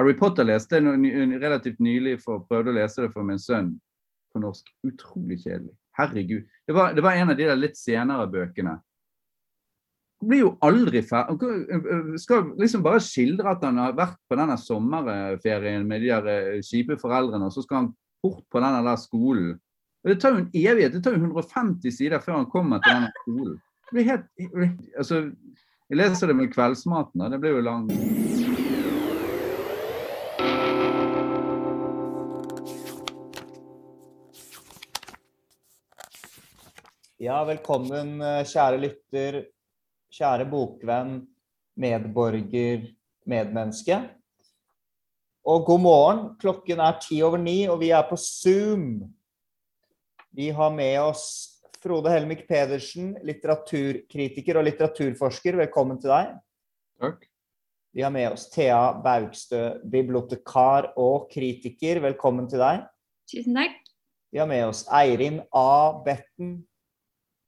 Harry 0.00 0.14
Potter 0.16 0.46
leste 0.48 0.78
jeg 0.80 1.40
relativt 1.42 1.80
nylig, 1.84 2.16
for 2.24 2.46
prøvde 2.48 2.72
å 2.72 2.76
lese 2.78 3.04
det 3.04 3.12
for 3.12 3.26
min 3.26 3.40
sønn 3.40 3.74
på 4.32 4.40
norsk. 4.40 4.70
Utrolig 4.88 5.42
kjedelig. 5.42 5.74
Herregud. 5.98 6.46
Det 6.64 6.76
var, 6.76 6.94
det 6.96 7.04
var 7.04 7.18
en 7.18 7.32
av 7.34 7.36
de 7.36 7.48
der 7.50 7.58
litt 7.58 7.76
senere 7.76 8.28
bøkene. 8.32 8.78
Han 10.20 10.30
blir 10.30 10.42
jo 10.46 10.54
aldri 10.64 11.02
ferdig. 11.04 11.52
Skal 12.20 12.54
liksom 12.60 12.84
bare 12.84 13.02
skildre 13.04 13.52
at 13.52 13.64
han 13.64 13.80
har 13.80 13.96
vært 13.98 14.16
på 14.28 14.40
denne 14.40 14.56
sommerferien 14.60 15.84
med 15.88 16.04
de 16.04 16.12
der 16.12 16.64
kjipe 16.64 16.96
foreldrene, 17.00 17.48
og 17.50 17.52
så 17.52 17.64
skal 17.66 17.82
han 17.82 17.92
bort 18.24 18.44
på 18.48 18.64
denne 18.64 18.80
der 18.86 19.00
skolen. 19.00 19.54
Og 20.00 20.14
Det 20.14 20.20
tar 20.20 20.32
jo 20.32 20.44
en 20.46 20.52
evighet. 20.54 20.96
Det 20.96 21.04
tar 21.04 21.16
jo 21.16 21.24
150 21.26 21.92
sider 21.92 22.24
før 22.24 22.40
han 22.40 22.52
kommer 22.52 22.80
til 22.80 22.96
denne 22.96 23.12
skolen. 23.20 23.58
Det 23.90 23.98
blir 23.98 24.12
helt, 24.14 24.28
altså, 24.96 25.26
jeg 25.90 25.98
leser 25.98 26.30
det 26.30 26.36
med 26.40 26.52
kveldsmaten, 26.54 27.20
og 27.20 27.32
det 27.32 27.40
blir 27.42 27.58
jo 27.58 27.66
lang. 27.66 27.90
Ja, 37.20 37.42
velkommen, 37.44 38.14
eh, 38.24 38.46
kjære 38.48 38.78
lytter, 38.80 39.34
kjære 40.08 40.46
bokvenn, 40.48 41.26
medborger, 41.76 42.86
medmenneske. 43.28 43.98
Og 45.44 45.66
god 45.66 45.82
morgen. 45.84 46.22
Klokken 46.40 46.80
er 46.80 46.96
ti 47.02 47.18
over 47.20 47.36
ni, 47.36 47.66
og 47.68 47.82
vi 47.82 47.90
er 47.90 48.06
på 48.08 48.16
Zoom. 48.16 49.12
Vi 50.32 50.48
har 50.48 50.72
med 50.72 50.96
oss 51.02 51.60
Frode 51.82 52.08
Helmik 52.08 52.46
Pedersen, 52.48 53.12
litteraturkritiker 53.22 54.56
og 54.56 54.64
litteraturforsker. 54.64 55.60
Velkommen 55.60 56.00
til 56.00 56.14
deg. 56.14 56.32
Takk. 57.04 57.28
Vi 57.92 58.00
har 58.00 58.16
med 58.16 58.32
oss 58.32 58.48
Thea 58.48 58.94
Baugstø, 59.04 59.76
bibliotekar 59.84 60.94
og 60.96 61.28
kritiker. 61.28 62.00
Velkommen 62.00 62.48
til 62.48 62.64
deg. 62.64 62.88
Tusen 63.28 63.60
takk. 63.60 63.76
Vi 64.32 64.38
har 64.40 64.48
med 64.48 64.70
oss 64.72 64.86
Eirin 64.88 65.42
A. 65.52 66.00
Betten, 66.00 66.62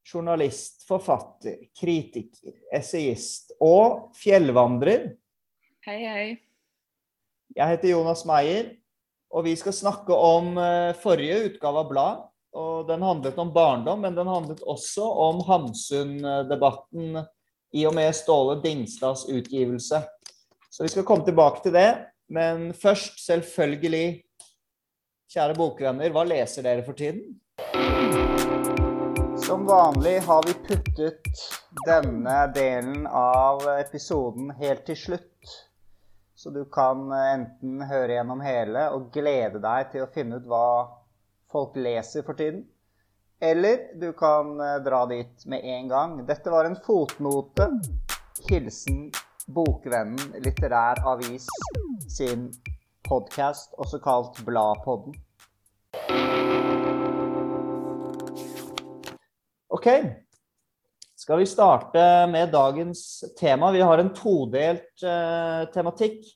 journalist, 0.06 0.83
forfatter, 0.89 1.58
kritiker, 1.78 2.55
essayist 2.75 3.55
og 3.62 4.11
fjellvandrer. 4.19 5.12
Hei, 5.86 5.98
hei. 6.06 6.27
Jeg 7.56 7.75
heter 7.75 7.92
Jonas 7.92 8.25
Meyer, 8.28 8.73
og 9.33 9.47
vi 9.47 9.55
skal 9.58 9.75
snakke 9.77 10.17
om 10.17 10.56
eh, 10.61 10.92
forrige 11.03 11.41
utgave 11.48 11.83
av 11.83 11.91
Blad. 11.91 12.23
Og 12.53 12.84
den 12.84 13.00
handlet 13.00 13.39
om 13.41 13.48
barndom, 13.53 14.03
men 14.05 14.17
den 14.17 14.28
handlet 14.28 14.61
også 14.69 15.06
om 15.25 15.39
Hamsun-debatten 15.47 17.23
i 17.73 17.86
og 17.89 17.95
med 17.97 18.12
Ståle 18.12 18.58
Dingstads 18.61 19.25
utgivelse. 19.33 20.03
Så 20.69 20.84
vi 20.84 20.91
skal 20.92 21.06
komme 21.08 21.25
tilbake 21.25 21.62
til 21.64 21.73
det. 21.73 21.89
Men 22.33 22.70
først, 22.77 23.19
selvfølgelig, 23.25 24.23
kjære 25.33 25.56
bokvenner, 25.56 26.12
hva 26.12 26.27
leser 26.28 26.64
dere 26.64 26.84
for 26.84 26.97
tiden? 26.97 27.39
Som 29.53 29.67
vanlig 29.67 30.20
har 30.20 30.42
vi 30.47 30.55
puttet 30.55 31.41
denne 31.86 32.47
delen 32.55 33.06
av 33.06 33.61
episoden 33.69 34.47
helt 34.56 34.86
til 34.86 34.97
slutt. 34.97 35.50
Så 36.34 36.50
du 36.55 36.62
kan 36.72 37.03
eh, 37.12 37.27
enten 37.34 37.83
høre 37.84 38.14
gjennom 38.14 38.41
hele 38.41 38.86
og 38.97 39.11
glede 39.12 39.61
deg 39.61 39.91
til 39.92 40.06
å 40.06 40.08
finne 40.14 40.39
ut 40.41 40.47
hva 40.48 40.69
folk 41.53 41.77
leser 41.77 42.25
for 42.25 42.41
tiden. 42.41 42.62
Eller 43.45 43.91
du 44.00 44.14
kan 44.17 44.56
eh, 44.56 44.78
dra 44.86 45.03
dit 45.11 45.45
med 45.45 45.69
en 45.75 45.92
gang. 45.92 46.14
Dette 46.33 46.55
var 46.55 46.70
en 46.70 46.78
fotnote. 46.86 47.69
Hilsen 48.48 49.11
Bokvennen 49.53 50.41
litterær 50.47 51.05
avis 51.12 51.45
sin 52.08 52.48
podkast, 53.05 53.77
også 53.77 54.00
kalt 54.00 54.41
Bladpodden. 54.48 55.20
Ok. 59.83 59.91
Skal 61.17 61.39
vi 61.39 61.47
starte 61.47 62.27
med 62.31 62.53
dagens 62.53 63.25
tema? 63.41 63.73
Vi 63.73 63.81
har 63.81 63.98
en 63.98 64.15
todelt 64.15 65.03
eh, 65.03 65.70
tematikk. 65.75 66.27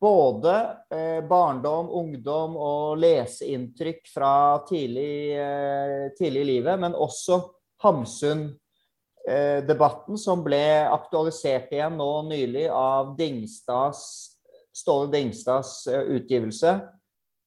Både 0.00 0.76
eh, 0.88 1.20
barndom, 1.28 1.90
ungdom 1.92 2.56
og 2.56 2.96
leseinntrykk 2.96 4.08
fra 4.14 4.64
tidlig, 4.64 5.36
eh, 5.36 6.16
tidlig 6.16 6.40
i 6.40 6.44
livet, 6.48 6.80
men 6.80 6.96
også 6.96 7.52
Hamsun-debatten, 7.84 10.16
som 10.16 10.40
ble 10.40 10.88
aktualisert 10.88 11.68
igjen 11.76 12.00
nå 12.00 12.24
nylig 12.30 12.72
av 12.72 13.12
Dingstads, 13.20 14.32
Ståle 14.72 15.12
Dingstads 15.12 15.84
eh, 15.92 16.08
utgivelse 16.16 16.80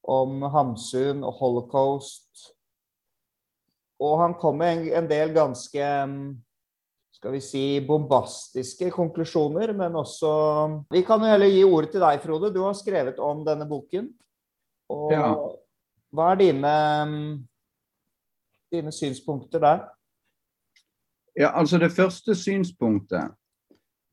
om 0.06 0.46
Hamsun 0.54 1.26
og 1.26 1.34
holocaust. 1.42 2.54
Og 4.04 4.18
han 4.20 4.36
kom 4.40 4.58
med 4.60 4.74
en, 4.78 4.88
en 5.04 5.08
del 5.10 5.32
ganske 5.36 5.92
mm, 6.10 6.34
skal 7.16 7.32
vi 7.32 7.42
si, 7.42 7.64
bombastiske 7.88 8.92
konklusjoner, 8.92 9.72
men 9.74 9.96
også 9.96 10.32
Vi 10.92 11.02
kan 11.08 11.24
jo 11.24 11.32
heller 11.32 11.50
gi 11.50 11.64
ordet 11.64 11.92
til 11.96 12.04
deg, 12.04 12.22
Frode. 12.22 12.52
Du 12.54 12.62
har 12.66 12.76
skrevet 12.78 13.20
om 13.20 13.46
denne 13.48 13.68
boken. 13.70 14.12
Og 14.90 15.12
Ja. 15.12 15.34
hva 16.14 16.32
er 16.32 16.36
dine, 16.36 16.74
mm, 17.08 17.48
dine 18.72 18.92
synspunkter 18.92 19.60
der? 19.60 19.80
Ja, 21.36 21.52
altså 21.60 21.78
Det 21.78 21.92
første 21.92 22.36
synspunktet, 22.36 23.32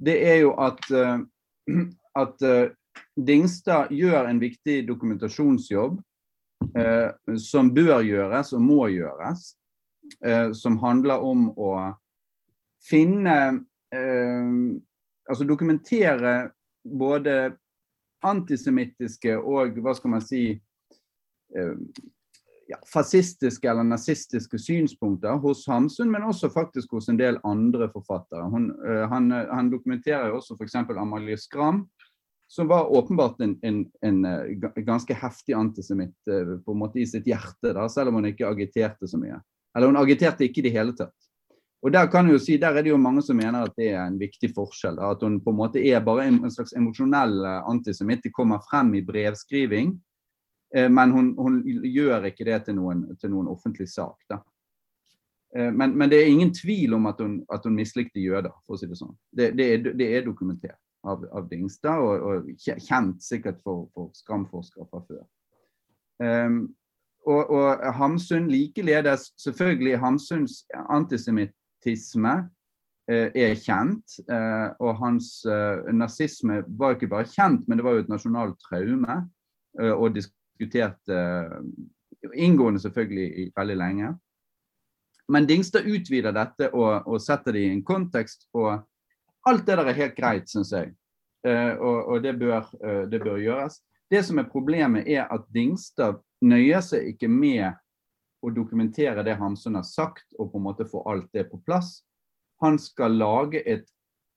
det 0.05 0.27
er 0.27 0.37
jo 0.41 0.55
at, 0.55 0.91
eh, 0.91 1.19
at 2.23 2.43
eh, 2.43 2.71
Dingstad 3.17 3.89
gjør 3.91 4.29
en 4.29 4.41
viktig 4.41 4.89
dokumentasjonsjobb 4.89 6.01
eh, 6.77 7.11
som 7.39 7.75
bør 7.75 8.01
gjøres 8.01 8.53
og 8.53 8.61
må 8.61 8.87
gjøres. 8.87 9.57
Eh, 10.25 10.53
som 10.53 10.79
handler 10.79 11.23
om 11.25 11.51
å 11.57 11.75
finne 12.89 13.37
eh, 13.95 14.57
Altså 15.31 15.45
dokumentere 15.47 16.51
både 16.83 17.53
antisemittiske 18.27 19.37
og 19.39 19.77
hva 19.85 19.93
skal 19.95 20.11
man 20.17 20.25
si 20.25 20.41
eh, 20.51 21.77
ja, 22.67 22.79
fascistiske 22.91 23.71
eller 23.71 23.87
nazistiske 23.87 24.59
synspunkter 24.59 25.39
hos 25.45 25.63
Hamsun, 25.71 26.11
men 26.11 26.27
også 26.27 26.51
faktisk 26.51 26.97
hos 26.99 27.07
en 27.09 27.21
del 27.21 27.39
andre 27.47 27.87
forfattere. 27.95 28.49
Hun, 28.51 28.67
han, 29.13 29.31
han 29.31 29.71
dokumenterer 29.71 30.33
jo 30.33 30.41
også 30.41 30.59
f.eks. 30.59 30.75
Amalie 30.91 31.39
Skram, 31.39 31.85
som 32.51 32.69
var 32.69 32.91
åpenbart 32.91 33.41
en, 33.47 33.55
en, 33.63 33.87
en 34.03 34.27
ganske 34.83 35.15
heftig 35.15 35.55
antisemitt 35.55 36.19
på 36.27 36.75
en 36.75 36.83
måte 36.83 37.01
i 37.01 37.07
sitt 37.09 37.31
hjerte, 37.31 37.71
da, 37.79 37.87
selv 37.89 38.11
om 38.11 38.19
hun 38.19 38.33
ikke 38.35 38.51
agiterte 38.51 39.09
så 39.09 39.23
mye. 39.23 39.39
Eller 39.77 39.89
hun 39.89 40.01
agiterte 40.01 40.47
ikke 40.47 40.61
i 40.63 40.67
det 40.69 40.75
hele 40.75 40.95
tatt. 40.97 41.17
Og 41.83 41.91
Der 41.93 42.07
kan 42.07 42.27
jeg 42.27 42.37
jo 42.37 42.39
si, 42.39 42.57
der 42.57 42.77
er 42.79 42.83
det 42.83 42.93
jo 42.93 42.97
mange 42.97 43.23
som 43.23 43.37
mener 43.37 43.65
at 43.67 43.75
det 43.77 43.89
er 43.91 44.05
en 44.05 44.19
viktig 44.21 44.53
forskjell. 44.55 45.01
At 45.03 45.23
hun 45.23 45.41
på 45.43 45.51
en 45.51 45.57
måte 45.59 45.83
er 45.83 46.05
bare 46.05 46.29
en, 46.29 46.51
slags 46.51 46.77
emosjonell 46.79 47.45
eh, 47.45 47.59
antisemitt. 47.71 48.23
Det 48.23 48.33
kommer 48.33 48.63
frem 48.71 48.95
i 48.95 49.03
brevskriving. 49.03 49.97
Eh, 50.77 50.91
Men 50.91 51.11
hun, 51.11 51.35
hun 51.35 51.63
gjør 51.67 52.29
ikke 52.31 52.47
det 52.47 52.65
til 52.65 52.79
noen, 52.79 53.03
til 53.19 53.33
noen 53.35 53.51
offentlig 53.51 53.89
sak. 53.91 54.15
Da. 54.31 54.39
Eh, 55.57 55.73
Men, 55.73 55.99
men 55.99 56.11
det 56.11 56.21
er 56.21 56.31
ingen 56.31 56.55
tvil 56.55 56.95
om 56.95 57.07
at 57.07 57.19
hun, 57.19 57.41
at 57.51 57.65
hun 57.65 57.75
mislikte 57.75 58.23
jøder, 58.23 58.55
for 58.67 58.77
å 58.77 58.79
si 58.79 58.87
det 58.87 59.01
sånn. 59.01 59.17
Det, 59.33 59.51
det, 59.59 59.73
er, 59.73 59.93
det 59.99 60.11
er 60.15 60.29
dokumentert 60.29 60.79
av, 61.03 61.27
av 61.35 61.49
Dingstad, 61.51 61.99
og, 61.99 62.23
og 62.23 62.63
kjent 62.63 63.25
sikkert 63.27 63.59
for, 63.67 63.89
for 63.95 64.15
skamforskere 64.15 64.87
fra 64.87 65.03
før. 65.09 65.27
Um, 66.23 66.63
og, 67.27 67.51
og 67.51 67.95
Hamsun 67.95 68.49
likeledes, 68.51 69.33
selvfølgelig 69.39 69.99
Hamsuns 69.99 70.65
antisemittisme 70.91 72.33
eh, 73.11 73.29
er 73.35 73.55
kjent. 73.55 74.19
eh, 74.31 74.69
og 74.81 74.97
hans 74.99 75.45
eh, 75.47 75.93
nazisme 75.95 76.63
var 76.67 76.97
ikke 76.97 77.11
bare 77.13 77.29
kjent, 77.31 77.69
men 77.69 77.79
det 77.79 77.85
var 77.85 77.93
jo 77.99 78.05
et 78.05 78.13
nasjonalt 78.13 78.59
traume. 78.69 79.21
eh, 79.81 79.93
og 79.93 80.15
diskutert 80.15 81.09
eh, 81.09 81.59
inngående 82.35 82.81
selvfølgelig 82.81 83.29
i 83.39 83.53
veldig 83.57 83.77
lenge. 83.77 84.15
Men 85.29 85.47
Dingstad 85.47 85.87
utvider 85.87 86.35
dette 86.35 86.69
og, 86.75 87.07
og 87.07 87.21
setter 87.23 87.53
det 87.53 87.63
i 87.67 87.71
en 87.73 87.85
kontekst. 87.85 88.49
Og 88.55 88.75
alt 89.47 89.67
det 89.67 89.79
der 89.79 89.89
er 89.91 89.99
helt 89.99 90.17
greit, 90.17 90.51
syns 90.51 90.73
jeg. 90.73 90.93
Eh, 91.47 91.75
og 91.79 92.09
og 92.13 92.23
det, 92.23 92.39
bør, 92.39 92.69
eh, 92.85 93.05
det 93.11 93.23
bør 93.23 93.39
gjøres. 93.43 93.81
Det 94.13 94.21
som 94.25 94.39
er 94.39 94.51
problemet, 94.53 95.09
er 95.09 95.25
at 95.33 95.47
Dingstad 95.55 96.19
nøyer 96.45 96.83
seg 96.85 97.15
ikke 97.15 97.31
med 97.33 97.79
å 98.45 98.51
dokumentere 98.53 99.23
det 99.25 99.39
Hamsun 99.41 99.79
har 99.79 99.87
sagt, 99.89 100.27
og 100.37 100.51
på 100.53 100.61
en 100.61 100.67
måte 100.67 100.85
få 100.85 101.01
alt 101.09 101.31
det 101.33 101.47
på 101.49 101.63
plass. 101.65 102.03
Han 102.61 102.77
skal 102.79 103.17
lage 103.17 103.63
et 103.65 103.87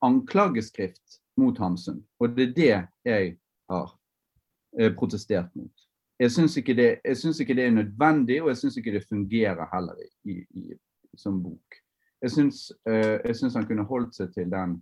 anklageskrift 0.06 1.19
mot 1.42 1.57
Hamsun, 1.60 2.00
og 2.19 2.38
det 2.38 2.48
er 2.48 2.54
det 2.56 2.72
jeg 3.12 3.36
har 3.72 3.92
eh, 4.80 4.94
protestert 4.95 5.51
mot. 5.60 5.74
Jeg 6.24 6.31
syns 6.31 6.56
ikke, 6.56 6.75
ikke 7.04 7.57
det 7.57 7.66
er 7.66 7.75
nødvendig, 7.75 8.39
og 8.44 8.54
jeg 8.54 8.62
syns 8.62 8.78
ikke 8.80 8.95
det 8.95 9.07
fungerer 9.10 9.68
heller 9.74 10.00
i, 10.24 10.39
i, 10.56 10.69
som 11.19 11.42
bok. 11.44 11.81
Jeg 12.24 12.31
syns, 12.31 12.69
eh, 12.88 13.51
han 13.54 13.68
kunne 13.68 13.83
holdt 13.89 14.16
seg 14.16 14.31
til 14.31 14.48
den 14.54 14.80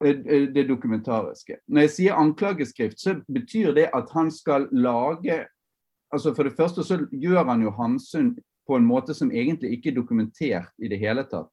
det 0.00 0.66
dokumentariske. 0.68 1.56
Når 1.68 1.86
jeg 1.86 1.92
sier 1.94 2.18
anklageskrift, 2.20 3.00
så 3.00 3.16
betyr 3.32 3.72
det 3.76 3.86
at 3.96 4.10
han 4.12 4.30
skal 4.30 4.68
lage 4.72 5.46
altså 6.14 6.34
For 6.34 6.46
det 6.46 6.54
første 6.54 6.84
så 6.86 7.00
gjør 7.10 7.48
han 7.48 7.62
jo 7.64 7.72
Hamsun 7.74 8.36
på 8.66 8.76
en 8.76 8.86
måte 8.86 9.14
som 9.14 9.30
egentlig 9.30 9.72
ikke 9.76 9.90
er 9.90 9.96
dokumentert 9.96 10.70
i 10.78 10.88
det 10.88 11.00
hele 11.02 11.24
tatt. 11.26 11.50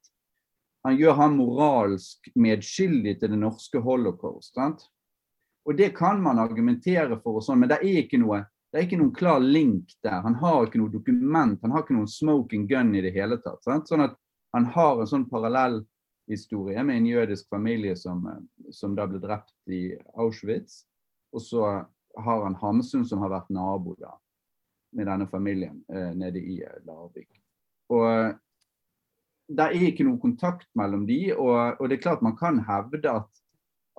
Han 0.84 0.96
gjør 0.96 1.16
han 1.18 1.36
moralsk 1.38 2.28
medskyldig 2.36 3.16
til 3.20 3.32
det 3.32 3.38
norske 3.40 3.80
holocaust. 3.80 4.54
Sant? 4.54 4.84
Og 5.64 5.76
det 5.78 5.94
kan 5.96 6.20
man 6.22 6.38
argumentere 6.38 7.16
for, 7.22 7.40
og 7.40 7.46
sånn, 7.46 7.62
men 7.62 7.72
det 7.72 7.80
er, 7.80 8.18
noe, 8.20 8.42
det 8.70 8.80
er 8.80 8.86
ikke 8.86 9.00
noen 9.00 9.14
klar 9.16 9.40
link 9.40 9.94
der. 10.04 10.20
Han 10.26 10.36
har 10.42 10.66
ikke 10.66 10.82
noe 10.82 10.92
dokument, 10.92 11.58
han 11.62 11.72
har 11.72 11.84
ikke 11.84 11.96
noen 11.96 12.10
smoking 12.10 12.66
gun 12.68 12.92
i 12.94 13.02
det 13.04 13.14
hele 13.16 13.40
tatt. 13.40 13.62
Sant? 13.64 13.88
Sånn 13.88 14.04
at 14.04 14.18
han 14.54 14.68
har 14.76 15.00
en 15.00 15.10
sånn 15.10 15.28
parallell 15.30 15.80
historie 16.30 16.82
med 16.84 16.96
en 16.96 17.06
jødisk 17.06 17.48
familie 17.52 17.96
som, 17.96 18.26
eh, 18.26 18.70
som 18.72 18.96
da 18.96 19.06
ble 19.06 19.20
drept 19.22 19.54
i 19.72 19.94
Auschwitz. 20.14 20.84
Og 21.34 21.42
så 21.42 21.64
har 22.16 22.42
han 22.44 22.54
Hamsun 22.54 23.04
som 23.06 23.22
har 23.24 23.32
vært 23.32 23.50
nabo 23.50 23.96
da, 23.98 24.14
med 24.94 25.08
denne 25.10 25.26
familien 25.30 25.82
eh, 25.92 26.12
nede 26.14 26.40
i 26.40 26.60
eh, 26.62 26.80
Larvik. 26.86 27.30
Og 27.92 28.06
eh, 28.10 28.34
det 29.48 29.64
er 29.64 29.88
ikke 29.90 30.06
noe 30.06 30.20
kontakt 30.22 30.68
mellom 30.78 31.04
de, 31.08 31.34
og, 31.36 31.80
og, 31.80 31.88
det 31.88 31.98
er 31.98 32.04
klart 32.06 32.24
man 32.24 32.36
kan 32.38 32.62
hevde 32.64 33.10
at, 33.10 33.42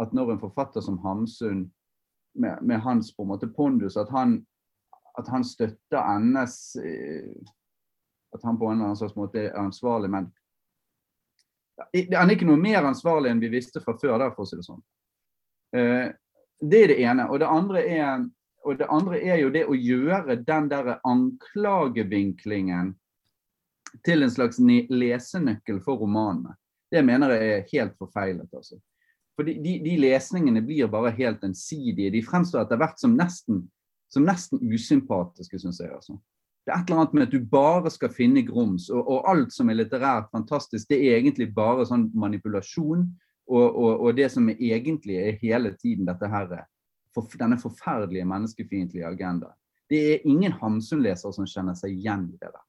at 0.02 0.14
når 0.16 0.34
en 0.34 0.42
forfatter 0.42 0.82
som 0.82 0.98
Hamsun, 1.04 1.68
med, 2.36 2.58
med 2.62 2.82
hans 2.84 3.14
på 3.16 3.24
en 3.24 3.30
måte 3.32 3.48
pondus, 3.48 3.96
at 3.98 4.10
han, 4.12 4.42
at 5.20 5.30
han 5.32 5.44
støtter 5.48 6.18
NS 6.20 6.76
eh, 6.84 7.36
At 8.36 8.44
han 8.44 8.58
på 8.60 8.68
en 8.68 8.74
eller 8.74 8.90
annen 8.90 8.98
slags 9.00 9.16
måte 9.16 9.40
er 9.40 9.54
ansvarlig, 9.56 10.10
men 10.12 10.26
han 11.76 12.30
er 12.30 12.36
ikke 12.36 12.48
noe 12.48 12.60
mer 12.60 12.86
ansvarlig 12.88 13.32
enn 13.32 13.42
vi 13.44 13.52
visste 13.52 13.82
fra 13.84 13.96
før, 14.00 14.18
der, 14.22 14.34
for 14.36 14.46
å 14.46 14.50
si 14.50 14.60
det 14.60 14.68
sånn. 14.68 14.84
Eh, 15.76 16.08
det 16.64 16.82
er 16.84 16.94
det 16.94 17.00
ene. 17.04 17.28
Og 17.30 17.42
det 17.42 17.50
andre 17.52 17.84
er, 17.84 18.26
det 18.80 18.90
andre 18.92 19.20
er 19.22 19.42
jo 19.44 19.52
det 19.54 19.66
å 19.68 19.76
gjøre 19.78 20.38
den 20.48 20.70
der 20.72 20.96
anklagevinklingen 21.04 22.94
til 24.06 24.26
en 24.26 24.32
slags 24.32 24.60
lesenøkkel 24.60 25.82
for 25.84 26.00
romanene. 26.04 26.56
Det 26.92 27.04
mener 27.04 27.34
jeg 27.36 27.52
er 27.52 27.70
helt 27.74 27.98
forfeilet. 28.00 28.48
altså. 28.54 28.80
For 29.36 29.48
de, 29.48 29.58
de, 29.60 29.80
de, 29.84 29.98
lesningene 30.00 30.64
blir 30.64 30.88
bare 30.92 31.12
helt 31.18 31.44
ensidige. 31.44 32.14
De 32.14 32.24
fremstår 32.24 32.64
etter 32.64 32.80
hvert 32.80 33.02
som 33.02 33.18
nesten, 33.18 33.66
som 34.12 34.24
nesten 34.28 34.62
usympatiske, 34.64 35.60
syns 35.60 35.82
jeg. 35.84 35.92
altså 35.92 36.16
det 36.66 36.74
er 36.74 36.82
et 36.82 36.90
eller 36.90 37.04
annet 37.04 37.14
med 37.14 37.28
at 37.28 37.34
du 37.34 37.50
bare 37.50 37.92
skal 37.94 38.14
finne 38.14 38.42
grums, 38.46 38.88
og, 38.90 39.04
og 39.06 39.28
alt 39.30 39.54
som 39.54 39.70
er 39.70 39.78
litterært 39.78 40.32
fantastisk, 40.34 40.90
det 40.90 40.98
er 40.98 41.20
egentlig 41.20 41.52
bare 41.54 41.86
sånn 41.86 42.08
manipulasjon. 42.18 43.06
Og, 43.46 43.66
og, 43.78 43.92
og 44.02 44.16
det 44.18 44.32
som 44.34 44.48
er 44.50 44.62
egentlig 44.74 45.20
er 45.22 45.38
hele 45.44 45.76
tiden 45.78 46.08
dette 46.10 46.30
her, 46.32 46.56
for, 47.14 47.30
denne 47.38 47.60
forferdelige 47.62 48.26
menneskefiendtlige 48.26 49.06
agendaen. 49.06 49.54
Det 49.90 50.00
er 50.16 50.24
ingen 50.26 50.56
Hamsun-leser 50.58 51.36
som 51.36 51.46
kjenner 51.46 51.78
seg 51.78 51.94
igjen 51.94 52.26
i 52.34 52.40
det 52.40 52.50
der. 52.50 52.64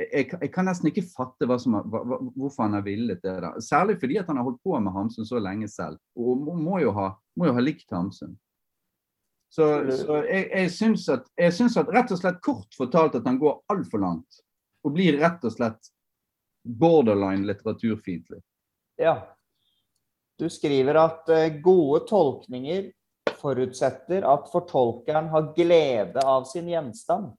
Jeg, 0.00 0.30
jeg, 0.32 0.48
kan 0.54 0.64
nesten 0.64 0.88
ikke 0.88 1.04
fatte 1.04 1.58
som, 1.60 1.76
hva, 1.92 2.00
hvorfor 2.32 2.64
han 2.64 2.78
har 2.78 2.86
villet 2.86 3.20
det. 3.20 3.34
der. 3.42 3.58
Særlig 3.60 3.98
fordi 4.00 4.16
han 4.16 4.40
har 4.40 4.46
holdt 4.46 4.62
på 4.64 4.78
med 4.80 4.96
Hamsun 4.96 5.28
så 5.28 5.42
lenge 5.42 5.68
selv, 5.68 6.00
og 6.16 6.40
må 6.40 6.80
jo 6.80 6.94
ha, 6.96 7.10
må 7.36 7.50
jo 7.50 7.58
ha 7.58 7.64
likt 7.64 7.92
Hamsun. 7.92 8.38
Så, 9.50 9.66
så 9.90 10.20
jeg, 10.28 10.46
jeg, 10.52 10.70
syns 10.70 11.08
at, 11.10 11.24
jeg 11.38 11.54
syns 11.56 11.74
at 11.80 11.88
rett 11.90 12.12
og 12.14 12.20
slett 12.20 12.38
kort 12.44 12.76
fortalt 12.78 13.16
at 13.18 13.26
han 13.26 13.40
går 13.40 13.56
altfor 13.72 14.02
langt. 14.02 14.38
Og 14.86 14.94
blir 14.94 15.18
rett 15.18 15.42
og 15.44 15.54
slett 15.56 15.90
borderline 16.62 17.48
litteraturfiendtlig. 17.48 18.38
Ja. 19.00 19.16
Du 20.38 20.46
skriver 20.48 21.00
at 21.02 21.28
uh, 21.28 21.48
gode 21.62 22.04
tolkninger 22.08 22.92
forutsetter 23.40 24.24
at 24.28 24.46
fortolkeren 24.52 25.28
har 25.32 25.50
glede 25.56 26.22
av 26.22 26.46
sin 26.48 26.68
gjenstand. 26.70 27.32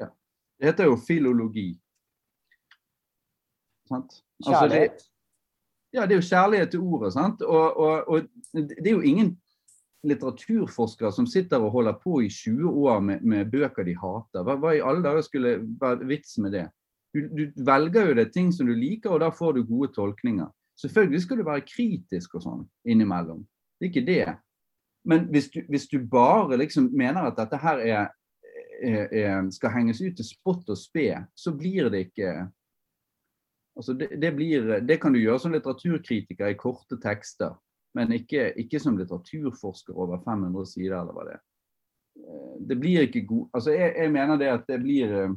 Ja. 0.00 0.08
Det 0.58 0.72
heter 0.72 0.88
jo 0.88 0.96
filologi. 0.96 1.68
Sant? 3.90 4.22
Altså, 4.40 4.50
kjærlighet. 4.50 4.98
Det, 5.04 5.10
ja, 5.94 6.06
det 6.06 6.16
er 6.16 6.22
jo 6.22 6.28
kjærlighet 6.32 6.70
til 6.72 6.80
ordet. 6.96 7.12
sant? 7.12 7.42
Og, 7.42 7.76
og, 7.76 8.08
og 8.08 8.22
det 8.56 8.88
er 8.88 8.94
jo 8.96 9.04
ingen 9.04 9.34
litteraturforskere 10.08 11.12
som 11.12 11.26
sitter 11.28 11.62
og 11.62 11.72
holder 11.74 11.98
på 12.02 12.20
i 12.24 12.30
20 12.32 12.70
år 12.86 13.00
med, 13.04 13.22
med 13.22 13.50
bøker 13.52 13.86
de 13.86 13.96
hater. 13.98 14.44
Hva, 14.44 14.56
hva, 14.60 14.74
i 14.74 14.82
alle 14.84 15.04
dager 15.04 15.24
skulle 15.26 15.56
være 15.80 16.08
vitsen 16.08 16.46
med 16.46 16.56
det? 16.56 16.64
Du, 17.14 17.20
du, 17.30 17.44
velger 17.66 18.10
jo 18.10 18.16
det 18.18 18.28
ting 18.34 18.50
som 18.52 18.66
du 18.66 18.74
liker, 18.74 19.14
og 19.14 19.22
da 19.22 19.30
får 19.34 19.56
du 19.56 19.66
gode 19.68 19.92
tolkninger. 19.94 20.50
Selvfølgelig 20.80 21.22
skal 21.22 21.38
du 21.38 21.46
være 21.46 21.66
kritisk 21.68 22.34
og 22.34 22.42
sånn 22.42 22.66
innimellom. 22.90 23.44
Det 23.78 23.86
er 23.86 23.92
ikke 23.92 24.06
det. 24.08 24.34
Men 25.06 25.28
hvis 25.30 25.50
du, 25.52 25.60
hvis 25.68 25.86
du 25.90 26.00
bare 26.10 26.58
liksom 26.58 26.88
mener 26.96 27.28
at 27.28 27.38
dette 27.38 27.60
her 27.60 27.82
er, 27.84 28.12
er, 28.82 29.06
er, 29.12 29.50
skal 29.54 29.74
henges 29.76 30.02
ut 30.02 30.16
til 30.18 30.26
spott 30.26 30.70
og 30.72 30.80
spe, 30.80 31.08
så 31.36 31.54
blir 31.56 31.90
det 31.92 32.08
ikke 32.10 32.36
Altså 33.74 33.90
det, 33.98 34.06
det, 34.22 34.28
blir, 34.36 34.68
det 34.86 35.00
kan 35.02 35.10
du 35.10 35.18
gjøre 35.18 35.40
som 35.42 35.50
litteraturkritiker 35.50 36.52
i 36.52 36.54
korte 36.54 36.94
tekster 37.02 37.56
men 37.94 38.12
ikke, 38.16 38.50
ikke, 38.58 38.80
som 38.82 38.98
litteraturforsker 38.98 39.96
over 39.96 40.22
500 40.24 40.70
sider, 40.70 40.96
eller 41.00 41.14
hva 41.14 41.26
det 41.28 41.36
er. 41.36 41.42
Eh, 42.20 42.54
det 42.70 42.78
blir 42.78 43.06
ikke 43.08 43.24
god 43.26 43.56
Altså, 43.58 43.74
jeg, 43.74 43.90
jeg 43.98 44.10
mener 44.14 44.38
det 44.38 44.50
at 44.52 44.68
det 44.70 44.78
blir 44.82 45.14
eh, 45.18 45.36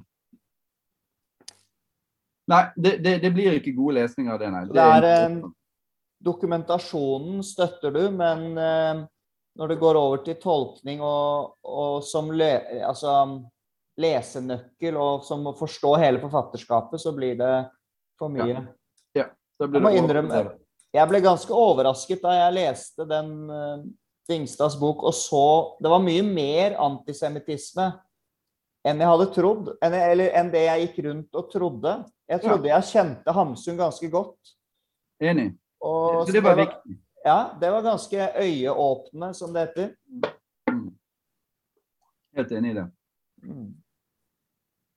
Nei, 2.47 2.61
det, 2.77 2.97
det, 3.03 3.17
det 3.25 3.31
blir 3.35 3.57
ikke 3.57 3.75
gode 3.75 3.97
lesninger 3.97 4.31
av 4.31 4.39
det, 4.39 4.49
nei. 4.53 4.61
Det 4.71 4.83
er, 4.83 5.07
eh, 5.11 5.39
dokumentasjonen 6.23 7.41
støtter 7.43 7.91
du, 7.91 8.03
men 8.15 8.45
eh, 8.57 9.01
når 9.57 9.73
det 9.73 9.79
går 9.81 9.99
over 9.99 10.23
til 10.25 10.37
tolkning 10.41 11.01
og, 11.03 11.57
og 11.65 12.03
som 12.05 12.29
le, 12.31 12.51
altså, 12.87 13.17
lesenøkkel 14.01 14.97
og 15.01 15.25
som 15.27 15.45
å 15.49 15.55
forstå 15.57 15.95
hele 16.01 16.21
forfatterskapet, 16.21 17.01
så 17.01 17.13
blir 17.17 17.37
det 17.39 17.51
for 18.19 18.33
mye. 18.33 18.53
Ja, 18.53 18.63
ja 19.23 19.27
da 19.57 19.67
blir 19.67 19.81
det 19.81 19.83
jeg 19.83 19.87
må 19.87 20.05
innrømme, 20.05 20.41
jeg 20.97 21.09
ble 21.11 21.21
ganske 21.23 21.53
overrasket 21.53 22.21
da 22.23 22.33
jeg 22.35 22.57
leste 22.57 23.05
den 23.09 23.31
uh, 23.51 23.85
Dingstads 24.27 24.75
bok 24.79 25.05
og 25.07 25.15
så 25.15 25.45
Det 25.79 25.91
var 25.91 26.03
mye 26.03 26.25
mer 26.25 26.75
antisemittisme 26.83 27.91
enn 28.87 29.01
jeg 29.03 29.11
hadde 29.11 29.31
trodd. 29.35 29.71
Enn, 29.83 29.95
eller 29.97 30.35
enn 30.39 30.51
det 30.53 30.61
jeg 30.63 30.85
gikk 30.85 30.99
rundt 31.09 31.35
og 31.35 31.49
trodde. 31.51 31.95
Jeg 32.29 32.39
trodde 32.43 32.69
ja. 32.69 32.77
jeg 32.77 32.91
kjente 32.93 33.33
Hamsun 33.35 33.79
ganske 33.79 34.09
godt. 34.13 34.53
Enig. 35.19 35.49
Og, 35.83 36.23
så 36.27 36.31
det 36.31 36.43
var, 36.45 36.55
det 36.55 36.61
var 36.61 36.61
viktig. 36.61 36.95
Ja, 37.25 37.39
det 37.59 37.71
var 37.73 37.83
ganske 37.83 38.29
øyeåpne, 38.39 39.33
som 39.35 39.51
det 39.51 39.65
heter. 39.65 39.89
Mm. 40.71 40.85
Helt 42.39 42.51
enig 42.55 42.71
i 42.71 42.77
det. 42.77 42.85
Mm. 43.43 43.67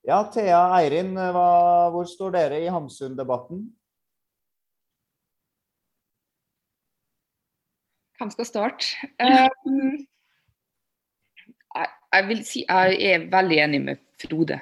Ja, 0.06 0.20
Thea 0.32 0.60
Eirin, 0.78 1.10
hva, 1.16 1.48
hvor 1.90 2.06
står 2.08 2.36
dere 2.36 2.62
i 2.62 2.70
Hamsun-debatten? 2.70 3.64
Hvem 8.20 8.32
skal 8.36 8.48
starte? 8.48 8.86
Um, 11.70 11.76
jeg, 11.76 11.88
jeg, 12.12 12.24
vil 12.28 12.40
si 12.44 12.64
jeg 12.66 12.96
er 13.06 13.24
veldig 13.32 13.58
enig 13.62 13.80
med 13.84 14.00
Frode. 14.20 14.58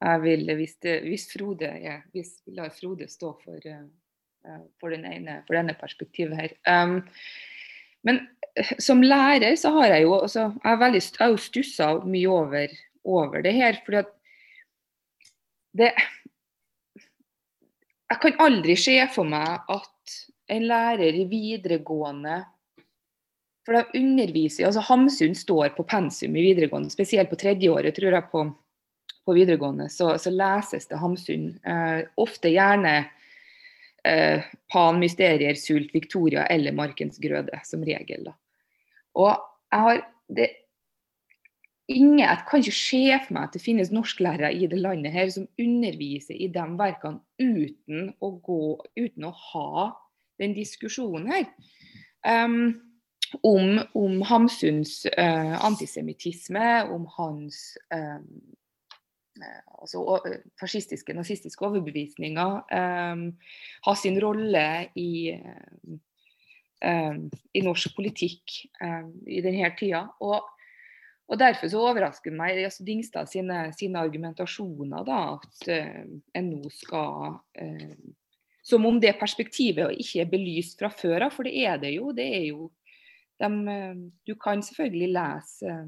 Jeg 0.00 0.22
vil, 0.22 0.50
hvis, 0.56 0.74
det, 0.82 0.94
hvis 1.04 1.26
Frode 1.30 1.68
er, 1.68 2.00
hvis 2.16 2.38
vi 2.46 2.56
lar 2.56 2.72
Frode 2.74 3.06
stå 3.10 3.34
for, 3.44 3.68
uh, 3.68 4.64
for, 4.80 4.96
ene, 4.96 5.42
for 5.46 5.58
denne 5.58 5.76
perspektivet 5.78 6.40
her. 6.40 6.56
Um, 6.66 7.02
men 8.08 8.22
uh, 8.58 8.74
som 8.82 9.04
lærer 9.04 9.54
så 9.60 9.74
har 9.76 9.94
jeg 9.94 10.08
jo 10.08 10.16
også, 10.18 10.50
jeg 10.64 10.72
er 10.72 10.82
veldig, 10.82 11.04
jeg 11.20 11.24
har 11.26 11.40
stussa 11.46 11.92
mye 12.02 12.34
over, 12.34 12.76
over, 13.04 13.42
det 13.46 13.54
her. 13.60 13.82
fordi 13.84 14.02
at 14.02 14.14
det 15.78 15.92
Jeg 18.08 18.18
kan 18.22 18.38
aldri 18.40 18.74
se 18.80 19.00
for 19.12 19.28
meg 19.28 19.68
at 19.68 20.20
en 20.48 20.64
lærer 20.64 21.12
i 21.12 21.26
videregående 21.28 22.38
for 23.68 23.76
da 23.76 23.98
underviser 23.98 24.64
altså 24.64 24.80
Hamsun 24.80 25.34
står 25.36 25.74
på 25.76 25.84
pensum 25.84 26.36
i 26.40 26.46
videregående, 26.46 26.88
spesielt 26.88 27.28
på 27.28 27.36
tredjeåret, 27.36 27.92
tror 27.98 28.14
jeg, 28.16 28.24
på, 28.32 28.46
på 29.28 29.34
videregående, 29.36 29.90
så, 29.92 30.14
så, 30.16 30.32
leses 30.32 30.88
det 30.88 31.00
Hamsun. 31.02 31.50
Eh, 31.68 31.98
ofte 32.16 32.48
gjerne 32.54 32.94
eh, 34.08 34.46
Pan, 34.72 35.02
Mysterier, 35.02 35.60
Sult, 35.60 35.92
Victoria 35.92 36.46
eller 36.48 36.72
Markens 36.72 37.20
grøde, 37.20 37.60
som 37.68 37.84
regel. 37.84 38.30
Da. 38.30 38.34
Og 39.20 39.34
jeg 39.36 39.84
har 39.84 40.02
det, 40.32 40.48
ingen, 41.92 42.24
Jeg 42.24 42.48
kan 42.48 42.64
ikke 42.64 42.76
se 42.80 43.04
for 43.26 43.36
meg 43.36 43.50
at 43.50 43.60
det 43.60 43.64
finnes 43.68 43.92
norsklærere 43.92 44.54
i 44.56 44.72
det 44.72 44.80
landet 44.80 45.12
her 45.12 45.28
som 45.36 45.44
underviser 45.60 46.40
i 46.40 46.48
de 46.56 46.66
verkene 46.80 47.20
uten 47.36 48.14
å, 48.16 48.32
gå, 48.32 48.60
uten 48.96 49.28
å 49.28 49.36
ha 49.52 49.88
den 50.40 50.56
diskusjonen 50.56 51.28
her. 51.36 51.50
Um, 52.24 52.87
om, 53.42 53.78
om 53.94 54.22
Hamsuns 54.22 55.06
uh, 55.18 55.64
antisemittisme, 55.64 56.82
om 56.92 57.06
hans 57.16 57.76
um, 57.94 58.26
altså, 59.80 60.02
fascistiske, 60.60 61.14
nazistiske 61.16 61.66
overbevisninger. 61.66 62.60
Um, 62.74 63.24
ha 63.86 63.96
sin 63.98 64.20
rolle 64.22 64.66
i, 64.98 65.34
um, 66.84 67.26
i 67.54 67.64
norsk 67.64 67.96
politikk 67.96 68.62
i 69.26 69.42
denne 69.44 69.72
tida. 69.78 70.06
Og, 70.24 70.48
og 71.28 71.40
Derfor 71.40 71.70
så 71.70 71.82
overrasker 71.90 72.34
meg 72.34 72.62
altså 72.64 72.86
Dingstad 72.86 73.28
sine, 73.30 73.68
sine 73.76 74.00
argumentasjoner, 74.00 75.04
da, 75.06 75.20
at 75.36 75.68
en 76.38 76.48
nå 76.54 76.72
skal 76.72 77.38
Som 78.68 78.84
om 78.84 78.98
det 79.00 79.14
perspektivet 79.20 79.94
ikke 79.96 80.20
er 80.20 80.28
belyst 80.28 80.80
fra 80.80 80.90
før 80.92 81.22
av, 81.24 81.30
for 81.32 81.48
det 81.48 81.54
er 81.64 81.78
det 81.80 81.94
jo. 81.94 82.10
Det 82.12 82.26
er 82.26 82.42
jo 82.50 82.66
de, 83.40 83.48
uh, 83.48 84.04
du 84.26 84.34
kan 84.40 84.62
selvfølgelig 84.64 85.10
lese, 85.14 85.78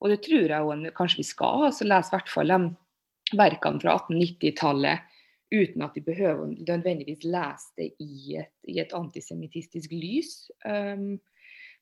og 0.00 0.12
det 0.12 0.20
tror 0.24 0.52
jeg 0.52 0.72
også, 0.72 0.94
kanskje 0.96 1.22
vi 1.22 1.28
skal, 1.28 1.68
altså 1.68 1.86
lese 1.88 2.12
i 2.12 2.16
hvert 2.16 2.32
fall 2.32 2.52
de 2.52 3.36
verkene 3.36 3.82
fra 3.82 3.96
1890-tallet 3.98 5.12
uten 5.54 5.82
at 5.86 5.94
de 5.94 6.02
behøver 6.02 6.50
nødvendigvis 6.50 7.22
lese 7.24 7.70
det 7.78 7.92
i 8.02 8.36
et, 8.40 8.52
i 8.66 8.80
et 8.82 8.92
antisemittistisk 8.94 9.92
lys. 9.94 10.50
Um, 10.66 11.16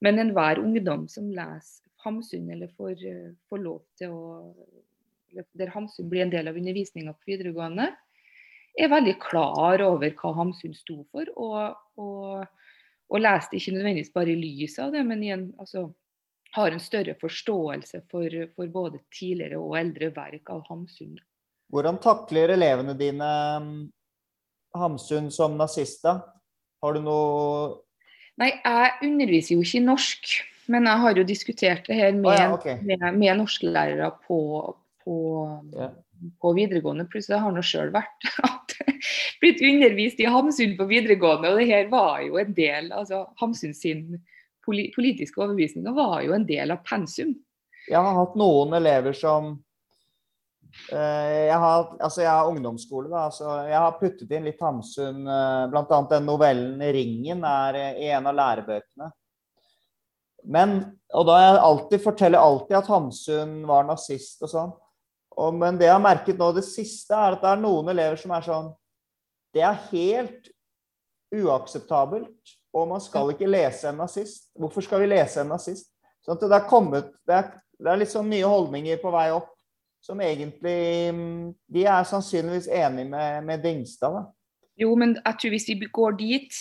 men 0.04 0.20
enhver 0.20 0.60
ungdom 0.60 1.08
som 1.08 1.30
leser 1.32 1.84
Hamsun, 2.04 2.50
eller 2.52 2.68
får, 2.76 3.00
får 3.48 3.62
lov 3.64 3.80
til 3.98 4.12
å 4.12 4.24
Der 5.58 5.70
Hamsun 5.72 6.06
blir 6.10 6.22
en 6.22 6.30
del 6.30 6.46
av 6.46 6.54
undervisninga 6.54 7.10
på 7.16 7.32
videregående, 7.32 7.88
er 8.78 8.90
veldig 8.90 9.14
klar 9.22 9.82
over 9.82 10.12
hva 10.18 10.32
Hamsun 10.36 10.74
sto 10.76 11.00
for. 11.10 11.30
Og, 11.34 11.74
og, 11.98 12.44
og 13.12 13.20
leser 13.20 13.52
det 13.52 13.60
ikke 13.60 13.76
nødvendigvis 13.76 14.14
bare 14.14 14.32
i 14.32 14.38
lys 14.38 14.78
av 14.82 14.94
det, 14.94 15.02
men 15.06 15.22
en, 15.28 15.44
altså, 15.60 15.88
har 16.54 16.72
en 16.72 16.82
større 16.82 17.16
forståelse 17.20 18.04
for, 18.10 18.38
for 18.54 18.72
både 18.72 19.02
tidligere 19.14 19.58
og 19.60 19.76
eldre 19.78 20.10
verk 20.14 20.52
av 20.54 20.62
Hamsun. 20.70 21.16
Hvordan 21.74 21.98
takler 22.02 22.54
elevene 22.54 22.94
dine 22.98 23.30
um, 23.58 23.70
Hamsun 24.78 25.30
som 25.34 25.58
nazist, 25.58 26.04
da? 26.06 26.20
Har 26.84 26.96
du 26.96 27.04
noe 27.04 27.80
Nei, 28.40 28.50
jeg 28.50 29.06
underviser 29.06 29.54
jo 29.54 29.62
ikke 29.62 29.78
i 29.78 29.84
norsk. 29.84 30.32
Men 30.72 30.88
jeg 30.88 31.02
har 31.02 31.18
jo 31.20 31.26
diskutert 31.28 31.86
det 31.86 31.98
her 31.98 32.14
med, 32.16 32.30
oh, 32.32 32.38
ja, 32.38 32.46
okay. 32.54 32.78
med, 32.82 33.04
med 33.18 33.36
norsklærere 33.38 34.08
på, 34.24 34.38
på, 35.04 35.16
yeah. 35.76 35.92
På, 36.40 36.52
videregående. 36.56 37.06
Pluss 37.10 37.30
jeg 37.30 37.42
har 37.42 37.54
nå 37.54 37.62
sjøl 37.64 37.92
vært 37.94 38.28
blitt 39.42 39.62
undervist 39.64 40.22
i 40.22 40.30
Hamsun 40.30 40.76
på 40.78 40.88
videregående, 40.90 41.52
og 41.52 41.60
det 41.60 41.68
her 41.70 41.90
var 41.92 42.22
jo 42.26 42.40
en 42.40 42.54
del 42.56 42.92
altså 42.92 43.24
Hamsun 43.42 43.74
sin 43.76 44.06
politiske 44.64 45.42
overbevisninger 45.42 45.92
var 45.92 46.22
jo 46.24 46.32
en 46.32 46.46
del 46.48 46.72
av 46.72 46.80
pensum. 46.88 47.34
Jeg 47.84 48.00
har 48.00 48.16
hatt 48.16 48.36
noen 48.40 48.72
elever 48.78 49.12
som 49.16 49.58
Eh, 50.92 51.46
jeg 51.46 51.58
har, 51.58 51.84
altså 52.02 52.22
jeg 52.24 52.30
har 52.30 52.48
ungdomsskole, 52.50 53.08
da, 53.08 53.28
så 53.32 53.60
jeg 53.68 53.78
har 53.78 53.98
puttet 54.00 54.32
inn 54.34 54.46
litt 54.48 54.62
Hamsun. 54.62 55.22
Eh, 55.22 55.66
Bl.a. 55.70 56.00
den 56.10 56.26
novellen 56.26 56.82
'Ringen' 56.82 57.44
er 57.48 57.78
eh, 57.80 58.00
i 58.04 58.08
en 58.10 58.26
av 58.30 58.36
lærebøkene. 58.38 59.10
Men, 60.44 60.74
og 61.14 61.26
da 61.30 61.38
jeg 61.40 61.60
alltid 61.68 62.02
forteller 62.04 62.42
alltid 62.42 62.76
at 62.76 62.90
Hamsun 62.90 63.62
var 63.68 63.86
nazist 63.88 64.42
og 64.44 64.52
sånn. 64.52 64.74
Og, 65.36 65.54
men 65.58 65.78
det 65.78 65.88
jeg 65.88 65.96
har 65.96 66.02
merket 66.02 66.38
nå 66.38 66.50
det 66.54 66.64
siste, 66.66 67.14
er 67.14 67.36
at 67.36 67.42
det 67.42 67.50
er 67.50 67.62
noen 67.62 67.90
elever 67.92 68.20
som 68.20 68.34
er 68.34 68.44
sånn 68.46 68.68
Det 69.54 69.62
er 69.62 69.82
helt 69.90 70.50
uakseptabelt. 71.34 72.54
Og 72.74 72.88
man 72.90 73.02
skal 73.02 73.30
ikke 73.30 73.46
lese 73.46 73.86
en 73.90 74.00
nazist. 74.02 74.48
Hvorfor 74.58 74.82
skal 74.82 75.04
vi 75.04 75.12
lese 75.12 75.44
en 75.44 75.52
nazist? 75.54 75.92
Sånn 76.24 76.34
at 76.34 76.46
det, 76.46 76.56
er 76.56 76.70
kommet, 76.70 77.10
det, 77.28 77.36
er, 77.36 77.50
det 77.78 77.90
er 77.90 78.00
litt 78.00 78.10
sånn 78.10 78.30
nye 78.32 78.48
holdninger 78.48 78.98
på 79.02 79.12
vei 79.14 79.28
opp 79.34 79.52
som 80.04 80.20
egentlig 80.20 81.12
mm, 81.16 81.52
De 81.72 81.84
er 81.88 82.06
sannsynligvis 82.08 82.66
enig 82.68 83.06
med, 83.08 83.44
med 83.46 83.62
Dingstad. 83.64 84.18
da. 84.18 84.24
Jo, 84.80 84.94
men 84.98 85.14
jeg 85.20 85.38
tror 85.40 85.54
hvis 85.54 85.68
vi 85.70 85.90
går 86.00 86.16
dit 86.18 86.58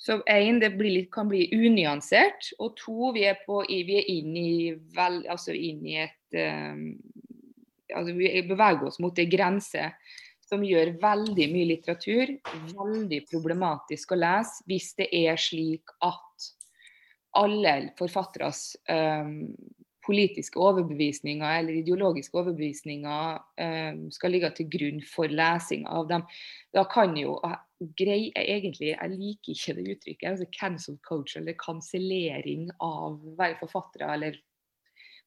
så 0.00 0.16
én, 0.30 0.62
det 0.62 0.72
litt, 0.80 1.10
kan 1.12 1.28
bli 1.28 1.44
unyansert. 1.52 2.48
Og 2.58 2.72
to, 2.80 3.12
vi 3.12 3.26
er, 3.28 3.36
på, 3.44 3.60
vi 3.68 3.98
er 4.00 4.06
inn, 4.08 4.36
i 4.36 4.72
vel, 4.96 5.20
altså 5.28 5.52
inn 5.52 5.82
i 5.84 5.98
et 6.06 6.38
um, 6.40 6.86
altså 7.94 8.14
Vi 8.18 8.30
beveger 8.48 8.86
oss 8.88 9.00
mot 9.02 9.18
en 9.18 9.30
grense 9.30 9.88
som 10.44 10.64
gjør 10.64 10.96
veldig 11.00 11.46
mye 11.52 11.70
litteratur 11.70 12.34
veldig 12.74 13.22
problematisk 13.30 14.12
å 14.12 14.20
lese 14.20 14.66
hvis 14.68 14.92
det 14.98 15.08
er 15.24 15.40
slik 15.40 15.94
at 16.04 16.50
alle 17.34 17.72
forfatteres 17.98 18.76
um, 18.88 19.54
politiske 20.04 20.60
overbevisninger 20.60 21.58
eller 21.58 21.80
ideologiske 21.80 22.36
overbevisninger 22.38 23.38
um, 23.40 24.02
skal 24.14 24.34
ligge 24.34 24.50
til 24.58 24.68
grunn 24.70 25.00
for 25.08 25.32
lesing 25.32 25.86
av 25.90 26.06
dem. 26.10 26.26
Da 26.76 26.84
kan 26.92 27.16
jo 27.18 27.38
grei, 27.98 28.30
egentlig, 28.36 28.92
Jeg 28.92 29.10
liker 29.10 29.52
ikke 29.52 29.74
det 29.78 29.96
uttrykket. 29.96 30.28
altså 30.30 30.46
Cancel 30.58 30.98
culture, 31.08 31.42
eller 31.42 31.56
kansellering 31.58 32.68
av 32.80 33.18
være 33.38 33.58
forfattere 33.60 34.12
eller 34.14 34.38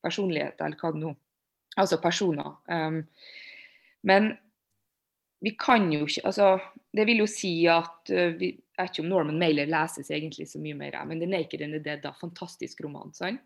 personligheter, 0.05 0.65
eller 0.65 0.77
hva 0.79 0.93
det 0.93 1.03
nå 1.03 1.15
Altså 1.77 1.99
personer. 2.01 2.55
Um, 2.67 3.03
men 4.07 4.31
vi 5.45 5.53
kan 5.59 5.91
jo 5.93 6.07
ikke 6.07 6.23
altså, 6.25 6.57
Det 6.95 7.03
vil 7.05 7.19
jo 7.21 7.27
si 7.29 7.51
at 7.69 8.09
uh, 8.09 8.31
vi, 8.39 8.55
Jeg 8.55 8.79
vet 8.79 8.95
ikke 8.95 9.03
om 9.03 9.11
Norman 9.11 9.37
Mailer 9.37 9.69
leses 9.69 10.09
egentlig 10.09 10.47
så 10.49 10.61
mye 10.61 10.77
mer, 10.77 10.97
men 11.05 11.21
The 11.21 11.29
Naked 11.29 11.61
and 11.61 11.73
the 11.73 11.81
Dead 11.81 12.01
da, 12.03 12.13
fantastisk 12.17 12.81
roman. 12.85 13.13
sant? 13.13 13.41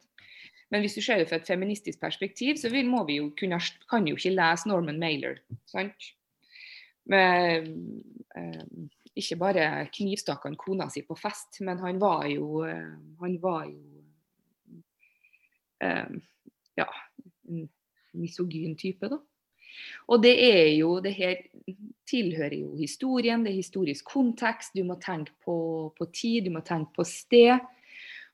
Men 0.72 0.84
hvis 0.84 0.96
du 0.96 1.02
ser 1.04 1.20
det 1.20 1.28
fra 1.28 1.40
et 1.42 1.48
feministisk 1.48 2.00
perspektiv, 2.00 2.56
så 2.60 2.72
vil, 2.72 2.88
må 2.88 3.04
vi 3.08 3.20
jo 3.20 3.30
kunne, 3.40 3.60
kan 3.92 4.08
jo 4.08 4.16
ikke 4.16 4.34
lese 4.36 4.70
Norman 4.72 5.00
Mailer. 5.00 5.40
sant? 5.68 6.08
Med, 7.12 7.68
eh, 8.36 8.64
ikke 9.20 9.36
bare 9.40 9.68
knivstakk 9.92 10.46
han 10.48 10.56
kona 10.60 10.88
si 10.92 11.04
på 11.04 11.18
fest, 11.20 11.60
men 11.66 11.82
han 11.84 12.00
var 12.00 12.28
jo 12.32 12.64
eh, 12.68 12.94
Han 13.20 13.38
var 13.42 13.66
jo 13.68 14.04
eh, 15.84 16.14
ja, 16.80 16.88
misogyn 18.18 18.76
type, 18.80 19.10
da. 19.12 19.20
Og 20.12 20.20
det 20.24 20.34
er 20.44 20.74
jo 20.76 21.00
Det 21.00 21.14
her 21.16 21.36
tilhører 22.10 22.58
jo 22.60 22.76
historien, 22.76 23.44
det 23.44 23.54
er 23.54 23.62
historisk 23.62 24.06
kontekst. 24.12 24.76
Du 24.76 24.84
må 24.84 24.98
tenke 25.00 25.32
på, 25.46 25.94
på 25.98 26.06
tid, 26.12 26.46
du 26.46 26.52
må 26.52 26.60
tenke 26.60 26.92
på 26.98 27.06
sted. 27.08 27.60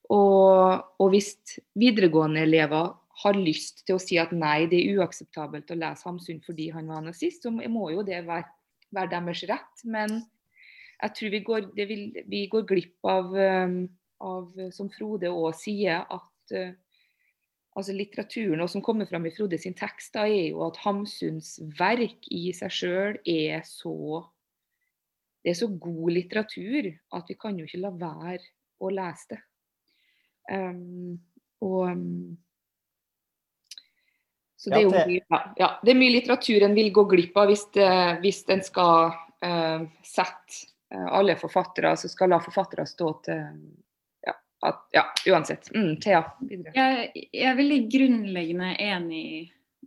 Og, 0.10 0.82
og 0.98 1.10
hvis 1.14 1.36
videregående 1.76 2.42
elever 2.42 2.96
har 3.24 3.38
lyst 3.38 3.84
til 3.86 3.98
å 3.98 4.02
si 4.02 4.18
at 4.22 4.34
nei, 4.36 4.68
det 4.70 4.80
er 4.80 5.02
uakseptabelt 5.02 5.72
å 5.74 5.78
lese 5.78 6.08
Hamsun 6.08 6.42
fordi 6.46 6.70
han 6.74 6.90
var 6.90 7.04
nazist, 7.06 7.44
så 7.44 7.52
må 7.52 7.90
jo 7.94 8.06
det 8.06 8.24
være, 8.28 8.46
være 8.94 9.14
deres 9.16 9.44
rett. 9.50 9.86
Men 9.86 10.20
jeg 11.02 11.16
tror 11.18 11.34
vi 11.34 11.44
går, 11.46 11.70
vil, 11.78 12.04
vi 12.30 12.44
går 12.52 12.68
glipp 12.70 13.10
av, 13.10 13.34
um, 13.34 13.80
av, 14.26 14.52
som 14.74 14.90
Frode 14.94 15.30
òg 15.34 15.58
sier, 15.58 16.06
at 16.06 16.56
uh, 16.58 16.76
altså 17.78 17.94
litteraturen 17.94 18.64
og 18.64 18.72
som 18.72 18.82
kommer 18.86 19.06
fram 19.10 19.28
i 19.30 19.34
Frode 19.36 19.60
sin 19.62 19.76
tekst, 19.78 20.16
da, 20.16 20.26
er 20.26 20.50
jo 20.50 20.64
at 20.66 20.80
Hamsuns 20.82 21.58
verk 21.78 22.26
i 22.34 22.50
seg 22.58 22.74
sjøl 22.74 23.20
er 23.22 23.62
så 23.68 24.26
det 25.46 25.54
er 25.54 25.60
så 25.62 25.70
god 25.80 26.10
litteratur 26.12 26.90
at 27.16 27.30
vi 27.30 27.38
kan 27.40 27.56
jo 27.56 27.68
ikke 27.68 27.80
la 27.80 27.94
være 27.96 28.42
å 28.84 28.90
lese 28.92 29.30
det. 29.32 29.38
Um, 30.52 31.14
og 31.64 31.78
um, 31.88 32.36
så 34.58 34.74
det 34.74 34.80
er 34.80 34.84
jo 34.84 34.92
mye, 34.92 35.22
ja, 35.22 35.40
ja, 35.60 35.70
det 35.86 35.94
er 35.94 36.00
mye 36.00 36.16
litteratur 36.18 36.66
en 36.66 36.76
vil 36.76 36.90
gå 36.92 37.04
glipp 37.14 37.36
av 37.38 37.52
hvis, 37.52 37.64
det, 37.78 37.90
hvis 38.24 38.42
en 38.52 38.64
skal 38.66 39.12
uh, 39.14 39.88
sette 40.04 40.66
uh, 40.92 41.10
alle 41.20 41.38
forfattere, 41.40 41.94
så 41.96 42.10
skal 42.12 42.34
la 42.34 42.42
forfattere 42.44 42.88
stå 42.90 43.12
til 43.30 43.44
at, 44.66 44.80
ja 44.96 45.04
uansett. 45.30 45.70
Mm, 45.76 46.00
Thea, 46.02 46.24
videre. 46.42 46.74
Jeg, 46.76 47.28
jeg 47.30 47.52
er 47.52 47.60
veldig 47.60 47.80
grunnleggende 47.94 48.74
enig 48.82 49.28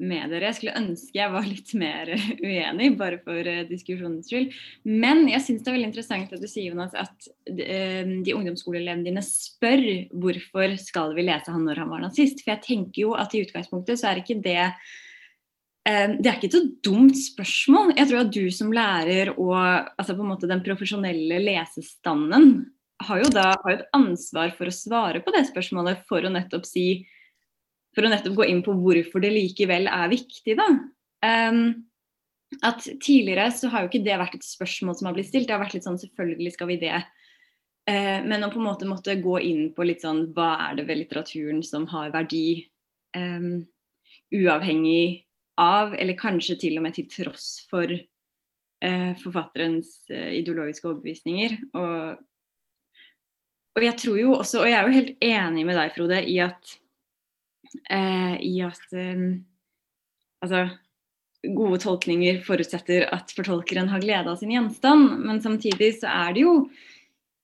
med 0.00 0.30
dere. 0.32 0.48
Jeg 0.48 0.58
skulle 0.58 0.78
ønske 0.80 1.18
jeg 1.18 1.32
var 1.34 1.46
litt 1.46 1.72
mer 1.78 2.12
uenig, 2.46 2.92
bare 3.00 3.18
for 3.24 3.50
uh, 3.50 3.64
diskusjonens 3.68 4.30
skyld. 4.30 4.54
Men 4.86 5.26
jeg 5.30 5.44
syns 5.44 5.64
det 5.64 5.72
er 5.72 5.76
veldig 5.78 5.90
interessant 5.90 6.32
at 6.36 6.42
du 6.42 6.48
sier 6.50 6.70
Jonas, 6.70 6.94
at 6.96 7.28
de, 7.50 7.66
uh, 7.66 8.14
de 8.24 8.36
ungdomsskoleelevene 8.36 9.06
dine 9.10 9.24
spør 9.26 9.84
hvorfor 10.22 10.78
skal 10.80 11.14
vi 11.18 11.26
lese 11.28 11.52
han 11.52 11.66
når 11.68 11.84
han 11.84 11.92
var 11.92 12.04
nazist. 12.06 12.44
For 12.44 12.54
jeg 12.54 12.66
tenker 12.66 13.04
jo 13.08 13.14
at 13.18 13.36
i 13.36 13.44
utgangspunktet 13.44 14.00
så 14.00 14.10
er 14.10 14.22
ikke 14.22 14.40
det 14.40 14.58
uh, 14.62 16.16
det 16.16 16.26
er 16.26 16.36
ikke 16.36 16.52
et 16.52 16.58
så 16.60 16.64
dumt 16.86 17.18
spørsmål. 17.18 17.96
Jeg 17.98 18.10
tror 18.10 18.24
at 18.24 18.34
du 18.34 18.44
som 18.54 18.72
lærer 18.74 19.34
og 19.36 19.56
altså 19.58 20.14
på 20.14 20.24
en 20.24 20.34
måte 20.36 20.50
den 20.50 20.62
profesjonelle 20.64 21.42
lesestanden 21.42 22.52
har 23.06 23.22
jo 23.22 23.30
da 23.32 23.46
har 23.62 23.72
et 23.72 23.86
ansvar 23.96 24.52
for 24.56 24.68
å 24.68 24.74
svare 24.74 25.22
på 25.24 25.32
det 25.34 25.46
spørsmålet 25.48 26.04
for 26.08 26.24
å 26.24 26.32
nettopp 26.32 26.66
si 26.68 26.86
for 27.96 28.06
å 28.06 28.10
nettopp 28.12 28.36
gå 28.38 28.48
inn 28.50 28.60
på 28.66 28.74
hvorfor 28.78 29.22
det 29.22 29.32
likevel 29.34 29.88
er 29.90 30.10
viktig, 30.12 30.56
da. 30.58 30.68
Um, 31.26 31.62
at 32.66 32.84
tidligere 33.02 33.48
så 33.54 33.70
har 33.70 33.84
jo 33.84 33.90
ikke 33.90 34.04
det 34.06 34.18
vært 34.18 34.36
et 34.38 34.46
spørsmål 34.46 34.96
som 34.98 35.08
har 35.08 35.16
blitt 35.16 35.30
stilt. 35.30 35.48
Det 35.48 35.54
har 35.54 35.62
vært 35.62 35.76
litt 35.76 35.86
sånn 35.86 35.98
selvfølgelig 36.00 36.54
skal 36.54 36.70
vi 36.70 36.78
det. 36.82 37.00
Uh, 37.90 38.20
men 38.26 38.46
å 38.46 38.52
på 38.52 38.60
en 38.60 38.68
måte 38.68 38.88
måtte 38.88 39.18
gå 39.22 39.40
inn 39.46 39.64
på 39.74 39.86
litt 39.86 40.04
sånn 40.04 40.28
hva 40.36 40.52
er 40.68 40.78
det 40.78 40.86
ved 40.90 41.02
litteraturen 41.02 41.64
som 41.66 41.88
har 41.90 42.14
verdi, 42.14 42.62
um, 43.16 43.66
uavhengig 44.34 45.26
av, 45.60 45.94
eller 45.98 46.18
kanskje 46.18 46.58
til 46.62 46.78
og 46.78 46.86
med 46.86 46.94
til 46.96 47.10
tross 47.10 47.64
for 47.70 47.90
uh, 47.90 49.12
forfatterens 49.20 49.96
uh, 50.12 50.30
ideologiske 50.38 50.86
overbevisninger. 50.88 51.58
Og 51.74 52.26
og 53.80 53.86
jeg 53.86 53.96
tror 53.96 54.20
jo 54.20 54.36
også, 54.36 54.60
og 54.60 54.68
jeg 54.68 54.76
er 54.76 54.86
jo 54.86 54.98
helt 54.98 55.24
enig 55.24 55.64
med 55.64 55.78
deg, 55.78 55.94
Frode, 55.96 56.20
i 56.28 56.36
at 56.44 56.76
eh, 57.88 58.36
i 58.44 58.52
at 58.66 58.92
eh, 58.92 59.24
altså, 60.44 60.66
gode 61.56 61.80
tolkninger 61.80 62.42
forutsetter 62.44 63.06
at 63.14 63.32
fortolkeren 63.32 63.88
har 63.88 64.02
glede 64.04 64.28
av 64.28 64.36
sin 64.40 64.52
gjenstand. 64.52 65.22
Men 65.24 65.40
samtidig 65.40 65.94
så 66.02 66.12
er 66.12 66.36
det 66.36 66.44
jo, 66.44 66.54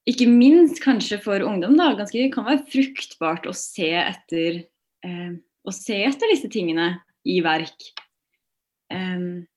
ikke 0.07 0.29
minst 0.31 0.79
kanskje 0.85 1.19
for 1.25 1.43
ungdom, 1.43 1.75
da, 1.79 1.89
ganske 1.99 2.29
kan 2.35 2.47
være 2.47 2.67
fruktbart 2.71 3.49
å 3.51 3.55
se 3.57 3.89
etter, 3.99 4.61
eh, 5.03 5.33
å 5.67 5.75
se 5.75 5.97
etter 6.07 6.31
disse 6.31 6.51
tingene 6.53 6.93
i 7.27 7.41
verk. 7.43 7.89
Um, 8.93 9.49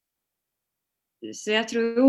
så 1.36 1.53
jeg 1.53 1.67
tror 1.69 2.00
jo 2.00 2.07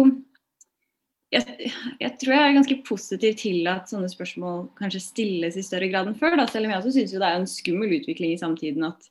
jeg, 1.30 1.70
jeg, 2.00 2.10
tror 2.18 2.34
jeg 2.34 2.42
er 2.42 2.56
ganske 2.56 2.76
positiv 2.86 3.36
til 3.38 3.68
at 3.70 3.90
sånne 3.90 4.08
spørsmål 4.10 4.64
kanskje 4.78 5.02
stilles 5.04 5.58
i 5.58 5.62
større 5.62 5.90
grad 5.92 6.10
enn 6.10 6.18
før. 6.18 6.34
Da. 6.40 6.48
Selv 6.50 6.66
om 6.66 6.74
jeg 6.74 6.82
også 6.82 6.94
syns 6.96 7.14
det 7.14 7.22
er 7.22 7.38
en 7.38 7.46
skummel 7.50 7.94
utvikling 8.00 8.34
i 8.34 8.40
samtiden 8.40 8.88
at 8.88 9.06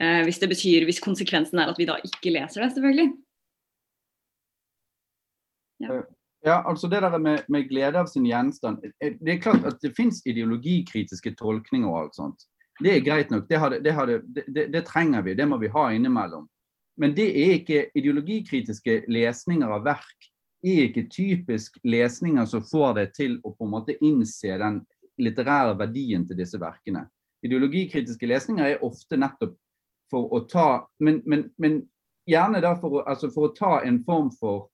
eh, 0.00 0.20
hvis 0.28 0.42
det 0.42 0.50
betyr, 0.52 0.84
hvis 0.88 1.00
konsekvensen 1.04 1.62
er 1.62 1.72
at 1.72 1.80
vi 1.80 1.88
da 1.88 1.96
ikke 2.04 2.34
leser 2.36 2.64
det, 2.64 2.70
selvfølgelig. 2.76 3.08
Ja. 5.80 5.98
ja 6.44 6.60
altså 6.68 6.90
Det 6.92 7.00
der 7.02 7.18
med, 7.22 7.48
med, 7.48 7.68
glede 7.70 8.00
av 8.00 8.08
sin 8.10 8.26
gjenstand 8.26 8.82
eh, 8.98 9.12
Det 9.20 9.36
er 9.36 9.42
klart 9.42 9.64
at 9.64 9.76
det 9.80 9.94
fins 9.96 10.24
ideologikritiske 10.26 11.36
tolkninger 11.40 11.88
og 11.88 12.02
alt 12.02 12.20
sånt. 12.20 12.48
Det 12.82 12.94
er 12.94 13.04
greit 13.06 13.30
nok, 13.32 13.48
det, 13.48 13.58
hadde, 13.58 13.80
det, 13.82 13.92
hadde, 13.94 14.22
det, 14.46 14.68
det 14.74 14.84
trenger 14.86 15.24
vi, 15.24 15.34
det 15.34 15.48
må 15.48 15.56
vi 15.58 15.72
ha 15.72 15.88
innimellom. 15.90 16.44
Men 16.98 17.14
det 17.14 17.30
er 17.32 17.56
ikke 17.56 17.86
ideologikritiske 17.96 19.04
lesninger 19.08 19.72
av 19.72 19.86
verk 19.86 20.34
er 20.64 20.88
ikke 20.88 21.08
typisk 21.12 21.78
lesninger 21.84 22.46
som 22.50 22.64
får 22.66 22.96
deg 22.98 23.12
til 23.14 23.36
å 23.44 23.52
på 23.54 23.66
en 23.66 23.74
måte 23.76 23.96
innse 24.04 24.58
den 24.58 24.80
litterære 25.18 25.76
verdien 25.78 26.26
til 26.26 26.38
disse 26.38 26.58
verkene. 26.60 27.06
Ideologikritiske 27.46 28.26
lesninger 28.26 28.66
er 28.66 28.84
ofte 28.86 29.18
nettopp 29.18 29.54
for 30.10 30.32
å 30.34 30.40
ta 30.48 30.88
Men, 30.98 31.22
men, 31.26 31.50
men 31.58 31.82
gjerne 32.28 32.60
da 32.64 32.74
for 32.80 33.00
å, 33.00 33.04
altså 33.06 33.30
for 33.30 33.48
å 33.48 33.54
ta 33.54 33.78
en 33.86 34.02
form 34.04 34.30
for 34.34 34.68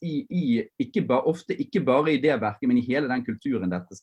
i, 0.00 0.26
i, 0.30 0.42
ikke 0.82 1.02
ba, 1.06 1.22
ofte 1.26 1.56
ikke 1.58 1.82
bare 1.84 2.14
i 2.14 2.20
det 2.22 2.36
verket, 2.40 2.68
men 2.70 2.78
i 2.78 2.86
hele 2.86 3.10
den 3.10 3.24
kulturen 3.26 3.70
dette 3.70 3.96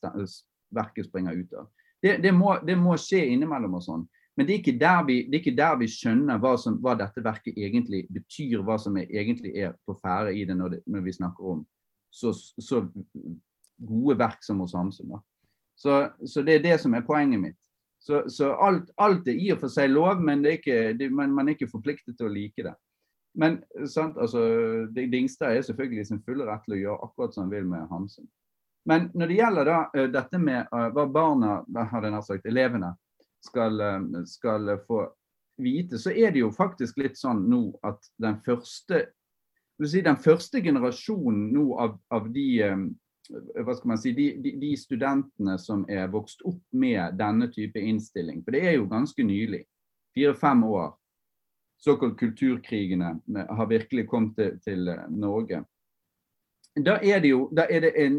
verket 0.75 1.07
springer 1.07 1.37
ut 1.37 1.53
av. 1.55 1.69
Det, 2.01 2.17
det, 2.23 2.31
må, 2.35 2.57
det 2.63 2.75
må, 2.79 2.95
skje 2.99 3.25
innimellom 3.33 3.77
og 3.79 3.83
sånn. 3.83 4.03
Men 4.39 4.47
det 4.47 4.53
er 4.53 4.59
ikke 4.61 4.79
der 4.79 4.99
vi, 5.03 5.15
ikke 5.35 5.51
der 5.51 5.73
vi 5.75 5.87
skjønner 5.91 6.37
hva, 6.39 6.53
som, 6.55 6.77
hva, 6.79 6.93
dette 6.95 7.19
verket 7.19 7.57
egentlig 7.59 8.05
betyr, 8.07 8.61
hva 8.63 8.77
som 8.79 8.95
er, 8.95 9.09
egentlig 9.11 9.49
er 9.59 9.73
på 9.83 9.97
ferde 9.99 10.31
i 10.31 10.45
det 10.47 10.55
når, 10.55 10.77
det 10.77 10.77
når, 10.87 11.01
vi 11.03 11.13
snakker 11.17 11.49
om 11.57 11.65
så, 12.07 12.31
så 12.55 12.79
gode 13.89 14.15
verk 14.21 14.39
som 14.47 14.61
hos 14.63 14.77
Hamsun. 14.79 15.11
Så, 15.75 15.97
så, 16.23 16.45
det 16.47 16.55
er 16.55 16.63
det 16.63 16.77
som 16.79 16.95
er 16.95 17.03
poenget 17.03 17.41
mitt. 17.41 17.57
Så, 17.99 18.21
så 18.31 18.53
alt, 18.63 18.87
alt, 18.95 19.27
er 19.27 19.43
i 19.43 19.49
og 19.51 19.59
for 19.59 19.75
seg 19.75 19.91
lov, 19.91 20.23
men 20.23 20.47
er 20.47 20.55
ikke, 20.61 20.79
det, 20.95 21.11
man, 21.11 21.35
man, 21.35 21.51
er 21.51 21.59
ikke 21.59 21.73
forpliktet 21.73 22.15
til 22.15 22.29
å 22.29 22.31
like 22.31 22.63
det. 22.63 22.77
Men 23.35 23.59
sant, 23.91 24.15
altså, 24.15 24.45
Dingstad 24.95 25.51
er 25.51 25.67
selvfølgelig 25.67 26.07
sin 26.07 26.23
fulle 26.23 26.47
rett 26.47 26.63
til 26.63 26.77
å 26.77 26.81
gjøre 26.85 27.11
akkurat 27.11 27.35
som 27.35 27.43
han 27.43 27.51
vil 27.57 27.67
med 27.67 27.91
Hamsun. 27.91 28.31
Men 28.87 29.11
når 29.11 29.27
det 29.27 29.43
gjelder 29.43 29.73
da, 29.73 29.77
uh, 29.99 30.07
dette 30.15 30.39
med 30.47 30.71
uh, 30.71 30.87
hva 30.95 31.09
barna, 31.11 31.59
hadde 31.91 32.15
jeg 32.15 32.27
sagt, 32.31 32.47
elevene, 32.47 32.95
skal, 33.45 33.81
eh, 33.81 34.23
skal, 34.25 34.77
få 34.87 35.07
vite, 35.57 35.99
så 35.99 36.11
er 36.11 36.31
det 36.31 36.39
jo 36.39 36.51
faktisk 36.55 36.97
litt 37.01 37.17
sånn 37.19 37.43
nå 37.51 37.63
at 37.83 37.99
den 38.21 38.37
første 38.45 39.03
si, 39.83 40.01
den 40.03 40.19
første 40.19 40.61
generasjonen 40.63 41.49
nå 41.55 41.65
av, 41.79 41.97
av 42.15 42.29
de 42.31 42.47
eh, 42.63 42.85
hva 43.29 43.75
skal 43.75 43.91
man 43.91 43.99
si, 44.01 44.13
de, 44.15 44.29
de, 44.41 44.55
de, 44.61 44.71
studentene 44.79 45.57
som 45.61 45.83
er 45.91 46.07
vokst 46.11 46.41
opp 46.47 46.61
med 46.71 47.19
denne 47.19 47.49
type 47.53 47.79
innstilling, 47.79 48.39
for 48.43 48.55
det 48.55 48.63
er 48.65 48.77
jo 48.79 48.87
ganske 48.89 49.23
nylig, 49.23 49.65
fire-fem 50.17 50.63
år, 50.65 50.95
såkalt 51.79 52.17
kulturkrigene 52.19 53.13
har 53.35 53.69
virkelig 53.69 54.07
kommet 54.09 54.35
til, 54.35 54.57
til 54.65 54.89
Norge. 55.13 55.61
Da 56.75 56.97
er 57.03 57.21
det 57.23 57.31
jo 57.31 57.45
da 57.55 57.67
er 57.71 57.85
det 57.85 57.93
en 58.01 58.17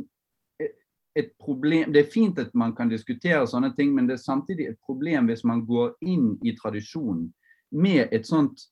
et 1.18 1.32
problem 1.42 1.92
Det 1.92 2.04
er 2.04 2.12
fint 2.12 2.38
at 2.38 2.52
man 2.54 2.74
kan 2.76 2.88
diskutere 2.88 3.46
sånne 3.46 3.72
ting, 3.76 3.94
men 3.94 4.06
det 4.06 4.14
er 4.14 4.22
samtidig 4.22 4.68
et 4.70 4.78
problem 4.86 5.26
hvis 5.26 5.44
man 5.44 5.64
går 5.66 5.96
inn 6.06 6.36
i 6.46 6.54
tradisjonen 6.54 7.32
med 7.70 8.12
et 8.14 8.26
sånt 8.26 8.62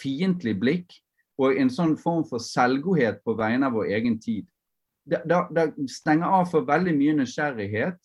fiendtlig 0.00 0.54
blikk 0.60 0.94
og 1.40 1.56
en 1.58 1.70
sånn 1.72 1.96
form 1.98 2.22
for 2.28 2.42
selvgodhet 2.42 3.22
på 3.24 3.34
vegne 3.38 3.66
av 3.66 3.76
vår 3.78 3.92
egen 3.96 4.18
tid. 4.20 4.46
Det, 5.08 5.66
stenger 5.90 6.28
av 6.28 6.50
for 6.50 6.66
veldig 6.68 6.92
mye 6.98 7.14
nysgjerrighet. 7.22 7.98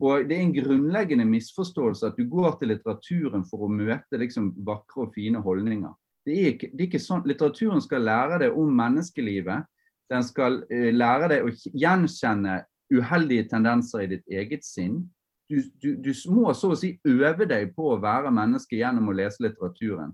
Og 0.00 0.24
det 0.30 0.38
er 0.38 0.46
en 0.46 0.54
grunnleggende 0.56 1.26
misforståelse 1.28 2.08
at 2.08 2.16
du 2.16 2.24
går 2.30 2.54
til 2.56 2.72
litteraturen 2.72 3.42
for 3.44 3.66
å 3.66 3.68
møte 3.68 4.16
liksom, 4.16 4.54
vakre 4.64 5.04
og 5.04 5.12
fine 5.12 5.42
holdninger. 5.44 5.92
Det 6.24 6.36
er, 6.36 6.54
ikke, 6.54 6.70
det 6.72 6.86
er 6.86 6.88
ikke 6.88 7.02
sånn. 7.04 7.26
Litteraturen 7.28 7.84
skal 7.84 8.06
lære 8.08 8.38
deg 8.46 8.56
om 8.56 8.72
menneskelivet. 8.80 9.68
Den 10.10 10.24
skal 10.24 10.62
uh, 10.72 10.88
lære 10.94 11.28
deg 11.34 11.44
å 11.44 11.52
gjenkjenne 11.52 12.56
uheldige 12.94 13.48
tendenser 13.50 14.04
i 14.04 14.10
ditt 14.10 14.26
eget 14.28 14.64
sinn. 14.66 15.02
Du, 15.50 15.62
du, 15.82 15.96
du, 15.98 16.10
må 16.30 16.52
så 16.54 16.72
å 16.72 16.78
si 16.78 16.92
øve 17.08 17.46
deg 17.50 17.72
på 17.74 17.92
å 17.94 18.00
være 18.02 18.30
menneske 18.34 18.78
gjennom 18.78 19.10
å 19.10 19.16
lese 19.18 19.42
litteraturen. 19.42 20.12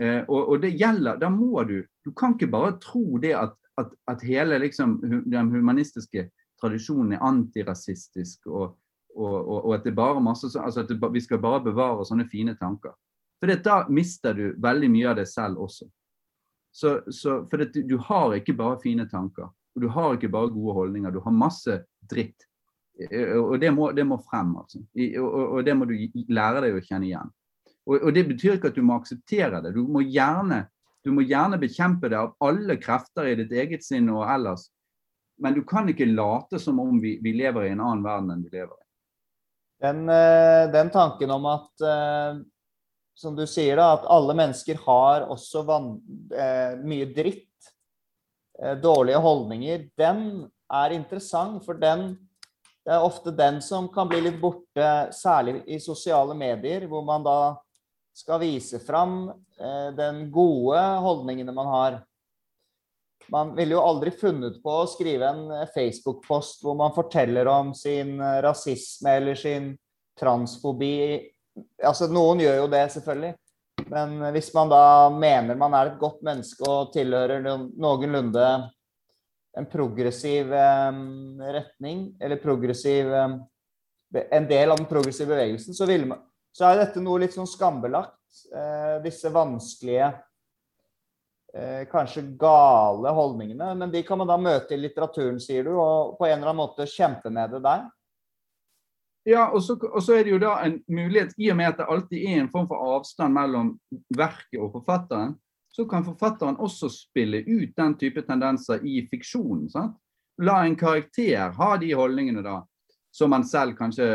Eh, 0.00 0.20
og, 0.28 0.42
og, 0.52 0.60
det 0.62 0.76
gjelder, 0.78 1.16
da 1.18 1.30
må 1.32 1.64
du 1.66 1.80
Du 2.06 2.12
kan 2.14 2.36
ikke 2.36 2.50
bare 2.52 2.76
tro 2.78 3.18
det 3.18 3.32
at, 3.34 3.56
at, 3.80 3.90
at 4.06 4.22
hele 4.22 4.60
liksom, 4.62 5.00
den 5.26 5.50
humanistiske 5.50 6.28
tradisjonen 6.60 7.16
er 7.16 7.24
antirasistisk, 7.26 8.46
og, 8.46 8.78
og, 9.16 9.64
og, 9.64 9.74
at 9.74 10.22
masse, 10.22 10.48
altså 10.58 10.80
at 10.80 10.88
det, 10.88 10.98
vi 11.12 11.20
skal 11.20 11.42
bare 11.42 11.64
bevare 11.64 12.06
sånne 12.06 12.28
fine 12.30 12.54
tanker. 12.58 12.94
For 13.38 13.54
da 13.62 13.84
mister 13.90 14.34
du 14.34 14.54
veldig 14.58 14.90
mye 14.90 15.10
av 15.10 15.20
det 15.20 15.28
selv 15.30 15.60
også. 15.66 15.86
Så, 16.74 17.00
så, 17.10 17.44
for 17.50 17.62
det, 17.62 17.86
du 17.88 17.96
har 17.98 18.34
ikke 18.34 18.56
bare 18.58 18.80
fine 18.82 19.06
tanker. 19.10 19.50
Og 19.78 19.82
du 19.84 19.92
har 19.94 20.16
ikke 20.16 20.32
bare 20.34 20.50
gode 20.50 20.74
holdninger, 20.74 21.12
du 21.14 21.20
har 21.22 21.34
masse 21.38 21.76
dritt. 22.10 22.48
Eh, 22.98 23.36
og 23.38 23.60
det 23.62 23.70
må, 23.70 23.92
det 23.94 24.02
må 24.02 24.16
frem, 24.26 24.56
altså. 24.58 24.80
Og, 25.22 25.60
det 25.62 25.76
må 25.78 25.86
du 25.86 25.94
lære 26.34 26.64
deg 26.64 26.74
å 26.74 26.82
kjenne 26.82 27.06
igjen. 27.06 27.30
Og, 27.86 27.94
og, 28.00 28.08
det 28.16 28.24
betyr 28.26 28.56
ikke 28.56 28.72
at 28.72 28.80
du 28.80 28.82
må 28.82 28.96
akseptere 28.98 29.62
det. 29.62 29.70
Du 29.76 29.84
må 29.86 30.02
gjerne, 30.02 30.64
du 31.06 31.12
må 31.14 31.22
gjerne 31.22 31.60
bekjempe 31.62 32.10
det 32.10 32.18
av 32.18 32.34
alle 32.42 32.74
krefter 32.82 33.30
i 33.30 33.38
ditt 33.38 33.54
eget 33.54 33.86
sinn 33.86 34.10
og 34.10 34.26
ellers. 34.26 34.66
Men 35.38 35.54
du 35.54 35.62
kan 35.62 35.86
ikke 35.86 36.10
late 36.10 36.58
som 36.58 36.82
om 36.82 36.98
vi, 36.98 37.20
vi 37.22 37.36
lever 37.38 37.68
i 37.68 37.72
en 37.76 37.84
annen 37.84 38.02
verden 38.02 38.34
enn 38.34 38.42
vi 38.42 38.50
lever 38.58 38.74
i. 38.74 38.86
Den, 39.86 40.08
eh, 40.10 40.66
den 40.74 40.90
tanken 40.90 41.30
om 41.30 41.46
at, 41.54 41.70
eh, 41.86 42.40
som 43.14 43.38
du 43.38 43.46
sier, 43.46 43.78
da, 43.78 43.92
at 43.94 44.10
alle 44.10 44.34
mennesker 44.34 44.82
har 44.82 45.30
også 45.30 45.62
van, 45.70 45.92
mye 46.82 47.06
dritt 47.14 47.47
dårlige 48.82 49.20
holdninger, 49.22 49.84
den 49.98 50.22
er 50.72 50.94
interessant. 50.96 51.62
For 51.66 51.78
den, 51.78 52.10
det 52.86 52.94
er 52.94 53.04
ofte 53.04 53.34
den 53.34 53.60
som 53.64 53.88
kan 53.92 54.10
bli 54.10 54.20
litt 54.24 54.40
borte, 54.42 54.90
særlig 55.14 55.62
i 55.66 55.80
sosiale 55.82 56.36
medier, 56.38 56.88
hvor 56.90 57.04
man 57.06 57.26
da 57.26 57.40
skal 58.18 58.42
vise 58.42 58.80
fram 58.82 59.28
eh, 59.30 59.90
den 59.96 60.26
gode 60.34 60.80
holdningene 61.04 61.54
man 61.54 61.72
har. 61.72 61.98
Man 63.28 63.52
ville 63.54 63.76
jo 63.76 63.84
aldri 63.84 64.10
funnet 64.10 64.56
på 64.64 64.72
å 64.80 64.88
skrive 64.90 65.28
en 65.28 65.44
eh, 65.54 65.68
Facebook-post 65.74 66.64
hvor 66.64 66.78
man 66.78 66.94
forteller 66.96 67.50
om 67.52 67.74
sin 67.76 68.16
rasisme 68.42 69.18
eller 69.20 69.38
sin 69.38 69.74
transfobi. 70.18 70.94
Altså, 71.84 72.08
noen 72.10 72.42
gjør 72.42 72.64
jo 72.64 72.72
det, 72.72 72.82
selvfølgelig. 72.96 73.36
Men 73.88 74.18
hvis 74.34 74.50
man 74.54 74.70
da 74.72 74.82
mener 75.12 75.58
man 75.58 75.74
er 75.76 75.92
et 75.92 76.00
godt 76.00 76.20
menneske 76.26 76.64
og 76.68 76.92
tilhører 76.94 77.44
noenlunde 77.44 78.48
en 79.58 79.68
progressiv 79.68 80.52
retning, 80.52 82.10
eller 82.20 82.42
progressiv 82.42 83.14
En 84.32 84.46
del 84.48 84.70
av 84.72 84.78
den 84.78 84.86
progressive 84.88 85.28
bevegelsen, 85.34 85.74
så, 85.76 85.84
man, 86.08 86.22
så 86.48 86.70
er 86.70 86.78
dette 86.80 87.00
noe 87.04 87.20
litt 87.20 87.34
sånn 87.36 87.48
skambelagt. 87.48 88.14
Eh, 88.54 89.02
disse 89.04 89.28
vanskelige 89.32 90.08
eh, 91.52 91.84
kanskje 91.90 92.24
gale 92.40 93.12
holdningene. 93.12 93.74
Men 93.74 93.92
de 93.92 94.02
kan 94.06 94.20
man 94.20 94.30
da 94.30 94.38
møte 94.40 94.76
i 94.76 94.80
litteraturen, 94.80 95.40
sier 95.42 95.68
du, 95.68 95.74
og 95.76 96.16
på 96.18 96.28
en 96.28 96.38
eller 96.38 96.52
annen 96.52 96.62
måte 96.62 96.88
kjempe 96.88 97.32
med 97.32 97.52
det 97.52 97.62
der. 97.64 97.84
Ja, 99.28 99.50
og 99.52 99.60
så, 99.62 99.76
og 99.76 100.00
så, 100.02 100.14
er 100.16 100.24
det 100.24 100.32
jo 100.32 100.40
da 100.40 100.54
en 100.64 100.78
mulighet, 100.88 101.34
i 101.36 101.50
og 101.52 101.58
med 101.58 101.68
at 101.68 101.80
det 101.82 101.88
alltid 101.92 102.22
er 102.24 102.40
en 102.40 102.50
form 102.52 102.68
for 102.70 102.80
avstand 102.96 103.34
mellom 103.36 103.74
verket 104.16 104.56
og 104.56 104.72
forfatteren, 104.78 105.34
så 105.68 105.84
kan 105.88 106.06
forfatteren 106.06 106.56
også 106.56 106.88
spille 106.88 107.42
ut 107.44 107.74
den 107.76 107.96
type 108.00 108.24
tendenser 108.24 108.80
i 108.88 109.02
fiksjonen. 109.10 109.68
Sant? 109.70 109.98
La 110.40 110.62
en 110.64 110.78
karakter 110.78 111.52
ha 111.58 111.70
de 111.76 111.92
holdningene 111.98 112.42
da, 112.46 112.62
som 113.12 113.36
han 113.36 113.44
selv 113.44 113.76
kanskje, 113.76 114.06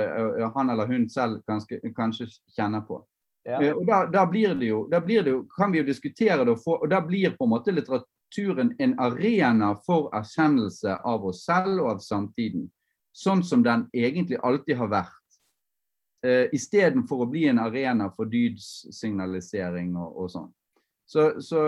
han 0.55 0.73
eller 0.73 0.89
hun 0.89 1.05
selv 1.09 1.43
kanskje, 1.47 1.79
kanskje 1.95 2.31
kjenner 2.55 2.81
på. 2.87 3.03
Ja. 3.45 3.61
Eh, 3.61 3.73
og 3.75 3.85
da, 3.85 4.05
da, 4.09 4.25
blir 4.25 4.55
det 4.55 4.71
jo, 4.71 4.85
da 4.89 5.01
blir 5.03 5.23
det 5.23 5.33
jo, 5.35 5.45
kan 5.53 5.71
vi 5.71 5.83
jo 5.83 5.87
diskutere 5.87 6.41
det, 6.41 6.55
og, 6.55 6.61
få, 6.63 6.79
og 6.81 6.89
da 6.89 7.03
blir 7.05 7.35
på 7.37 7.45
en 7.45 7.53
måte 7.53 7.75
litteraturen 7.75 8.73
en 8.79 8.95
arena 9.03 9.73
for 9.85 10.09
erkjennelse 10.15 11.03
av 11.03 11.27
oss 11.27 11.43
selv 11.45 11.83
og 11.83 11.97
av 11.97 12.01
samtiden. 12.01 12.71
Sånn 13.13 13.43
som 13.45 13.63
den 13.63 13.85
egentlig 13.93 14.39
alltid 14.41 14.79
har 14.79 14.89
vært. 14.89 15.37
Eh, 16.25 16.47
Istedenfor 16.55 17.23
å 17.23 17.29
bli 17.29 17.45
en 17.51 17.61
arena 17.61 18.09
for 18.15 18.29
dydssignalisering 18.31 19.93
og, 19.99 20.23
og 20.23 20.31
sånn. 20.33 20.51
Så, 21.05 21.27
så, 21.43 21.63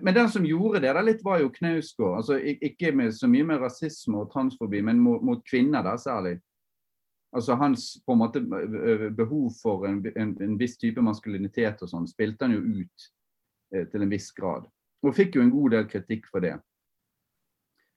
men 0.00 0.14
den 0.16 0.30
som 0.32 0.46
gjorde 0.46 0.80
det 0.82 0.94
da 0.96 1.02
litt, 1.04 1.22
var 1.24 1.42
jo 1.42 1.52
Knausgård. 1.52 2.16
Altså, 2.18 2.38
ikke 2.40 2.90
med, 2.96 3.14
så 3.14 3.30
mye 3.30 3.46
med 3.46 3.62
rasisme 3.62 4.24
og 4.24 4.32
transfobi, 4.32 4.82
men 4.82 5.00
mot, 5.04 5.22
mot 5.22 5.44
kvinner 5.46 5.84
der 5.86 6.00
særlig. 6.00 6.36
Altså 7.32 7.56
Hans 7.56 7.86
på 8.04 8.12
en 8.12 8.20
måte 8.20 8.42
behov 9.16 9.54
for 9.62 9.86
en, 9.88 10.02
en, 10.16 10.34
en 10.42 10.58
viss 10.60 10.76
type 10.76 11.00
maskulinitet 11.00 11.80
og 11.80 11.88
sånn, 11.88 12.08
spilte 12.10 12.44
han 12.44 12.58
jo 12.58 12.82
ut 12.82 13.06
eh, 13.72 13.86
til 13.88 14.04
en 14.04 14.12
viss 14.12 14.28
grad. 14.36 14.66
Og 15.02 15.16
fikk 15.16 15.38
jo 15.38 15.44
en 15.44 15.54
god 15.54 15.76
del 15.76 15.88
kritikk 15.88 16.28
for 16.28 16.44
det. 16.44 16.58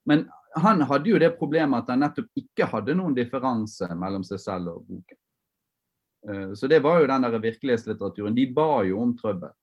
Men 0.07 0.27
han 0.55 0.81
hadde 0.81 1.09
jo 1.09 1.19
det 1.19 1.35
problemet 1.39 1.83
at 1.83 1.91
han 1.91 2.03
nettopp 2.05 2.39
ikke 2.39 2.67
hadde 2.71 2.95
noen 2.95 3.15
differanse 3.17 3.89
mellom 3.97 4.23
seg 4.23 4.39
selv 4.39 4.71
og 4.71 4.87
boken. 4.87 5.19
Eh, 6.29 6.53
så 6.55 6.69
det 6.71 6.79
var 6.85 7.01
jo 7.01 7.09
den 7.11 7.27
der 7.27 7.37
virkelighetslitteraturen. 7.43 8.35
De 8.35 8.47
ba 8.55 8.69
jo 8.87 9.01
om 9.03 9.13
trøbbel. 9.17 9.53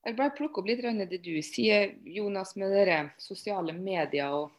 Jeg 0.00 0.14
vil 0.14 0.18
bare 0.18 0.34
plukke 0.34 0.62
opp 0.62 0.68
litt 0.70 0.82
det 1.10 1.20
du 1.22 1.34
sier, 1.44 1.92
Jonas, 2.08 2.56
med 2.56 2.72
dere 2.72 3.00
sosiale 3.20 3.74
medier 3.76 4.32
og 4.32 4.50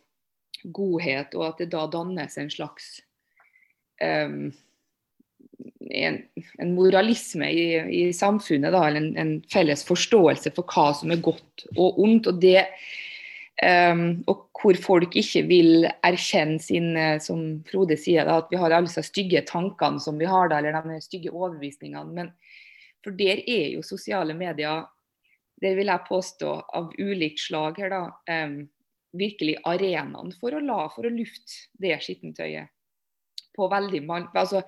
godhet, 0.64 1.34
og 1.36 1.48
at 1.48 1.64
det 1.64 1.72
da 1.74 1.88
dannes 1.90 2.38
en 2.38 2.52
slags 2.54 3.02
um, 3.98 4.52
en, 5.92 6.18
en, 6.60 6.74
moralisme 6.76 7.48
i, 7.52 7.66
i 7.92 8.02
samfunnet, 8.16 8.74
da, 8.74 8.84
eller 8.88 9.02
en, 9.02 9.12
en, 9.20 9.34
felles 9.52 9.84
forståelse 9.88 10.54
for 10.56 10.68
hva 10.72 10.92
som 10.98 11.14
er 11.14 11.24
godt 11.24 11.66
og 11.76 12.00
ondt. 12.02 12.30
og 12.32 12.42
det 12.44 12.66
um, 13.66 14.22
og 14.32 14.48
hvor 14.62 14.78
folk 14.82 15.16
ikke 15.18 15.44
vil 15.50 15.88
erkjenne 16.06 16.62
sin, 16.62 16.94
som 17.24 17.62
Frode 17.70 17.98
sier, 17.98 18.28
da, 18.28 18.40
at 18.42 18.52
vi 18.54 18.60
har 18.62 18.74
alle 18.74 18.90
disse 18.90 19.04
stygge 19.08 19.44
tankene 19.50 20.02
som 20.02 20.20
vi 20.22 20.30
har 20.30 20.52
da, 20.52 20.60
eller 20.60 20.78
de 20.86 21.00
stygge 21.02 21.34
overbevisningene. 21.34 22.14
Men 22.14 22.34
for 23.02 23.18
der 23.18 23.42
er 23.50 23.72
jo 23.74 23.82
sosiale 23.86 24.36
medier, 24.38 24.86
det 25.62 25.74
vil 25.78 25.90
jeg 25.90 26.08
påstå, 26.08 26.54
av 26.78 26.94
ulikt 26.98 27.42
slag 27.42 27.82
her, 27.82 27.94
da. 27.94 28.06
Um, 28.30 28.62
virkelig 29.18 29.58
arenaen 29.68 30.32
for 30.40 30.56
å 30.56 30.62
la, 30.64 30.86
for 30.94 31.08
å 31.08 31.14
lufte 31.14 31.68
det 31.82 31.98
skittentøyet. 32.04 32.72
På 33.56 33.68
veldig, 33.72 34.02
altså, 34.34 34.62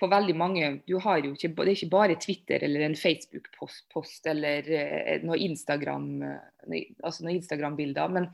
på 0.00 0.08
veldig 0.08 0.36
mange 0.38 0.68
ikke, 0.86 1.48
Det 1.48 1.66
er 1.66 1.72
ikke 1.74 1.92
bare 1.92 2.18
Twitter 2.20 2.64
eller 2.64 2.86
en 2.86 2.96
Facebook-post 2.96 4.26
eller 4.30 4.70
eh, 4.70 5.22
noe 5.26 5.38
Instagram, 5.38 6.10
eh, 6.22 6.84
altså 7.02 7.24
noen 7.24 7.36
Instagram-bilder. 7.36 8.08
Men 8.08 8.30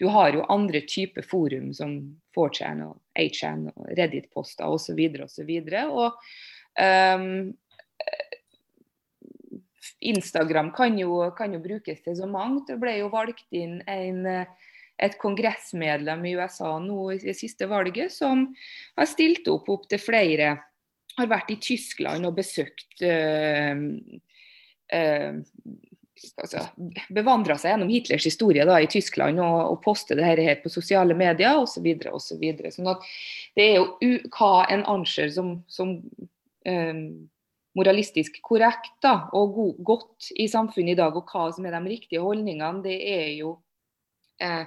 du 0.00 0.08
har 0.10 0.34
jo 0.34 0.46
andre 0.50 0.80
typer 0.80 1.22
forum 1.22 1.72
som 1.74 1.98
4chan 2.34 2.82
og 2.88 2.98
8chan 3.18 3.68
og 3.70 3.92
Reddit-poster 3.94 4.66
osv. 4.66 4.98
osv. 5.22 5.52
Og, 5.84 6.18
um, 6.80 7.54
Instagram 10.04 10.72
kan 10.74 10.98
jo, 10.98 11.30
kan 11.36 11.54
jo, 11.54 11.62
brukes 11.62 12.02
til 12.02 12.16
så 12.18 12.26
mangt. 12.26 12.66
Det 12.68 12.80
ble 12.82 12.98
jo 12.98 13.12
valgt 13.12 13.46
inn 13.54 13.78
en 13.86 14.26
et 15.02 15.16
kongressmedlem 15.18 16.24
i 16.28 16.34
USA 16.38 16.76
nå 16.82 17.08
i 17.14 17.18
det 17.22 17.34
siste 17.38 17.66
valget 17.70 18.12
som 18.14 18.46
har 18.98 19.10
stilt 19.10 19.48
opp 19.50 19.88
til 19.90 20.02
flere. 20.02 20.54
Har 21.18 21.30
vært 21.30 21.52
i 21.54 21.60
Tyskland 21.62 22.26
og 22.26 22.36
besøkt 22.38 23.02
øh, 23.06 23.82
øh, 24.98 25.34
altså, 26.42 26.64
Bevandra 27.14 27.56
seg 27.58 27.74
gjennom 27.74 27.92
Hitlers 27.92 28.26
historie 28.26 28.66
da, 28.66 28.80
i 28.82 28.90
Tyskland 28.90 29.42
og, 29.42 29.58
og 29.74 29.80
poste 29.84 30.16
det 30.18 30.26
her 30.26 30.42
på 30.62 30.72
sosiale 30.72 31.14
medier 31.18 31.58
osv. 31.60 31.86
Så 32.24 32.38
videre, 32.40 32.72
så 32.72 32.82
sånn 32.82 33.04
det 33.54 33.68
er 33.68 33.76
jo 33.78 34.14
hva 34.34 34.66
en 34.74 34.82
anser 34.90 35.30
som, 35.34 35.56
som 35.70 35.96
øh, 36.66 37.04
moralistisk 37.74 38.38
korrekt 38.42 38.94
da, 39.02 39.28
og 39.34 39.54
go 39.54 39.66
godt 39.94 40.30
i 40.38 40.46
samfunnet 40.50 40.94
i 40.94 40.98
dag, 40.98 41.14
og 41.18 41.30
hva 41.30 41.48
som 41.54 41.66
er 41.66 41.74
de 41.74 41.90
riktige 41.90 42.22
holdningene, 42.22 42.82
det 42.84 42.96
er 43.10 43.30
jo 43.40 43.56
eh, 44.42 44.66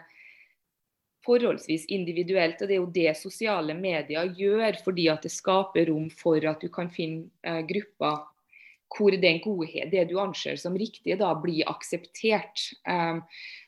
forholdsvis 1.28 1.86
individuelt. 1.94 2.62
og 2.62 2.68
Det 2.68 2.78
er 2.78 2.82
jo 2.82 2.96
det 2.96 3.18
sosiale 3.20 3.76
medier 3.78 4.32
gjør, 4.38 4.80
fordi 4.84 5.10
at 5.12 5.28
det 5.28 5.34
skaper 5.34 5.92
rom 5.92 6.10
for 6.10 6.40
at 6.48 6.64
du 6.64 6.72
kan 6.74 6.90
finne 6.94 7.28
eh, 7.44 7.62
grupper 7.68 8.26
hvor 8.96 9.12
den 9.12 9.40
godhet, 9.44 9.92
det 9.92 10.08
du 10.10 10.18
anser 10.22 10.56
som 10.60 10.76
riktig, 10.80 11.18
da 11.20 11.34
blir 11.36 11.68
akseptert. 11.70 12.70
Um, 12.88 13.22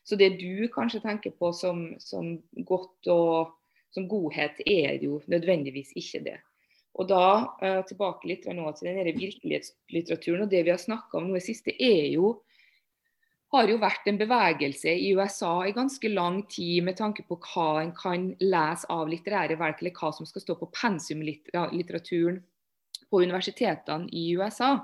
så 0.08 0.15
det 0.15 0.38
du 0.39 0.67
kanskje 0.74 1.02
tenker 1.04 1.34
på 1.36 1.52
som, 1.56 1.89
som, 2.00 2.38
godt 2.56 3.10
og 3.12 3.52
som 3.95 4.08
godhet, 4.10 4.62
er 4.65 5.00
jo 5.04 5.19
nødvendigvis 5.28 5.91
ikke 6.00 6.24
det. 6.30 6.38
Og 7.00 7.10
da 7.12 7.26
uh, 7.62 7.82
tilbake 7.88 8.32
litt 8.32 8.48
nå 8.48 8.72
til 8.78 8.89
den 8.89 9.19
virkelighetslitteraturen 9.19 10.45
og 10.48 10.54
det 10.54 10.63
vi 10.65 10.74
har 10.74 10.82
snakka 10.82 11.19
om 11.19 11.30
nå 11.30 11.39
i 11.39 11.43
siste, 11.43 11.76
er 11.76 12.08
jo 12.13 12.38
har 13.52 13.70
jo 13.72 13.80
vært 13.82 14.06
en 14.10 14.20
bevegelse 14.20 14.92
i 14.94 15.10
USA 15.18 15.54
i 15.66 15.74
ganske 15.74 16.12
lang 16.12 16.44
tid 16.52 16.84
med 16.86 17.00
tanke 17.00 17.26
på 17.26 17.40
hva 17.50 17.82
en 17.82 17.92
kan 17.98 18.30
lese 18.44 18.90
av 18.94 19.10
litterære 19.10 19.58
verk, 19.58 19.82
eller 19.82 19.96
hva 19.98 20.12
som 20.14 20.28
skal 20.30 20.44
stå 20.44 20.56
på 20.60 20.70
pensumlitteraturen 20.76 22.40
på 23.10 23.22
universitetene 23.26 24.10
i 24.14 24.28
USA. 24.38 24.76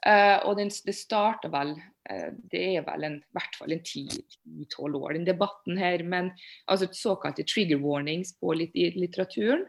Uh, 0.00 0.12
eh, 0.12 0.36
og 0.48 0.56
den, 0.56 0.70
det 0.86 0.96
starta 0.96 1.50
vel 1.52 1.74
uh, 1.76 2.30
Det 2.32 2.62
er 2.70 2.86
vel 2.86 3.04
en, 3.04 3.18
i 3.20 3.36
hvert 3.36 3.58
fall 3.60 3.74
en 3.76 3.82
ti-tolv 3.84 4.96
år, 5.02 5.18
den 5.18 5.28
debatten 5.28 5.76
her. 5.76 6.00
Men 6.00 6.32
altså 6.72 6.88
såkalte 6.96 7.44
trigger 7.44 7.82
warnings 7.84 8.32
på 8.40 8.56
litteraturen. 8.56 9.66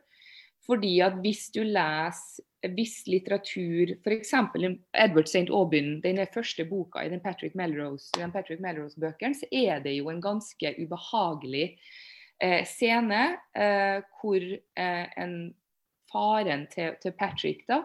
Fordi 0.64 1.00
at 1.04 1.20
hvis 1.20 1.50
du 1.52 1.66
leser 1.66 2.48
viss 2.70 3.08
litteratur, 3.08 3.96
f.eks. 4.04 4.34
Edward 4.94 5.28
St. 5.28 5.50
Aubyn, 5.50 6.00
den 6.04 6.22
første 6.34 6.66
boka 6.70 7.04
i 7.04 7.10
den 7.10 7.24
Patrick 7.24 7.56
Melrose-bøkene, 7.58 8.62
Melrose 8.62 9.40
så 9.40 9.50
er 9.52 9.82
det 9.84 9.96
jo 9.98 10.12
en 10.12 10.22
ganske 10.22 10.74
ubehagelig 10.78 11.66
eh, 12.42 12.62
scene 12.70 13.24
eh, 13.58 14.04
hvor 14.20 14.46
eh, 14.46 15.08
en 15.18 15.36
faren 16.12 16.68
til, 16.72 16.96
til, 17.02 17.16
Patrick 17.18 17.64
da, 17.70 17.84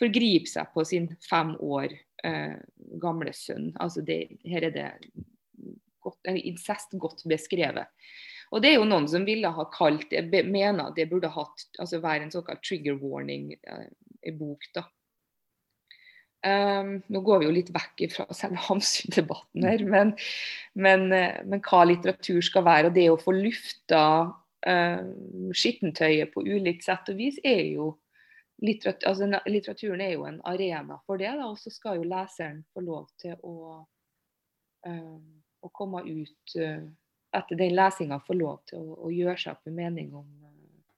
forgriper 0.00 0.50
seg 0.50 0.72
på 0.74 0.84
sin 0.84 1.10
fem 1.22 1.54
år 1.62 1.94
eh, 2.26 2.56
gamle 3.02 3.32
sønn. 3.36 3.70
Altså 3.80 4.02
det, 4.04 4.24
her 4.44 4.66
er 4.68 4.74
det 4.74 4.88
godt, 6.02 6.18
incest 6.34 6.96
godt 6.98 7.24
beskrevet. 7.30 7.88
Og 8.50 8.62
det 8.62 8.72
er 8.72 8.80
jo 8.80 8.88
noen 8.88 9.06
som 9.06 9.22
ville 9.26 9.50
ha 9.54 9.66
kalt 9.70 10.10
mener 10.26 10.90
det 10.96 11.06
burde 11.10 11.30
hatt, 11.30 11.68
altså 11.78 12.00
være 12.02 12.26
en 12.26 12.32
såkalt 12.34 12.64
trigger 12.66 12.98
warning 12.98 13.52
i 14.26 14.32
bok. 14.36 14.66
da. 14.74 14.86
Um, 16.40 16.94
nå 17.12 17.20
går 17.20 17.42
vi 17.42 17.48
jo 17.50 17.52
litt 17.52 17.72
vekk 17.74 18.06
fra 18.14 18.24
selve 18.32 18.60
Hamsun-debatten 18.68 19.66
her, 19.68 19.82
men, 19.84 20.14
men, 20.72 21.10
eh, 21.12 21.42
men, 21.44 21.60
hva 21.66 21.82
litteratur 21.88 22.40
skal 22.44 22.64
være. 22.68 22.88
Og 22.88 22.96
det 22.96 23.08
å 23.12 23.18
få 23.20 23.34
lufta 23.36 24.04
um, 24.64 25.50
skittentøyet 25.52 26.32
på 26.32 26.44
ulikt 26.46 26.86
sett 26.88 27.12
og 27.12 27.20
vis, 27.20 27.40
er 27.44 27.66
jo 27.74 27.92
litteratur, 28.64 29.08
altså, 29.08 29.28
Litteraturen 29.48 30.00
er 30.04 30.14
jo 30.14 30.24
en 30.28 30.40
arena 30.48 31.00
for 31.06 31.20
det, 31.20 31.32
da, 31.36 31.48
og 31.48 31.60
så 31.60 31.72
skal 31.72 32.00
jo 32.00 32.08
leseren 32.08 32.62
få 32.74 32.84
lov 32.84 33.08
til 33.20 33.36
å, 33.44 33.82
um, 34.88 35.20
å 35.60 35.72
komme 35.76 36.04
ut 36.08 36.56
uh, 36.60 36.88
etter 37.36 37.60
den 37.60 37.76
lesinga 37.76 38.20
få 38.26 38.36
lov 38.36 38.62
til 38.70 38.80
å, 38.80 38.96
å, 39.06 39.12
gjøre 39.14 39.38
seg 39.38 39.54
opp 39.54 39.68
en 39.70 39.76
mening 39.76 40.14
om, 40.18 40.26
eh, 40.46 40.94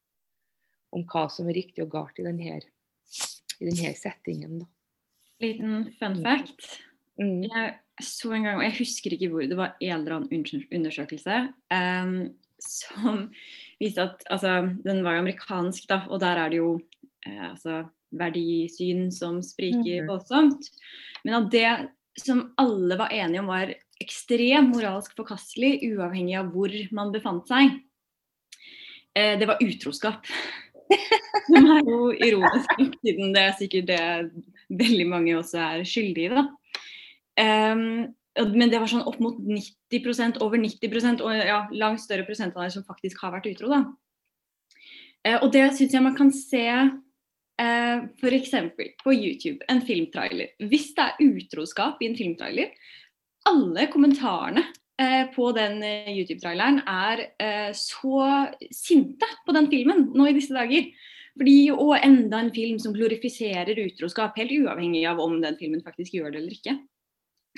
om, 0.96 1.04
hva 1.08 1.26
som 1.32 1.50
er 1.50 1.58
riktig 1.60 1.84
og 1.84 1.92
galt 1.92 2.20
i 2.20 2.26
denne, 2.26 2.60
i 3.62 3.70
denne 3.70 3.94
settingen. 3.98 4.60
Da. 4.62 4.68
Liten 5.42 5.86
fun 5.98 6.18
fact. 6.24 6.68
Mm. 7.20 7.42
Jeg 7.46 7.72
så 8.02 8.32
en 8.34 8.46
gang, 8.46 8.58
og 8.58 8.66
jeg 8.66 8.78
husker 8.80 9.14
ikke 9.14 9.30
hvor, 9.32 9.46
det 9.46 9.58
var 9.58 9.76
en 9.80 9.98
eller 9.98 10.16
annen 10.16 10.64
undersøkelse 10.72 11.40
um, 11.74 12.14
som 12.62 13.26
viste 13.82 14.04
at 14.04 14.22
altså, 14.30 14.70
Den 14.84 15.02
var 15.04 15.16
jo 15.16 15.24
amerikansk, 15.24 15.88
da, 15.90 16.02
og 16.08 16.22
der 16.22 16.40
er 16.40 16.52
det 16.52 16.60
jo 16.62 16.76
eh, 17.26 17.50
altså, 17.50 17.82
verdisyn 18.16 19.08
som 19.14 19.40
spriker 19.44 20.04
mm. 20.04 20.10
voldsomt. 20.10 20.68
Men 21.24 21.40
av 21.40 21.48
det 21.52 21.70
som 22.20 22.50
alle 22.60 22.98
var 23.00 23.14
enige 23.14 23.42
om 23.42 23.50
var 23.50 23.72
ekstremt 24.02 24.74
moralsk 24.74 25.14
forkastelig, 25.18 25.78
uavhengig 25.92 26.36
av 26.38 26.50
hvor 26.54 26.74
man 26.94 27.12
befant 27.14 27.50
seg, 27.50 27.78
eh, 29.18 29.34
det 29.40 29.48
var 29.50 29.62
utroskap. 29.64 30.28
Som 31.48 31.68
er 31.74 31.84
jo 31.86 32.10
ironisk, 32.14 32.74
siden 33.02 33.32
det 33.34 33.44
er 33.44 33.54
sikkert 33.58 33.88
det 33.90 34.02
veldig 34.82 35.06
mange 35.10 35.36
også 35.38 35.60
er 35.60 35.86
skyldige 35.88 36.32
i. 36.32 36.44
Um, 37.42 38.12
men 38.56 38.70
det 38.72 38.80
var 38.80 38.88
sånn 38.88 39.04
opp 39.08 39.18
mot 39.20 39.36
90% 39.44 40.38
over 40.44 40.60
90% 40.60 41.20
og 41.24 41.36
ja, 41.36 41.62
langt 41.76 42.00
større 42.00 42.24
prosentandel 42.28 42.72
som 42.72 42.86
faktisk 42.88 43.20
har 43.24 43.34
vært 43.34 43.50
utro. 43.52 43.72
da. 43.72 43.82
Uh, 45.22 45.38
og 45.42 45.50
det 45.54 45.66
syns 45.76 45.94
jeg 45.94 46.04
man 46.04 46.16
kan 46.18 46.32
se 46.34 46.64
uh, 46.72 47.98
f.eks. 48.20 48.54
på 49.04 49.14
YouTube, 49.14 49.60
en 49.68 49.82
filmtrailer. 49.84 50.54
Hvis 50.70 50.92
det 50.96 51.08
er 51.10 51.24
utroskap 51.28 52.00
i 52.02 52.10
en 52.10 52.18
filmtrailer, 52.18 52.72
alle 53.48 53.88
kommentarene 53.90 54.62
eh, 54.62 54.81
på 55.34 55.50
den 55.56 55.80
eh, 55.86 56.10
YouTube-traileren 56.12 56.82
er 56.88 57.24
eh, 57.42 57.70
så 57.76 58.22
sinte 58.74 59.28
på 59.46 59.54
den 59.56 59.68
filmen 59.72 60.08
nå 60.16 60.28
i 60.28 60.36
disse 60.36 60.54
dager. 60.56 60.90
Fordi, 61.32 61.56
Og 61.72 61.94
enda 61.96 62.42
en 62.42 62.52
film 62.52 62.78
som 62.82 62.92
glorifiserer 62.92 63.78
utroskap, 63.86 64.36
helt 64.36 64.52
uavhengig 64.52 65.06
av 65.08 65.20
om 65.22 65.38
den 65.40 65.56
filmen 65.60 65.80
faktisk 65.84 66.18
gjør 66.18 66.34
det 66.34 66.42
eller 66.42 66.58
ikke. 66.58 66.76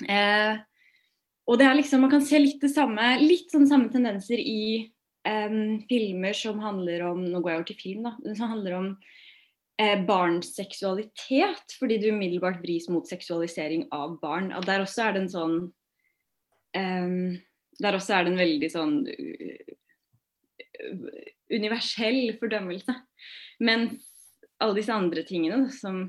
Eh, 0.07 0.63
og 1.45 1.59
det 1.59 1.67
er 1.67 1.77
liksom, 1.77 2.01
Man 2.01 2.11
kan 2.11 2.23
se 2.25 2.39
litt 2.41 2.61
det 2.63 2.71
samme, 2.73 3.15
litt 3.21 3.51
sånn 3.53 3.67
samme 3.69 3.91
tendenser 3.93 4.39
i 4.39 4.87
eh, 5.27 5.59
filmer 5.89 6.35
som 6.37 6.59
handler 6.63 7.05
om 7.11 7.21
Nå 7.27 7.39
går 7.41 7.51
jeg 7.51 7.59
over 7.59 7.69
til 7.69 7.81
film, 7.81 8.07
da. 8.07 8.15
Som 8.33 8.53
handler 8.55 8.77
om 8.79 8.89
eh, 9.81 9.99
barns 10.07 10.55
seksualitet. 10.55 11.77
Fordi 11.79 11.99
du 11.99 12.09
umiddelbart 12.13 12.63
vris 12.63 12.87
mot 12.89 13.07
seksualisering 13.07 13.89
av 13.95 14.17
barn. 14.23 14.53
Og 14.55 14.67
der 14.67 14.85
også 14.85 15.09
er 15.09 15.15
det 15.17 15.25
en 15.25 15.35
sånn 15.35 15.57
um, 16.75 17.35
Der 17.81 17.97
også 17.97 18.13
er 18.15 18.23
det 18.25 18.31
en 18.31 18.39
veldig 18.39 18.69
sånn 18.71 18.93
universell 21.51 22.35
fordømmelse. 22.39 22.95
Men 23.65 23.89
alle 24.63 24.77
disse 24.79 24.95
andre 24.95 25.23
tingene, 25.27 25.69
som 25.73 26.01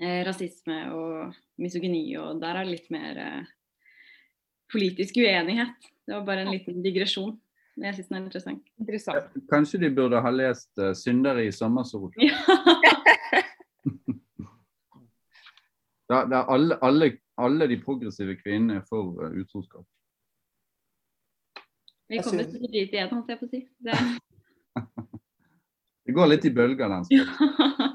eh, 0.00 0.22
rasisme 0.26 0.80
og 0.94 1.36
misogyni, 1.62 2.06
og 2.18 2.42
der 2.42 2.58
er 2.58 2.66
det 2.66 2.74
litt 2.74 2.90
mer 2.94 3.20
eh, 3.22 3.52
politisk 4.72 5.20
uenighet. 5.22 5.90
Det 6.04 6.16
var 6.16 6.26
bare 6.26 6.44
en 6.44 6.52
liten 6.54 6.82
digresjon. 6.84 7.36
Men 7.74 7.88
jeg 7.90 7.98
syns 7.98 8.10
den 8.10 8.16
er 8.16 8.24
interessant. 8.24 8.66
Interessant. 8.78 9.38
Kanskje 9.50 9.80
de 9.82 9.90
burde 9.94 10.20
ha 10.22 10.30
lest 10.30 10.70
uh, 10.78 10.92
'Syndere 10.94 11.46
i 11.48 11.54
sommersol'? 11.54 12.12
Ja. 12.22 12.38
Da, 16.04 16.18
da 16.28 16.42
alle, 16.52 16.76
alle, 16.84 17.06
alle 17.40 17.68
de 17.70 17.80
progressive 17.82 18.36
kvinnene 18.40 18.80
er 18.80 18.86
for 18.88 19.18
uh, 19.18 19.32
utroskap. 19.34 19.86
Vi 22.08 22.20
kommer 22.22 22.46
til 22.46 22.62
å 22.62 22.70
dit 22.70 22.92
igjen, 22.92 23.10
holdt 23.10 23.32
jeg 23.32 23.40
på 23.40 23.48
å 23.48 23.52
si. 23.52 23.62
Det, 23.80 23.98
Det 26.04 26.12
går 26.12 26.28
litt 26.28 26.44
i 26.44 26.52
bølger, 26.52 26.90
den. 26.90 27.04
ja. 27.16 27.90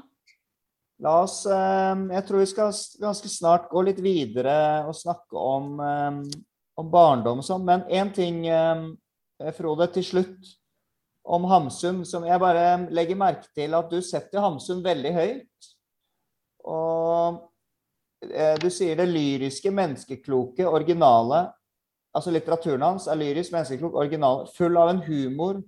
La 1.00 1.16
oss 1.22 1.42
eh, 1.48 2.06
Jeg 2.12 2.26
tror 2.28 2.42
vi 2.42 2.48
skal 2.50 2.72
ganske 3.00 3.30
snart 3.32 3.68
gå 3.70 3.82
litt 3.86 4.00
videre 4.04 4.54
og 4.88 4.96
snakke 4.98 5.38
om, 5.38 5.76
eh, 5.80 6.40
om 6.80 6.90
barndom 6.92 7.40
og 7.40 7.46
sånn. 7.46 7.64
Men 7.66 7.86
én 7.88 8.10
ting, 8.14 8.42
eh, 8.50 9.52
Frode, 9.56 9.88
til 9.94 10.04
slutt. 10.04 10.56
Om 11.30 11.44
Hamsun, 11.46 12.00
som 12.08 12.24
jeg 12.26 12.40
bare 12.40 12.88
legger 12.90 13.18
merke 13.20 13.46
til 13.54 13.76
at 13.76 13.90
du 13.92 14.00
setter 14.02 14.42
Hamsun 14.42 14.80
veldig 14.84 15.12
høyt. 15.14 15.70
Og 16.66 17.38
eh, 17.38 17.38
du 18.20 18.66
sier 18.68 18.98
det 18.98 19.06
lyriske, 19.08 19.70
menneskekloke, 19.72 20.66
originale. 20.68 21.38
Altså 22.12 22.32
litteraturen 22.34 22.82
hans 22.84 23.06
er 23.08 23.16
lyrisk, 23.16 23.54
menneskeklok, 23.54 23.94
original. 23.96 24.42
Full 24.56 24.76
av 24.76 24.90
en 24.92 25.00
humor 25.06 25.62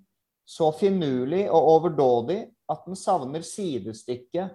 så 0.44 0.72
finurlig 0.76 1.46
og 1.50 1.68
overdådig 1.76 2.40
at 2.72 2.86
den 2.86 2.98
savner 2.98 3.44
sidestykke 3.46 4.48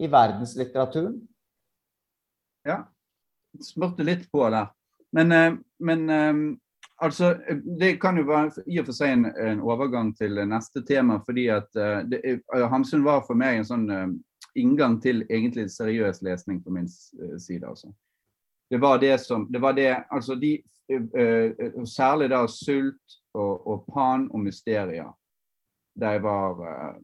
i 0.00 0.08
verdenslitteraturen. 0.10 1.20
Ja. 2.66 2.82
Smurte 3.60 4.06
litt 4.06 4.28
på 4.30 4.44
der. 4.52 4.70
Men, 5.16 5.32
eh, 5.32 5.54
men 5.82 6.10
eh, 6.10 6.34
altså 7.02 7.34
Det 7.80 7.96
kan 8.00 8.18
jo 8.18 8.28
være 8.28 8.62
i 8.66 8.78
og 8.78 8.86
for 8.86 8.94
seg 8.94 9.16
en, 9.16 9.24
en 9.26 9.62
overgang 9.66 10.12
til 10.16 10.38
neste 10.46 10.84
tema, 10.86 11.18
fordi 11.26 11.48
at 11.50 11.76
eh, 11.76 12.02
det, 12.06 12.20
Hamsun 12.70 13.04
var 13.04 13.24
for 13.26 13.38
meg 13.38 13.58
en 13.58 13.70
sånn 13.72 13.88
eh, 13.90 14.06
inngang 14.54 14.98
til 15.02 15.24
egentlig 15.30 15.70
seriøs 15.70 16.22
lesning 16.22 16.62
på 16.64 16.72
min 16.74 16.88
eh, 16.88 17.38
side. 17.38 17.66
altså. 17.66 17.92
Det 18.70 18.78
var 18.78 18.98
det 18.98 19.20
som 19.20 19.46
det 19.52 19.58
var 19.58 19.72
det, 19.72 20.04
altså 20.10 20.34
de, 20.34 20.62
eh, 20.90 21.84
Særlig 21.86 22.30
da 22.30 22.46
Sult 22.46 23.18
og, 23.34 23.66
og 23.66 23.86
Pan 23.94 24.28
og 24.30 24.40
Mysteria. 24.40 25.08
Da 26.00 26.14
jeg 26.14 26.22
var 26.22 26.60
uh, 26.60 27.00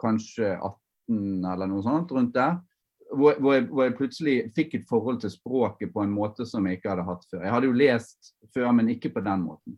kanskje 0.00 0.54
18 0.56 1.44
eller 1.44 1.68
noe 1.68 1.84
sånt 1.84 2.12
rundt 2.12 2.34
der. 2.34 2.56
Hvor, 3.12 3.36
hvor, 3.38 3.54
jeg, 3.54 3.66
hvor 3.70 3.84
jeg 3.84 3.96
plutselig 3.96 4.36
fikk 4.56 4.74
et 4.74 4.88
forhold 4.88 5.20
til 5.22 5.30
språket 5.30 5.92
på 5.92 6.02
en 6.02 6.10
måte 6.10 6.46
som 6.48 6.66
jeg 6.66 6.78
ikke 6.78 6.90
hadde 6.90 7.04
hatt 7.06 7.28
før. 7.30 7.44
Jeg 7.44 7.54
hadde 7.54 7.68
jo 7.68 7.76
lest 7.76 8.32
før, 8.54 8.72
men 8.74 8.90
ikke 8.90 9.12
på 9.14 9.22
den 9.24 9.44
måten. 9.44 9.76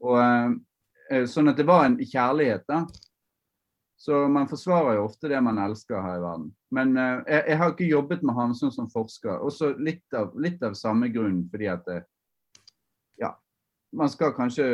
Og, 0.00 0.18
uh, 1.12 1.24
sånn 1.30 1.52
at 1.52 1.60
det 1.60 1.68
var 1.68 1.86
en 1.86 2.00
kjærlighet, 2.00 2.66
da. 2.68 2.82
Så 4.00 4.28
man 4.28 4.48
forsvarer 4.48 4.94
jo 4.96 5.04
ofte 5.04 5.28
det 5.28 5.40
man 5.44 5.58
elsker 5.60 6.00
her 6.00 6.16
i 6.16 6.22
verden. 6.22 6.46
Men 6.72 6.94
uh, 6.96 7.18
jeg, 7.28 7.42
jeg 7.52 7.58
har 7.60 7.74
ikke 7.74 7.88
jobbet 7.90 8.22
med 8.24 8.34
Hamsun 8.38 8.72
som 8.72 8.88
forsker. 8.88 9.42
Også 9.44 9.74
litt 9.76 10.16
av, 10.16 10.32
litt 10.40 10.62
av 10.64 10.72
samme 10.78 11.10
grunn, 11.12 11.42
fordi 11.52 11.68
at 11.68 11.84
det, 11.84 11.98
ja, 13.20 13.34
man 13.92 14.08
skal 14.08 14.32
kanskje 14.32 14.70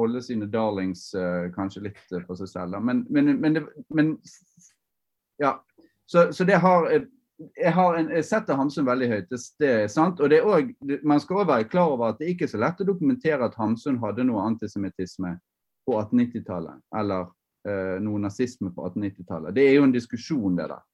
holde 0.00 0.24
sine 0.24 0.48
darlings 0.48 1.10
uh, 1.12 1.52
kanskje 1.52 1.84
litt 1.90 2.00
uh, 2.14 2.22
for 2.24 2.40
seg 2.40 2.48
selv. 2.54 2.78
Da. 2.78 2.80
Men, 2.80 3.04
men, 3.12 3.34
men, 3.44 3.60
det, 3.60 3.66
men 3.92 4.16
ja. 5.42 5.58
Så, 6.08 6.30
så 6.32 6.48
det 6.48 6.56
har 6.62 6.88
eh, 6.94 7.04
jeg, 7.60 7.76
har 7.76 8.00
en, 8.00 8.08
jeg 8.14 8.24
setter 8.24 8.56
Hamsun 8.56 8.88
veldig 8.88 9.08
høyt, 9.10 9.30
det, 9.36 9.44
det 9.60 9.72
er 9.82 9.88
sant. 9.92 10.24
Og 10.24 10.32
det 10.32 10.40
er 10.40 10.48
også, 10.48 11.02
man 11.04 11.20
skal 11.20 11.42
òg 11.42 11.50
være 11.52 11.68
klar 11.68 11.92
over 11.92 12.08
at 12.08 12.24
det 12.24 12.32
ikke 12.32 12.48
er 12.48 12.56
så 12.56 12.64
lett 12.64 12.80
å 12.80 12.88
dokumentere 12.88 13.44
at 13.44 13.60
Hamsun 13.60 14.00
hadde 14.00 14.24
noe 14.24 14.48
antisemittisme 14.48 15.36
på 15.84 16.00
1890-tallet. 16.00 16.80
Eller 16.96 17.28
eh, 17.68 17.96
noe 18.02 18.20
nazisme 18.22 18.70
på 18.74 18.88
1890-tallet. 18.88 19.54
Det 19.56 19.64
er 19.68 19.78
jo 19.78 19.86
en 19.86 19.94
diskusjon, 19.94 20.56
det 20.58 20.68
der. 20.72 20.84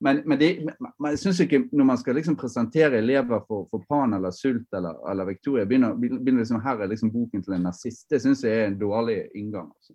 Men, 0.00 0.22
men, 0.24 0.38
det, 0.40 0.48
men 0.80 1.10
jeg 1.12 1.18
synes 1.20 1.40
ikke 1.44 1.58
når 1.76 1.84
man 1.90 1.98
skal 2.00 2.16
liksom 2.16 2.36
presentere 2.40 3.02
elever 3.02 3.42
for, 3.44 3.66
for 3.68 3.84
Pan 3.88 4.16
eller 4.16 4.32
Sult 4.32 4.76
eller, 4.76 4.96
eller 5.10 5.28
Victoria, 5.28 5.66
begynner, 5.68 5.92
begynner 5.94 6.40
liksom, 6.40 6.62
her 6.64 6.80
er 6.80 6.88
liksom 6.88 7.12
boken 7.12 7.42
til 7.44 7.56
en 7.58 7.66
nazist. 7.68 8.06
Det 8.08 8.22
syns 8.22 8.44
jeg 8.44 8.56
er 8.56 8.70
en 8.70 8.78
dårlig 8.80 9.18
inngang. 9.36 9.68
Altså. 9.68 9.92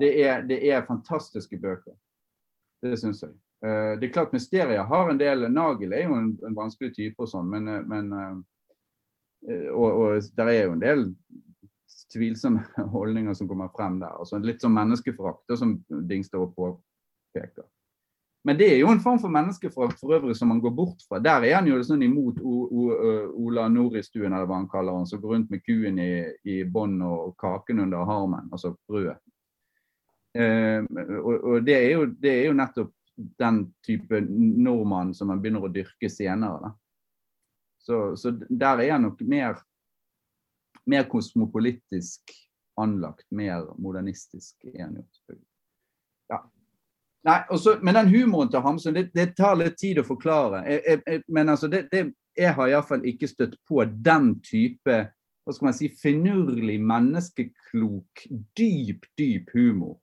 Det, 0.00 0.10
er, 0.24 0.40
det 0.48 0.62
er 0.70 0.86
fantastiske 0.88 1.60
bøker. 1.60 1.92
Det 2.82 2.96
syns 3.00 3.20
jeg. 3.22 3.36
Uh, 3.64 3.98
det 4.00 4.08
er 4.08 4.12
klart 4.12 4.32
Mysteria 4.32 4.82
har 4.84 5.10
en 5.10 5.20
del 5.20 5.46
Nagel 5.52 5.92
er 5.96 6.04
jo 6.04 6.16
en, 6.16 6.32
en 6.44 6.56
vanskelig 6.56 6.92
type 6.96 7.24
og 7.24 7.30
sånn, 7.30 7.48
men, 7.48 7.68
eh, 7.72 7.84
men 7.88 8.10
uh, 8.12 8.34
og, 9.72 9.86
og 9.86 10.26
der 10.36 10.50
er 10.52 10.58
jo 10.66 10.74
en 10.74 10.82
del 10.82 11.06
tvilsomme 12.12 12.64
holdninger 12.96 13.34
som 13.34 13.48
kommer 13.48 13.72
frem 13.76 14.00
der. 14.00 14.18
altså 14.18 14.38
Litt 14.42 14.62
sånn 14.64 14.76
menneskeforakt, 14.76 15.44
da, 15.48 15.58
som 15.58 15.78
Dingstad 15.88 16.52
påpeker. 16.56 17.66
Men 18.46 18.58
det 18.60 18.68
er 18.70 18.76
jo 18.78 18.92
en 18.92 19.00
form 19.02 19.18
for 19.18 19.32
menneskeforakt 19.34 19.98
for 19.98 20.14
øvrig 20.14 20.36
som 20.38 20.52
man 20.52 20.60
går 20.62 20.70
bort 20.70 21.00
fra. 21.08 21.18
Der 21.18 21.42
er 21.48 21.56
han 21.56 21.66
jo 21.66 21.80
sånn 21.82 22.04
imot 22.06 22.36
o, 22.38 22.58
o, 22.70 22.84
Ola 23.42 23.64
Noristuen, 23.66 24.30
eller 24.30 24.46
hva 24.46 24.60
han 24.60 24.68
kaller 24.70 24.94
han, 24.94 25.08
som 25.10 25.18
går 25.18 25.32
rundt 25.34 25.50
med 25.50 25.64
kuen 25.66 25.98
i, 25.98 26.12
i 26.46 26.60
bånd 26.62 27.02
og 27.02 27.34
kaken 27.42 27.82
under 27.88 28.06
harmen, 28.06 28.46
altså 28.54 28.76
brødet. 28.86 29.18
Eh, 30.36 30.84
og, 31.18 31.34
og 31.34 31.66
det, 31.66 31.74
er 31.74 31.90
jo, 31.96 32.06
det 32.22 32.32
er 32.36 32.46
jo 32.46 32.56
nettopp 32.60 32.94
den 33.40 33.62
type 33.86 34.20
nordmann 34.28 35.14
som 35.16 35.32
man 35.32 35.40
begynner 35.42 35.66
å 35.66 35.72
dyrke 35.72 36.10
senere. 36.12 36.70
Så, 37.82 38.14
så 38.18 38.30
der 38.34 38.82
er 38.82 38.92
han 38.92 39.06
nok 39.06 39.26
mer, 39.26 39.58
mer 40.86 41.06
kosmopolitisk 41.10 42.34
anlagt, 42.80 43.26
mer 43.30 43.66
modernistisk. 43.78 44.64
Er. 44.64 44.92
Ja. 46.28 46.40
Nei, 47.26 47.40
også, 47.50 47.78
men 47.82 47.94
den 47.94 48.12
humoren 48.12 48.50
til 48.52 48.62
Hamsun, 48.62 48.94
det, 48.94 49.08
det 49.14 49.32
tar 49.38 49.56
litt 49.58 49.78
tid 49.80 49.98
å 49.98 50.06
forklare. 50.06 50.62
Jeg, 50.68 51.00
jeg, 51.06 51.22
men 51.28 51.50
altså, 51.50 51.70
det, 51.72 51.86
det, 51.92 52.06
jeg 52.36 52.54
har 52.54 52.70
iallfall 52.70 53.06
ikke 53.08 53.30
støtt 53.30 53.56
på 53.68 53.84
den 53.84 54.36
type 54.44 55.04
hva 55.46 55.54
skal 55.54 55.68
man 55.68 55.76
si, 55.78 55.86
finurlig, 55.94 56.80
menneskeklok, 56.82 58.24
dyp, 58.58 59.04
dyp 59.14 59.52
humor 59.54 59.94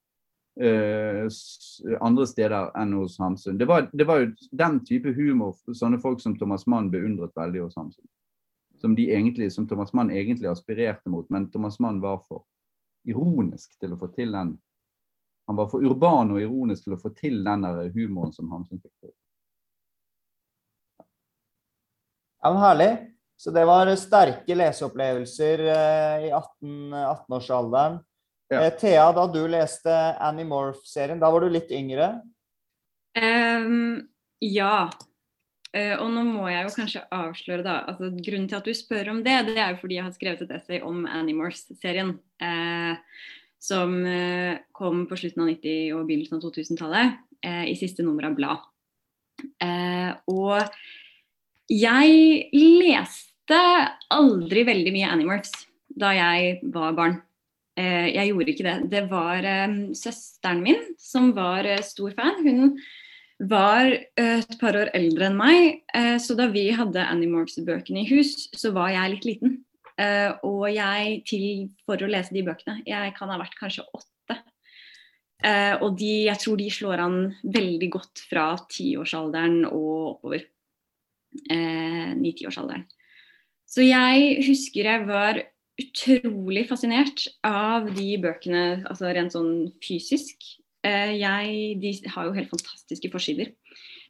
eh, 0.56 1.28
andre 2.00 2.28
steder 2.30 2.70
enn 2.80 2.94
hos 2.96 3.18
Hamsun. 3.20 3.58
Det 3.60 3.68
var, 3.68 3.90
det 3.92 4.08
var 4.08 4.22
jo 4.22 4.30
den 4.56 4.80
type 4.88 5.12
humor 5.18 5.58
sånne 5.76 6.00
folk 6.00 6.24
som 6.24 6.38
Thomas 6.40 6.64
Mann 6.72 6.88
beundret 6.94 7.36
veldig 7.36 7.66
hos 7.66 7.76
Hamsun. 7.76 8.08
Som, 8.84 8.96
de 8.96 9.06
egentlig, 9.16 9.48
som 9.56 9.68
Thomas 9.68 9.94
Mann 9.96 10.12
egentlig 10.12 10.50
aspirerte 10.52 11.10
mot, 11.10 11.30
men 11.32 11.48
Thomas 11.52 11.80
Mann 11.80 12.02
var 12.04 12.18
for 12.28 12.44
ironisk 13.08 13.78
til 13.80 13.94
å 13.96 14.00
få 14.00 14.10
til 14.12 14.36
den 14.36 14.58
Han 15.48 15.58
var 15.60 15.70
for 15.72 15.84
urban 15.84 16.32
og 16.32 16.40
ironisk 16.40 16.86
til 16.86 16.96
å 16.96 17.00
få 17.00 17.14
til 17.16 17.42
den 17.44 17.64
der 17.64 17.90
humoren 17.96 18.32
som 18.36 18.52
Hamsun 18.52 18.80
fikk 18.80 18.94
til. 19.04 19.12
Ja, 22.40 22.52
men 22.52 22.62
Herlig. 22.64 22.92
Så 23.36 23.52
det 23.52 23.66
var 23.68 23.92
sterke 24.00 24.56
leseopplevelser 24.56 25.66
eh, 25.68 26.28
i 26.28 26.32
18 26.32 26.94
18-årsalderen. 26.94 27.98
Ja. 28.54 28.62
Eh, 28.62 28.74
Thea, 28.80 29.10
da 29.16 29.26
du 29.28 29.42
leste 29.52 29.96
Annie 30.20 30.48
Morph-serien, 30.48 31.20
da 31.20 31.32
var 31.32 31.44
du 31.44 31.52
litt 31.52 31.72
yngre. 31.76 32.14
Um, 33.20 34.00
ja. 34.40 34.90
Eh, 35.74 35.96
og 35.98 36.12
nå 36.14 36.22
må 36.28 36.46
jeg 36.52 36.68
jo 36.68 36.74
kanskje 36.76 37.02
avsløre, 37.14 37.66
da. 37.66 37.80
Altså, 37.90 38.12
grunnen 38.14 38.46
til 38.50 38.60
at 38.60 38.68
du 38.68 38.76
spør 38.78 39.10
om 39.16 39.24
det, 39.26 39.40
det 39.50 39.58
er 39.58 39.74
jo 39.74 39.80
fordi 39.82 39.98
jeg 39.98 40.06
har 40.06 40.14
skrevet 40.14 40.44
et 40.46 40.54
essay 40.54 40.82
om 40.86 41.08
Animorphs-serien. 41.10 42.14
Uh, 42.44 42.94
som 43.64 43.96
uh, 44.06 44.60
kom 44.76 45.06
på 45.10 45.18
slutten 45.18 45.46
av 45.46 45.50
90- 45.50 45.96
og 45.96 46.06
begynnelsen 46.06 46.38
av 46.38 46.44
2000-tallet, 46.44 47.20
eh, 47.48 47.64
i 47.72 47.78
siste 47.80 48.06
nummer 48.06 48.28
av 48.28 48.36
Blad. 48.38 48.70
Og 50.30 50.76
jeg 51.72 52.50
leste 52.54 53.60
aldri 54.14 54.66
veldig 54.68 54.92
mye 54.94 55.10
Animorphs 55.16 55.56
da 55.90 56.12
jeg 56.16 56.60
var 56.76 56.94
barn. 56.96 57.16
Jeg 57.80 58.30
gjorde 58.30 58.54
ikke 58.54 58.68
det. 58.68 58.76
Det 58.92 59.02
var 59.10 59.48
søsteren 59.98 60.62
min 60.64 60.84
som 61.02 61.32
var 61.36 61.68
stor 61.88 62.14
fan. 62.20 62.44
Hun 62.46 62.76
var 63.50 63.90
eh, 63.92 64.40
et 64.40 64.56
par 64.62 64.78
år 64.78 64.92
eldre 64.96 65.28
enn 65.30 65.38
meg, 65.38 65.84
eh, 65.96 66.16
så 66.22 66.36
da 66.38 66.48
vi 66.52 66.68
hadde 66.76 67.04
Animorphs-bøkene 67.04 68.04
i 68.04 68.10
hus, 68.12 68.50
så 68.56 68.74
var 68.76 68.94
jeg 68.94 69.14
litt 69.16 69.28
liten. 69.30 69.60
Eh, 70.02 70.32
og 70.48 70.66
jeg 70.74 71.20
til 71.30 71.46
for 71.86 72.02
å 72.02 72.10
lese 72.10 72.34
de 72.34 72.42
bøkene 72.42 72.80
Jeg 72.88 73.12
kan 73.14 73.30
ha 73.30 73.38
vært 73.38 73.60
kanskje 73.60 73.86
åtte. 73.94 74.10
Og 75.84 75.98
de, 76.00 76.30
jeg 76.30 76.40
tror 76.40 76.56
de 76.56 76.66
slår 76.72 77.02
an 77.04 77.16
veldig 77.44 77.88
godt 77.92 78.22
fra 78.30 78.46
tiårsalderen 78.72 79.66
og 79.68 80.14
oppover. 80.14 80.46
Ni-tiårsalderen. 81.52 82.86
så 83.68 83.84
jeg 83.84 84.38
husker 84.48 84.88
jeg 84.88 85.04
var 85.10 85.42
utrolig 85.82 86.64
fascinert 86.70 87.26
av 87.44 87.90
de 87.92 88.14
bøkene, 88.24 88.86
altså 88.88 89.12
rent 89.12 89.36
sånn 89.36 89.74
fysisk. 89.84 90.48
Eh, 90.84 91.16
jeg, 91.20 91.58
de 91.82 91.94
har 92.14 92.28
jo 92.28 92.36
helt 92.36 92.52
fantastiske 92.52 93.12
forsider. 93.14 93.54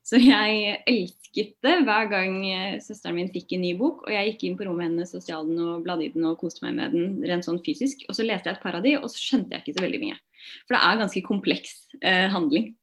Så 0.03 0.19
jeg 0.19 0.81
elsket 0.89 1.53
det 1.63 1.77
hver 1.87 2.09
gang 2.11 2.35
eh, 2.49 2.79
søsteren 2.83 3.15
min 3.17 3.31
fikk 3.31 3.55
en 3.55 3.63
ny 3.63 3.71
bok. 3.79 4.03
Og 4.07 4.13
jeg 4.15 4.33
gikk 4.33 4.47
inn 4.47 4.57
på 4.59 4.67
rommet 4.67 4.89
hennes 4.89 5.13
og 5.15 5.23
stjal 5.23 5.47
den 5.47 5.61
og 5.63 5.85
bladde 5.85 6.07
i 6.07 6.11
den 6.13 6.27
og 6.27 6.39
koste 6.41 6.65
meg 6.65 6.75
med 6.79 6.95
den 6.95 7.15
rent 7.29 7.47
sånn 7.47 7.61
fysisk. 7.63 8.03
Og 8.09 8.17
så 8.17 8.27
leste 8.27 8.51
jeg 8.51 8.59
et 8.59 8.65
par 8.65 8.77
av 8.79 8.83
de, 8.85 8.97
og 8.99 9.07
så 9.11 9.21
skjønte 9.21 9.55
jeg 9.55 9.63
ikke 9.63 9.77
så 9.79 9.85
veldig 9.85 10.01
mye. 10.03 10.19
For 10.65 10.75
det 10.75 10.83
er 10.83 11.01
ganske 11.03 11.25
kompleks 11.25 11.77
eh, 12.01 12.27
handling. 12.33 12.73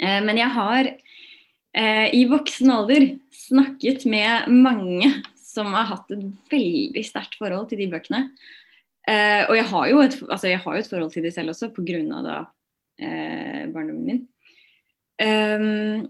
Eh, 0.00 0.20
men 0.24 0.40
jeg 0.40 0.50
har 0.56 0.88
eh, 0.88 2.08
i 2.16 2.24
voksen 2.30 2.72
alder 2.72 3.08
snakket 3.44 4.08
med 4.08 4.50
mange 4.54 5.12
som 5.44 5.74
har 5.76 5.90
hatt 5.92 6.10
et 6.14 6.24
veldig 6.50 7.04
sterkt 7.06 7.36
forhold 7.38 7.68
til 7.70 7.84
de 7.84 7.90
bøkene. 7.92 8.26
Eh, 9.04 9.44
og 9.44 9.54
jeg 9.58 9.68
har, 9.70 9.92
et, 10.06 10.18
altså 10.24 10.48
jeg 10.48 10.62
har 10.64 10.76
jo 10.76 10.82
et 10.82 10.90
forhold 10.90 11.12
til 11.12 11.26
de 11.26 11.32
selv 11.34 11.52
også, 11.52 11.68
pga. 11.76 12.44
Eh, 13.00 13.64
barndommen 13.72 14.04
min. 14.08 14.22
Um, 15.22 16.06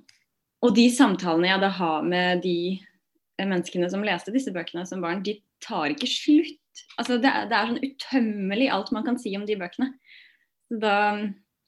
og 0.64 0.73
de 0.77 0.87
samtalene 0.88 1.51
jeg 1.51 1.61
da 1.61 1.70
har 1.77 2.07
med 2.09 2.40
de 2.44 2.59
eh, 2.79 3.44
menneskene 3.47 3.90
som 3.92 4.05
leste 4.07 4.33
disse 4.35 4.53
bøkene 4.55 4.87
som 4.88 5.05
barn, 5.05 5.23
de 5.25 5.37
tar 5.64 5.92
ikke 5.92 6.09
slutt. 6.09 6.61
Altså 6.99 7.18
det, 7.23 7.31
er, 7.31 7.51
det 7.51 7.59
er 7.59 7.70
sånn 7.70 7.85
utømmelig 7.85 8.70
alt 8.73 8.90
man 8.97 9.05
kan 9.07 9.20
si 9.20 9.35
om 9.38 9.44
de 9.47 9.59
bøkene. 9.61 9.92
Da, 10.73 10.97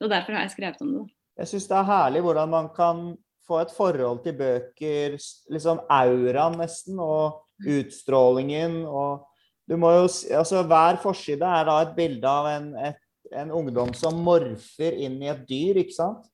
og 0.00 0.10
derfor 0.10 0.34
har 0.34 0.46
jeg 0.46 0.56
skrevet 0.56 0.82
om 0.82 0.94
det. 0.94 1.06
Jeg 1.36 1.52
syns 1.52 1.68
det 1.68 1.76
er 1.76 1.88
herlig 1.90 2.24
hvordan 2.24 2.52
man 2.52 2.70
kan 2.74 3.06
få 3.46 3.60
et 3.62 3.72
forhold 3.76 4.24
til 4.24 4.34
bøker, 4.38 5.18
liksom 5.52 5.84
auraen 5.92 6.56
nesten, 6.58 6.98
og 6.98 7.42
utstrålingen 7.64 8.82
og 8.84 9.24
du 9.66 9.74
må 9.80 9.90
jo, 9.96 10.06
altså 10.38 10.62
Hver 10.62 10.98
forside 11.02 11.46
er 11.58 11.66
da 11.66 11.80
et 11.82 11.94
bilde 11.96 12.30
av 12.30 12.48
en, 12.50 12.68
et, 12.86 12.98
en 13.32 13.52
ungdom 13.54 13.92
som 13.96 14.18
morfer 14.24 14.96
inn 15.06 15.18
i 15.22 15.30
et 15.32 15.44
dyr, 15.48 15.82
ikke 15.82 15.96
sant? 15.96 16.24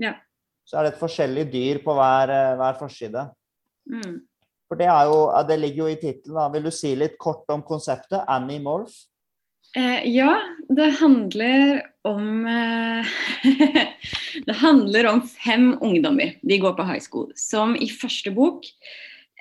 Ja. 0.00 0.16
Så 0.66 0.78
er 0.78 0.86
det 0.86 0.94
et 0.94 1.02
forskjellig 1.02 1.46
dyr 1.52 1.82
på 1.84 1.94
hver, 1.96 2.32
eh, 2.34 2.54
hver 2.58 2.78
forside. 2.80 3.28
Mm. 3.86 4.16
For 4.66 4.78
det, 4.80 4.88
jo, 4.90 5.18
det 5.46 5.58
ligger 5.62 5.84
jo 5.84 5.90
i 5.92 6.00
tittelen. 6.00 6.52
Vil 6.54 6.66
du 6.66 6.72
si 6.74 6.94
litt 6.98 7.14
kort 7.22 7.46
om 7.54 7.62
konseptet? 7.66 8.24
Animorph? 8.26 9.06
Eh, 9.76 10.06
ja, 10.08 10.32
det 10.68 10.88
handler 11.00 11.82
om 12.06 12.46
eh, 12.46 13.06
Det 14.46 14.56
handler 14.62 15.08
om 15.10 15.22
fem 15.28 15.74
ungdommer. 15.80 16.34
De 16.42 16.58
går 16.58 16.74
på 16.78 16.86
high 16.86 17.02
school. 17.02 17.30
Som 17.36 17.76
i 17.76 17.88
første 17.90 18.32
bok 18.34 18.66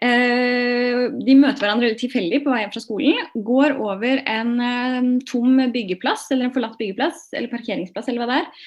De 0.02 1.36
møter 1.40 1.64
hverandre 1.64 1.94
tilfeldig 1.96 2.42
på 2.44 2.52
vei 2.52 2.62
hjem 2.64 2.72
fra 2.74 2.84
skolen. 2.84 3.28
Går 3.48 3.78
over 3.80 4.20
en 4.28 4.56
eh, 4.60 5.12
tom 5.30 5.62
byggeplass, 5.72 6.28
eller 6.34 6.50
en 6.50 6.56
forlatt 6.56 6.76
byggeplass, 6.82 7.30
eller 7.34 7.52
parkeringsplass, 7.54 8.10
eller 8.12 8.24
hva 8.24 8.28
det 8.32 8.40
er. 8.42 8.66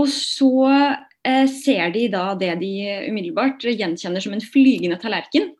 Og 0.00 0.08
så 0.08 0.52
eh, 0.72 1.44
ser 1.50 1.92
de 1.94 2.06
da 2.12 2.30
det 2.38 2.54
de 2.62 2.72
umiddelbart 3.10 3.66
gjenkjenner 3.68 4.24
som 4.24 4.36
en 4.36 4.44
flygende 4.44 4.98
tallerken. 5.02 5.52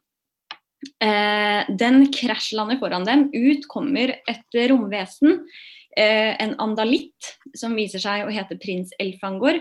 Eh, 1.03 1.69
den 1.79 2.07
krasjlander 2.15 2.81
foran 2.81 3.07
dem. 3.07 3.29
Ut 3.35 3.69
kommer 3.71 4.17
et 4.29 4.61
romvesen, 4.73 5.43
eh, 5.97 6.35
en 6.43 6.57
andalitt, 6.63 7.37
som 7.55 7.77
viser 7.77 8.03
seg 8.03 8.27
å 8.27 8.33
hete 8.33 8.59
prins 8.63 8.95
Elfangor. 8.99 9.61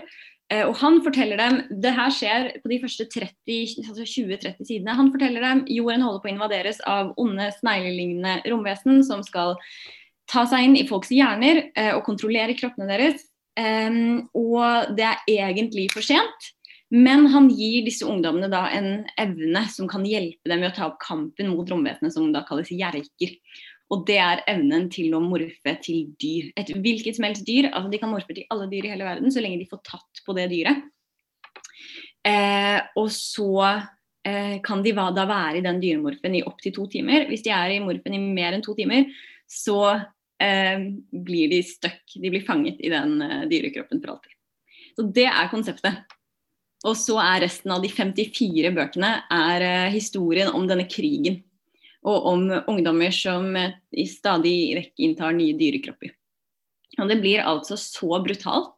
Eh, 0.52 0.66
og 0.68 0.76
han 0.82 1.00
forteller 1.06 1.40
dem 1.40 1.62
det 1.84 1.94
her 1.96 2.14
skjer 2.14 2.50
på 2.62 2.72
de 2.72 2.80
første 2.84 3.08
30, 3.08 3.88
altså 3.88 4.06
20-30 4.06 4.68
sidene. 4.68 4.98
Han 4.98 5.12
forteller 5.14 5.46
dem 5.46 5.66
jorden 5.72 6.06
holder 6.06 6.24
på 6.24 6.32
å 6.32 6.34
invaderes 6.36 6.82
av 6.90 7.14
onde, 7.22 7.50
sneglelignende 7.60 8.42
romvesen 8.52 9.04
som 9.08 9.24
skal 9.26 9.56
ta 10.32 10.46
seg 10.48 10.68
inn 10.68 10.80
i 10.80 10.88
folks 10.88 11.12
hjerner 11.12 11.66
eh, 11.76 11.94
og 11.96 12.06
kontrollere 12.08 12.58
kroppene 12.60 12.90
deres. 12.92 13.28
Og 13.62 14.94
det 14.96 15.04
er 15.04 15.18
egentlig 15.28 15.90
for 15.92 16.02
sent. 16.06 16.46
Men 16.92 17.26
han 17.32 17.50
gir 17.52 17.86
disse 17.86 18.08
ungdommene 18.08 18.50
da 18.52 18.66
en 18.76 19.06
evne 19.20 19.62
som 19.72 19.88
kan 19.92 20.04
hjelpe 20.08 20.50
dem 20.52 20.60
med 20.60 20.72
å 20.72 20.76
ta 20.76 20.88
opp 20.90 20.98
kampen 21.04 21.54
mot 21.54 21.70
romvesenet, 21.72 22.12
som 22.16 22.32
da 22.34 22.42
kalles 22.48 22.72
gjerker. 22.72 23.36
Og 23.91 24.06
det 24.08 24.17
er 24.23 24.43
evnen 24.49 24.88
til 24.91 25.15
å 25.17 25.23
morfe 25.23 25.73
til 25.84 26.13
dyr. 26.21 26.51
Et 26.60 26.69
hvilket 26.71 27.17
som 27.17 27.27
helst 27.27 27.43
dyr. 27.47 27.69
altså 27.71 27.91
De 27.91 27.99
kan 27.99 28.12
morfe 28.12 28.36
til 28.36 28.47
alle 28.54 28.69
dyr 28.71 28.88
i 28.88 28.93
hele 28.93 29.08
verden 29.08 29.34
så 29.34 29.43
lenge 29.43 29.60
de 29.60 29.67
får 29.67 29.82
tatt 29.88 30.21
på 30.25 30.36
det 30.38 30.47
dyret. 30.54 30.86
Eh, 32.27 32.80
og 33.01 33.10
så 33.12 33.51
eh, 34.23 34.58
kan 34.63 34.84
de 34.86 34.93
da 34.95 35.25
være 35.25 35.60
i 35.60 35.65
den 35.65 35.82
dyremorfen 35.84 36.38
i 36.38 36.43
opptil 36.47 36.75
to 36.77 36.88
timer. 36.93 37.27
Hvis 37.27 37.43
de 37.43 37.51
er 37.56 37.75
i 37.75 37.84
morfen 37.84 38.15
i 38.15 38.21
mer 38.21 38.56
enn 38.56 38.63
to 38.63 38.77
timer, 38.77 39.10
så 39.49 39.82
eh, 39.91 40.88
blir 41.12 41.51
de 41.51 41.62
stuck. 41.67 42.04
De 42.15 42.32
blir 42.32 42.47
fanget 42.47 42.80
i 42.80 42.93
den 42.93 43.19
eh, 43.25 43.45
dyrekroppen 43.51 43.99
for 43.99 44.15
alltid. 44.15 44.38
Så 44.95 45.08
det 45.19 45.27
er 45.27 45.51
konseptet. 45.51 46.17
Og 46.88 46.95
så 46.97 47.19
er 47.21 47.43
resten 47.43 47.73
av 47.75 47.84
de 47.84 47.91
54 47.91 48.71
bøkene 48.73 49.13
er 49.36 49.67
eh, 49.67 49.93
historien 49.93 50.49
om 50.56 50.63
denne 50.69 50.88
krigen. 50.89 51.41
Og 52.08 52.28
om 52.32 52.48
ungdommer 52.72 53.14
som 53.14 53.56
eh, 53.58 53.78
i 53.94 54.08
stadig 54.10 54.74
vekk 54.78 55.04
inntar 55.06 55.36
nye 55.38 55.58
dyrekropper. 55.58 56.16
Og 57.00 57.10
det 57.12 57.20
blir 57.22 57.46
altså 57.46 57.78
så 57.80 58.20
brutalt. 58.24 58.74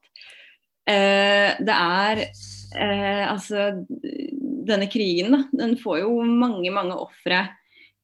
Eh, 0.90 1.56
det 1.64 1.76
er 1.76 2.26
eh, 2.28 3.24
altså 3.30 3.70
Denne 4.64 4.90
krigen, 4.92 5.32
da, 5.32 5.40
den 5.64 5.78
får 5.80 6.02
jo 6.04 6.18
mange, 6.24 6.70
mange 6.72 6.96
ofre. 7.00 7.46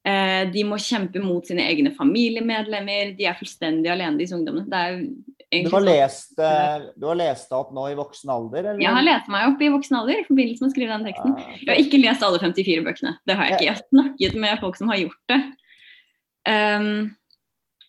Eh, 0.08 0.44
de 0.54 0.64
må 0.64 0.78
kjempe 0.80 1.20
mot 1.20 1.46
sine 1.46 1.66
egne 1.68 1.92
familiemedlemmer. 1.96 3.14
De 3.18 3.28
er 3.28 3.38
fullstendig 3.40 3.92
alene, 3.92 4.20
disse 4.22 4.38
ungdommene. 4.38 4.70
Det 4.70 4.80
er 4.80 5.02
du 5.50 5.70
har, 5.74 5.82
lest, 5.82 6.36
eh, 6.38 6.90
du 6.94 7.08
har 7.10 7.18
lest 7.18 7.50
det 7.50 7.58
opp 7.58 7.72
nå 7.74 7.88
i 7.90 7.96
voksen 7.98 8.30
alder? 8.30 8.68
Eller? 8.68 8.82
Jeg 8.84 8.94
har 8.94 9.06
lest 9.06 9.32
meg 9.34 9.48
opp 9.50 9.64
i 9.66 9.72
voksen 9.74 9.96
alder 9.98 10.20
i 10.22 10.26
forbindelse 10.28 10.62
med 10.62 10.70
å 10.70 10.74
skrive 10.76 10.94
den 10.94 11.08
teksten. 11.10 11.32
Jeg 11.40 11.70
har 11.72 11.82
ikke 11.82 12.02
lest 12.04 12.26
alle 12.28 12.42
54 12.44 12.84
bøkene. 12.86 13.14
Det 13.26 13.38
har 13.40 13.48
jeg 13.48 13.56
ikke. 13.58 13.66
Jeg 13.66 13.74
har 13.74 13.88
snakket 13.88 14.36
med 14.44 14.62
folk 14.62 14.78
som 14.78 14.92
har 14.94 15.00
gjort 15.02 15.34
det. 15.34 15.40
Um, 16.50 16.92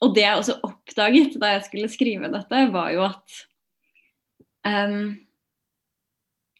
og 0.00 0.14
det 0.16 0.24
jeg 0.24 0.40
også 0.40 0.56
oppdaget 0.66 1.36
da 1.40 1.52
jeg 1.52 1.66
skulle 1.68 1.92
skrive 1.92 2.32
dette, 2.32 2.62
var 2.72 2.94
jo 2.96 3.04
at 3.10 3.40
um, 4.64 5.02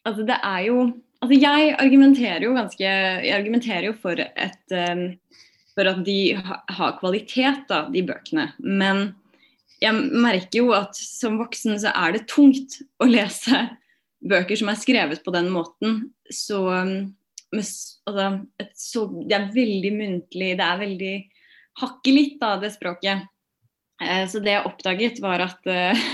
Altså, 0.01 0.25
det 0.25 0.37
er 0.41 0.61
jo 0.65 0.77
Altså, 1.21 1.37
jeg 1.37 1.73
argumenterer 1.77 2.47
jo 2.47 2.55
ganske 2.57 2.85
Jeg 2.85 3.33
argumenterer 3.37 3.91
jo 3.91 3.97
for 4.01 4.21
et 4.21 4.77
um, 4.77 5.03
For 5.75 5.91
at 5.91 6.01
de 6.07 6.19
ha, 6.37 6.61
har 6.79 6.97
kvalitet, 7.01 7.67
da, 7.69 7.85
de 7.93 8.03
bøkene. 8.09 8.51
Men 8.59 9.11
jeg 9.81 9.97
merker 9.97 10.61
jo 10.61 10.73
at 10.77 10.97
som 10.99 11.39
voksen 11.41 11.79
så 11.81 11.93
er 11.97 12.17
det 12.17 12.27
tungt 12.29 12.81
å 13.01 13.09
lese 13.09 13.63
bøker 14.21 14.59
som 14.59 14.69
er 14.73 14.81
skrevet 14.81 15.23
på 15.25 15.33
den 15.33 15.49
måten. 15.53 16.03
Så, 16.29 16.61
med, 16.67 17.71
altså, 18.11 18.27
et, 18.61 18.73
så 18.77 19.07
Det 19.23 19.37
er 19.37 19.53
veldig 19.55 19.93
muntlig, 19.97 20.51
det 20.59 20.67
er 20.67 20.83
veldig 20.83 21.15
hakket 21.81 22.15
litt 22.15 22.45
av 22.45 22.61
det 22.65 22.73
språket. 22.75 23.29
Eh, 24.01 24.25
så 24.29 24.41
det 24.41 24.55
jeg 24.55 24.67
oppdaget, 24.69 25.21
var 25.23 25.45
at, 25.45 25.67
eh, 25.69 26.05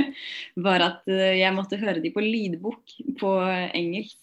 var 0.66 0.84
at 0.84 1.08
eh, 1.10 1.40
jeg 1.40 1.56
måtte 1.56 1.80
høre 1.80 2.00
de 2.04 2.12
på 2.14 2.24
lydbok 2.24 2.98
på 3.20 3.32
engelsk. 3.72 4.18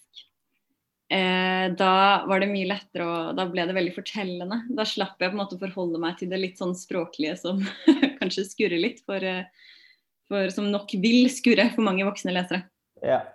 Eh, 1.11 1.65
da 1.75 2.25
var 2.27 2.39
det 2.39 2.47
mye 2.47 2.69
lettere, 2.69 3.03
og 3.03 3.35
da 3.35 3.43
ble 3.51 3.65
det 3.67 3.75
veldig 3.75 3.91
fortellende. 3.97 4.61
Da 4.77 4.85
slapp 4.87 5.19
jeg 5.19 5.33
på 5.33 5.35
en 5.35 5.41
måte 5.41 5.57
å 5.57 5.61
forholde 5.61 5.99
meg 5.99 6.15
til 6.21 6.31
det 6.31 6.39
litt 6.39 6.61
sånn 6.61 6.71
språklige 6.77 7.35
som 7.41 7.59
kanskje 8.21 8.47
skurrer 8.47 8.79
litt, 8.79 9.01
for, 9.03 9.25
for, 10.31 10.47
som 10.55 10.69
nok 10.71 10.93
vil 11.03 11.25
skurre 11.33 11.67
for 11.73 11.83
mange 11.83 12.07
voksne 12.07 12.35
lesere. 12.37 12.63
Ja. 13.03 13.25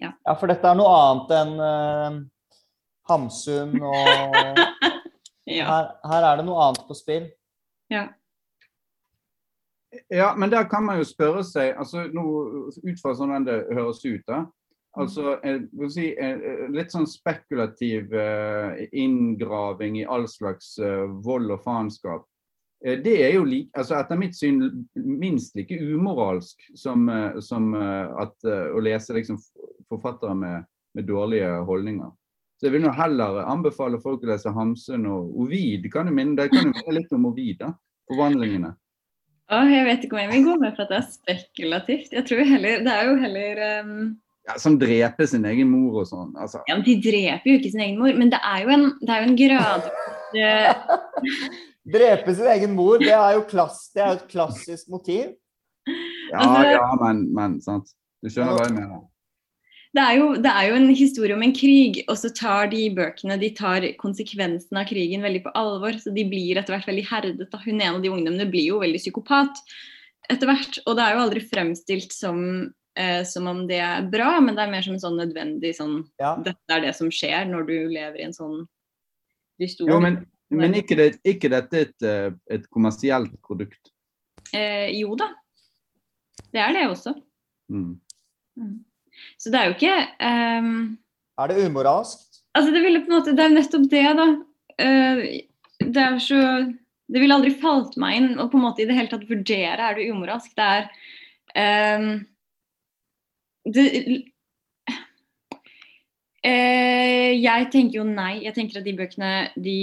Ja. 0.00 0.10
ja 0.26 0.34
for 0.40 0.50
dette 0.50 0.66
er 0.66 0.74
noe 0.80 0.90
annet 0.90 1.32
enn 1.38 1.54
uh, 1.62 2.18
Hamsun 3.12 3.78
og 3.78 4.34
Ja. 5.44 5.66
her, 5.68 5.88
her 6.08 6.24
er 6.24 6.38
det 6.40 6.46
noe 6.48 6.66
annet 6.66 6.86
på 6.88 6.96
spill. 6.98 7.30
ja. 7.92 8.08
Ja, 10.10 10.32
men 10.34 10.50
der 10.50 10.64
kan 10.66 10.82
man 10.82 10.98
jo 10.98 11.04
spørre 11.06 11.44
seg 11.46 11.76
altså 11.78 12.08
nå, 12.10 12.22
Ut 12.82 12.96
fra 12.98 13.12
sånn 13.14 13.44
det 13.46 13.60
høres 13.70 14.00
ut, 14.02 14.24
da. 14.26 14.40
Altså 14.94 15.38
eh, 15.42 15.62
si, 15.90 16.12
en 16.22 16.74
litt 16.74 16.92
sånn 16.94 17.06
spekulativ 17.10 18.12
eh, 18.14 18.84
inngraving 18.94 19.98
i 19.98 20.06
all 20.06 20.28
slags 20.30 20.76
eh, 20.78 21.08
vold 21.24 21.50
og 21.50 21.64
faenskap. 21.64 22.22
Eh, 22.84 23.00
det 23.02 23.16
er 23.26 23.34
jo 23.34 23.46
like, 23.48 23.72
altså 23.74 23.98
etter 23.98 24.20
mitt 24.20 24.38
syn 24.38 24.62
minst 24.94 25.58
like 25.58 25.74
umoralsk 25.74 26.62
som, 26.78 27.08
eh, 27.10 27.40
som 27.42 27.74
at, 27.74 28.36
å 28.46 28.84
lese 28.86 29.18
liksom, 29.18 29.40
forfattere 29.90 30.38
med, 30.38 30.70
med, 30.94 31.10
dårlige 31.10 31.50
holdninger. 31.66 32.14
Så 32.54 32.68
jeg 32.68 32.76
vil 32.76 32.86
nå 32.86 32.94
heller 32.94 33.42
anbefale 33.50 33.98
folk 33.98 34.22
å 34.22 34.30
lese 34.30 34.54
Hamsun 34.54 35.10
og 35.10 35.34
Ovid. 35.42 35.90
Kan 35.90 36.06
du 36.06 36.14
minne, 36.14 36.38
det 36.38 36.52
kan 36.54 36.68
jo 36.68 36.70
minne 36.70 36.98
litt 37.00 37.14
om 37.16 37.26
Ovid, 37.32 37.58
da. 37.64 37.74
Forvandlingene. 38.12 38.76
Åh, 39.52 39.68
jeg 39.68 39.84
vet 39.88 40.04
ikke 40.04 40.16
om 40.16 40.22
jeg 40.22 40.30
vil 40.30 40.46
gå 40.46 40.54
med 40.62 40.76
for 40.76 40.86
at 40.86 40.92
det 40.92 41.00
er 41.00 41.08
spekulativt. 41.10 42.14
Jeg 42.14 42.24
tror 42.30 42.46
heller, 42.46 42.84
Det 42.86 42.94
er 42.94 43.08
jo 43.10 43.16
heller 43.24 43.64
um... 43.82 43.98
ja, 44.48 44.58
Som 44.60 44.78
dreper 44.80 45.28
sin 45.30 45.44
egen 45.48 45.70
mor 45.72 46.02
og 46.02 46.08
sånn. 46.10 46.34
Altså. 46.36 46.60
Ja, 46.68 46.76
men 46.76 46.84
De 46.86 46.98
dreper 47.02 47.50
jo 47.50 47.56
ikke 47.60 47.72
sin 47.72 47.84
egen 47.86 48.00
mor, 48.00 48.12
men 48.18 48.32
det 48.32 48.40
er 48.44 48.64
jo 48.64 48.74
en, 48.74 48.84
det 49.00 49.14
er 49.14 49.22
jo 49.22 49.30
en 49.30 49.40
grad 49.40 49.88
Drepe 51.94 52.34
sin 52.34 52.48
egen 52.50 52.76
mor, 52.76 52.98
det 52.98 53.12
er 53.14 53.36
jo 53.36 53.44
klass, 53.48 53.86
det 53.94 54.02
er 54.02 54.14
et 54.16 54.28
klassisk 54.30 54.88
motiv. 54.90 55.34
Ja, 56.32 56.40
altså, 56.40 56.70
ja, 56.72 56.86
men, 57.02 57.26
men 57.36 57.58
sant. 57.62 57.92
Du 58.24 58.32
skjønner 58.32 58.56
hva 58.56 58.64
jeg 58.64 58.76
mener 58.78 59.02
det 59.94 60.02
er, 60.02 60.14
jo, 60.18 60.30
det 60.42 60.50
er, 60.50 60.64
jo, 60.66 60.74
en 60.74 60.88
historie 60.90 61.34
om 61.36 61.42
en 61.46 61.52
krig, 61.54 62.00
og 62.10 62.16
så 62.18 62.26
tar 62.34 62.66
de 62.72 62.88
bøkene 62.96 63.36
de 63.38 63.52
tar 63.54 63.84
konsekvensen 64.00 64.80
av 64.80 64.88
krigen 64.88 65.22
veldig 65.22 65.44
på 65.44 65.52
alvor. 65.54 65.94
Så 66.02 66.10
de 66.16 66.24
blir 66.26 66.58
etter 66.58 66.74
hvert 66.74 66.88
veldig 66.90 67.04
herdet. 67.06 67.44
Da. 67.52 67.60
Hun 67.62 67.76
ene 67.76 67.92
av 67.92 68.00
de 68.02 68.10
ungdommene 68.10 68.48
blir 68.50 68.72
jo 68.72 68.80
veldig 68.82 68.98
psykopat 68.98 69.60
etter 70.34 70.50
hvert. 70.50 70.80
Og 70.82 70.98
det 70.98 71.04
er 71.04 71.14
jo 71.14 71.22
aldri 71.28 71.44
fremstilt 71.46 72.16
som, 72.16 72.40
eh, 72.98 73.22
som 73.28 73.48
om 73.50 73.64
det 73.68 73.80
er 73.82 74.06
bra, 74.10 74.36
men 74.40 74.56
det 74.56 74.64
er 74.64 74.72
mer 74.72 74.86
som 74.86 74.96
en 74.96 75.02
sånn 75.02 75.18
nødvendig 75.20 75.74
sånn 75.78 75.98
ja. 76.22 76.34
Dette 76.44 76.76
er 76.76 76.86
det 76.86 76.94
som 76.98 77.10
skjer 77.12 77.48
når 77.50 77.66
du 77.70 77.76
lever 77.92 78.20
i 78.20 78.26
en 78.28 78.36
sånn 78.36 78.62
historie. 79.62 79.92
Jo, 79.92 80.00
men, 80.02 80.22
men 80.54 80.76
ikke, 80.78 80.98
det, 80.98 81.08
ikke 81.26 81.50
dette 81.52 81.84
et, 81.86 81.96
eh, 82.06 82.30
et 82.54 82.66
kommersielt 82.74 83.34
produkt? 83.44 83.92
Eh, 84.54 84.90
jo 84.98 85.14
da. 85.18 85.30
Det 86.54 86.62
er 86.62 86.74
det 86.76 86.84
også. 86.90 87.14
Mm. 87.72 87.94
Mm. 88.60 88.76
Så 89.38 89.50
det 89.50 89.60
er 89.60 89.70
jo 89.70 89.74
ikke 89.76 89.96
um, 90.62 90.96
Er 91.40 91.50
det 91.50 91.66
umoralsk? 91.66 92.22
Altså 92.54 92.70
det, 92.74 92.82
ville 92.84 93.02
på 93.02 93.10
en 93.10 93.16
måte, 93.16 93.34
det 93.34 93.44
er 93.44 93.54
nettopp 93.54 93.86
det, 93.90 94.04
da. 94.18 94.26
Uh, 94.78 95.22
det 95.84 96.02
er 96.02 96.18
så 96.22 96.40
Det 97.10 97.20
ville 97.20 97.34
aldri 97.34 97.50
falt 97.58 97.96
meg 98.00 98.18
inn 98.18 98.38
å 98.38 98.46
på 98.50 98.58
en 98.58 98.64
måte 98.64 98.84
i 98.84 98.86
det 98.88 98.96
hele 98.96 99.10
tatt 99.10 99.26
vurdere 99.28 99.90
er 99.90 99.98
det 99.98 100.06
umoralsk. 100.10 100.54
Det 100.56 100.68
er 100.76 101.98
um, 101.98 102.22
det, 103.64 103.84
eh, 106.44 107.32
Jeg 107.34 107.70
tenker 107.72 108.00
jo 108.00 108.04
nei. 108.04 108.44
Jeg 108.44 108.54
tenker 108.54 108.80
at 108.80 108.84
de 108.84 108.96
bøkene 108.98 109.32
de 109.56 109.80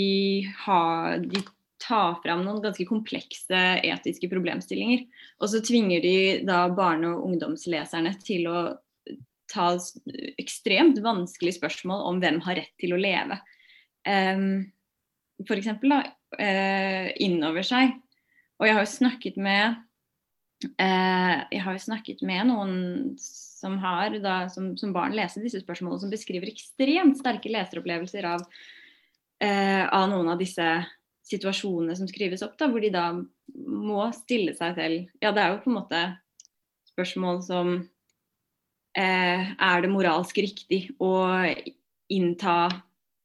har 0.66 1.20
de 1.20 1.44
tar 1.82 2.20
fram 2.22 2.44
noen 2.46 2.62
ganske 2.62 2.86
komplekse 2.86 3.62
etiske 3.82 4.30
problemstillinger. 4.32 5.06
Og 5.42 5.50
så 5.50 5.62
tvinger 5.66 6.04
de 6.04 6.16
da 6.46 6.68
barne- 6.70 7.10
og 7.16 7.26
ungdomsleserne 7.26 8.14
til 8.22 8.48
å 8.48 8.60
ta 9.52 9.74
ekstremt 10.40 11.02
vanskelige 11.04 11.58
spørsmål 11.60 12.06
om 12.08 12.22
hvem 12.22 12.40
har 12.46 12.62
rett 12.62 12.74
til 12.80 12.96
å 12.96 13.02
leve. 13.02 13.40
Um, 14.08 14.72
for 15.48 15.58
eksempel 15.58 15.92
da, 15.92 16.02
uh, 16.38 17.08
innover 17.20 17.66
seg. 17.66 17.98
Og 18.62 18.68
jeg 18.68 18.78
har 18.78 18.86
jo 18.86 18.94
snakket 18.94 19.40
med 19.42 19.82
uh, 20.78 21.38
jeg 21.50 21.64
har 21.66 21.76
jo 21.76 21.84
snakket 21.88 22.22
med 22.26 22.52
noen 22.52 22.76
som 23.62 23.78
har 23.82 24.18
da, 24.24 24.38
som, 24.50 24.72
som 24.78 24.94
barn 24.96 25.14
leser 25.16 25.44
disse 25.46 25.62
spørsmålene, 25.62 26.02
som 26.02 26.14
beskriver 26.14 26.50
ekstremt 26.50 27.20
sterke 27.20 27.52
leseropplevelser 27.54 28.26
av, 28.32 28.46
eh, 29.44 29.86
av 29.86 30.10
noen 30.10 30.32
av 30.34 30.42
disse 30.42 30.68
situasjonene 31.30 31.96
som 31.98 32.10
skrives 32.10 32.42
opp, 32.46 32.58
da, 32.60 32.68
hvor 32.72 32.82
de 32.82 32.92
da 32.94 33.06
må 33.54 34.08
stille 34.16 34.56
seg 34.58 34.76
selv 34.78 35.24
Ja, 35.24 35.34
det 35.36 35.44
er 35.44 35.54
jo 35.54 35.62
på 35.64 35.72
en 35.72 35.78
måte 35.78 36.02
spørsmål 36.92 37.42
som 37.46 37.76
eh, 38.98 39.54
er 39.54 39.84
det 39.84 39.92
moralsk 39.94 40.42
riktig 40.42 40.84
å 41.04 41.14
innta 42.12 42.58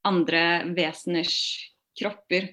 andre 0.07 0.43
veseners 0.77 1.37
kropper? 1.99 2.53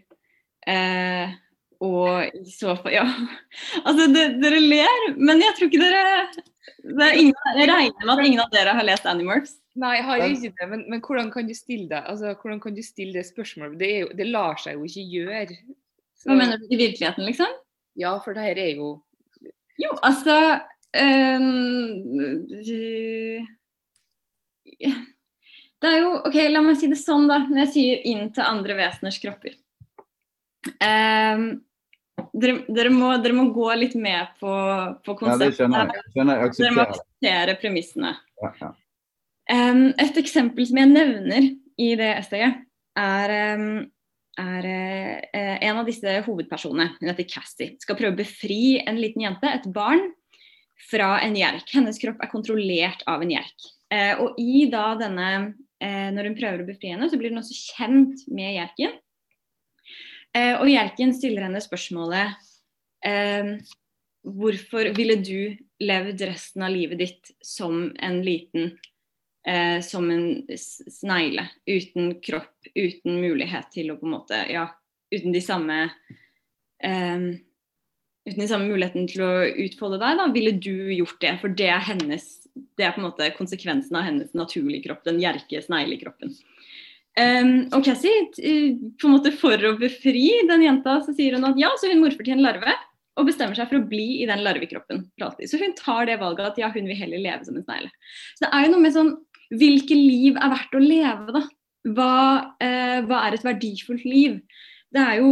Eh, 0.66 1.36
og 1.84 2.40
i 2.40 2.48
så 2.48 2.78
fall 2.80 2.96
Ja, 2.96 3.04
altså 3.88 4.08
dere 4.16 4.64
ler, 4.64 5.08
men 5.20 5.44
jeg 5.44 5.58
tror 5.58 5.70
ikke 5.70 5.84
dere 5.84 6.48
ingen, 6.84 7.36
Jeg 7.58 7.70
regner 7.70 8.06
med 8.06 8.14
at 8.14 8.26
ingen 8.26 8.44
av 8.44 8.52
dere 8.54 8.76
har 8.78 8.88
lest 8.88 9.08
Animorphs. 9.10 9.56
Nei, 9.80 9.96
jeg 9.98 10.06
har 10.06 10.26
ikke 10.28 10.52
det, 10.60 10.68
men, 10.70 10.84
men, 10.90 11.02
hvordan 11.02 11.32
kan 11.34 11.48
du 11.50 11.56
stille 11.58 11.88
det 11.90 12.04
altså, 12.06 12.36
hvordan 12.38 12.60
kan 12.62 12.76
du 12.76 12.84
stille 12.86 13.18
det 13.18 13.26
spørsmålet? 13.26 13.80
Det, 13.80 13.90
jo, 14.04 14.12
det 14.20 14.28
lar 14.30 14.60
seg 14.62 14.78
jo 14.78 14.86
ikke 14.86 15.08
gjøre. 15.16 15.58
Så... 16.14 16.30
Hva 16.30 16.38
mener 16.38 16.62
du 16.62 16.68
i 16.70 16.78
virkeligheten, 16.78 17.26
liksom? 17.26 17.58
Ja, 17.98 18.14
for 18.22 18.38
det 18.38 18.46
her 18.46 18.62
er 18.62 18.78
jo 18.78 18.92
Jo, 19.82 19.90
altså 20.06 20.38
Um, 20.94 22.06
det 25.82 25.90
er 25.90 25.98
jo 26.04 26.12
OK, 26.22 26.38
la 26.54 26.62
meg 26.62 26.78
si 26.78 26.90
det 26.92 27.00
sånn, 27.02 27.26
da. 27.32 27.42
Når 27.48 27.64
jeg 27.66 27.72
sier 27.74 28.04
'inn 28.06 28.30
til 28.36 28.46
andre 28.46 28.78
veseners 28.78 29.18
kropper'. 29.24 29.58
Um, 30.78 31.64
dere, 32.34 32.64
dere, 32.74 32.92
må, 32.94 33.12
dere, 33.22 33.36
må, 33.38 33.48
gå 33.54 33.68
litt 33.78 33.98
med 34.00 34.34
på, 34.40 34.54
på 35.06 35.18
konseptet. 35.20 35.60
Ja, 35.62 35.84
det 35.90 36.14
skjønner 36.14 36.40
jeg. 36.42 36.54
Dere 36.58 36.76
må 36.76 36.86
akseptere 36.88 37.58
premissene. 37.62 38.16
Ja, 38.42 38.54
ja. 38.62 38.72
Um, 39.52 39.90
et 40.00 40.18
eksempel 40.22 40.66
som 40.70 40.80
jeg 40.80 40.90
nevner 40.94 41.50
i 41.82 41.90
det 42.00 42.10
essayet, 42.22 42.64
er, 42.98 43.34
er 44.40 44.68
uh, 44.70 45.56
en 45.68 45.82
av 45.82 45.88
disse 45.90 46.16
hovedpersonene, 46.26 46.94
hun 47.02 47.12
heter 47.12 47.28
Cassie, 47.28 47.74
skal 47.84 48.00
prøve 48.00 48.16
å 48.16 48.22
befri 48.22 48.80
en 48.82 49.02
liten 49.02 49.26
jente, 49.26 49.50
et 49.50 49.68
barn, 49.76 50.08
fra 50.90 51.16
en 51.24 51.36
jerk. 51.38 51.68
Hennes 51.72 52.00
kropp 52.02 52.24
er 52.24 52.32
kontrollert 52.32 53.06
av 53.10 53.24
en 53.24 53.36
jerk. 53.36 53.70
Uh, 53.94 54.26
og 54.26 54.42
i 54.42 54.66
da 54.72 54.94
denne, 55.00 55.30
uh, 55.84 56.10
når 56.16 56.32
hun 56.32 56.40
prøver 56.40 56.64
å 56.64 56.70
befri 56.72 56.96
henne, 56.96 57.12
så 57.12 57.20
blir 57.20 57.34
hun 57.34 57.44
også 57.44 57.60
kjent 57.76 58.26
med 58.34 58.58
jerken. 58.58 58.98
Eh, 60.34 60.56
og 60.58 60.70
jerken 60.70 61.14
stiller 61.16 61.48
henne 61.48 61.62
spørsmålet 61.62 62.34
eh, 63.06 63.54
Hvorfor 64.24 64.88
ville 64.96 65.18
du 65.20 65.54
levd 65.84 66.22
resten 66.26 66.64
av 66.64 66.72
livet 66.74 67.02
ditt 67.02 67.32
som 67.44 67.90
en 68.00 68.22
liten 68.26 68.72
eh, 69.46 69.80
Som 69.86 70.10
en 70.14 70.28
snegle. 70.58 71.48
Uten 71.70 72.16
kropp, 72.24 72.56
uten 72.74 73.20
mulighet 73.22 73.70
til 73.76 73.94
å 73.94 73.98
på 74.00 74.10
en 74.10 74.16
måte 74.18 74.44
Ja, 74.50 74.70
uten 75.14 75.36
de 75.36 75.44
samme 75.44 75.80
eh, 76.84 77.34
uten 78.24 78.40
de 78.40 78.48
samme 78.48 78.72
muligheten 78.72 79.10
til 79.12 79.26
å 79.26 79.34
utfolde 79.66 80.00
deg, 80.00 80.16
da, 80.16 80.30
ville 80.32 80.56
du 80.56 80.94
gjort 80.96 81.20
det? 81.22 81.36
For 81.42 81.52
det 81.52 81.68
er 81.76 81.84
hennes 81.92 82.30
det 82.54 82.86
er 82.86 82.94
på 82.94 83.02
en 83.02 83.08
måte 83.08 83.30
konsekvensen 83.38 83.98
av 83.98 84.06
hennes 84.08 84.34
naturlige 84.38 84.88
kropp, 84.88 85.04
den 85.08 85.22
jerke 85.22 85.62
sneglekroppen. 85.64 86.34
Um, 87.14 87.68
og 87.76 87.84
Cassie, 87.86 88.24
på 88.34 89.06
en 89.08 89.14
måte 89.14 89.34
for 89.38 89.60
å 89.70 89.76
befri 89.78 90.32
den 90.50 90.66
jenta, 90.66 90.98
så 91.06 91.14
sier 91.14 91.38
hun 91.38 91.46
at 91.46 91.60
ja, 91.62 91.70
så 91.78 91.92
hun 91.92 92.02
morfer 92.02 92.26
til 92.26 92.38
en 92.38 92.46
larve 92.46 92.74
og 93.14 93.28
bestemmer 93.28 93.54
seg 93.58 93.70
for 93.70 93.78
å 93.78 93.86
bli 93.86 94.24
i 94.24 94.30
den 94.30 94.42
larvekroppen. 94.42 95.04
Så 95.46 95.60
hun 95.62 95.76
tar 95.78 96.08
det 96.10 96.18
valget 96.24 96.48
at 96.48 96.58
ja, 96.58 96.72
hun 96.74 96.90
vil 96.90 96.98
heller 96.98 97.22
leve 97.22 97.46
som 97.46 97.60
en 97.60 97.66
snegle. 97.66 97.92
Så 98.34 98.48
det 98.48 98.50
er 98.50 98.66
jo 98.66 98.74
noe 98.74 98.88
med 98.88 98.98
sånn 98.98 99.14
Hvilke 99.54 99.94
liv 99.94 100.38
er 100.40 100.50
verdt 100.50 100.74
å 100.74 100.80
leve, 100.82 101.34
da? 101.36 101.42
Hva, 101.94 102.14
eh, 102.64 103.04
hva 103.06 103.20
er 103.28 103.36
et 103.36 103.44
verdifullt 103.46 104.06
liv? 104.08 104.40
det 104.94 105.02
er 105.02 105.22
jo, 105.22 105.30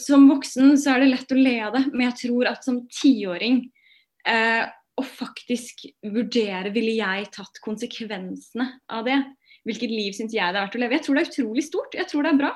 Som 0.00 0.28
voksen 0.30 0.74
så 0.80 0.94
er 0.94 1.04
det 1.04 1.12
lett 1.12 1.34
å 1.34 1.38
le 1.38 1.54
av 1.68 1.76
det, 1.76 1.84
men 1.92 2.08
jeg 2.08 2.18
tror 2.24 2.50
at 2.50 2.66
som 2.66 2.82
tiåring 3.00 3.62
eh, 4.26 4.64
å 4.94 5.04
faktisk 5.06 5.86
vurdere 6.06 6.72
ville 6.74 6.96
jeg 6.98 7.30
tatt 7.34 7.60
konsekvensene 7.64 8.68
av 8.94 9.06
det. 9.08 9.18
Hvilket 9.64 9.92
liv 9.92 10.12
syns 10.16 10.34
jeg 10.36 10.52
det 10.52 10.60
er 10.60 10.66
verdt 10.66 10.76
å 10.76 10.82
leve? 10.82 10.96
Jeg 10.98 11.06
tror 11.06 11.16
det 11.16 11.24
er 11.24 11.30
utrolig 11.32 11.64
stort. 11.64 11.96
Jeg 11.96 12.08
tror 12.10 12.26
det 12.26 12.32
er 12.34 12.40
bra. 12.42 12.52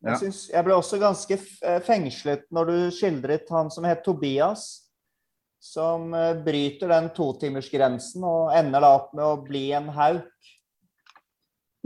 Ja. 0.00 0.12
Jeg, 0.12 0.20
synes, 0.22 0.38
jeg 0.50 0.66
ble 0.66 0.76
også 0.76 1.00
ganske 1.00 1.36
eh, 1.36 1.82
fengslet 1.84 2.46
når 2.54 2.70
du 2.70 2.78
skildret 2.96 3.52
han 3.52 3.70
som 3.72 3.86
het 3.88 4.02
Tobias. 4.06 4.68
Som 5.60 6.14
eh, 6.16 6.32
bryter 6.40 6.90
den 6.90 7.10
totimersgrensen 7.14 8.24
og 8.26 8.54
ender 8.56 8.82
da 8.82 8.94
opp 8.96 9.12
med 9.14 9.26
å 9.26 9.36
bli 9.44 9.68
en 9.76 9.90
hauk. 9.94 10.50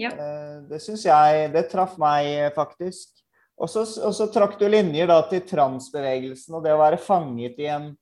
Ja. 0.00 0.10
Eh, 0.10 0.56
det 0.70 0.80
syns 0.82 1.04
jeg 1.06 1.50
Det 1.54 1.66
traff 1.70 1.98
meg 2.00 2.54
faktisk. 2.56 3.12
Og 3.60 3.70
så, 3.70 3.84
og 4.02 4.14
så 4.16 4.26
trakk 4.34 4.56
du 4.58 4.66
linjer 4.66 5.06
da 5.10 5.20
til 5.30 5.44
transbevegelsen 5.46 6.56
og 6.56 6.64
det 6.64 6.72
å 6.74 6.80
være 6.80 6.98
fanget 6.98 7.60
i 7.62 7.68
en, 7.70 7.92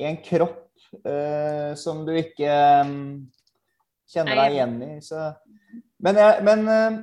i 0.00 0.06
en 0.08 0.16
kropp 0.24 0.62
uh, 1.04 1.74
som 1.76 2.06
du 2.06 2.14
ikke 2.16 2.54
um, 2.80 2.94
kjenner 4.08 4.40
deg 4.40 4.56
igjen 4.56 4.78
i. 4.86 4.94
Så. 5.04 5.26
Men, 6.02 6.18
jeg, 6.18 6.44
men 6.46 6.64
uh, 6.66 6.98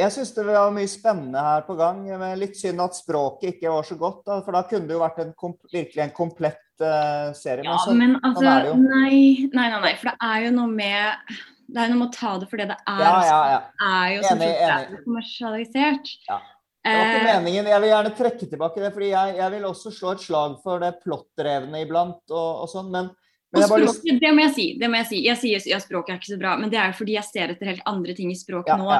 jeg 0.00 0.14
syns 0.14 0.32
det 0.36 0.46
var 0.46 0.72
mye 0.74 0.90
spennende 0.90 1.44
her 1.44 1.64
på 1.66 1.76
gang. 1.78 2.02
Men 2.08 2.40
litt 2.40 2.58
synd 2.58 2.82
at 2.84 2.98
språket 2.98 3.56
ikke 3.56 3.72
var 3.74 3.86
så 3.86 3.98
godt. 4.00 4.22
Da, 4.26 4.40
for 4.46 4.56
da 4.56 4.64
kunne 4.70 4.88
det 4.88 4.96
jo 4.96 5.04
vært 5.04 5.22
en 5.24 5.32
virkelig 5.72 6.04
en 6.06 6.16
komplett 6.16 6.84
uh, 6.84 7.30
serie. 7.36 7.66
Ja, 7.66 7.78
så, 7.84 7.94
men 7.96 8.16
altså 8.22 8.44
sånn 8.46 8.86
nei, 8.86 9.48
nei, 9.52 9.66
nei, 9.72 9.80
nei. 9.84 9.96
For 10.00 10.12
det 10.12 10.30
er 10.30 10.46
jo 10.46 10.54
noe 10.60 10.70
med 10.72 11.34
det 11.70 11.84
er 11.84 11.92
noe 11.92 12.00
med 12.00 12.08
å 12.08 12.14
ta 12.14 12.32
det 12.40 12.48
for 12.50 12.60
det 12.60 12.70
det 12.72 12.78
er. 12.80 13.02
Ja, 13.04 13.18
ja, 13.26 13.42
ja. 13.52 13.60
Det 13.78 13.90
er 13.90 14.08
jo 14.14 14.24
enig, 14.32 14.48
enig. 14.66 15.02
kommersialisert. 15.04 16.10
Ja. 16.26 16.40
Det 16.80 16.92
var 16.96 17.10
ikke 17.10 17.20
eh, 17.20 17.26
meningen. 17.28 17.68
Jeg 17.68 17.82
vil 17.82 17.90
gjerne 17.92 18.12
trekke 18.16 18.46
tilbake 18.48 18.82
det, 18.82 18.90
fordi 18.94 19.10
jeg, 19.10 19.34
jeg 19.36 19.54
vil 19.54 19.66
også 19.68 19.92
slå 19.92 20.14
et 20.14 20.22
slag 20.24 20.54
for 20.64 20.82
det 20.82 20.94
plottdrevne 21.04 21.82
iblant. 21.84 22.22
og, 22.32 22.64
og 22.64 22.70
sånn, 22.72 22.88
men, 22.94 23.10
men 23.52 23.66
språket, 23.66 23.86
lyst... 24.04 24.20
det 24.22 24.32
må 24.34 24.42
jeg 24.44 24.52
si. 24.54 24.66
det 24.78 24.90
må 24.90 24.98
Jeg 25.00 25.08
si. 25.08 25.20
Jeg 25.26 25.38
sier 25.40 25.70
ja, 25.72 25.78
språket 25.82 26.14
er 26.14 26.18
ikke 26.20 26.32
så 26.32 26.40
bra, 26.40 26.56
men 26.60 26.70
det 26.70 26.78
er 26.78 26.92
jo 26.92 26.98
fordi 27.00 27.16
jeg 27.16 27.26
ser 27.26 27.54
etter 27.54 27.72
helt 27.72 27.86
andre 27.90 28.14
ting 28.18 28.30
i 28.30 28.38
språk 28.38 28.70
nå. 28.78 28.90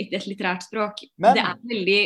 Et 0.00 0.26
litterært 0.28 0.66
språk. 0.66 1.04
Men, 1.16 1.36
det 1.36 1.44
er 1.44 1.62
veldig 1.72 2.00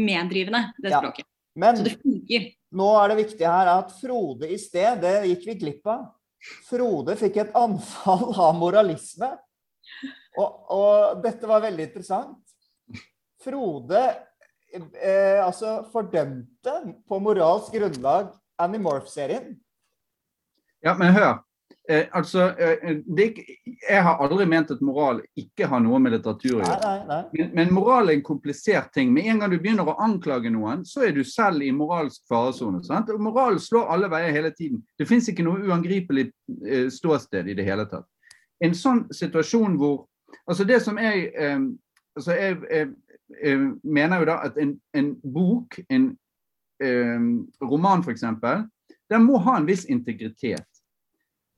meddrivende, 0.00 0.64
det 0.82 0.94
språket. 0.94 1.26
Men, 1.58 1.78
så 1.78 1.86
det 1.86 1.96
funker. 1.98 2.48
Nå 2.78 2.88
er 3.00 3.12
det 3.12 3.20
viktig 3.24 3.46
her 3.46 3.70
at 3.72 3.94
Frode 3.98 4.50
i 4.50 4.58
sted, 4.60 5.00
det 5.02 5.14
gikk 5.32 5.46
vi 5.48 5.56
glipp 5.64 5.90
av. 5.90 6.08
Frode 6.68 7.16
fikk 7.20 7.40
et 7.42 7.56
anfall 7.58 8.30
av 8.46 8.58
moralisme. 8.58 9.30
Og, 10.38 10.60
og 10.72 11.22
dette 11.24 11.48
var 11.50 11.64
veldig 11.64 11.88
interessant. 11.88 12.38
Frode 13.40 14.02
eh, 14.02 15.40
altså 15.40 15.80
fordømte 15.90 16.76
på 17.08 17.18
moralsk 17.22 17.74
grunnlag 17.74 18.30
Animorph-serien. 18.60 19.54
Ja, 20.84 20.96
men 20.98 21.14
hør. 21.14 21.38
Eh, 21.90 22.06
altså, 22.12 22.52
eh, 22.58 23.00
det, 23.16 23.24
jeg 23.88 24.02
har 24.04 24.20
aldri 24.22 24.44
ment 24.46 24.70
at 24.70 24.82
moral 24.84 25.22
ikke 25.38 25.66
har 25.66 25.80
noe 25.82 25.98
med 25.98 26.14
litteratur 26.14 26.60
å 26.60 26.62
gjøre. 26.62 27.16
Men, 27.32 27.50
men, 27.56 27.72
moral 27.74 28.10
er 28.10 28.18
en 28.18 28.24
komplisert 28.26 28.92
ting. 28.94 29.10
Med 29.12 29.26
en 29.26 29.42
gang 29.42 29.50
du 29.50 29.58
begynner 29.58 29.88
å 29.88 29.96
anklage 30.04 30.52
noen, 30.54 30.84
så 30.86 31.02
er 31.08 31.16
du 31.16 31.24
selv 31.26 31.64
i 31.66 31.72
moralsk 31.74 32.22
faresone. 32.30 32.82
Moral 33.18 33.58
slår 33.60 33.90
alle 33.96 34.10
veier 34.12 34.36
hele 34.36 34.52
tiden. 34.54 34.84
Det 34.98 35.08
fins 35.10 35.28
ikke 35.32 35.46
noe 35.46 35.64
uangripelig 35.66 36.28
eh, 36.66 36.86
ståsted 36.94 37.50
i 37.50 37.58
det 37.58 37.66
hele 37.66 37.88
tatt. 37.90 38.06
En 38.60 38.76
sånn 38.76 39.06
situasjon 39.14 39.80
hvor 39.80 40.06
Altså, 40.46 40.62
det 40.62 40.76
som 40.82 40.98
jeg 40.98 41.24
eh, 41.34 41.62
altså 42.16 42.36
jeg, 42.38 42.56
jeg, 42.70 42.88
jeg, 43.42 43.58
mener 43.82 44.20
jo 44.22 44.28
da 44.28 44.36
at 44.46 44.58
en, 44.62 44.76
en 44.94 45.08
bok, 45.34 45.80
en 45.90 46.10
eh, 46.82 47.24
roman 47.66 48.04
f.eks., 48.04 48.24
den 49.10 49.26
må 49.26 49.40
ha 49.42 49.56
en 49.58 49.66
viss 49.66 49.88
integritet. 49.90 50.69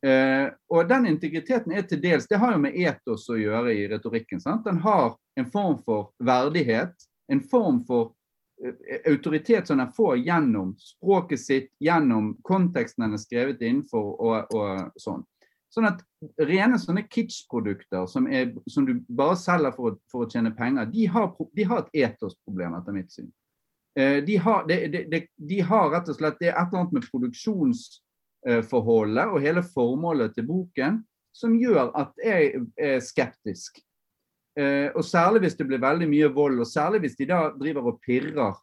Uh, 0.06 0.50
og 0.68 0.88
den 0.90 1.06
integriteten 1.06 1.72
er 1.78 1.84
til 1.86 2.00
dels 2.02 2.24
Det 2.26 2.40
har 2.42 2.56
jo 2.56 2.62
med 2.64 2.74
etos 2.74 3.28
å 3.30 3.36
gjøre 3.38 3.70
i 3.70 3.84
retorikken. 3.86 4.40
Sant? 4.42 4.64
Den 4.66 4.80
har 4.82 5.14
en 5.38 5.46
form 5.46 5.76
for 5.84 6.10
verdighet, 6.18 7.06
en 7.30 7.42
form 7.52 7.78
for 7.86 8.10
uh, 8.10 8.72
autoritet 9.06 9.70
som 9.70 9.78
den 9.78 9.92
får 9.94 10.24
gjennom 10.24 10.74
språket 10.82 11.44
sitt, 11.44 11.70
gjennom 11.78 12.34
konteksten 12.42 13.06
den 13.06 13.14
er 13.14 13.22
skrevet 13.22 13.62
innenfor 13.62 14.10
og, 14.18 14.58
og 14.58 14.98
sånn. 14.98 15.22
Sånn 15.72 15.86
at 15.88 16.02
rene 16.50 16.76
sånne 16.82 17.06
kitsch-produkter 17.06 18.02
som, 18.10 18.26
som, 18.66 18.84
du 18.84 18.98
bare 19.08 19.38
selger 19.40 19.72
for, 19.72 20.02
for, 20.10 20.26
å 20.26 20.28
tjene 20.28 20.50
penger, 20.52 20.90
de 20.90 21.06
har, 21.14 21.30
de 21.54 21.64
har 21.70 21.86
et 21.86 22.10
etosproblem, 22.10 22.74
etter 22.76 22.98
mitt 22.98 23.14
syn. 23.14 23.30
Uh, 23.94 24.18
de, 24.26 24.42
har, 24.42 24.66
de, 24.66 25.04
de, 25.06 25.26
de 25.38 25.66
har 25.68 25.92
rett 25.94 26.10
og 26.10 26.16
slett 26.18 26.42
Det 26.42 26.50
er 26.50 26.56
et 26.56 26.66
eller 26.66 26.88
annet 26.88 26.98
med 26.98 27.12
produksjons 27.12 27.86
Eh, 28.02 28.11
forholdet 28.66 29.30
og 29.30 29.42
hele 29.44 29.62
formålet 29.62 30.32
til 30.34 30.46
boken 30.48 30.96
som 31.32 31.54
gjør 31.56 31.92
at 31.98 32.12
jeg 32.22 32.64
er 32.76 33.00
skeptisk. 33.04 33.78
Eh, 34.58 34.90
og 34.92 35.04
særlig 35.04 35.46
hvis 35.46 35.56
det 35.56 35.66
blir 35.68 35.80
veldig 35.80 36.08
mye 36.10 36.28
vold, 36.34 36.60
og 36.60 36.68
særlig 36.68 37.00
hvis 37.06 37.16
de 37.16 37.28
da 37.30 37.46
driver 37.56 37.88
og 37.92 38.00
pirrer 38.04 38.58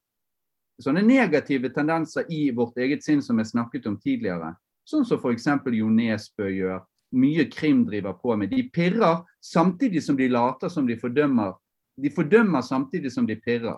sånne 0.80 1.01
negative 1.03 1.71
tendenser 1.75 2.30
i 2.32 2.49
vårt 2.55 2.77
eget 2.80 3.03
sinn 3.03 3.23
som 3.25 3.41
jeg 3.41 3.49
snakket 3.49 3.89
om 3.89 3.97
tidligere. 3.99 4.53
Sånn 4.88 5.05
som 5.05 5.19
f.eks. 5.19 5.49
Jo 5.75 5.89
Nesbø 5.91 6.47
gjør. 6.53 6.86
Mye 7.19 7.47
krim 7.49 7.82
driver 7.88 8.13
på 8.21 8.36
med. 8.38 8.53
De 8.53 8.63
pirrer 8.69 9.23
samtidig 9.41 10.03
som 10.05 10.17
de 10.17 10.30
later 10.30 10.69
som 10.69 10.88
de 10.88 10.97
fordømmer. 10.97 11.57
De 11.99 12.11
fordømmer 12.13 12.61
samtidig 12.63 13.11
som 13.11 13.25
de 13.27 13.36
pirrer. 13.36 13.75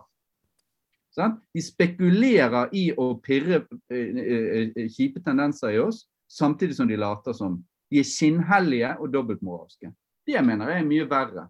Sant? 1.12 1.42
De 1.52 1.62
spekulerer 1.64 2.72
i 2.78 2.86
å 2.96 3.12
pirre 3.24 3.66
eh, 3.92 4.20
eh, 4.22 4.70
eh, 4.70 4.88
kjipe 4.92 5.20
tendenser 5.24 5.76
i 5.76 5.82
oss, 5.84 6.06
samtidig 6.32 6.78
som 6.78 6.88
de 6.88 7.00
later 7.00 7.36
som 7.36 7.60
de 7.92 8.00
er 8.00 8.08
skinnhellige 8.08 8.94
og 9.00 9.12
dobbeltmoralske. 9.12 9.92
Det 10.28 10.44
mener 10.46 10.72
jeg 10.72 10.84
er 10.84 10.88
mye 10.88 11.08
verre. 11.12 11.48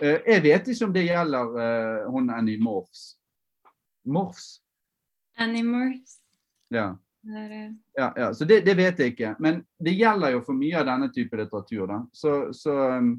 Eh, 0.00 0.22
jeg 0.24 0.44
vet 0.46 0.70
ikke 0.72 0.88
om 0.88 0.94
det 0.94 1.08
gjelder 1.10 2.06
hun 2.12 2.32
Annie 2.32 2.62
Morphs. 2.62 3.10
Morphs? 4.08 4.54
Annie 5.36 5.66
Morphs. 5.66 6.22
Ja. 6.72 6.94
Ja, 7.26 8.12
ja, 8.16 8.34
så 8.34 8.46
det, 8.46 8.60
det, 8.62 8.76
vet 8.78 9.00
jeg 9.02 9.12
ikke. 9.12 9.32
Men 9.42 9.64
det 9.82 9.96
gjelder 9.98 10.36
jo 10.36 10.44
for 10.46 10.56
mye 10.56 10.78
av 10.78 10.86
denne 10.86 11.08
type 11.12 11.36
litteratur. 11.36 11.88
da. 11.90 11.96
Så, 12.14 12.34
så 12.54 12.76
um, 12.96 13.16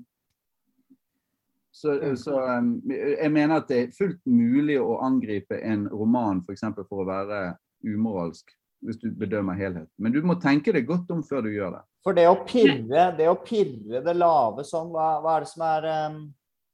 så, 1.77 1.93
så 2.17 2.39
um, 2.57 2.71
jeg 2.89 3.29
mener 3.31 3.59
at 3.59 3.67
det 3.69 3.77
er 3.79 3.91
fullt 3.93 4.21
mulig 4.25 4.79
å 4.81 4.97
angripe 5.05 5.59
en 5.61 5.85
roman 5.93 6.39
f.eks. 6.41 6.63
For, 6.71 6.87
for 6.89 7.03
å 7.03 7.09
være 7.09 7.41
umoralsk, 7.85 8.49
hvis 8.85 8.97
du 9.03 9.11
bedømmer 9.13 9.57
helhet. 9.59 9.89
Men 10.01 10.15
du 10.15 10.23
må 10.25 10.39
tenke 10.41 10.73
deg 10.73 10.87
godt 10.89 11.11
om 11.13 11.21
før 11.25 11.45
du 11.45 11.51
gjør 11.53 11.75
det. 11.77 11.83
For 12.07 12.17
det 12.17 12.25
å 12.29 12.39
pirre 12.47 13.11
det, 13.17 13.27
å 13.29 13.37
pirre 13.43 14.01
det 14.01 14.15
lave 14.17 14.65
sånn, 14.65 14.89
hva, 14.93 15.17
hva 15.21 15.35
er 15.37 15.45
det 15.45 15.51
som 15.51 15.65
er 15.67 15.87
um, 15.91 16.21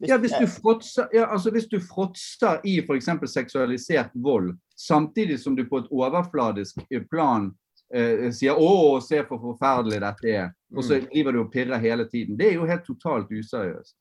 hvis, 0.03 0.11
ja, 0.11 0.19
hvis 0.19 0.35
du 0.39 0.47
fråtser, 0.51 1.09
ja, 1.15 1.25
altså 1.31 1.51
hvis 1.55 1.67
du 1.71 1.77
fråtser 1.79 2.63
i 2.67 2.77
f.eks. 2.83 3.11
seksualisert 3.31 4.15
vold, 4.15 4.53
samtidig 4.79 5.37
som 5.39 5.55
du 5.55 5.65
på 5.69 5.79
et 5.79 5.91
overfladisk 5.91 6.79
plan 7.11 7.49
eh, 7.93 8.29
sier 8.35 8.55
'Å, 8.55 8.99
se 9.03 9.21
for 9.27 9.39
forferdelig 9.39 10.01
dette 10.03 10.31
er', 10.31 10.53
og 10.75 10.83
så 10.83 10.97
mm. 10.97 11.09
driver 11.11 11.31
du 11.31 11.39
og 11.43 11.51
pirrer 11.53 11.83
hele 11.83 12.07
tiden. 12.09 12.39
Det 12.39 12.49
er 12.49 12.57
jo 12.57 12.67
helt 12.67 12.87
totalt 12.87 13.31
useriøst. 13.31 13.95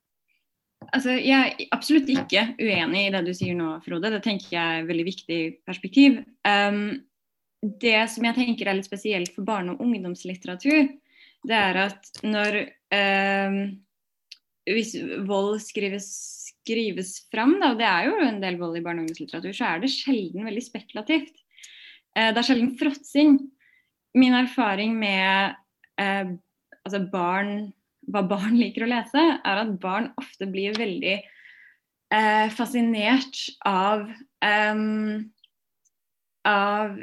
Altså, 0.90 1.14
jeg 1.20 1.52
er 1.52 1.70
absolutt 1.74 2.10
ikke 2.10 2.44
uenig 2.58 3.06
i 3.06 3.12
det 3.14 3.22
du 3.26 3.32
sier 3.36 3.56
nå, 3.58 3.76
Frode. 3.84 4.10
Det 4.14 4.22
tenker 4.24 4.50
jeg 4.50 4.62
er 4.62 4.82
et 4.82 4.88
veldig 4.88 5.06
viktig 5.06 5.40
perspektiv. 5.68 6.18
Um, 6.48 7.02
det 7.62 8.00
som 8.10 8.26
jeg 8.26 8.38
tenker 8.38 8.68
er 8.68 8.78
litt 8.78 8.88
spesielt 8.88 9.30
for 9.34 9.46
barne- 9.46 9.76
og 9.76 9.84
ungdomslitteratur, 9.84 10.90
det 11.46 11.58
er 11.58 11.80
at 11.88 12.12
når 12.26 12.60
um, 12.94 13.56
Hvis 14.62 14.92
vold 15.26 15.56
skrives, 15.58 16.06
skrives 16.52 17.16
fram, 17.32 17.56
da, 17.58 17.72
og 17.72 17.80
det 17.80 17.86
er 17.88 18.04
jo 18.06 18.12
en 18.22 18.38
del 18.42 18.60
vold 18.60 18.78
i 18.78 18.82
barne- 18.84 19.02
og 19.02 19.08
ungdomslitteratur, 19.08 19.56
så 19.58 19.72
er 19.72 19.82
det 19.82 19.90
sjelden 19.90 20.46
veldig 20.46 20.62
spekulativt. 20.62 21.34
Uh, 22.14 22.30
det 22.30 22.38
er 22.38 22.46
sjelden 22.46 22.76
fråtsing. 22.78 23.40
Min 24.14 24.36
erfaring 24.38 24.94
med 25.00 25.56
uh, 25.98 26.34
altså 26.84 27.02
barn 27.10 27.72
hva 28.10 28.22
barn 28.26 28.56
liker 28.58 28.86
å 28.86 28.90
lese, 28.90 29.22
er 29.44 29.62
at 29.62 29.76
barn 29.82 30.10
ofte 30.20 30.48
blir 30.50 30.74
veldig 30.78 31.14
eh, 31.18 32.48
fascinert 32.54 33.38
av 33.68 34.08
um, 34.42 35.30
av 36.42 36.96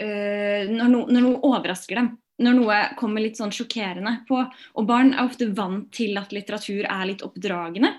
uh, 0.00 0.62
når, 0.70 0.88
no, 0.88 1.04
når, 1.04 1.20
noe 1.20 1.42
overrasker 1.50 2.00
dem. 2.00 2.14
Når 2.38 2.54
noe 2.54 2.76
kommer 2.96 3.20
litt 3.20 3.36
sånn 3.36 3.52
sjokkerende 3.52 4.20
på. 4.28 4.38
Og 4.78 4.86
barn 4.88 5.10
er 5.12 5.26
ofte 5.26 5.50
vant 5.52 5.90
til 5.92 6.16
at 6.20 6.32
litteratur 6.32 6.86
er 6.86 7.08
litt 7.10 7.24
oppdragende. 7.26 7.90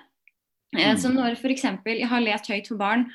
Eh, 0.77 0.95
så 0.97 1.11
når 1.11 1.35
f.eks. 1.35 1.65
jeg 1.85 2.07
har 2.07 2.23
lest 2.23 2.47
høyt 2.49 2.71
for 2.71 2.79
barn, 2.79 3.09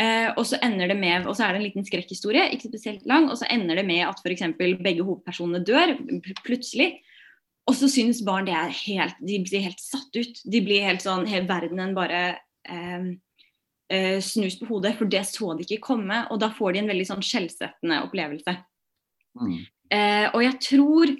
Eh, 0.00 0.30
og 0.40 0.46
så 0.48 0.56
ender 0.64 0.88
det 0.88 0.96
med, 0.96 1.26
og 1.28 1.36
så 1.36 1.44
er 1.44 1.52
det 1.52 1.60
en 1.60 1.66
liten 1.66 1.84
skrekkhistorie, 1.84 2.46
ikke 2.54 2.70
spesielt 2.70 3.02
lang, 3.08 3.26
og 3.28 3.36
så 3.36 3.48
ender 3.52 3.76
det 3.76 3.84
med 3.84 4.06
at 4.06 4.22
f.eks. 4.24 4.46
begge 4.56 5.04
hovedpersonene 5.04 5.60
dør 5.68 5.92
plutselig. 6.46 6.94
Og 7.70 7.76
så 7.78 7.88
syns 7.90 8.22
barn 8.26 8.48
det 8.48 8.54
er 8.58 8.72
helt 8.74 9.20
De 9.22 9.38
blir 9.44 9.62
helt 9.68 9.82
satt 9.82 10.16
ut. 10.16 10.40
De 10.44 10.62
blir 10.64 10.86
helt 10.86 11.04
sånn 11.04 11.28
Hele 11.30 11.46
verdenen 11.46 11.94
bare 11.94 12.22
eh, 12.66 13.12
eh, 13.92 14.18
snus 14.24 14.58
på 14.58 14.68
hodet, 14.70 14.96
for 14.98 15.10
det 15.10 15.22
så 15.28 15.52
de 15.54 15.66
ikke 15.66 15.84
komme. 15.92 16.24
Og 16.32 16.40
da 16.42 16.50
får 16.54 16.74
de 16.74 16.82
en 16.82 16.90
veldig 16.92 17.08
sånn 17.12 17.26
skjellsettende 17.26 18.02
opplevelse. 18.08 18.56
Mm. 19.38 19.60
Eh, 19.92 20.26
og 20.32 20.42
jeg 20.44 20.58
tror 20.64 21.14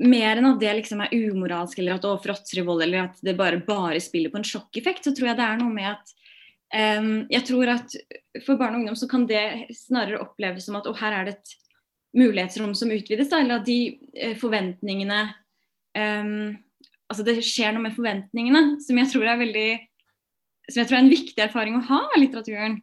mer 0.00 0.38
enn 0.38 0.48
at 0.48 0.60
det 0.62 0.72
liksom 0.78 1.02
er 1.04 1.12
umoralsk, 1.12 1.80
eller 1.80 1.98
at 1.98 2.04
det 2.06 2.14
fråtser 2.24 2.60
i 2.60 2.64
vold, 2.64 2.84
eller 2.86 3.08
at 3.08 3.20
det 3.24 3.36
bare, 3.38 3.60
bare 3.64 4.00
spiller 4.02 4.32
på 4.32 4.40
en 4.40 4.46
sjokkeffekt, 4.46 5.04
så 5.04 5.14
tror 5.16 5.30
jeg 5.30 5.40
det 5.40 5.46
er 5.46 5.60
noe 5.60 5.74
med 5.74 5.90
at 5.90 6.14
um, 7.00 7.10
Jeg 7.28 7.44
tror 7.50 7.72
at 7.74 7.96
for 8.46 8.60
barn 8.60 8.76
og 8.78 8.80
ungdom 8.80 8.96
så 8.96 9.08
kan 9.10 9.26
det 9.28 9.42
snarere 9.76 10.22
oppleves 10.22 10.68
som 10.68 10.78
at 10.80 10.88
å, 10.88 10.94
her 10.96 11.18
er 11.18 11.28
det 11.28 11.36
et 11.36 11.54
mulighetsrom 12.16 12.72
som 12.78 12.92
utvides, 12.94 13.28
da, 13.32 13.42
eller 13.42 13.60
at 13.60 13.68
de 13.68 13.80
uh, 14.16 14.36
forventningene 14.40 15.20
um, 15.98 16.52
altså 17.10 17.26
det 17.26 17.40
skjer 17.46 17.74
noe 17.74 17.84
med 17.88 17.96
forventningene 17.96 18.80
som 18.84 19.00
jeg 19.00 19.10
tror 19.12 19.26
er 19.30 19.40
veldig 19.40 19.70
som 20.70 20.82
jeg 20.82 20.88
tror 20.88 20.98
er 20.98 21.04
en 21.04 21.12
viktig 21.12 21.42
erfaring 21.42 21.76
å 21.78 21.86
ha 21.88 22.00
av 22.12 22.18
litteraturen. 22.20 22.78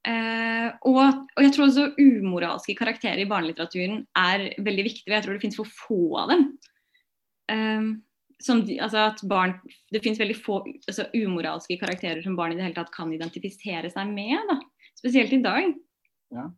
Uh, 0.00 0.70
og, 0.88 1.00
og, 1.36 1.40
jeg 1.44 1.52
tror 1.52 1.66
også 1.66 1.90
umoralske 2.00 2.76
karakterer 2.78 3.20
i 3.20 3.28
barnelitteraturen 3.28 3.98
er 4.16 4.46
veldig 4.64 4.86
viktig. 4.86 5.08
og 5.10 5.16
Jeg 5.16 5.26
tror 5.26 5.36
det 5.36 5.42
finnes 5.42 5.58
for 5.58 5.74
få 5.82 6.00
av 6.22 6.32
dem. 6.32 6.46
Um, 7.50 7.90
som, 8.40 8.62
de- 8.64 8.78
altså 8.80 9.02
at 9.10 9.20
barn, 9.28 9.58
Det 9.92 10.00
finnes 10.00 10.20
veldig 10.20 10.38
få 10.40 10.62
altså 10.88 11.10
umoralske 11.12 11.76
karakterer 11.80 12.22
som 12.24 12.38
barn 12.38 12.54
i 12.54 12.56
det 12.56 12.64
hele 12.64 12.78
tatt 12.78 12.92
kan 12.94 13.12
identifisere 13.12 13.90
seg 13.92 14.14
med. 14.14 14.38
da, 14.48 14.56
Spesielt 14.96 15.36
i 15.36 15.42
dag. 15.44 15.74
Ja. 16.32 16.48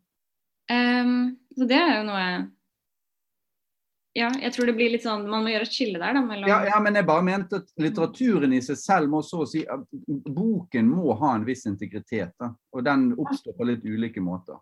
Um, 0.71 1.33
så 1.57 1.67
det 1.67 1.75
er 1.75 1.97
jo 1.97 2.07
noe 2.07 2.27
Ja, 4.13 4.27
jeg 4.37 4.53
tror 4.53 4.69
det 4.69 4.75
blir 4.77 4.91
litt 4.93 5.05
sånn 5.07 5.23
Man 5.25 5.41
må 5.41 5.49
gjøre 5.49 5.65
et 5.65 5.73
skille 5.73 5.97
der, 5.97 6.13
da. 6.13 6.21
mellom 6.21 6.49
Ja, 6.49 6.59
ja, 6.69 6.79
men 6.85 6.99
jeg 6.99 7.07
bare 7.07 7.25
mente 7.25 7.63
at 7.63 7.71
litteraturen 7.81 8.53
i 8.53 8.61
seg 8.61 8.77
selv 8.77 9.09
må 9.09 9.23
så 9.25 9.41
å 9.41 9.47
si 9.49 9.63
at 9.65 9.85
Boken 10.29 10.89
må 10.89 11.15
ha 11.17 11.31
en 11.33 11.47
viss 11.47 11.65
integritet, 11.69 12.35
da. 12.39 12.51
Og 12.77 12.85
den 12.85 13.09
oppstår 13.17 13.57
på 13.57 13.65
litt 13.71 13.85
ulike 13.85 14.21
måter. 14.21 14.59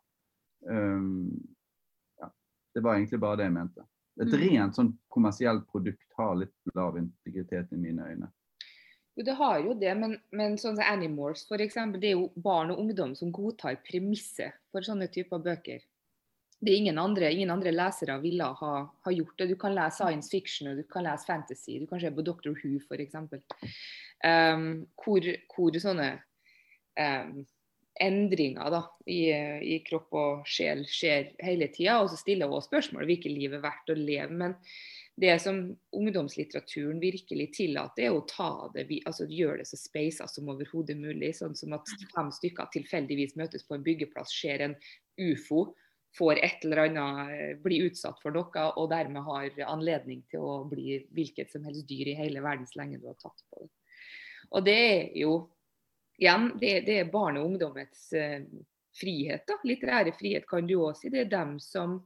Um, 0.70 1.34
ja, 2.22 2.30
det 2.76 2.84
var 2.86 2.95
egentlig 2.95 3.20
bare 3.20 3.41
det 3.41 3.49
jeg 3.49 3.58
mente. 3.58 3.88
Et 4.22 4.28
Mm. 4.28 4.39
rent 4.39 4.76
sånn 4.76 4.97
kommersielt 5.10 5.68
produkt 5.72 6.08
har 6.18 6.36
litt 6.36 6.76
lav 6.76 6.97
integritet 6.99 7.72
i 7.74 7.80
mine 7.80 8.08
øyne. 8.08 8.32
Jo, 9.16 9.24
det 9.24 9.36
har 9.36 9.60
jo 9.60 9.74
det, 9.74 9.91
men, 9.97 10.18
men 10.32 10.58
sånn 10.58 10.78
som 10.78 10.86
Animals 10.88 11.45
eksempel, 11.52 11.99
det 11.99 12.12
er 12.12 12.20
jo 12.20 12.32
barn 12.36 12.72
og 12.72 12.80
ungdom 12.80 13.16
som 13.16 13.32
godtar 13.32 13.80
premisset 13.84 14.54
for 14.72 14.82
sånne 14.82 15.10
typer 15.12 15.39
bøker. 15.39 15.82
Det 16.62 16.74
ingen 16.78 16.99
andre, 17.01 17.32
ingen 17.34 17.49
andre 17.49 17.72
lesere 17.74 18.20
ville 18.22 18.45
ha, 18.59 18.74
ha 19.05 19.14
gjort 19.14 19.39
det. 19.39 19.47
Du 19.49 19.55
kan 19.59 19.74
lese 19.74 19.97
science 19.97 20.30
fiction 20.30 20.70
og 20.70 20.78
du 20.78 20.84
kan 20.89 21.07
lese 21.07 21.26
fantasy. 21.26 21.80
Du 21.82 21.88
kan 21.89 22.01
se 22.01 22.12
på 22.14 22.26
Doctor 22.26 22.53
Who 22.53 22.78
f.eks. 22.86 23.18
Um, 24.22 24.68
hvor, 25.01 25.26
hvor 25.55 25.80
sånne 25.82 26.12
um, 27.01 27.41
endringer 28.01 28.72
da, 28.74 28.82
i, 29.09 29.20
i 29.74 29.80
kropp 29.86 30.14
og 30.18 30.47
sjel 30.49 30.86
skjer 30.89 31.34
hele 31.43 31.70
tida. 31.74 31.99
Og 32.01 32.12
så 32.12 32.20
stiller 32.22 32.51
hun 32.51 32.64
spørsmål 32.64 33.09
hvilket 33.09 33.34
liv 33.34 33.57
er 33.57 33.64
verdt 33.66 33.93
å 33.93 33.97
leve. 33.97 34.32
Men 34.43 34.57
det 35.22 35.36
som 35.43 35.64
ungdomslitteraturen 35.97 37.01
virkelig 37.01 37.51
tillater, 37.57 38.07
er 38.07 38.16
å 38.16 38.24
ta 38.30 38.70
det, 38.74 38.88
altså 39.05 39.28
gjøre 39.30 39.62
det 39.62 39.70
så 39.70 39.78
speisa 39.78 40.28
som 40.32 40.49
overhodet 40.53 40.97
mulig. 40.97 41.34
Sånn 41.38 41.57
som 41.57 41.76
at 41.78 41.89
fem 42.16 42.32
stykker 42.34 42.72
tilfeldigvis 42.74 43.38
møtes 43.39 43.68
på 43.68 43.78
en 43.78 43.86
byggeplass, 43.86 44.34
ser 44.34 44.66
en 44.66 44.78
ufo, 45.22 45.72
får 46.18 46.39
et 46.43 46.66
eller 46.66 46.84
annet, 46.86 47.62
bli 47.64 47.80
blir 47.80 47.91
utsatt 47.91 48.20
for 48.22 48.36
noe 48.36 48.66
og 48.76 48.89
dermed 48.91 49.24
har 49.24 49.62
anledning 49.72 50.24
til 50.32 50.43
å 50.43 50.55
bli 50.68 50.99
hvilket 51.16 51.53
som 51.53 51.64
helst 51.68 51.88
dyr 51.89 52.12
i 52.12 52.18
hele 52.20 52.43
verden 52.43 52.68
så 52.68 52.82
lenge 52.82 52.99
du 52.99 53.07
har 53.07 53.20
tatt 53.22 53.45
på 53.49 53.64
det. 53.64 53.72
Og 54.51 54.66
det 54.66 54.76
er 54.76 55.18
jo 55.22 55.34
igjen, 56.20 56.51
det, 56.59 56.74
det 56.88 56.99
er 56.99 57.12
barn 57.12 57.39
og 57.39 57.53
ungdommets 57.53 58.12
eh, 58.18 58.43
frihet. 58.99 59.45
da, 59.47 59.57
Litterære 59.64 60.14
frihet 60.18 60.47
kan 60.49 60.68
du 60.68 60.78
òg 60.82 60.97
si. 60.99 61.12
Det 61.14 61.26
er 61.26 61.32
dem 61.32 61.57
som 61.64 61.99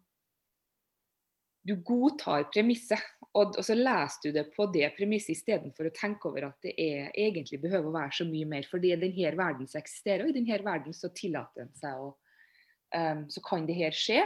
du 1.66 1.74
godtar 1.82 2.46
premisset, 2.54 3.02
og, 3.34 3.58
og 3.58 3.64
så 3.66 3.74
leser 3.76 4.28
du 4.28 4.36
det 4.38 4.46
på 4.54 4.68
det 4.74 4.92
premisset 4.96 5.34
istedenfor 5.34 5.90
å 5.90 5.96
tenke 5.96 6.30
over 6.30 6.52
at 6.52 6.60
det 6.64 6.76
er, 6.78 7.10
egentlig 7.18 7.60
behøver 7.64 7.90
å 7.90 7.96
være 7.96 8.20
så 8.20 8.28
mye 8.30 8.50
mer. 8.52 8.68
Fordi 8.70 8.94
denne 9.02 9.34
verden 9.40 9.68
som 9.68 9.82
eksisterer, 9.82 10.24
og 10.24 10.32
i 10.32 10.38
denne 10.38 10.62
verden 10.64 10.96
så 10.96 11.10
tillater 11.18 11.66
den 11.66 11.74
seg 11.80 12.06
å 12.06 12.14
um, 12.94 13.26
Så 13.32 13.42
kan 13.46 13.66
det 13.70 13.78
her 13.80 13.96
skje. 13.96 14.26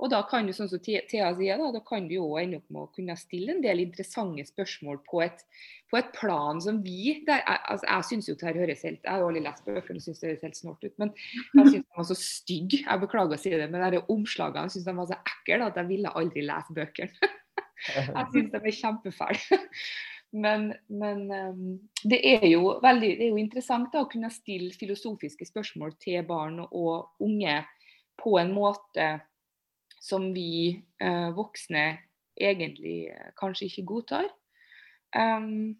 Og 0.00 0.08
da 0.08 0.22
kan 0.24 0.46
du, 0.48 0.52
sånn 0.56 0.68
som 0.70 0.80
Thea 0.80 1.02
sier, 1.36 1.60
da, 1.60 1.66
da 1.74 1.80
kan 1.84 2.06
du 2.08 2.14
jo 2.14 2.28
ende 2.40 2.60
opp 2.60 2.72
med 2.72 2.86
å 2.86 2.92
kunne 2.94 3.16
stille 3.20 3.52
en 3.52 3.60
del 3.60 3.82
interessante 3.82 4.46
spørsmål 4.48 5.02
på 5.04 5.20
et, 5.26 5.42
på 5.92 5.98
et 5.98 6.08
plan 6.16 6.60
som 6.64 6.78
vi 6.84 7.18
der, 7.26 7.42
altså, 7.44 7.84
jeg 7.84 8.06
syns 8.08 8.30
jo 8.30 8.36
det 8.40 8.48
her 8.48 8.60
høres 8.62 8.84
helt 8.86 9.02
Jeg 9.04 9.12
har 9.12 9.20
jo 9.20 9.28
aldri 9.28 9.42
lest 9.44 9.66
bøkene 9.66 10.00
og 10.00 10.06
syns 10.06 10.22
det 10.22 10.30
høres 10.30 10.46
helt 10.46 10.60
snålt 10.60 10.86
ut, 10.86 10.94
men 11.02 11.12
jeg 11.18 11.66
syns 11.66 11.74
de 11.84 11.98
var 11.98 12.08
så 12.08 12.16
stygge. 12.16 12.80
Jeg 12.86 13.02
beklager 13.02 13.36
å 13.36 13.42
si 13.42 13.52
det, 13.52 13.66
men 13.72 13.84
de 13.92 14.00
omslagene 14.14 14.72
syns 14.72 14.88
de 14.88 14.94
var 15.02 15.10
så 15.10 15.18
ekle 15.34 15.68
at 15.68 15.82
jeg 15.82 15.90
ville 15.90 16.14
aldri 16.22 16.46
lese 16.48 16.78
bøkene. 16.80 17.30
Jeg 17.80 18.26
syns 18.28 18.50
de 18.52 18.58
er 18.60 18.74
kjempefæle. 18.76 19.58
Men, 20.36 20.66
men 20.92 21.22
det 22.04 22.18
er 22.28 22.44
jo 22.46 22.74
veldig 22.84 23.08
det 23.16 23.24
er 23.24 23.30
jo 23.32 23.38
interessant 23.40 23.88
da, 23.90 24.02
å 24.04 24.10
kunne 24.10 24.28
stille 24.30 24.68
filosofiske 24.76 25.48
spørsmål 25.48 25.96
til 26.04 26.20
barn 26.28 26.60
og 26.68 27.24
unge 27.24 27.56
på 28.20 28.36
en 28.40 28.52
måte 28.54 29.10
som 30.00 30.30
vi 30.34 30.80
eh, 31.00 31.28
voksne 31.36 31.84
egentlig 32.40 33.10
eh, 33.12 33.30
kanskje 33.36 33.68
ikke 33.68 33.86
godtar. 33.90 34.28
Um, 35.16 35.76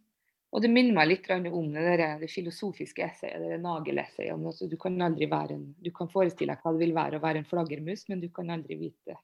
og 0.51 0.65
det 0.65 0.73
minner 0.73 0.97
meg 0.97 1.09
litt 1.13 1.29
om 1.31 1.69
det, 1.73 1.85
der, 1.87 2.19
det 2.19 2.29
filosofiske 2.33 3.05
essayet, 3.07 3.45
det 3.45 3.61
nagelessayet 3.63 4.35
om 4.35 4.49
at 4.51 4.59
Du 4.67 4.75
kan 4.81 4.99
aldri 5.07 5.29
være 5.31 5.55
en, 5.55 5.69
du 5.79 5.93
kan 5.95 6.11
forestille 6.11 6.57
deg 6.57 6.65
hva 6.65 6.75
det 6.75 6.83
vil 6.83 6.97
være 6.97 7.21
å 7.21 7.23
være 7.23 7.43
en 7.43 7.47
flaggermus, 7.47 8.09
men 8.11 8.21
du 8.21 8.29
kan 8.35 8.51
aldri 8.51 8.81
vite. 8.81 9.17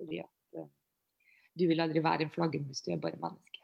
Fordi 0.00 0.20
at 0.24 0.60
uh, 0.60 0.68
du 1.54 1.68
vil 1.70 1.84
aldri 1.84 2.02
være 2.04 2.26
en 2.26 2.34
flaggermus, 2.34 2.82
du 2.82 2.92
er 2.92 3.02
bare 3.02 3.20
menneske. 3.22 3.63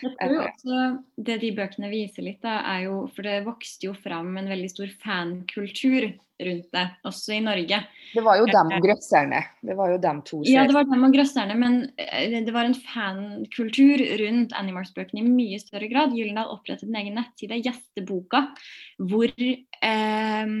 Jeg 0.00 0.16
tror 0.16 0.42
også 0.46 0.80
det 1.28 1.36
de 1.42 1.52
bøkene 1.56 1.90
viser 1.92 2.24
litt, 2.24 2.40
da, 2.44 2.60
er 2.72 2.86
jo 2.86 3.04
For 3.14 3.26
det 3.26 3.42
vokste 3.46 3.90
jo 3.90 3.94
fram 3.96 4.32
en 4.40 4.50
veldig 4.50 4.70
stor 4.72 4.92
fankultur 5.02 6.10
rundt 6.40 6.68
det, 6.72 6.84
også 7.04 7.34
i 7.36 7.40
Norge. 7.44 7.80
Det 8.14 8.22
var 8.24 8.38
jo 8.40 8.46
dem 8.48 8.70
og 8.72 8.84
grøsserne. 8.84 9.40
Det 9.66 9.76
var 9.76 9.90
jo 9.92 9.98
dem 10.00 10.22
to. 10.24 10.40
Ja, 10.48 10.64
det 10.68 10.76
var 10.76 10.86
dem 10.88 11.04
og 11.04 11.12
grøsserne, 11.12 11.56
men 11.60 11.80
eh, 12.00 12.38
det 12.46 12.54
var 12.54 12.68
en 12.68 12.76
fankultur 12.78 14.00
rundt 14.22 14.54
Animals-bøkene 14.56 15.20
i 15.20 15.28
mye 15.28 15.60
større 15.60 15.90
grad. 15.92 16.16
Gyldendal 16.16 16.54
opprettet 16.54 16.88
en 16.88 16.96
egen 17.02 17.20
nettside, 17.20 17.60
Gjesteboka, 17.60 18.46
hvor 19.10 19.28
eh, 19.28 20.56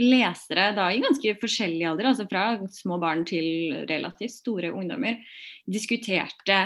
lesere 0.00 0.70
da 0.76 0.88
i 0.92 1.02
ganske 1.04 1.36
forskjellig 1.42 1.86
alder, 1.90 2.12
altså 2.12 2.28
fra 2.30 2.44
små 2.72 3.00
barn 3.02 3.26
til 3.28 3.82
relativt 3.90 4.38
store 4.38 4.72
ungdommer, 4.72 5.20
diskuterte 5.68 6.64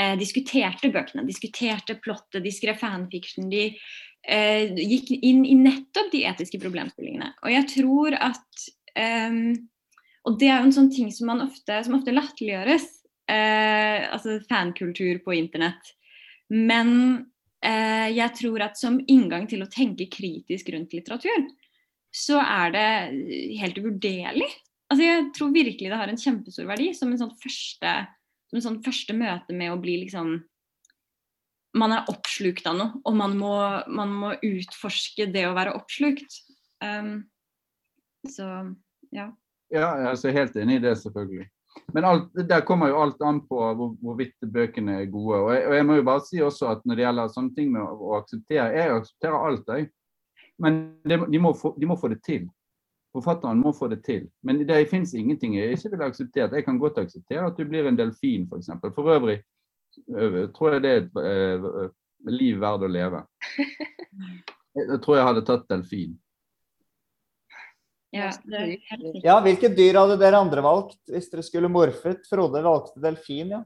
eh, 0.00 0.14
diskuterte 0.20 0.90
bøkene, 0.92 1.26
diskuterte 1.28 1.98
plottet, 2.00 2.42
de 2.44 2.52
skrev 2.54 2.78
fanfiction. 2.80 3.50
De 3.52 3.66
eh, 3.68 4.72
gikk 4.76 5.12
inn 5.20 5.44
i 5.44 5.56
nettopp 5.58 6.10
de 6.14 6.24
etiske 6.30 6.60
problemstillingene. 6.62 7.34
Og 7.44 7.52
jeg 7.54 7.68
tror 7.74 8.16
at 8.20 8.70
eh, 8.96 9.42
Og 10.28 10.36
det 10.40 10.50
er 10.50 10.58
jo 10.60 10.68
en 10.68 10.76
sånn 10.76 10.90
ting 10.92 11.12
som 11.14 11.30
ofte, 11.32 11.78
som 11.84 11.96
ofte 11.96 12.12
latterliggjøres. 12.12 12.88
Eh, 13.30 14.08
altså 14.10 14.40
fankultur 14.48 15.20
på 15.24 15.36
internett. 15.38 15.94
Men 16.50 16.90
eh, 17.64 18.10
jeg 18.12 18.34
tror 18.40 18.66
at 18.66 18.78
som 18.78 18.98
inngang 19.06 19.46
til 19.48 19.62
å 19.62 19.70
tenke 19.70 20.10
kritisk 20.10 20.72
rundt 20.74 20.96
litteratur, 20.96 21.46
så 22.10 22.40
er 22.42 22.74
det 22.74 22.88
helt 23.60 23.78
uvurderlig. 23.78 24.48
Altså 24.90 25.06
jeg 25.06 25.26
tror 25.36 25.52
virkelig 25.54 25.92
det 25.92 26.00
har 26.00 26.10
en 26.10 26.18
kjempestor 26.18 26.66
verdi 26.66 26.90
som 26.98 27.12
en 27.12 27.20
sånn 27.20 27.36
første 27.38 27.92
som 28.50 28.62
sånn 28.64 28.80
første 28.84 29.14
møte 29.16 29.54
med 29.56 29.72
å 29.72 29.80
bli 29.80 30.00
liksom 30.04 30.40
Man 31.78 31.92
er 31.94 32.08
oppslukt 32.10 32.64
av 32.66 32.74
noe, 32.74 32.98
og 33.06 33.14
man 33.14 33.36
må, 33.38 33.54
man 33.86 34.10
må 34.10 34.32
utforske 34.42 35.28
det 35.30 35.44
å 35.46 35.52
være 35.54 35.76
oppslukt. 35.78 36.40
Um, 36.82 37.28
så 38.26 38.48
ja. 39.14 39.28
Ja, 39.70 39.92
jeg 40.02 40.18
er 40.32 40.34
helt 40.34 40.58
enig 40.58 40.80
i 40.80 40.82
det, 40.82 40.96
selvfølgelig. 40.98 41.46
Men 41.94 42.08
alt, 42.08 42.34
der 42.34 42.64
kommer 42.66 42.90
jo 42.90 42.98
alt 43.04 43.22
an 43.22 43.38
på 43.46 43.58
hvor, 43.78 43.94
hvorvidt 44.02 44.50
bøkene 44.50 44.98
er 45.00 45.12
gode. 45.12 45.38
Og 45.38 45.52
jeg, 45.54 45.66
og 45.68 45.76
jeg, 45.76 45.86
må 45.86 45.98
jo 46.00 46.06
bare 46.10 46.24
si 46.26 46.42
også 46.42 46.72
at 46.72 46.82
når 46.82 46.98
det 46.98 47.04
gjelder 47.06 47.32
sånne 47.36 47.54
ting 47.54 47.70
med 47.74 47.82
å, 47.84 47.94
å 48.08 48.16
akseptere 48.18 48.66
Jeg 48.74 48.96
aksepterer 48.96 49.46
alt, 49.50 49.70
jeg. 49.70 49.90
Men 50.60 50.80
de, 51.06 51.20
de, 51.30 51.40
må 51.42 51.54
få, 51.56 51.72
de 51.78 51.88
må 51.88 51.96
få 52.00 52.10
det 52.12 52.20
til. 52.26 52.50
Forfatteren 53.14 53.58
må 53.58 53.72
få 53.74 53.88
det 53.90 54.04
til. 54.06 54.28
Men 54.46 54.60
det 54.66 54.84
fins 54.90 55.14
ingenting 55.18 55.56
jeg 55.58 55.74
ikke 55.74 55.90
ville 55.94 56.10
akseptert. 56.12 56.52
Jeg 56.54 56.66
kan 56.66 56.78
godt 56.78 57.00
akseptere 57.02 57.48
at 57.48 57.56
du 57.58 57.64
blir 57.66 57.88
en 57.88 57.98
delfin, 57.98 58.44
f.eks. 58.46 58.50
For, 58.50 58.62
eksempel. 58.62 58.92
for 58.94 59.14
øvrig 59.16 59.40
tror 60.54 60.76
jeg 60.76 60.82
det 60.82 60.90
er 60.90 61.00
et 61.02 61.16
øh, 61.18 61.90
liv 62.30 62.60
verdt 62.62 62.86
å 62.86 62.90
leve. 62.90 63.24
Jeg 64.78 65.00
tror 65.02 65.16
jeg 65.18 65.26
hadde 65.26 65.46
tatt 65.48 65.64
delfin. 65.66 66.12
ja. 68.14 68.30
Ja, 69.24 69.40
hvilke 69.42 69.68
dyr 69.74 69.98
hadde 69.98 70.16
dere 70.20 70.38
andre 70.38 70.62
valgt 70.62 71.00
hvis 71.10 71.26
dere 71.30 71.42
skulle 71.42 71.70
morfet? 71.70 72.22
Frode 72.30 72.62
valgte 72.62 73.02
delfin, 73.02 73.50
ja. 73.56 73.60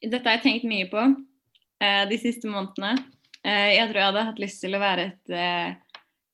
Dette 0.00 0.24
har 0.24 0.38
jeg 0.38 0.44
tenkt 0.44 0.66
mye 0.68 0.88
på 0.88 1.02
eh, 1.04 2.02
de 2.08 2.18
siste 2.20 2.48
månedene. 2.48 2.96
Eh, 3.44 3.76
jeg 3.76 3.90
tror 3.90 4.00
jeg 4.00 4.08
hadde 4.10 4.24
hatt 4.30 4.42
lyst 4.42 4.64
til 4.64 4.76
å 4.76 4.82
være 4.82 5.06
et 5.10 5.36
eh, 5.36 5.76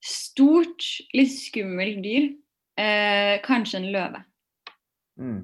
stort, 0.02 0.84
litt 1.14 1.32
skummelt 1.34 2.02
dyr. 2.04 2.30
Eh, 2.78 3.38
kanskje 3.44 3.78
en 3.82 3.90
løve. 3.92 4.22
Mm. 5.20 5.40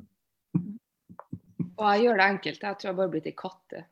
Og 1.79 1.85
jeg 1.93 2.05
gjør 2.05 2.19
det 2.19 2.29
enkelt. 2.33 2.63
Jeg 2.65 2.79
tror 2.79 2.91
jeg 2.91 2.99
bare 2.99 3.13
blir 3.13 3.25
til 3.25 3.37
katte. 3.39 3.85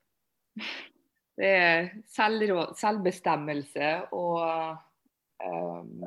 Det 1.37 1.53
er 1.53 1.91
selvbestemmelse 2.09 3.91
og 4.17 4.41
um, 5.45 6.07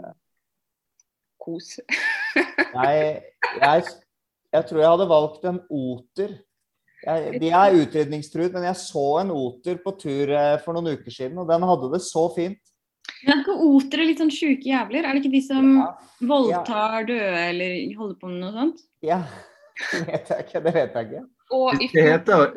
kos. 1.40 1.76
Nei, 2.76 2.94
jeg, 3.62 3.84
jeg 4.50 4.66
tror 4.70 4.82
jeg 4.82 4.94
hadde 4.96 5.10
valgt 5.14 5.46
en 5.50 5.62
oter. 5.70 6.34
Jeg, 7.06 7.40
de 7.40 7.52
er 7.56 7.78
utrydningstruet, 7.80 8.52
men 8.58 8.66
jeg 8.68 8.82
så 8.82 9.06
en 9.22 9.32
oter 9.32 9.78
på 9.86 9.94
tur 10.02 10.34
eh, 10.36 10.58
for 10.66 10.76
noen 10.76 10.98
uker 10.98 11.14
siden, 11.14 11.38
og 11.40 11.48
den 11.48 11.64
hadde 11.70 11.94
det 11.94 12.02
så 12.04 12.26
fint. 12.36 12.60
Men 13.26 13.34
er 13.34 13.42
ikke 13.44 13.56
otere 13.68 14.06
litt 14.08 14.22
sånn 14.22 14.32
sjuke 14.32 14.70
jævler? 14.70 15.04
Er 15.04 15.12
det 15.16 15.22
ikke 15.24 15.34
de 15.36 15.42
som 15.44 15.66
Ja, 15.76 15.88
voldtar 16.30 17.08
døde 17.10 17.42
eller 17.50 17.98
holder 18.00 18.16
på 18.22 18.28
med 18.32 18.40
noe 18.46 18.54
sånt? 18.56 18.80
ja. 19.06 19.24
Det 19.80 20.02
vet 20.10 20.28
jeg 20.30 20.44
ikke. 20.44 20.60
Det 20.60 20.74
vet 20.76 20.96
jeg 20.96 21.06
ikke. 21.08 21.22
Og 21.56 21.84
i 21.84 21.88
Det 21.94 22.04
heter, 22.04 22.54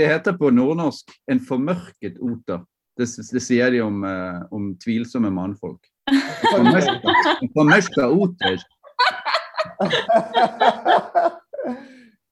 det 0.00 0.06
heter 0.08 0.32
på 0.40 0.48
nordnorsk 0.56 1.10
en 1.28 1.40
formørket 1.44 2.16
oter. 2.16 2.62
Det, 2.96 3.06
det 3.32 3.42
sier 3.44 3.70
de 3.74 3.80
om, 3.84 3.98
eh, 4.08 4.38
om 4.52 4.70
tvilsomme 4.80 5.30
mannfolk. 5.32 5.84
En 6.08 7.50
formørka 7.52 8.08
oter. 8.08 8.56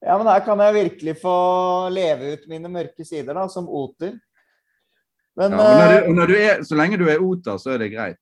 ja, 0.07 0.17
men 0.19 0.27
her 0.33 0.41
kan 0.45 0.61
jeg 0.65 0.75
virkelig 0.79 1.15
få 1.21 1.37
leve 1.93 2.33
ut 2.35 2.49
mine 2.51 2.69
mørke 2.73 3.05
sider, 3.05 3.35
da, 3.37 3.45
som 3.53 3.69
oter. 3.69 4.17
Men 5.41 5.57
Ja, 5.57 5.67
når 5.67 5.89
du, 5.89 5.95
eh, 5.97 6.11
når 6.17 6.27
du 6.31 6.35
er, 6.37 6.65
så 6.69 6.77
lenge 6.77 6.99
du 7.01 7.07
er 7.09 7.23
oter, 7.25 7.57
så 7.61 7.75
er 7.75 7.81
det 7.81 7.93
greit. 7.95 8.21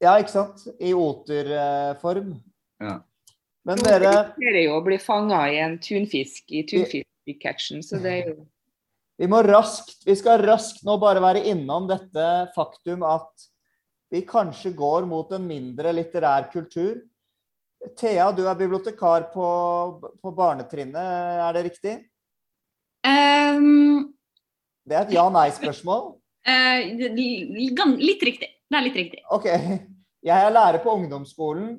Ja, 0.00 0.16
ikke 0.18 0.32
sant? 0.32 0.64
I 0.80 0.94
oterform. 0.96 2.32
Ja. 2.80 2.96
Men 3.68 3.82
dere 3.84 4.14
dere 4.40 4.56
er 4.56 4.64
jo 4.64 4.78
å 4.78 4.84
bli 4.84 4.96
fanga 4.98 5.42
i 5.52 5.58
en 5.60 5.76
tunfisk 5.84 6.48
i 6.56 6.64
tunfisk-catchen, 6.66 7.84
så 7.84 8.00
det 8.00 8.14
er 8.16 8.32
jo 8.32 8.40
Vi 9.20 9.28
må 9.28 9.42
raskt, 9.44 9.98
vi 10.08 10.14
skal 10.16 10.40
raskt 10.48 10.80
nå 10.88 10.94
bare 10.96 11.20
være 11.20 11.42
innom 11.50 11.84
dette 11.84 12.26
faktum 12.54 13.02
at 13.04 13.44
vi 14.10 14.22
kanskje 14.24 14.72
går 14.72 15.04
mot 15.06 15.28
en 15.36 15.44
mindre 15.44 15.92
litterær 15.92 16.48
kultur. 16.50 17.02
Thea, 18.00 18.30
du 18.32 18.46
er 18.48 18.56
bibliotekar 18.56 19.28
på, 19.34 19.50
på 20.22 20.32
barnetrinnet, 20.36 20.96
er 21.44 21.52
det 21.52 21.66
riktig? 21.68 21.94
Um, 23.04 24.08
Det 24.88 24.96
er 24.96 25.04
et 25.04 25.14
ja-nei-spørsmål. 25.14 26.14
Eh, 26.46 26.90
litt 28.00 28.22
riktig. 28.26 28.50
Det 28.70 28.78
er 28.78 28.86
litt 28.86 28.98
riktig. 28.98 29.22
Ok. 29.34 29.46
Jeg 30.20 30.46
er 30.46 30.52
lærer 30.52 30.82
på 30.84 30.92
ungdomsskolen. 30.98 31.78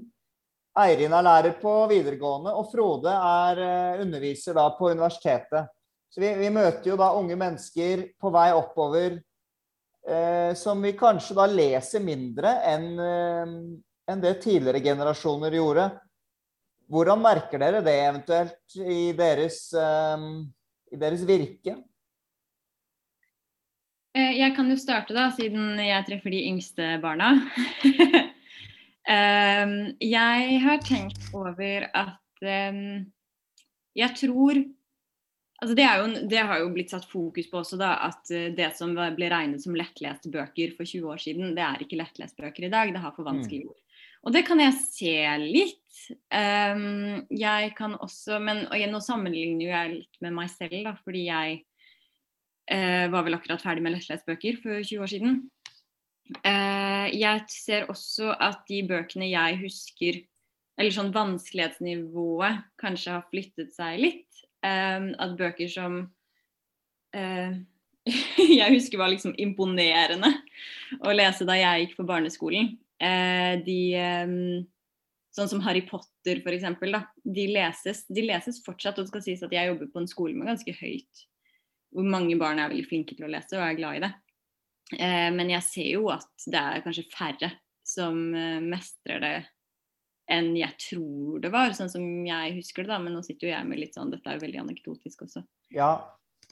Eirin 0.82 1.14
er 1.14 1.26
lærer 1.26 1.58
på 1.60 1.74
videregående, 1.92 2.54
og 2.56 2.72
Frode 2.72 3.12
er 3.12 3.60
eh, 3.62 4.02
underviser 4.02 4.56
da 4.58 4.70
på 4.78 4.90
universitetet. 4.92 5.70
Så 6.12 6.24
vi, 6.24 6.32
vi 6.40 6.50
møter 6.52 6.92
jo 6.92 6.98
da 7.00 7.12
unge 7.16 7.38
mennesker 7.40 8.08
på 8.20 8.32
vei 8.34 8.50
oppover 8.56 9.20
eh, 10.08 10.52
som 10.60 10.82
vi 10.84 10.96
kanskje 10.98 11.38
da 11.38 11.48
leser 11.48 12.04
mindre 12.04 12.58
enn 12.68 12.88
eh, 13.00 13.54
enn 14.12 14.24
det 14.24 14.40
tidligere 14.44 14.82
generasjoner 14.84 15.56
gjorde. 15.56 15.90
Hvordan 16.92 17.22
merker 17.24 17.62
dere 17.62 17.80
det 17.86 17.94
eventuelt 18.04 18.76
i 18.84 19.12
deres, 19.16 19.64
eh, 19.74 20.26
i 20.92 21.00
deres 21.00 21.24
virke? 21.28 21.78
Eh, 24.16 24.34
Jeg 24.40 24.56
kan 24.56 24.70
jo 24.70 24.76
starte, 24.80 25.16
da, 25.16 25.30
siden 25.36 25.80
jeg 25.80 26.08
treffer 26.10 26.34
de 26.34 26.44
yngste 26.52 26.96
barna. 27.04 27.34
Ehm, 29.10 29.96
jeg 29.98 30.58
har 30.62 30.78
tenkt 30.86 31.32
over 31.34 31.88
at 31.98 32.44
ehm, 32.46 33.08
jeg 33.98 34.14
tror 34.20 34.60
Altså 35.62 35.76
det, 35.78 35.84
er 35.86 35.98
jo, 36.02 36.28
det 36.30 36.44
har 36.52 36.60
jo 36.62 36.70
blitt 36.74 36.94
satt 36.94 37.08
fokus 37.10 37.50
på 37.50 37.60
også, 37.60 37.80
da, 37.82 37.96
at 38.08 38.30
eh, 38.34 38.48
det 38.54 38.72
som 38.78 38.94
ble 38.94 39.28
regnet 39.34 39.62
som 39.62 39.76
lettleste 39.78 40.30
bøker 40.34 40.76
for 40.78 40.86
20 40.90 41.10
år 41.10 41.22
siden, 41.22 41.52
det 41.58 41.66
er 41.66 41.82
ikke 41.84 42.00
lettleste 42.00 42.46
bøker 42.46 42.66
i 42.66 42.72
dag. 42.74 42.94
Det 42.94 43.02
har 43.02 43.14
for 43.18 43.26
vanskelige 43.26 43.74
ord. 43.74 44.00
Og 44.22 44.34
det 44.38 44.46
kan 44.48 44.62
jeg 44.62 44.78
se 44.86 45.18
litt. 45.42 46.00
Ehm, 46.34 47.26
jeg 47.34 47.74
kan 47.78 47.98
også 47.98 48.40
Men 48.42 48.64
og 48.70 48.88
nå 48.94 49.02
sammenligner 49.06 49.68
jeg 49.68 49.94
litt 50.00 50.22
med 50.22 50.38
meg 50.38 50.50
selv, 50.54 50.78
da, 50.88 50.96
fordi 51.02 51.26
jeg 51.28 51.62
eh, 52.72 53.08
var 53.12 53.26
vel 53.28 53.36
akkurat 53.38 53.62
ferdig 53.64 53.84
med 53.86 53.96
lettlesbøker 53.96 54.60
for 54.64 54.80
20 54.80 55.04
år 55.04 55.12
siden. 55.12 55.40
Eh, 56.48 57.08
jeg 57.20 57.44
ser 57.52 57.90
også 57.92 58.32
at 58.40 58.64
de 58.70 58.82
bøkene 58.88 59.28
jeg 59.32 59.60
husker, 59.66 60.22
eller 60.80 60.96
sånn 60.96 61.12
vanskelighetsnivået, 61.16 62.64
kanskje 62.82 63.18
har 63.18 63.28
flyttet 63.30 63.76
seg 63.76 64.00
litt. 64.02 64.44
Eh, 64.64 65.12
at 65.20 65.38
bøker 65.40 65.72
som 65.72 66.02
eh, 67.18 67.60
jeg 68.62 68.78
husker 68.78 69.02
var 69.02 69.12
liksom 69.14 69.36
imponerende 69.42 70.32
å 71.02 71.14
lese 71.14 71.48
da 71.48 71.58
jeg 71.60 71.88
gikk 71.88 71.98
på 72.00 72.08
barneskolen. 72.10 72.76
Eh, 73.02 73.58
de 73.66 73.82
eh, 73.98 74.38
Sånn 75.32 75.48
som 75.48 75.62
Harry 75.64 75.80
Potter, 75.88 76.42
eksempel. 76.44 76.98
De 77.24 77.46
leses, 77.48 78.02
de 78.12 78.26
leses 78.26 78.58
fortsatt. 78.66 78.98
Og 79.00 79.06
det 79.06 79.12
skal 79.14 79.22
sies 79.24 79.44
at 79.46 79.54
jeg 79.56 79.70
jobber 79.70 79.88
på 79.94 80.02
en 80.02 80.10
skole 80.12 80.36
med 80.36 80.50
ganske 80.50 80.74
høyt 80.76 81.22
hvor 81.92 82.08
mange 82.08 82.38
barn 82.40 82.62
er 82.62 82.72
veldig 82.72 82.88
flinke 82.88 83.18
til 83.18 83.28
å 83.28 83.32
lese 83.32 83.58
og 83.58 83.66
er 83.66 83.80
glad 83.80 83.98
i 83.98 84.04
det. 84.06 84.12
Eh, 84.98 85.30
men 85.36 85.52
jeg 85.54 85.68
ser 85.68 85.90
jo 85.94 86.08
at 86.14 86.48
det 86.52 86.62
er 86.62 86.86
kanskje 86.86 87.10
færre 87.12 87.52
som 87.88 88.22
eh, 88.36 88.60
mestrer 88.64 89.24
det 89.24 89.36
enn 90.32 90.54
jeg 90.56 90.78
tror 90.80 91.42
det 91.44 91.52
var, 91.52 91.74
sånn 91.76 91.92
som 91.92 92.04
jeg 92.26 92.56
husker 92.56 92.86
det. 92.86 92.94
da, 92.94 93.00
Men 93.04 93.16
nå 93.18 93.24
sitter 93.26 93.50
jo 93.50 93.54
jeg 93.54 93.68
med 93.68 93.82
litt 93.82 93.98
sånn 93.98 94.12
Dette 94.14 94.30
er 94.32 94.38
jo 94.38 94.46
veldig 94.46 94.62
anekdotisk 94.64 95.26
også. 95.28 95.44
Ja. 95.76 95.94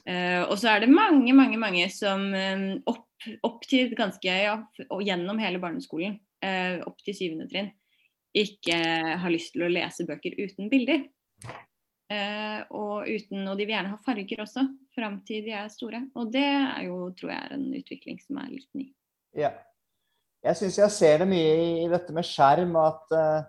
Eh, 0.08 0.42
og 0.46 0.56
så 0.60 0.72
er 0.72 0.84
det 0.84 0.92
mange, 0.92 1.32
mange, 1.36 1.58
mange 1.60 1.86
som 1.92 2.30
eh, 2.36 2.66
opp, 2.90 3.06
opp 3.46 3.64
til 3.68 3.92
ganske 3.96 4.36
ja, 4.44 4.56
og 4.88 5.04
gjennom 5.04 5.40
hele 5.42 5.60
barneskolen, 5.62 6.18
eh, 6.44 6.80
opp 6.86 7.00
til 7.04 7.16
syvende 7.16 7.48
trinn, 7.50 7.72
ikke 8.36 8.76
har 9.20 9.32
lyst 9.32 9.56
til 9.56 9.66
å 9.66 9.72
lese 9.72 10.06
bøker 10.08 10.36
uten 10.38 10.70
bilder. 10.72 11.02
Eh, 12.10 12.62
og, 12.74 13.06
uten, 13.06 13.44
og 13.46 13.54
de 13.54 13.66
vil 13.68 13.76
gjerne 13.76 13.92
ha 13.92 13.98
farger 14.02 14.42
også, 14.42 14.64
fram 14.96 15.20
til 15.26 15.44
de 15.46 15.54
er 15.54 15.70
store. 15.70 16.02
Og 16.18 16.32
det 16.34 16.46
er 16.46 16.88
jo, 16.88 17.04
tror 17.18 17.34
jeg, 17.36 17.50
en 17.54 17.68
utvikling 17.78 18.18
som 18.22 18.40
er 18.42 18.50
litt 18.50 18.70
ny. 18.74 18.88
Ja. 19.38 19.54
Jeg 20.40 20.56
syns 20.56 20.78
jeg 20.80 20.92
ser 20.94 21.18
det 21.20 21.28
mye 21.28 21.56
i, 21.60 21.88
dette 21.92 22.14
med 22.16 22.24
skjerm 22.24 22.72
at 22.80 23.12
uh, 23.12 23.42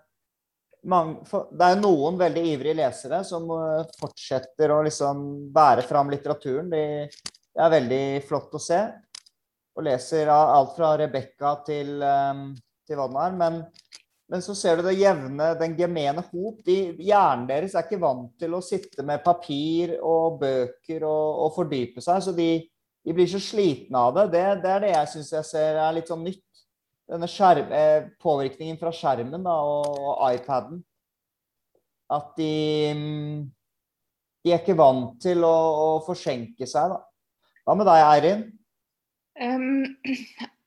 mange, 0.92 1.22
for, 1.24 1.48
det 1.56 1.70
er 1.72 1.78
noen 1.80 2.18
veldig 2.20 2.42
ivrige 2.50 2.76
lesere 2.82 3.22
som 3.24 3.46
uh, 3.48 3.80
fortsetter 3.96 4.74
å 4.74 4.82
liksom 4.84 5.22
bære 5.54 5.86
fram 5.88 6.12
litteraturen. 6.12 6.68
De, 6.70 6.84
det 7.08 7.64
er 7.64 7.72
veldig 7.78 8.04
flott 8.28 8.52
å 8.54 8.60
se. 8.60 8.82
Og 9.72 9.88
leser 9.88 10.28
alt 10.28 10.76
fra 10.76 10.92
Rebekka 11.00 11.54
til, 11.64 11.96
um, 12.04 12.50
til 12.86 13.00
er. 13.00 13.40
Men, 13.40 13.62
men 14.32 14.40
så 14.40 14.54
ser 14.56 14.78
du 14.78 14.86
det 14.86 14.94
jevne, 14.96 15.50
den 15.60 15.74
gemene 15.76 16.22
hop. 16.30 16.62
De, 16.64 16.76
hjernen 17.04 17.44
deres 17.50 17.74
er 17.76 17.84
ikke 17.84 18.00
vant 18.00 18.30
til 18.40 18.54
å 18.56 18.62
sitte 18.64 19.04
med 19.04 19.20
papir 19.24 19.98
og 20.00 20.38
bøker 20.40 21.04
og, 21.04 21.26
og 21.44 21.50
fordype 21.58 22.00
seg. 22.00 22.22
Så 22.24 22.32
de, 22.32 22.46
de 23.04 23.12
blir 23.12 23.28
så 23.28 23.42
slitne 23.44 24.00
av 24.00 24.14
det. 24.16 24.24
Det, 24.32 24.44
det 24.62 24.70
er 24.72 24.86
det 24.86 24.94
jeg 24.94 25.10
syns 25.12 25.34
jeg 25.36 25.48
ser 25.50 25.82
er 25.82 25.92
litt 25.98 26.08
sånn 26.08 26.24
nytt. 26.24 26.46
Denne 27.12 27.28
skjerm, 27.28 27.74
eh, 27.76 28.08
påvirkningen 28.24 28.80
fra 28.80 28.94
skjermen 28.96 29.44
da, 29.44 29.58
og, 29.68 30.00
og 30.00 30.24
iPaden. 30.30 30.80
At 32.12 32.32
de 32.40 32.52
De 34.42 34.50
er 34.50 34.58
ikke 34.58 34.74
vant 34.74 35.20
til 35.22 35.44
å, 35.46 35.52
å 35.52 35.90
forsenke 36.02 36.66
seg, 36.66 36.96
da. 36.96 37.02
Hva 37.62 37.76
med 37.78 37.86
deg, 37.86 38.06
Eirin? 38.08 38.40
Ehm, 39.38 39.84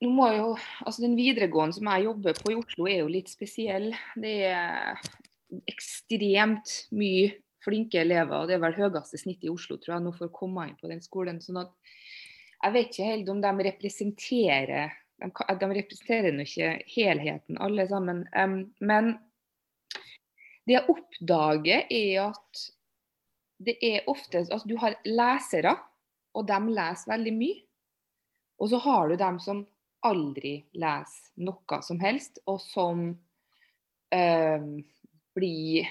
nå 0.02 0.10
må 0.12 0.28
jo, 0.34 0.48
altså 0.84 1.06
Den 1.06 1.16
videregående 1.16 1.78
som 1.78 1.88
jeg 1.88 2.04
jobber 2.04 2.36
på 2.36 2.52
i 2.52 2.58
Oslo, 2.58 2.88
er 2.90 3.00
jo 3.00 3.12
litt 3.12 3.30
spesiell. 3.32 3.88
Det 4.20 4.36
er 4.50 5.00
ekstremt 5.70 6.72
mye 6.96 7.32
flinke 7.64 8.02
elever, 8.02 8.36
og 8.36 8.50
det 8.50 8.56
er 8.56 8.62
vel 8.62 8.76
høyeste 8.76 9.18
snitt 9.18 9.44
i 9.46 9.50
Oslo 9.50 9.78
tror 9.80 9.96
jeg, 9.96 10.04
nå 10.04 10.12
for 10.14 10.28
å 10.28 10.34
komme 10.34 10.68
inn 10.68 10.78
på 10.78 10.90
den 10.90 11.02
skolen. 11.02 11.40
sånn 11.42 11.62
at 11.64 11.72
Jeg 12.62 12.74
vet 12.74 12.92
ikke 12.92 13.10
helt 13.10 13.28
om 13.32 13.40
de 13.42 13.52
representerer 13.70 14.94
De, 15.16 15.30
de 15.60 15.68
representerer 15.78 16.32
nå 16.32 16.44
ikke 16.44 16.70
helheten, 16.92 17.56
alle 17.58 17.86
sammen. 17.88 18.26
Um, 18.36 18.58
men 18.80 19.14
det 20.66 20.76
jeg 20.76 20.90
oppdager, 20.92 21.86
er 21.88 22.26
at 22.26 22.64
det 23.64 23.78
er 23.80 24.10
ofte 24.12 24.44
altså 24.44 24.68
Du 24.68 24.76
har 24.82 24.98
lesere, 25.08 25.72
og 26.36 26.44
de 26.44 26.58
leser 26.68 27.14
veldig 27.14 27.32
mye. 27.32 27.62
Og 28.60 28.68
så 28.68 28.80
har 28.84 29.08
du 29.08 29.16
dem 29.16 29.40
som 29.40 29.64
aldri 30.04 30.58
leser 30.76 31.44
noe 31.46 31.78
som 31.82 32.00
helst, 32.00 32.40
og 32.46 32.60
som 32.62 33.06
eh, 34.14 34.66
blir 35.36 35.88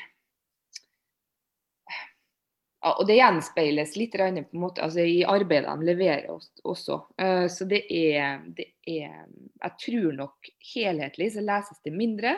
ja, 2.85 2.91
Og 2.93 3.05
det 3.09 3.17
gjenspeiles 3.17 3.95
litt 3.97 4.13
på 4.13 4.27
en 4.29 4.43
måte, 4.61 4.83
altså 4.85 5.01
i 5.01 5.23
arbeidet 5.25 5.71
de 5.71 5.89
leverer 5.89 6.27
også. 6.29 6.99
Eh, 7.17 7.47
så 7.49 7.65
det 7.65 7.81
er, 7.89 8.43
det 8.45 8.71
er 8.85 9.25
Jeg 9.25 9.71
tror 9.81 10.11
nok 10.13 10.51
helhetlig 10.75 11.31
så 11.33 11.41
leses 11.41 11.81
det 11.83 11.93
mindre. 11.95 12.37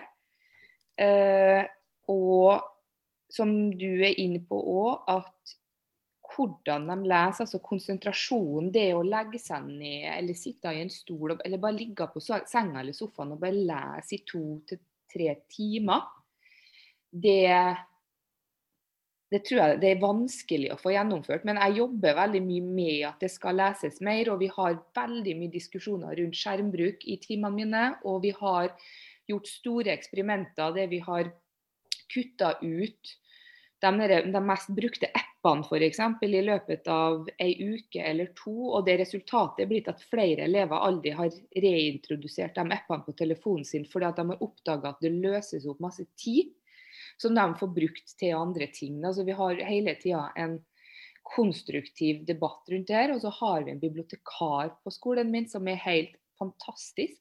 Eh, 0.98 1.66
og 2.08 2.64
som 3.30 3.52
du 3.76 3.90
er 4.00 4.16
inne 4.20 4.40
på 4.48 4.56
òg, 4.56 5.04
at 5.12 5.58
hvordan 6.38 6.86
de 6.90 6.96
leser, 7.10 7.44
altså 7.44 7.60
konsentrasjonen, 7.64 8.70
det 8.74 8.92
å 8.96 9.04
legge 9.06 9.42
seg 9.42 9.66
ned 9.68 10.08
eller 10.14 10.38
sitte 10.38 10.72
i 10.74 10.84
en 10.84 10.94
stol 10.94 11.36
eller 11.38 11.62
bare 11.62 11.80
ligge 11.80 12.08
på 12.14 12.22
senga 12.22 12.84
eller 12.84 12.96
sofaen 12.96 13.34
og 13.34 13.42
bare 13.42 13.58
lese 13.58 14.18
i 14.18 14.24
to 14.28 14.44
til 14.70 14.82
tre 15.12 15.34
timer, 15.50 16.06
det 17.12 17.52
det 19.28 19.42
tror 19.44 19.60
jeg 19.60 19.80
det 19.82 19.90
er 19.92 20.00
vanskelig 20.00 20.70
å 20.72 20.78
få 20.80 20.94
gjennomført. 20.94 21.44
Men 21.48 21.58
jeg 21.60 21.82
jobber 21.82 22.16
veldig 22.16 22.42
mye 22.46 22.68
med 22.78 23.02
at 23.10 23.24
det 23.24 23.30
skal 23.34 23.58
leses 23.60 24.00
mer. 24.00 24.30
Og 24.32 24.40
vi 24.40 24.48
har 24.54 24.78
veldig 24.96 25.34
mye 25.36 25.52
diskusjoner 25.52 26.16
rundt 26.16 26.40
skjermbruk 26.40 27.04
i 27.04 27.18
timene 27.20 27.58
mine. 27.58 27.82
Og 28.08 28.22
vi 28.24 28.32
har 28.38 28.72
gjort 29.28 29.52
store 29.52 29.92
eksperimenter 29.98 30.72
der 30.78 30.88
vi 30.88 31.02
har 31.04 31.34
kutta 32.08 32.54
ut 32.62 33.18
de, 33.84 33.92
de 34.32 34.42
mest 34.48 34.72
brukte 34.72 35.12
appene 35.12 35.27
app-ene 35.48 35.64
f.eks. 35.64 36.00
i 36.24 36.42
løpet 36.44 36.88
av 36.92 37.28
ei 37.40 37.54
uke 37.60 38.04
eller 38.04 38.32
to, 38.36 38.54
og 38.76 38.86
det 38.86 38.98
resultatet 39.02 39.64
er 39.64 39.70
blitt 39.72 39.90
at 39.92 40.04
flere 40.12 40.46
elever 40.48 40.78
aldri 40.78 41.14
har 41.16 41.32
reintrodusert 41.56 42.56
de 42.56 42.66
appene 42.76 43.06
på 43.06 43.16
telefonen 43.18 43.66
sin 43.66 43.86
fordi 43.88 44.10
at 44.10 44.20
de 44.20 44.28
har 44.32 44.44
oppdaga 44.44 44.94
at 44.94 45.04
det 45.04 45.14
løses 45.16 45.68
opp 45.68 45.80
masse 45.84 46.06
tid 46.20 46.54
som 47.22 47.36
de 47.36 47.46
får 47.60 47.74
brukt 47.74 48.16
til 48.20 48.36
andre 48.38 48.68
ting. 48.74 49.00
Altså, 49.06 49.26
vi 49.26 49.36
har 49.38 49.62
hele 49.68 49.96
tida 49.98 50.28
en 50.38 50.60
konstruktiv 51.28 52.24
debatt 52.28 52.70
rundt 52.72 52.88
det 52.88 52.96
her, 52.96 53.14
og 53.14 53.22
så 53.24 53.32
har 53.42 53.66
vi 53.66 53.74
en 53.74 53.82
bibliotekar 53.82 54.76
på 54.84 54.94
skolen 54.94 55.32
min 55.32 55.50
som 55.50 55.68
er 55.68 55.80
helt 55.84 56.16
fantastisk. 56.40 57.20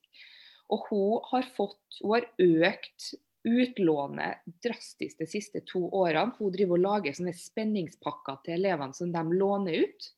Og 0.72 0.88
hun 0.90 1.24
har 1.30 1.46
fått, 1.56 2.00
hun 2.02 2.16
har 2.16 2.28
økt 2.42 3.14
utlånet 3.46 4.42
drastisk 4.64 5.20
de 5.22 5.28
siste 5.30 5.62
to 5.68 5.84
årene. 5.94 6.34
Hun 6.38 6.52
driver 6.54 6.78
og 6.78 6.84
lager 6.84 7.16
sånne 7.16 7.34
spenningspakker 7.36 8.42
til 8.44 8.58
elevene 8.58 8.96
som 8.96 9.12
de 9.14 9.24
låner 9.38 9.86
ut, 9.86 10.10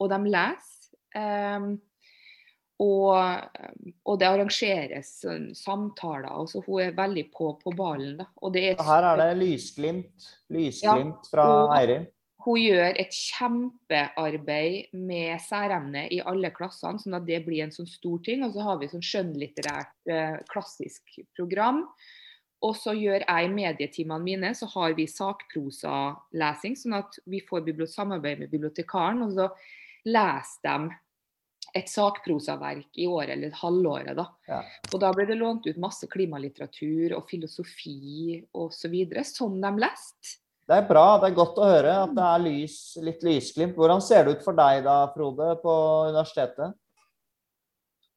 og 0.00 0.12
de 0.12 0.20
leser. 0.32 0.76
Um, 1.10 1.74
og, 2.80 3.12
og, 4.06 4.14
det 4.20 4.28
arrangeres 4.28 5.10
samtaler. 5.58 6.30
altså 6.30 6.62
Hun 6.64 6.80
er 6.86 6.94
veldig 6.96 7.26
på, 7.34 7.52
på 7.60 7.72
ballen. 7.76 8.22
Da. 8.22 8.30
Er, 8.54 8.80
Her 8.80 9.08
er 9.10 9.20
det 9.20 9.34
lysglimt, 9.42 10.30
lysglimt 10.48 11.28
ja, 11.28 11.28
fra 11.28 11.46
Eirin. 11.76 12.08
Hun 12.40 12.56
gjør 12.56 12.96
et 12.96 13.12
kjempearbeid 13.12 14.94
med 14.96 15.42
særemne 15.44 16.06
i 16.08 16.22
alle 16.24 16.48
klassene, 16.56 17.02
sånn 17.02 17.18
at 17.18 17.26
det 17.28 17.42
blir 17.44 17.66
en 17.66 17.74
sånn 17.74 17.90
stor 17.90 18.22
ting. 18.24 18.46
Og 18.46 18.56
så 18.56 18.64
har 18.64 18.80
vi 18.80 18.88
sånn 18.88 19.04
skjønnlitterært, 19.04 19.92
eh, 20.08 20.38
klassisk 20.48 21.20
program. 21.36 21.84
Og 22.66 22.74
så 22.76 22.92
gjør 22.92 23.22
jeg 23.24 23.44
i 23.46 23.52
medietimene 23.52 24.24
mine, 24.24 24.50
så 24.56 24.68
har 24.74 24.92
vi 24.96 25.06
sakprosalesing, 25.08 26.74
sånn 26.76 26.98
at 26.98 27.16
vi 27.24 27.40
får 27.46 27.70
samarbeid 27.88 28.42
med 28.42 28.50
bibliotekaren. 28.52 29.22
Og 29.24 29.32
så 29.38 29.48
leser 30.04 30.66
de 30.66 30.90
et 31.76 31.88
sakprosaverk 31.88 32.98
i 32.98 33.06
året 33.06 33.36
eller 33.36 33.48
et 33.48 33.62
halvåret. 33.62 34.12
Da. 34.18 34.26
Ja. 34.50 34.60
Og 34.90 35.00
da 35.02 35.12
ble 35.14 35.26
det 35.28 35.38
lånt 35.38 35.68
ut 35.70 35.80
masse 35.80 36.08
klimalitteratur 36.10 37.16
og 37.18 37.28
filosofi 37.30 38.40
osv. 38.52 38.76
Så 38.80 38.90
videre, 38.92 39.24
som 39.28 39.58
de 39.60 39.72
leste. 39.80 40.38
Det 40.70 40.76
er 40.78 40.86
bra, 40.86 41.18
det 41.18 41.30
er 41.30 41.34
godt 41.34 41.58
å 41.58 41.66
høre 41.66 41.96
at 42.04 42.12
det 42.14 42.24
er 42.26 42.42
lys, 42.44 42.76
litt 43.02 43.24
lysglimt. 43.26 43.74
Hvordan 43.78 44.02
ser 44.04 44.26
det 44.26 44.36
ut 44.36 44.44
for 44.44 44.56
deg 44.56 44.84
da, 44.86 45.00
Frode, 45.14 45.48
på 45.62 45.74
universitetet? 46.10 46.76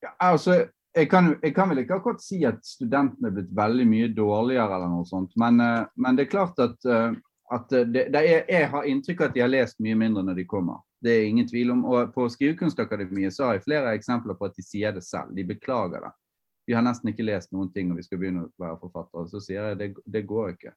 Ja, 0.04 0.12
altså, 0.30 0.60
jeg 0.94 1.10
kan, 1.10 1.36
jeg 1.42 1.54
kan, 1.56 1.70
vel 1.72 1.82
ikke 1.82 1.98
akkurat 1.98 2.22
si 2.22 2.44
at 2.46 2.60
studentene 2.66 3.30
er 3.30 3.36
blitt 3.38 3.54
veldig 3.58 3.86
mye 3.90 4.10
dårligere, 4.14 4.78
eller 4.78 4.92
noe 4.92 5.06
sånt. 5.10 5.32
Men, 5.42 5.60
eh, 5.64 5.86
men 5.96 6.18
det 6.18 6.28
er 6.28 6.34
klart 6.34 6.60
at, 6.62 6.78
eh, 6.86 7.16
at 7.54 7.70
det, 7.70 8.08
det 8.14 8.22
er, 8.22 8.44
jeg 8.50 8.70
har 8.70 8.90
inntrykk 8.90 9.22
av 9.22 9.32
at 9.32 9.38
de 9.38 9.44
har 9.44 9.52
lest 9.52 9.80
mye 9.84 9.98
mindre 9.98 10.24
når 10.28 10.42
de 10.42 10.46
kommer. 10.50 10.84
Det 11.04 11.12
er 11.12 11.26
ingen 11.28 11.48
tvil 11.50 11.74
om. 11.74 11.84
Og 11.90 12.14
på 12.16 12.28
Skrivekunstakademiet 12.32 13.36
så 13.36 13.50
har 13.50 13.58
jeg 13.58 13.66
flere 13.66 13.96
eksempler 13.98 14.38
på 14.40 14.48
at 14.48 14.56
de 14.58 14.66
sier 14.66 14.94
det 14.96 15.04
selv. 15.06 15.34
De 15.36 15.46
beklager 15.48 16.06
det. 16.06 16.14
Vi 16.66 16.78
har 16.78 16.86
nesten 16.86 17.12
ikke 17.12 17.26
lest 17.28 17.52
noen 17.52 17.74
ting 17.74 17.92
og 17.92 18.00
vi 18.00 18.06
skal 18.06 18.22
begynne 18.22 18.46
å 18.46 18.52
være 18.62 18.80
forfattere. 18.86 19.28
Så 19.34 19.42
sier 19.44 19.74
jeg 19.74 19.80
det, 19.82 19.90
det 20.06 20.24
går 20.30 20.54
ikke. 20.54 20.72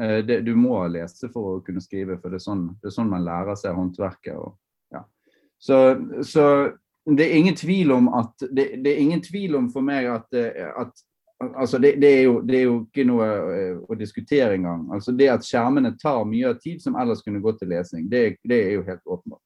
Eh, 0.00 0.18
det, 0.26 0.42
du 0.44 0.52
må 0.58 0.82
lese 0.92 1.30
for 1.32 1.54
å 1.54 1.62
kunne 1.64 1.80
skrive, 1.80 2.18
for 2.20 2.32
det 2.32 2.42
er 2.42 2.46
sånn, 2.50 2.66
det 2.82 2.90
er 2.90 2.98
sånn 2.98 3.14
man 3.14 3.24
lærer 3.24 3.56
seg 3.58 3.78
håndverket. 3.78 4.36
Og, 4.36 4.58
ja. 4.92 5.06
så, 5.62 5.80
så 6.26 6.44
det 7.16 7.26
er 7.26 7.38
ingen 7.38 7.56
tvil 7.56 7.92
om 7.92 8.08
at 8.14 8.42
det, 8.50 8.66
det, 8.84 8.90
er 8.92 8.98
ingen 9.02 9.22
tvil 9.22 9.56
om 9.58 9.68
for 9.72 9.84
meg 9.84 10.08
at, 10.10 10.26
eh, 10.36 10.66
at 10.78 10.92
altså 11.56 11.78
det, 11.78 11.94
det, 12.02 12.10
er 12.18 12.22
jo, 12.22 12.40
det, 12.46 12.56
er 12.58 12.66
jo, 12.66 12.74
ikke 12.86 13.06
noe 13.08 13.28
eh, 13.56 13.78
å 13.80 13.98
diskutere 13.98 14.56
engang. 14.58 14.86
Altså 14.94 15.14
det 15.16 15.30
at 15.32 15.46
skjermene 15.46 15.94
tar 16.00 16.24
mye 16.28 16.52
av 16.52 16.58
tid 16.62 16.82
som 16.82 16.98
ellers 17.00 17.22
kunne 17.24 17.42
gått 17.44 17.60
til 17.62 17.72
lesning, 17.72 18.08
det, 18.10 18.24
det, 18.44 18.58
er 18.58 18.76
jo 18.78 18.86
helt 18.88 19.04
åpenbart. 19.06 19.44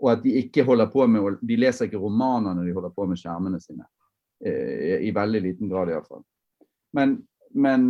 Og 0.00 0.12
at 0.14 0.22
de 0.24 0.36
ikke 0.40 0.64
holder 0.64 0.90
på 0.92 1.06
med, 1.12 1.40
de 1.44 1.60
leser 1.60 1.88
ikke 1.88 2.00
romaner 2.00 2.56
når 2.56 2.68
de 2.68 2.76
holder 2.76 2.92
på 2.96 3.08
med 3.08 3.20
skjermene 3.20 3.60
sine. 3.62 3.88
Eh, 4.44 5.00
I 5.06 5.14
veldig 5.16 5.42
liten 5.44 5.72
grad 5.72 5.92
iallfall. 5.92 6.22
Men, 6.96 7.18
men, 7.54 7.88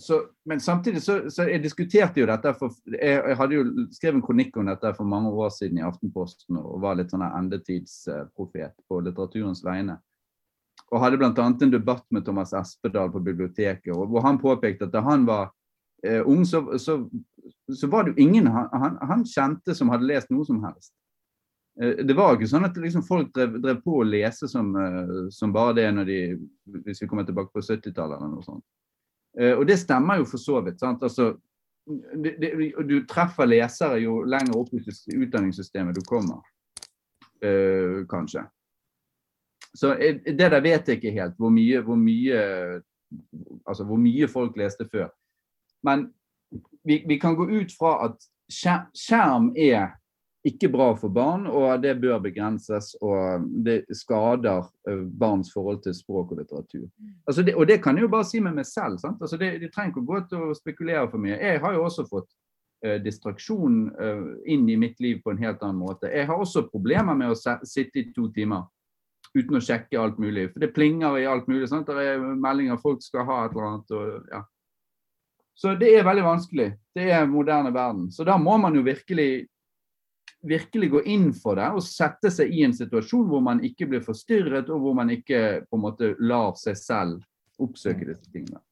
så, 0.00 0.22
men 0.44 0.60
samtidig 0.60 1.02
så, 1.02 1.30
så, 1.30 1.44
jeg 1.50 1.60
diskuterte 1.62 2.22
jo 2.22 2.26
dette 2.28 2.54
for, 2.56 2.72
jeg, 2.88 3.18
jeg, 3.18 3.36
hadde 3.36 3.56
jo 3.58 3.64
skrevet 3.92 4.18
en 4.18 4.24
kronikk 4.24 4.56
om 4.56 4.70
dette 4.70 4.94
for 4.96 5.08
mange 5.08 5.32
år 5.36 5.52
siden 5.52 5.82
i 5.82 5.84
Aftenposten 5.84 6.56
og 6.56 6.80
var 6.80 6.96
litt 6.96 7.12
sånn 7.12 7.24
endetidsprofet 7.26 8.72
på 8.88 9.02
litteraturens 9.04 9.60
vegne. 9.66 9.98
Og 10.92 11.00
hadde 11.00 11.18
bl.a. 11.20 11.32
en 11.44 11.74
debatt 11.74 12.06
med 12.12 12.24
Thomas 12.24 12.54
Espedal 12.56 13.12
på 13.12 13.20
biblioteket, 13.20 13.92
hvor 13.92 14.24
han 14.24 14.40
påpekte 14.40 14.88
at 14.88 14.96
da 14.96 15.04
han 15.04 15.28
var 15.28 15.50
eh, 16.04 16.24
ung, 16.24 16.44
så, 16.48 16.64
så, 16.80 16.98
var 17.88 18.04
det 18.04 18.14
jo 18.14 18.26
ingen 18.28 18.48
han, 18.48 18.98
han, 19.00 19.24
kjente 19.28 19.76
som 19.76 19.92
hadde 19.92 20.08
lest 20.08 20.32
noe 20.32 20.48
som 20.48 20.60
helst. 20.64 20.94
Eh, 21.80 22.00
det 22.04 22.16
var 22.16 22.36
ikke 22.36 22.48
sånn 22.48 22.68
at 22.68 22.80
liksom, 22.80 23.04
folk 23.04 23.32
drev, 23.36 23.60
drev, 23.60 23.80
på 23.84 24.00
å 24.00 24.08
lese 24.08 24.48
som, 24.48 24.72
eh, 24.76 25.16
som, 25.32 25.52
bare 25.52 25.76
det 25.80 25.88
når 25.96 26.08
de, 26.08 26.20
hvis 26.80 27.04
vi 27.04 27.08
kommer 27.12 27.28
tilbake 27.28 27.52
på 27.52 27.64
70-tallet 27.64 28.16
eller 28.16 28.32
noe 28.32 28.48
sånt. 28.48 28.64
Eh, 29.40 29.54
og 29.56 29.66
det 29.68 29.78
stemmer 29.80 30.20
jo 30.20 30.28
for 30.28 30.40
så 30.40 30.60
vidt. 30.64 30.82
Altså, 30.82 31.32
det, 32.24 32.36
det, 32.40 32.72
du 32.88 32.96
treffer 33.08 33.48
lesere 33.48 34.00
jo 34.02 34.22
lenger 34.28 34.58
opp 34.58 34.72
i 34.76 34.82
utdanningssystemet 35.24 35.96
du 35.96 36.02
kommer, 36.06 36.42
uh, 37.42 38.04
kanskje. 38.06 38.44
Så 39.74 39.94
det 39.98 40.36
der 40.38 40.60
vet 40.62 40.88
jeg 40.88 41.00
ikke 41.00 41.14
helt, 41.16 41.34
hvor 41.40 41.50
mye, 41.50 41.80
hvor 41.80 41.96
mye, 41.98 42.38
altså 43.66 43.86
hvor 43.88 43.98
mye 43.98 44.28
folk 44.28 44.56
leste 44.60 44.86
før. 44.92 45.08
Men 45.82 46.06
vi, 46.84 47.02
vi, 47.08 47.18
kan 47.18 47.34
gå 47.34 47.48
ut 47.50 47.72
fra 47.78 47.96
at 48.06 48.28
skjerm 48.52 49.50
er 49.56 49.96
ikke 50.46 50.68
bra 50.72 50.88
for 50.98 51.12
barn, 51.14 51.46
og 51.46 51.82
det 51.82 51.94
bør 52.02 52.18
begrenses. 52.24 52.92
Og 53.00 53.44
det 53.64 53.84
skader 53.94 54.66
eh, 54.90 55.04
barns 55.18 55.52
forhold 55.54 55.82
til 55.84 55.94
språk 55.94 56.32
og 56.34 56.40
litteratur. 56.42 56.88
Altså 57.26 57.44
det, 57.46 57.54
og 57.54 57.68
det 57.70 57.78
kan 57.82 57.96
jeg 57.96 58.08
jo 58.08 58.12
bare 58.12 58.26
si 58.26 58.40
med 58.42 58.56
meg 58.58 58.66
selv. 58.66 58.98
sant? 58.98 59.22
Altså 59.22 59.38
det, 59.38 59.54
det 59.62 59.70
trenger 59.74 59.94
ikke 59.94 60.02
å 60.02 60.10
gå 60.10 60.22
til 60.30 60.46
å 60.48 60.56
spekulere 60.58 61.06
for 61.10 61.22
mye. 61.22 61.38
Jeg 61.38 61.62
har 61.62 61.76
jo 61.76 61.84
også 61.86 62.06
fått 62.10 62.30
eh, 62.84 62.98
distraksjon 63.04 63.82
eh, 63.94 64.24
inn 64.54 64.66
i 64.68 64.78
mitt 64.80 64.98
liv 65.00 65.22
på 65.22 65.30
en 65.30 65.42
helt 65.42 65.62
annen 65.62 65.78
måte. 65.78 66.10
Jeg 66.10 66.26
har 66.30 66.42
også 66.42 66.66
problemer 66.72 67.14
med 67.18 67.34
å 67.34 67.58
sitte 67.62 68.02
i 68.02 68.08
to 68.10 68.26
timer 68.34 68.66
uten 69.32 69.56
å 69.56 69.62
sjekke 69.62 70.00
alt 70.00 70.18
mulig. 70.20 70.48
For 70.50 70.64
det 70.64 70.72
plinger 70.74 71.20
i 71.20 71.28
alt 71.28 71.46
mulig. 71.48 71.70
Sant? 71.70 71.86
Det 71.86 72.16
er 72.16 72.18
meldinger 72.18 72.82
folk 72.82 73.00
skal 73.04 73.28
ha 73.30 73.44
et 73.44 73.54
eller 73.54 73.70
annet. 73.70 73.94
Og, 73.94 74.26
ja. 74.34 74.42
Så 75.54 75.76
det 75.78 75.94
er 75.94 76.06
veldig 76.06 76.26
vanskelig. 76.26 76.68
Det 76.98 77.06
er 77.14 77.30
moderne 77.30 77.70
verden. 77.72 78.10
Så 78.12 78.26
da 78.26 78.34
må 78.40 78.58
man 78.60 78.74
jo 78.74 78.82
virkelig 78.84 79.46
virkelig 80.42 80.90
gå 80.90 81.02
inn 81.06 81.30
for 81.34 81.58
det 81.58 81.68
og 81.76 81.84
sette 81.86 82.30
seg 82.34 82.50
i 82.50 82.64
en 82.66 82.74
situasjon 82.74 83.28
hvor 83.30 83.42
man 83.44 83.62
ikke 83.64 83.86
blir 83.90 84.02
forstyrret, 84.04 84.70
og 84.70 84.82
hvor 84.82 84.96
man 84.98 85.12
ikke 85.14 85.62
på 85.68 85.78
en 85.78 85.84
måte 85.84 86.14
lar 86.18 86.56
seg 86.58 86.78
selv 86.78 87.62
oppsøke 87.62 88.08
disse 88.08 88.30
tingene. 88.32 88.62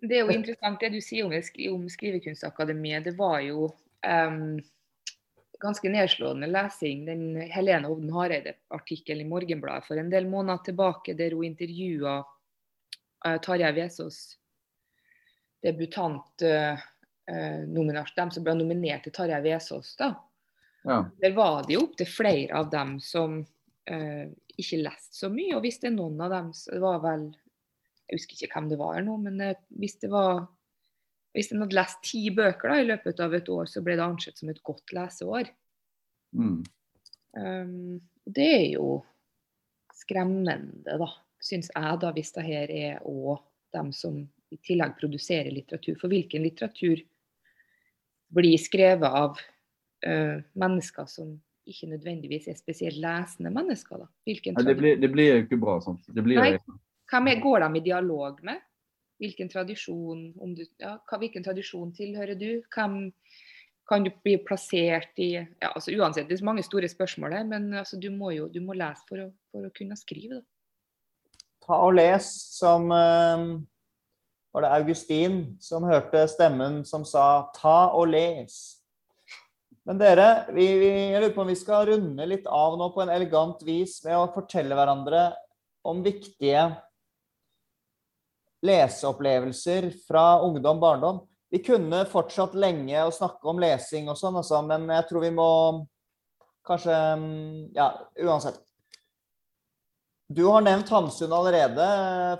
Det 0.00 0.16
er 0.16 0.24
jo 0.24 0.32
interessant 0.32 0.80
det 0.80 0.92
du 0.94 1.00
sier 1.04 1.26
om, 1.26 1.32
om 1.74 1.88
Skrivekunstakademiet. 1.92 3.04
Det 3.04 3.16
var 3.18 3.40
jo 3.44 3.66
um, 3.68 4.60
ganske 5.60 5.92
nedslående 5.92 6.48
lesing, 6.48 7.04
den 7.08 7.24
Helene 7.52 7.88
Hovden 7.88 8.12
Hareide-artikkelen 8.16 9.26
i 9.26 9.28
Morgenbladet 9.28 9.88
for 9.88 10.00
en 10.00 10.12
del 10.12 10.28
måneder 10.28 10.64
tilbake, 10.70 11.16
der 11.18 11.36
hun 11.36 11.50
intervjua 11.50 12.20
uh, 12.22 13.36
Tarjei 13.44 13.72
Vesaas, 13.76 14.22
debutant 15.60 16.48
uh, 16.48 16.80
uh, 17.30 18.12
dem 18.16 18.34
som 18.34 18.44
ble 18.46 18.56
nominert 18.58 19.06
til 19.06 19.14
Tarjei 19.14 19.40
Vesaas. 19.44 19.94
Ja. 20.00 21.00
Der 21.22 21.34
var 21.36 21.64
det 21.66 21.76
jo 21.76 21.84
opptil 21.86 22.08
flere 22.08 22.58
av 22.58 22.70
dem 22.72 22.98
som 23.04 23.40
uh, 23.40 24.24
ikke 24.56 24.82
leste 24.82 25.16
så 25.22 25.30
mye. 25.32 25.54
Og 25.56 25.64
hvis 25.64 25.80
det 25.82 25.90
er 25.92 25.98
noen 25.98 26.20
av 26.24 26.34
dem, 26.34 26.54
så 26.56 26.74
det 26.74 26.82
var 26.84 27.04
vel 27.04 27.30
Jeg 28.10 28.18
husker 28.18 28.34
ikke 28.36 28.56
hvem 28.56 28.72
det 28.72 28.80
var 28.80 28.96
nå, 29.06 29.12
men 29.22 29.42
hvis 29.78 30.00
det 30.02 30.08
var 30.10 30.48
hvis 31.36 31.52
en 31.52 31.62
hadde 31.62 31.78
lest 31.78 32.00
ti 32.02 32.24
bøker 32.34 32.72
da, 32.72 32.78
i 32.80 32.88
løpet 32.88 33.20
av 33.22 33.34
et 33.36 33.48
år, 33.52 33.68
så 33.70 33.82
ble 33.86 33.94
det 33.98 34.02
ansett 34.02 34.40
som 34.40 34.50
et 34.50 34.62
godt 34.66 34.94
leseår. 34.96 35.50
Mm. 36.34 36.56
Um, 37.38 38.00
det 38.26 38.48
er 38.56 38.66
jo 38.72 38.88
skremmende, 39.94 40.56
da, 40.84 41.06
syns 41.42 41.70
jeg, 41.70 42.00
da, 42.02 42.10
hvis 42.16 42.34
det 42.34 42.46
her 42.48 42.74
er 42.74 43.06
òg 43.06 43.38
dem 43.74 43.92
som 43.94 44.18
i 44.50 44.58
tillegg 44.66 44.96
produserer 44.98 45.52
litteratur. 45.54 45.94
For 46.00 46.10
hvilken 46.10 46.42
litteratur 46.42 46.98
blir 48.34 48.58
skrevet 48.60 49.06
av 49.06 49.38
uh, 50.06 50.40
mennesker 50.58 51.08
som 51.10 51.34
ikke 51.70 51.90
nødvendigvis 51.90 52.48
er 52.50 52.58
spesielt 52.58 52.98
lesende 53.02 53.52
mennesker? 53.54 54.02
da? 54.02 54.08
Nei, 54.26 54.66
det, 54.66 54.76
blir, 54.78 54.98
det 55.00 55.10
blir 55.12 55.30
jo 55.34 55.44
ikke 55.44 55.60
bra 55.60 55.78
sånn. 55.84 56.00
Nei, 56.16 56.56
Hvem 57.10 57.30
går 57.42 57.64
de 57.66 57.80
i 57.80 57.86
dialog 57.90 58.42
med? 58.46 58.62
Hvilken 59.20 59.50
tradisjon, 59.52 60.30
du, 60.56 60.62
ja, 60.80 60.94
hvilken 61.12 61.44
tradisjon 61.44 61.90
tilhører 61.92 62.38
du? 62.40 62.62
Hvem 62.72 63.10
kan 63.90 64.06
du 64.06 64.12
bli 64.22 64.36
plassert 64.46 65.18
i 65.18 65.32
ja, 65.34 65.72
altså 65.74 65.92
Uansett, 65.98 66.28
det 66.30 66.38
er 66.38 66.46
mange 66.46 66.62
store 66.62 66.88
spørsmål 66.88 67.34
her, 67.34 67.44
men 67.50 67.74
altså, 67.82 67.98
du 68.00 68.08
må 68.14 68.30
jo 68.36 68.46
du 68.48 68.60
må 68.62 68.76
lese 68.78 69.02
for 69.08 69.24
å, 69.24 69.26
for 69.50 69.66
å 69.66 69.72
kunne 69.76 69.98
skrive. 69.98 70.38
Da. 70.38 71.42
Ta 71.66 71.80
og 71.88 71.96
les 71.98 72.28
som 72.54 72.86
uh, 72.94 73.58
var 74.52 74.64
det 74.64 74.74
Augustin 74.80 75.40
som 75.62 75.86
hørte 75.86 76.26
stemmen 76.28 76.84
som 76.84 77.04
sa 77.04 77.50
'ta 77.54 77.92
og 77.94 78.08
les'. 78.08 78.76
Men 79.86 79.98
dere, 79.98 80.46
vi, 80.52 80.66
vi, 80.78 80.90
jeg 81.12 81.20
lurer 81.22 81.34
på 81.34 81.40
om 81.42 81.48
vi 81.48 81.56
skal 81.56 81.86
runde 81.88 82.26
litt 82.26 82.46
av 82.46 82.76
nå 82.78 82.90
på 82.94 83.02
en 83.02 83.10
elegant 83.10 83.62
vis 83.64 84.04
med 84.04 84.18
å 84.18 84.32
fortelle 84.34 84.76
hverandre 84.76 85.32
om 85.84 86.02
viktige 86.04 86.66
leseopplevelser 88.62 89.88
fra 90.06 90.42
ungdom, 90.44 90.80
barndom. 90.80 91.22
Vi 91.50 91.62
kunne 91.64 92.04
fortsatt 92.06 92.54
lenge 92.54 93.00
å 93.02 93.14
snakke 93.14 93.48
om 93.48 93.58
lesing 93.58 94.10
og 94.12 94.18
sånn, 94.20 94.36
altså, 94.36 94.60
men 94.62 94.84
jeg 94.92 95.08
tror 95.08 95.24
vi 95.24 95.32
må 95.34 95.50
kanskje 96.66 96.98
Ja, 97.74 97.90
uansett. 98.20 98.60
Du 100.30 100.44
har 100.44 100.62
nevnt 100.62 100.88
Hamsun 100.88 101.32
allerede, 101.32 101.86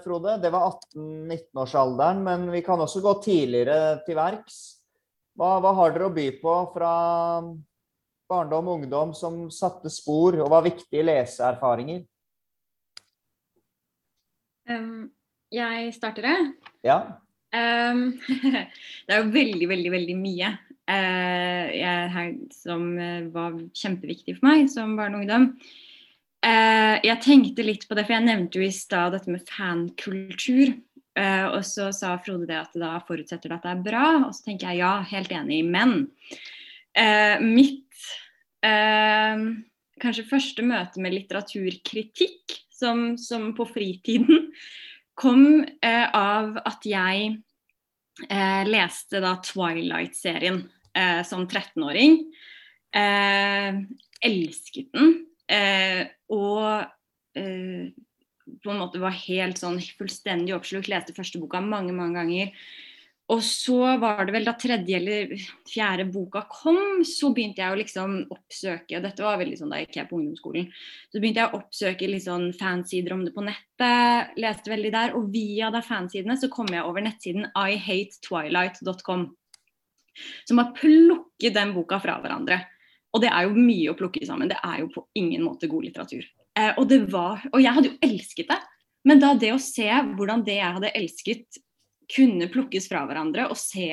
Frode. 0.04 0.36
Det 0.38 0.50
var 0.50 0.76
18-19-årsalderen, 0.94 2.20
men 2.22 2.44
vi 2.50 2.60
kan 2.62 2.78
også 2.78 3.00
gå 3.02 3.16
tidligere 3.24 3.96
til 4.06 4.14
verks. 4.14 4.58
Hva, 5.34 5.56
hva, 5.58 5.72
har 5.74 5.96
dere 5.96 6.06
å 6.06 6.12
by 6.14 6.26
på 6.38 6.54
fra 6.70 6.92
barndom 8.30 8.70
og 8.70 8.78
ungdom 8.78 9.16
som 9.18 9.40
satte 9.50 9.90
spor 9.90 10.38
og 10.38 10.52
var 10.54 10.68
viktige 10.68 11.02
leseerfaringer? 11.08 12.04
Um, 14.70 15.10
jeg 15.50 15.90
starter, 15.98 16.30
det. 16.30 16.70
Ja. 16.86 17.00
Um, 17.50 18.06
det 19.10 19.16
er 19.16 19.24
jo 19.24 19.34
veldig, 19.34 19.72
veldig, 19.74 19.94
veldig 19.98 20.18
mye 20.22 20.54
uh, 20.54 21.66
jeg, 21.74 22.32
som 22.54 22.92
uh, 22.94 23.30
var 23.34 23.58
kjempeviktig 23.74 24.38
for 24.38 24.52
meg 24.52 24.68
som 24.70 24.94
barn 24.94 25.18
og 25.18 25.24
ungdom. 25.26 25.54
Uh, 26.40 26.96
jeg 27.04 27.20
tenkte 27.24 27.66
litt 27.66 27.84
på 27.88 27.96
det, 27.96 28.06
for 28.06 28.16
jeg 28.16 28.26
nevnte 28.26 28.60
jo 28.60 28.64
i 28.64 28.72
stad 28.74 29.16
dette 29.16 29.32
med 29.32 29.44
fankultur. 29.48 30.78
og 31.20 31.64
så 31.66 31.90
sa 31.92 32.14
Frode 32.22 32.46
det 32.48 32.56
at 32.56 32.70
det 32.72 32.80
da 32.80 32.94
forutsetter 33.04 33.50
det 33.50 33.56
at 33.58 33.64
det 33.66 33.70
er 33.74 33.80
bra, 33.84 34.04
og 34.24 34.30
så 34.32 34.44
tenker 34.46 34.70
jeg 34.70 34.80
ja, 34.80 34.92
helt 35.10 35.32
enig. 35.34 35.58
Men 35.66 36.06
mitt 37.42 38.06
kanskje 40.00 40.28
første 40.30 40.64
møte 40.64 41.02
med 41.02 41.16
litteraturkritikk, 41.18 42.54
som, 42.70 43.18
som 43.20 43.50
på 43.58 43.66
fritiden 43.68 44.48
kom 45.20 45.64
eh, 45.84 46.06
av 46.16 46.56
at 46.64 46.86
jeg 46.88 47.32
eh, 48.28 48.62
leste 48.68 49.20
da 49.22 49.34
Twilight-serien 49.44 50.62
eh, 50.96 51.20
som 51.28 51.44
13-åring. 51.44 52.22
Eh, 52.96 53.82
elsket 54.30 54.88
den. 54.96 55.12
Eh, 55.50 56.04
og 56.30 56.84
eh, 57.38 57.90
på 58.60 58.70
en 58.72 58.80
måte 58.82 59.02
var 59.02 59.16
helt 59.26 59.58
sånn 59.60 59.80
fullstendig 59.98 60.54
oppslukt. 60.56 60.90
Leste 60.90 61.16
første 61.16 61.40
boka 61.42 61.62
mange, 61.64 61.94
mange 61.96 62.20
ganger. 62.20 62.54
Og 63.30 63.42
så 63.46 63.76
var 64.02 64.24
det 64.26 64.32
vel 64.34 64.46
da 64.48 64.56
tredje 64.58 64.96
eller 64.98 65.30
fjerde 65.70 66.08
boka 66.10 66.42
kom, 66.50 67.04
så 67.06 67.28
begynte 67.34 67.62
jeg 67.62 67.74
å 67.74 67.78
liksom 67.78 68.16
oppsøke 68.34 68.96
og 68.98 69.04
Dette 69.06 69.22
var 69.22 69.38
veldig 69.38 69.58
sånn 69.60 69.70
da 69.70 69.78
jeg 69.78 69.86
gikk 69.86 70.08
på 70.10 70.18
ungdomsskolen. 70.18 70.66
Så 71.12 71.22
begynte 71.22 71.44
jeg 71.44 71.52
å 71.52 71.60
oppsøke 71.60 72.08
litt 72.10 72.26
sånn 72.26 72.48
fansider 72.58 73.14
om 73.14 73.22
det 73.26 73.34
på 73.36 73.44
nettet. 73.46 74.34
Leste 74.40 74.72
veldig 74.72 74.92
der. 74.96 75.14
Og 75.18 75.30
via 75.30 75.70
da 75.70 75.82
fansidene 75.86 76.38
så 76.40 76.50
kom 76.50 76.72
jeg 76.74 76.82
over 76.82 77.06
nettsiden 77.06 77.46
ihatetwilight.com. 77.54 79.28
Som 80.50 80.58
har 80.58 80.74
plukket 80.74 81.54
den 81.54 81.76
boka 81.76 82.00
fra 82.02 82.18
hverandre. 82.24 82.64
Og 83.10 83.22
det 83.24 83.30
er 83.32 83.46
jo 83.46 83.56
mye 83.56 83.90
å 83.90 83.96
plukke 83.98 84.22
sammen. 84.26 84.50
Det 84.50 84.60
er 84.62 84.82
jo 84.84 84.90
på 84.94 85.04
ingen 85.18 85.42
måte 85.42 85.70
god 85.70 85.88
litteratur. 85.88 86.26
Eh, 86.58 86.72
og, 86.78 86.92
var, 87.10 87.42
og 87.50 87.62
jeg 87.62 87.74
hadde 87.76 87.90
jo 87.90 87.98
elsket 88.06 88.52
det. 88.52 88.60
Men 89.08 89.22
da 89.22 89.32
det 89.38 89.52
å 89.54 89.62
se 89.62 89.88
hvordan 89.88 90.44
det 90.46 90.58
jeg 90.58 90.76
hadde 90.76 90.94
elsket 90.98 91.60
kunne 92.10 92.50
plukkes 92.52 92.88
fra 92.90 93.04
hverandre 93.08 93.46
og 93.50 93.58
se 93.58 93.90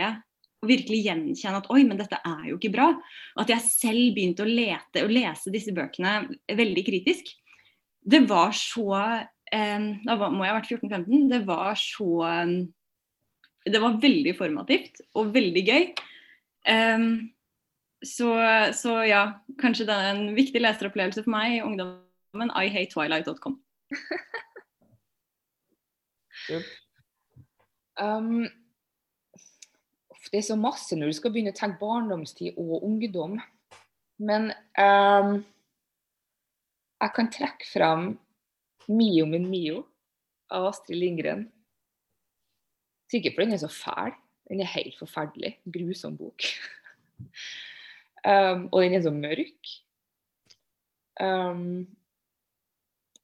og 0.57 0.71
virkelig 0.71 1.03
gjenkjenne 1.05 1.59
at 1.61 1.67
oi, 1.73 1.83
men 1.85 1.99
dette 1.99 2.17
er 2.25 2.47
jo 2.49 2.57
ikke 2.57 2.73
bra. 2.73 2.87
Og 3.35 3.43
at 3.43 3.51
jeg 3.53 3.65
selv 3.69 4.15
begynte 4.15 4.45
å 4.45 4.49
lete 4.49 5.03
og 5.05 5.13
lese 5.13 5.53
disse 5.53 5.73
bøkene 5.75 6.15
veldig 6.57 6.83
kritisk. 6.87 7.29
Det 8.07 8.23
var 8.29 8.55
så 8.57 8.87
eh, 8.97 9.87
Da 10.07 10.17
må 10.17 10.45
jeg 10.45 10.53
ha 10.53 10.57
vært 10.57 10.71
14-15. 10.73 11.29
Det 11.29 11.41
var 11.45 11.77
så 11.77 12.11
eh, 12.25 12.53
Det 13.67 13.81
var 13.83 14.01
veldig 14.01 14.33
formativt 14.37 15.03
og 15.13 15.33
veldig 15.35 15.65
gøy. 15.69 15.89
Eh, 16.73 17.07
så, 18.05 18.29
så, 18.77 18.99
ja, 19.07 19.23
kanskje 19.61 19.87
det 19.89 19.95
er 19.95 20.11
en 20.11 20.35
viktig 20.37 20.61
leseropplevelse 20.61 21.23
for 21.25 21.33
meg 21.33 21.57
i 21.57 21.63
ungdommen. 21.65 22.53
I 22.53 22.69
hate 22.69 22.93
twilight.com. 22.93 23.61
Um, 27.97 28.45
det 30.31 30.37
er 30.37 30.45
så 30.45 30.55
masse 30.59 30.95
når 30.95 31.09
du 31.09 31.15
skal 31.17 31.31
begynne 31.33 31.49
å 31.49 31.57
tenke 31.57 31.81
barndomstid 31.81 32.59
og 32.61 32.85
ungdom. 32.85 33.39
Men 34.21 34.51
um, 34.77 35.39
jeg 37.01 37.13
kan 37.15 37.31
trekke 37.33 37.69
fram 37.71 38.05
'Mio 38.87 39.25
min 39.25 39.49
Mio' 39.49 39.81
av 40.53 40.69
Astrid 40.69 41.01
Lindgren. 41.01 41.47
Sikkert 43.11 43.35
fordi 43.35 43.49
den 43.49 43.57
er 43.57 43.65
så 43.65 43.71
fæl. 43.71 44.13
Den 44.47 44.61
er 44.63 44.75
helt 44.77 44.95
forferdelig. 44.99 45.57
Grusom 45.65 46.17
bok. 46.17 46.43
um, 48.27 48.65
og 48.71 48.81
den 48.83 48.97
er 48.97 49.05
så 49.05 49.13
mørk. 49.13 49.71
Um, 51.21 51.87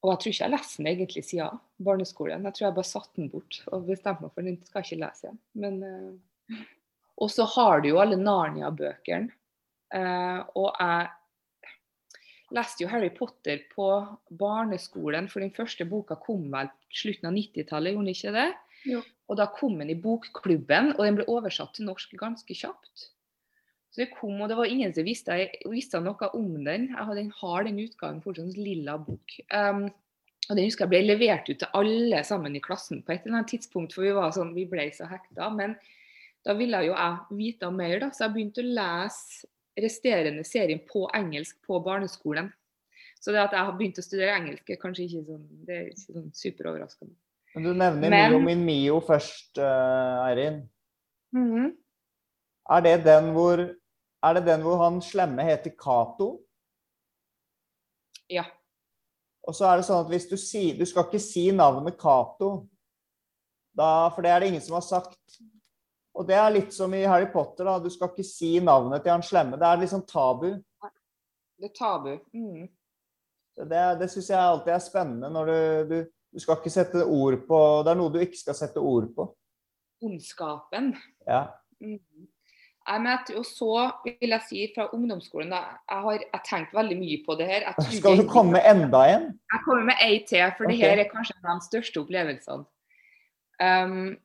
og 0.04 0.12
jeg 0.12 0.20
tror 0.20 0.34
ikke 0.34 0.44
jeg 0.44 0.54
leste 0.54 0.82
den 0.82 0.92
egentlig 0.92 1.24
siden 1.24 1.60
barneskolen. 1.84 2.48
Jeg 2.50 2.58
tror 2.58 2.68
jeg 2.68 2.78
bare 2.78 2.92
satte 2.92 3.22
den 3.22 3.32
bort 3.32 3.62
og 3.70 3.88
bestemte 3.88 4.26
meg 4.26 4.34
for 4.34 4.48
den 4.48 4.60
skal 4.68 4.82
jeg 4.82 4.90
ikke 4.90 5.04
lese 5.06 5.28
igjen. 5.28 5.42
Men, 5.64 5.80
uh, 5.84 6.64
og 7.24 7.32
så 7.32 7.48
har 7.56 7.84
du 7.84 7.92
jo 7.94 8.02
alle 8.04 8.20
Narnia-bøkene. 8.20 9.32
Uh, 9.94 10.42
og 10.58 10.74
jeg 10.82 11.12
leste 12.54 12.84
jo 12.84 12.90
Harry 12.92 13.12
Potter 13.14 13.64
på 13.72 13.88
barneskolen, 14.40 15.30
for 15.30 15.44
den 15.44 15.54
første 15.54 15.86
boka 15.90 16.18
kom 16.22 16.48
vel 16.54 16.70
slutten 16.94 17.30
av 17.30 17.38
90-tallet, 17.38 17.94
gjorde 17.94 18.06
den 18.06 18.16
ikke 18.18 18.36
det? 18.36 18.50
Jo. 18.90 19.02
Og 19.32 19.40
da 19.40 19.48
kom 19.56 19.78
den 19.80 19.94
i 19.94 20.00
bokklubben, 20.00 20.94
og 20.98 21.04
den 21.06 21.18
ble 21.20 21.28
oversatt 21.32 21.78
til 21.78 21.88
norsk 21.88 22.14
ganske 22.20 22.58
kjapt. 22.58 23.10
Så 23.94 24.02
det 24.02 24.14
kom, 24.16 24.40
og 24.42 24.50
det 24.50 24.58
var 24.58 24.66
ingen 24.66 24.94
som 24.94 25.06
visste, 25.06 25.36
visste 25.70 26.00
noe 26.02 26.30
om 26.34 26.56
den. 26.66 26.88
Den, 26.90 27.34
har 27.38 27.68
den 27.68 27.82
utgaven 27.84 28.24
fortsatt, 28.24 28.50
en 28.50 28.66
lilla 28.66 28.96
bok. 28.98 29.36
Um, 29.54 29.84
og 30.50 30.58
den 30.58 30.66
husker 30.66 30.88
jeg 30.88 30.92
ble 30.92 31.02
levert 31.06 31.48
ut 31.48 31.60
til 31.62 31.78
alle 31.78 32.24
sammen 32.26 32.58
i 32.58 32.62
klassen 32.64 33.04
på 33.06 33.14
et 33.14 33.22
eller 33.22 33.38
annet 33.38 33.52
tidspunkt, 33.54 33.94
for 33.94 34.04
vi 34.04 34.16
var 34.18 34.34
sånn, 34.34 34.56
vi 34.58 34.66
ble 34.70 34.88
så 34.98 35.06
hekta. 35.12 35.52
Men 35.54 35.76
da 36.44 36.56
ville 36.58 36.82
jo 36.88 36.96
jeg 36.96 37.38
vite 37.38 37.70
mer, 37.76 38.00
da, 38.02 38.10
så 38.10 38.26
jeg 38.26 38.34
begynte 38.34 38.64
å 38.66 38.74
lese 38.80 39.52
resterende 39.84 40.44
serien 40.46 40.82
på 40.90 41.06
engelsk 41.14 41.62
på 41.66 41.78
barneskolen. 41.86 42.50
Så 43.22 43.32
det 43.32 43.44
at 43.46 43.54
jeg 43.56 43.70
har 43.70 43.78
begynt 43.78 44.02
å 44.02 44.04
studere 44.04 44.34
engelsk, 44.36 44.74
er 44.74 44.82
kanskje 44.82 45.06
ikke 45.06 45.22
sånn, 45.30 45.46
det 45.70 45.78
er 45.78 45.86
ikke 45.94 46.18
sånn 46.18 46.34
superoverraskende. 46.36 47.16
Men 47.54 47.70
du 47.70 47.72
nevner 47.78 48.10
Men, 48.10 48.34
Mio 48.34 48.42
min 48.42 48.66
Mio 48.66 49.00
først, 49.06 49.62
uh, 49.62 50.60
Mm 51.34 51.50
-hmm. 51.54 51.72
Er 52.70 52.82
det 52.82 53.06
den 53.06 53.32
hvor 53.34 53.76
er 54.24 54.38
det 54.38 54.46
den 54.48 54.64
hvor 54.64 54.80
han 54.84 55.02
slemme 55.04 55.46
heter 55.46 55.74
Cato? 55.78 56.30
Ja. 58.32 58.46
Og 59.44 59.56
så 59.56 59.68
er 59.68 59.80
det 59.80 59.88
sånn 59.88 60.06
at 60.06 60.12
hvis 60.12 60.30
du 60.30 60.38
sier 60.40 60.78
Du 60.80 60.86
skal 60.88 61.10
ikke 61.10 61.20
si 61.20 61.50
navnet 61.52 62.00
Cato, 62.00 62.52
for 63.76 64.24
det 64.24 64.32
er 64.32 64.40
det 64.40 64.54
ingen 64.54 64.64
som 64.64 64.78
har 64.78 64.86
sagt. 64.86 65.18
Og 66.14 66.28
det 66.30 66.38
er 66.38 66.54
litt 66.54 66.74
som 66.76 66.94
i 66.94 67.04
Harry 67.10 67.26
Potter, 67.34 67.66
da. 67.66 67.80
Du 67.82 67.90
skal 67.90 68.12
ikke 68.12 68.26
si 68.28 68.60
navnet 68.62 69.02
til 69.02 69.16
han 69.16 69.26
slemme. 69.26 69.58
Det 69.58 69.66
er 69.66 69.82
liksom 69.82 70.04
tabu. 70.06 70.52
Det 71.58 71.70
er 71.72 71.74
tabu. 71.74 72.12
Mm. 72.38 72.68
Det, 73.58 73.82
det 74.00 74.10
syns 74.12 74.30
jeg 74.30 74.40
alltid 74.40 74.74
er 74.74 74.82
spennende 74.82 75.30
når 75.30 75.50
du, 75.50 75.58
du, 75.90 75.98
du 76.34 76.42
skal 76.42 76.58
ikke 76.58 76.74
sette 76.74 77.04
ord 77.06 77.36
på 77.46 77.58
Det 77.86 77.92
er 77.92 78.00
noe 78.00 78.14
du 78.14 78.18
ikke 78.22 78.40
skal 78.40 78.58
sette 78.58 78.82
ord 78.82 79.10
på. 79.18 79.28
Ondskapen. 80.06 80.94
Ja. 81.26 81.48
Mm. 81.82 82.00
Og 82.84 83.46
så 83.48 83.92
vil 84.04 84.34
jeg 84.34 84.44
si 84.50 84.66
fra 84.76 84.90
ungdomsskolen 84.94 85.54
da, 85.54 85.62
Jeg 85.90 86.28
har 86.34 86.44
tenkt 86.44 86.74
veldig 86.76 86.98
mye 87.00 87.22
på 87.26 87.36
det 87.40 87.48
her. 87.48 87.68
Skal 87.80 88.20
du 88.20 88.28
komme 88.28 88.58
med 88.58 88.68
enda 88.68 89.06
en? 89.08 89.40
Jeg 89.54 89.64
kommer 89.66 89.84
med 89.84 90.04
ei 90.04 90.26
til, 90.28 90.44
for 90.58 90.68
okay. 90.68 90.76
det 90.76 90.82
her 90.84 91.00
er 91.00 91.10
kanskje 91.12 91.38
en 91.40 91.50
av 91.54 91.62
de 91.62 91.70
største 91.70 92.04
opplevelsene. 92.04 92.66
Um, 93.64 94.18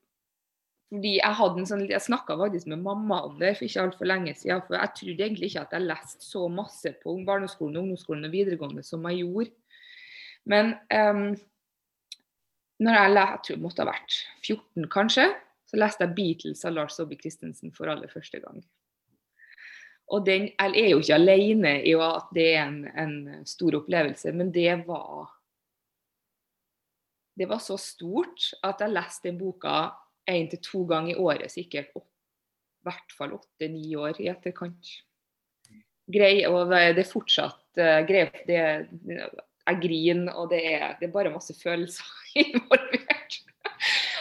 fordi 0.89 1.15
Jeg 1.21 1.37
hadde 1.37 1.61
en 1.61 1.69
sånn, 1.69 1.85
jeg 1.87 2.01
snakka 2.01 2.39
faktisk 2.41 2.67
med 2.73 2.83
mamma 2.83 3.21
om 3.29 3.39
det 3.39 3.55
for 3.59 3.69
ikke 3.69 3.83
altfor 3.85 4.09
lenge 4.09 4.35
siden. 4.35 4.63
For 4.67 4.79
jeg 4.79 4.95
trodde 4.97 5.27
egentlig 5.27 5.51
ikke 5.51 5.65
at 5.67 5.75
jeg 5.77 5.87
leste 5.87 6.25
så 6.25 6.47
masse 6.49 6.95
på 7.03 7.15
barneskolen, 7.29 7.77
ungdomsskolen 7.77 8.25
og 8.25 8.33
videregående 8.33 8.83
som 8.83 9.05
jeg 9.11 9.23
gjorde. 9.23 9.53
Men 10.49 10.75
um, 10.89 11.37
når 12.81 12.99
jeg, 12.99 13.13
jeg 13.19 13.39
tror 13.45 13.55
jeg 13.55 13.63
måtte 13.63 13.85
ha 13.85 13.91
vært 13.91 14.19
14 14.47 14.89
kanskje, 14.91 15.29
så 15.69 15.77
leste 15.77 16.05
jeg 16.05 16.17
'Beatles' 16.17 16.65
av 16.65 16.73
Lars 16.73 16.97
Saabye 16.97 17.21
Christensen 17.21 17.73
for 17.77 17.91
aller 17.93 18.09
første 18.09 18.41
gang. 18.41 18.63
Og 20.09 20.25
den, 20.25 20.49
Jeg 20.59 20.85
er 20.85 20.91
jo 20.91 21.01
ikke 21.03 21.15
alene 21.15 21.73
i 21.85 21.93
at 21.93 22.31
det 22.35 22.47
er 22.55 22.63
en, 22.65 22.85
en 22.97 23.47
stor 23.47 23.77
opplevelse, 23.83 24.33
men 24.33 24.53
det 24.53 24.87
var 24.87 25.35
Det 27.39 27.47
var 27.49 27.59
så 27.59 27.77
stort 27.79 28.49
at 28.65 28.81
jeg 28.81 28.91
leste 28.91 29.29
den 29.29 29.39
boka 29.39 29.93
én 30.29 30.49
til 30.51 30.59
to 30.59 30.85
ganger 30.85 31.15
i 31.15 31.19
året, 31.19 31.53
sikkert 31.53 31.93
i 31.95 32.01
hvert 32.83 33.13
fall 33.15 33.37
åtte-ni 33.37 33.95
år 33.95 34.19
i 34.19 34.27
etterkant. 34.27 34.91
Grei, 36.11 36.43
og 36.49 36.73
det 36.73 36.99
er 36.99 37.07
fortsatt 37.07 37.79
uh, 37.79 38.01
greit. 38.09 38.43
Det, 38.49 38.59
jeg 39.69 39.81
griner, 39.83 40.33
og 40.35 40.51
det 40.51 40.65
er, 40.67 40.97
det 40.99 41.07
er 41.07 41.15
bare 41.15 41.31
masse 41.31 41.55
følelser 41.55 42.05
involvert. 42.43 43.39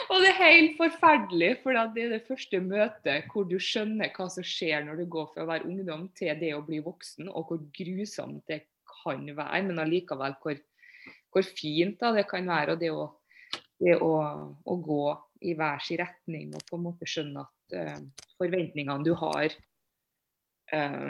Og 0.07 0.23
det 0.23 0.29
er 0.31 0.39
helt 0.39 0.77
forferdelig, 0.79 1.49
for 1.63 1.75
det 1.75 2.03
er 2.05 2.13
det 2.15 2.27
første 2.29 2.61
møtet 2.63 3.27
hvor 3.31 3.47
du 3.47 3.57
skjønner 3.59 4.13
hva 4.15 4.29
som 4.31 4.45
skjer 4.45 4.85
når 4.85 5.01
du 5.01 5.05
går 5.11 5.29
fra 5.33 5.43
å 5.43 5.49
være 5.49 5.67
ungdom 5.67 6.07
til 6.15 6.31
det 6.39 6.53
å 6.55 6.63
bli 6.63 6.79
voksen, 6.85 7.27
og 7.27 7.49
hvor 7.49 7.59
grusomt 7.75 8.45
det 8.47 8.61
kan 8.87 9.25
være, 9.27 9.61
men 9.67 9.81
allikevel 9.83 10.37
hvor, 10.43 10.59
hvor 11.33 11.47
fint 11.47 11.99
da, 11.99 12.13
det 12.15 12.27
kan 12.29 12.47
være. 12.47 12.75
Og 12.75 12.83
det, 12.83 12.91
å, 12.95 13.07
det 13.83 13.97
å, 13.99 14.13
å, 14.63 14.77
gå 14.87 15.03
i 15.47 15.55
hver 15.57 15.83
sin 15.83 15.99
retning 16.01 16.55
og 16.55 16.63
på 16.69 16.79
en 16.79 16.85
måte 16.87 17.09
skjønne 17.09 17.43
at 17.43 17.75
uh, 17.75 18.29
forventningene 18.39 19.05
du 19.05 19.11
har, 19.19 19.57
uh, 20.71 21.09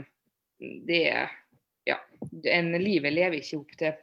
det 0.58 1.04
er 1.12 1.38
ja, 1.88 2.00
en 2.50 2.74
Livet 2.82 3.14
lever 3.14 3.38
ikke 3.40 3.62
opp 3.62 3.78
til, 3.78 4.02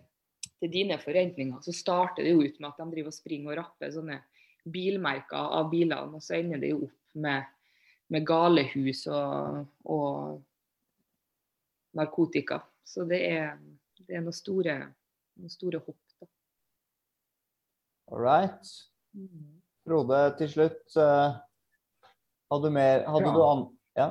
til 0.63 0.71
dine 0.73 1.01
forventninger. 1.03 1.59
Så 1.67 1.75
starter 1.75 2.23
det 2.23 2.37
jo 2.37 2.47
ut 2.47 2.63
med 2.63 2.71
at 2.71 2.79
de 2.79 2.89
driver 2.95 3.11
og 3.11 3.19
springer 3.19 3.51
og 3.51 3.61
rapper 3.61 3.93
sånne 3.93 4.23
bilmerker 4.65 5.53
av 5.59 5.71
bilene, 5.71 6.17
og 6.17 6.23
så 6.25 6.39
ender 6.39 6.63
det 6.63 6.73
jo 6.73 6.85
opp 6.87 7.21
med, 7.25 7.47
med 8.13 8.27
galehus 8.27 9.05
og, 9.13 9.65
og, 9.85 10.43
narkotika. 11.95 12.61
Så 12.85 13.05
det 13.09 13.21
er, 13.29 13.55
det 14.03 14.19
er 14.19 14.25
noen 14.25 14.35
store, 14.35 14.79
noen 15.39 15.53
store 15.53 15.81
hopp. 15.85 16.01
Da. 16.19 16.29
All 18.13 18.25
right. 18.25 18.73
Frode, 19.85 20.21
til 20.41 20.51
slutt. 20.51 20.83
Uh, 20.97 21.37
hadde 22.51 22.71
du 22.71 22.75
mer 22.75 23.05
Hadde 23.09 23.29
ja. 23.29 23.35
du 23.35 23.45
an... 23.47 23.67
Ja? 23.95 24.09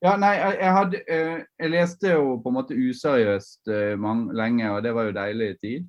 Ja, 0.00 0.14
nei, 0.16 0.32
jeg, 0.32 0.54
jeg, 0.62 0.72
hadde, 0.72 1.00
uh, 1.12 1.40
jeg, 1.60 1.72
leste 1.74 2.12
jo 2.14 2.36
på 2.40 2.52
en 2.52 2.56
måte 2.56 2.76
useriøst 2.76 3.72
uh, 3.72 3.96
mange, 4.00 4.34
lenge, 4.36 4.68
og 4.72 4.84
det 4.84 4.94
var 4.96 5.08
jo 5.08 5.16
deilig 5.16 5.50
tid. 5.64 5.88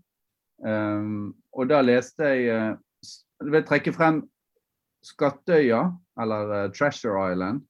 Um, 0.62 1.32
og 1.58 1.70
da 1.72 1.80
leste 1.84 2.28
jeg 2.38 2.76
jeg 3.42 3.54
vil 3.56 3.66
trekke 3.68 3.94
frem 3.96 4.22
Skattøya, 5.06 5.82
eller 6.22 6.54
uh, 6.54 6.72
Treasure 6.74 7.32
Island, 7.32 7.64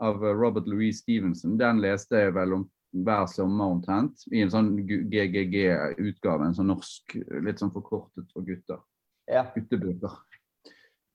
av 0.00 0.22
uh, 0.24 0.32
Robert 0.32 0.68
Louis 0.68 0.96
Stevenson. 1.02 1.58
Den 1.60 1.82
leste 1.84 2.26
jeg 2.26 2.36
vel 2.36 2.56
om 2.56 2.64
hver 3.04 3.26
sommer 3.28 3.74
omtrent, 3.74 4.24
i 4.32 4.40
en 4.44 4.52
sånn 4.52 4.72
GGG-utgave. 4.88 6.46
En 6.46 6.56
sånn 6.56 6.70
norsk, 6.72 7.18
litt 7.44 7.60
sånn 7.60 7.74
forkortet 7.74 8.30
for 8.32 8.46
gutter. 8.46 8.80
Ja. 9.28 9.44
Guttebøker. 9.52 10.16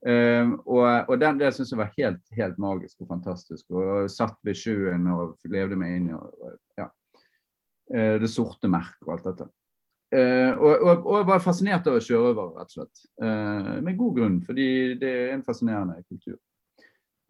Um, 0.02 0.56
og, 0.66 0.88
og 1.12 1.20
den, 1.22 1.38
det 1.38 1.52
syns 1.54 1.72
jeg 1.74 1.78
var 1.78 1.92
helt, 1.94 2.22
helt 2.34 2.62
magisk 2.62 3.04
og 3.04 3.12
fantastisk. 3.14 3.68
Og 3.74 4.10
satt 4.12 4.38
ved 4.46 4.58
sjøen 4.58 5.06
og 5.14 5.38
levde 5.54 5.78
meg 5.78 5.98
inn 5.98 6.08
i 6.12 6.16
ja. 6.80 6.88
uh, 6.90 8.16
det 8.22 8.30
sorte 8.30 8.70
merket 8.72 9.06
og 9.08 9.16
alt 9.16 9.30
dette. 9.30 9.50
Uh, 10.12 10.58
og, 10.60 10.82
og, 10.84 11.06
og, 11.08 11.22
var 11.30 11.40
fascinert 11.40 11.86
av 11.88 11.96
over, 11.96 12.50
rett 12.58 12.74
og 12.74 12.74
slett. 12.74 13.04
Uh, 13.24 13.78
med 13.80 13.96
god 13.96 14.18
grunn, 14.18 14.40
fordi 14.44 14.66
det 15.00 15.12
er 15.12 15.30
en 15.38 15.44
fascinerende 15.46 16.02
kultur. 16.04 16.36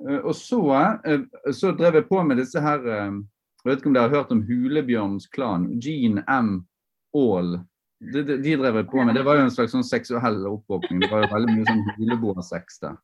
Uh, 0.01 0.17
og 0.23 0.33
så, 0.33 0.61
så, 1.53 1.75
drev 1.77 1.99
jeg 1.99 2.07
på 2.09 2.23
med 2.25 2.41
disse 2.41 2.61
her 2.61 2.81
Jeg 2.81 3.67
vet 3.69 3.83
ikke 3.83 3.91
om 3.91 3.93
dere 3.93 4.09
har 4.09 4.15
hørt 4.17 4.33
om 4.33 4.41
Hulebjørns 4.47 5.29
klan. 5.29 5.67
Gene 5.77 6.25
M. 6.25 6.55
Aall. 7.13 7.59
De, 8.01 8.23
de, 8.25 8.39
de, 8.41 8.57
drev 8.57 8.81
jeg 8.81 8.89
på 8.89 9.05
med. 9.05 9.13
Det 9.13 9.27
var 9.27 9.37
jo 9.37 9.45
en 9.45 9.53
slags 9.53 9.75
sånn 9.75 9.85
seksuell 9.85 10.41
oppvåkning. 10.49 11.03
Det 11.03 11.11
var 11.11 11.27
jo 11.27 11.33
veldig 11.35 11.57
mye 11.59 11.69
sånn 11.69 11.83
huleboersex 11.99 12.81
der. 12.81 12.97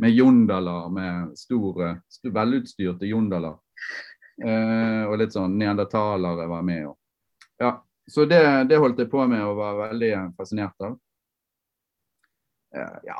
med 0.00 0.14
jondaler, 0.16 0.88
med 0.88 1.34
store 1.36 1.98
velutstyrte 2.32 3.10
jondaler. 3.10 3.58
og 4.40 5.18
litt 5.20 5.36
sånn 5.36 5.58
neandertalere 5.60 6.48
var 6.48 6.64
med. 6.64 6.86
Og, 6.88 6.96
ja, 7.60 7.74
så 8.10 8.24
det, 8.28 8.40
det, 8.70 8.78
holdt 8.78 9.00
jeg 9.02 9.10
på 9.10 9.24
med 9.26 9.42
og 9.42 9.58
var 9.58 9.80
veldig 9.88 10.12
fascinert 10.38 10.86
av. 10.86 10.94
Ja, 13.06 13.16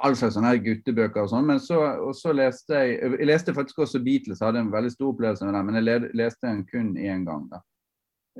all 0.00 0.14
slags 0.16 0.38
sånne 0.38 0.54
guttebøker 0.64 1.26
og 1.26 1.30
sånn. 1.30 1.44
Men 1.50 1.58
så, 1.60 1.78
så 2.16 2.32
leste 2.32 2.78
jeg 2.80 3.16
Jeg 3.18 3.28
leste 3.28 3.54
faktisk 3.54 3.82
også 3.84 4.00
Beatles, 4.00 4.40
hadde 4.40 4.62
en 4.62 4.72
veldig 4.72 4.92
stor 4.94 5.10
opplevelse 5.10 5.44
med 5.44 5.52
den, 5.58 5.66
men 5.68 5.80
jeg 5.80 6.12
leste 6.16 6.48
den 6.48 6.62
kun 6.70 6.94
én 6.96 7.26
gang. 7.28 7.44
da. 7.50 7.60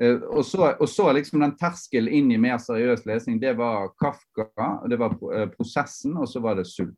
Eh, 0.01 0.15
og 0.15 0.45
så, 0.45 0.75
og 0.79 0.89
så, 0.89 1.11
liksom 1.13 1.41
den 1.41 1.55
terskelen 1.57 2.13
inn 2.13 2.31
i 2.31 2.39
mer 2.41 2.59
seriøs 2.61 3.05
lesing, 3.09 3.39
det 3.41 3.55
var 3.57 3.89
Kafka, 3.97 4.69
det 4.89 4.99
var 5.01 5.15
eh, 5.33 5.47
prosessen, 5.49 6.17
og 6.17 6.29
så 6.29 6.41
var 6.43 6.59
det 6.59 6.67
sult. 6.69 6.95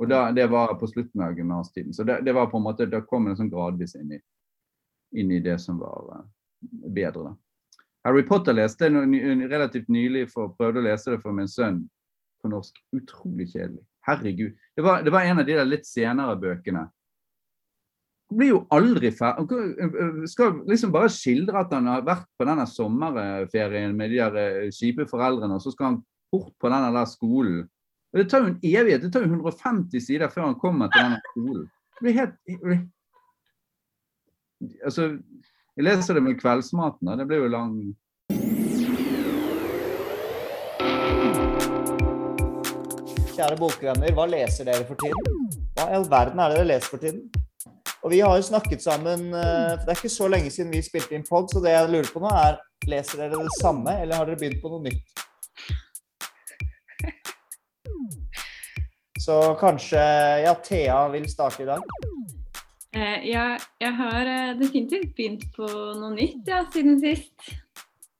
Og 0.00 0.08
da, 0.08 0.30
Det 0.32 0.46
var 0.50 0.78
på 0.80 0.86
slutten 0.86 1.22
av 1.22 1.36
gymnastiden. 1.36 1.92
Så 1.94 2.04
det, 2.04 2.20
det, 2.24 2.32
var 2.32 2.46
på 2.50 2.56
en 2.56 2.64
måte, 2.64 2.86
da 2.86 3.02
kom 3.04 3.26
en 3.26 3.36
sånn 3.36 3.50
gradvis 3.50 3.96
inn 3.98 4.14
i, 4.14 4.20
inn 5.20 5.32
i 5.34 5.40
det 5.44 5.58
som 5.60 5.78
var 5.82 6.14
eh, 6.16 6.26
bedre. 6.86 7.30
da. 7.30 7.36
Harry 8.06 8.22
Potter 8.26 8.56
leste 8.56 8.88
jeg 8.88 9.50
relativt 9.50 9.90
nylig, 9.92 10.26
for 10.32 10.54
prøvde 10.56 10.80
å 10.80 10.86
lese 10.86 11.12
det 11.12 11.20
for 11.22 11.36
min 11.36 11.50
sønn 11.50 11.82
på 12.40 12.48
norsk. 12.52 12.78
Utrolig 12.96 13.50
kjedelig. 13.52 13.82
Herregud. 14.08 14.54
Det 14.76 14.84
var, 14.84 15.02
det 15.04 15.12
var 15.12 15.28
en 15.28 15.42
av 15.42 15.46
de 15.46 15.58
der 15.58 15.68
litt 15.68 15.84
senere 15.88 16.38
bøkene. 16.40 16.86
Han 18.30 18.38
blir 18.38 18.52
jo 18.52 18.60
aldri 18.72 19.10
ferdig. 19.12 19.58
Skal 20.30 20.62
liksom 20.70 20.94
bare 20.94 21.10
skildre 21.12 21.64
at 21.64 21.74
han 21.74 21.90
har 21.90 22.06
vært 22.06 22.28
på 22.38 22.46
denne 22.48 22.64
sommerferien 22.70 23.96
med 23.98 24.14
de 24.14 24.22
der 24.22 24.70
kjipe 24.72 25.04
foreldrene, 25.10 25.58
og 25.58 25.64
så 25.64 25.74
skal 25.74 25.90
han 25.90 26.00
bort 26.32 26.54
på 26.62 26.70
denne 26.70 26.92
der 26.94 27.10
skolen. 27.10 27.66
Og 28.10 28.18
Det 28.18 28.26
tar 28.30 28.44
jo 28.44 28.52
en 28.52 28.62
evighet. 28.62 29.02
Det 29.02 29.12
tar 29.12 29.26
jo 29.26 29.34
150 29.34 30.06
sider 30.06 30.32
før 30.32 30.48
han 30.48 30.58
kommer 30.62 30.88
til 30.90 31.04
denne 31.04 31.20
skolen. 31.28 31.68
Det 31.98 32.06
blir 32.06 32.18
helt 32.22 32.88
Altså, 34.84 35.16
jeg 35.76 35.86
leser 35.86 36.16
det 36.18 36.22
med 36.24 36.38
kveldsmaten, 36.40 37.08
og 37.08 37.18
det 37.18 37.26
blir 37.28 37.44
jo 37.44 37.50
lang 37.52 37.74
Kjære 43.30 43.56
bokvenner, 43.56 44.12
hva 44.12 44.26
leser 44.28 44.66
dere 44.68 44.84
for 44.84 44.98
tiden? 45.00 45.46
Hva 45.78 45.86
i 45.88 45.94
all 45.96 46.08
verden 46.10 46.42
er 46.42 46.52
det 46.52 46.58
dere 46.58 46.70
leser 46.74 46.92
for 46.92 47.00
tiden? 47.00 47.22
Og 48.04 48.12
vi 48.12 48.20
har 48.20 48.36
jo 48.36 48.44
snakket 48.44 48.82
sammen 48.84 49.30
for 49.30 49.86
Det 49.86 49.92
er 49.94 49.98
ikke 49.98 50.12
så 50.12 50.28
lenge 50.28 50.52
siden 50.52 50.72
vi 50.72 50.82
spilte 50.84 51.16
inn 51.16 51.24
pod, 51.28 51.48
så 51.52 51.62
det 51.64 51.72
jeg 51.72 51.88
lurer 51.92 52.12
på 52.12 52.22
nå, 52.24 52.28
er 52.28 52.60
Leser 52.88 53.20
dere 53.20 53.42
det 53.44 53.56
samme, 53.60 53.92
eller 54.02 54.16
har 54.16 54.28
dere 54.28 54.40
begynt 54.40 54.62
på 54.62 54.70
noe 54.72 54.82
nytt? 54.88 55.04
Så 59.20 59.36
kanskje 59.60 60.00
Ja, 60.46 60.54
Thea 60.64 61.02
vil 61.12 61.28
starte 61.28 61.62
i 61.62 61.68
dag? 61.68 62.09
Eh, 62.90 63.26
ja, 63.30 63.54
jeg 63.78 63.94
har 64.00 64.26
eh, 64.26 64.56
definitivt 64.58 65.12
begynt 65.14 65.44
på 65.54 65.66
noe 65.66 66.10
nytt 66.16 66.48
ja, 66.50 66.64
siden 66.74 66.98
sist. 67.02 67.36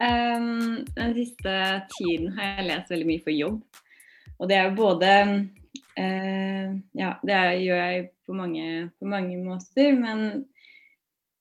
Um, 0.00 0.86
den 0.96 1.10
siste 1.12 1.54
tiden 1.92 2.30
har 2.36 2.54
jeg 2.54 2.68
lest 2.70 2.92
veldig 2.92 3.08
mye 3.08 3.24
for 3.24 3.34
jobb. 3.34 3.58
Og 4.38 4.48
det 4.48 4.56
er 4.56 4.68
jo 4.70 4.76
både 4.78 5.10
uh, 5.20 6.68
Ja, 6.96 7.10
det 7.26 7.40
gjør 7.66 7.82
jeg 7.82 8.06
på 8.24 8.36
mange, 8.38 8.68
på 8.96 9.10
mange, 9.10 9.36
måter, 9.42 9.90
men 9.98 10.46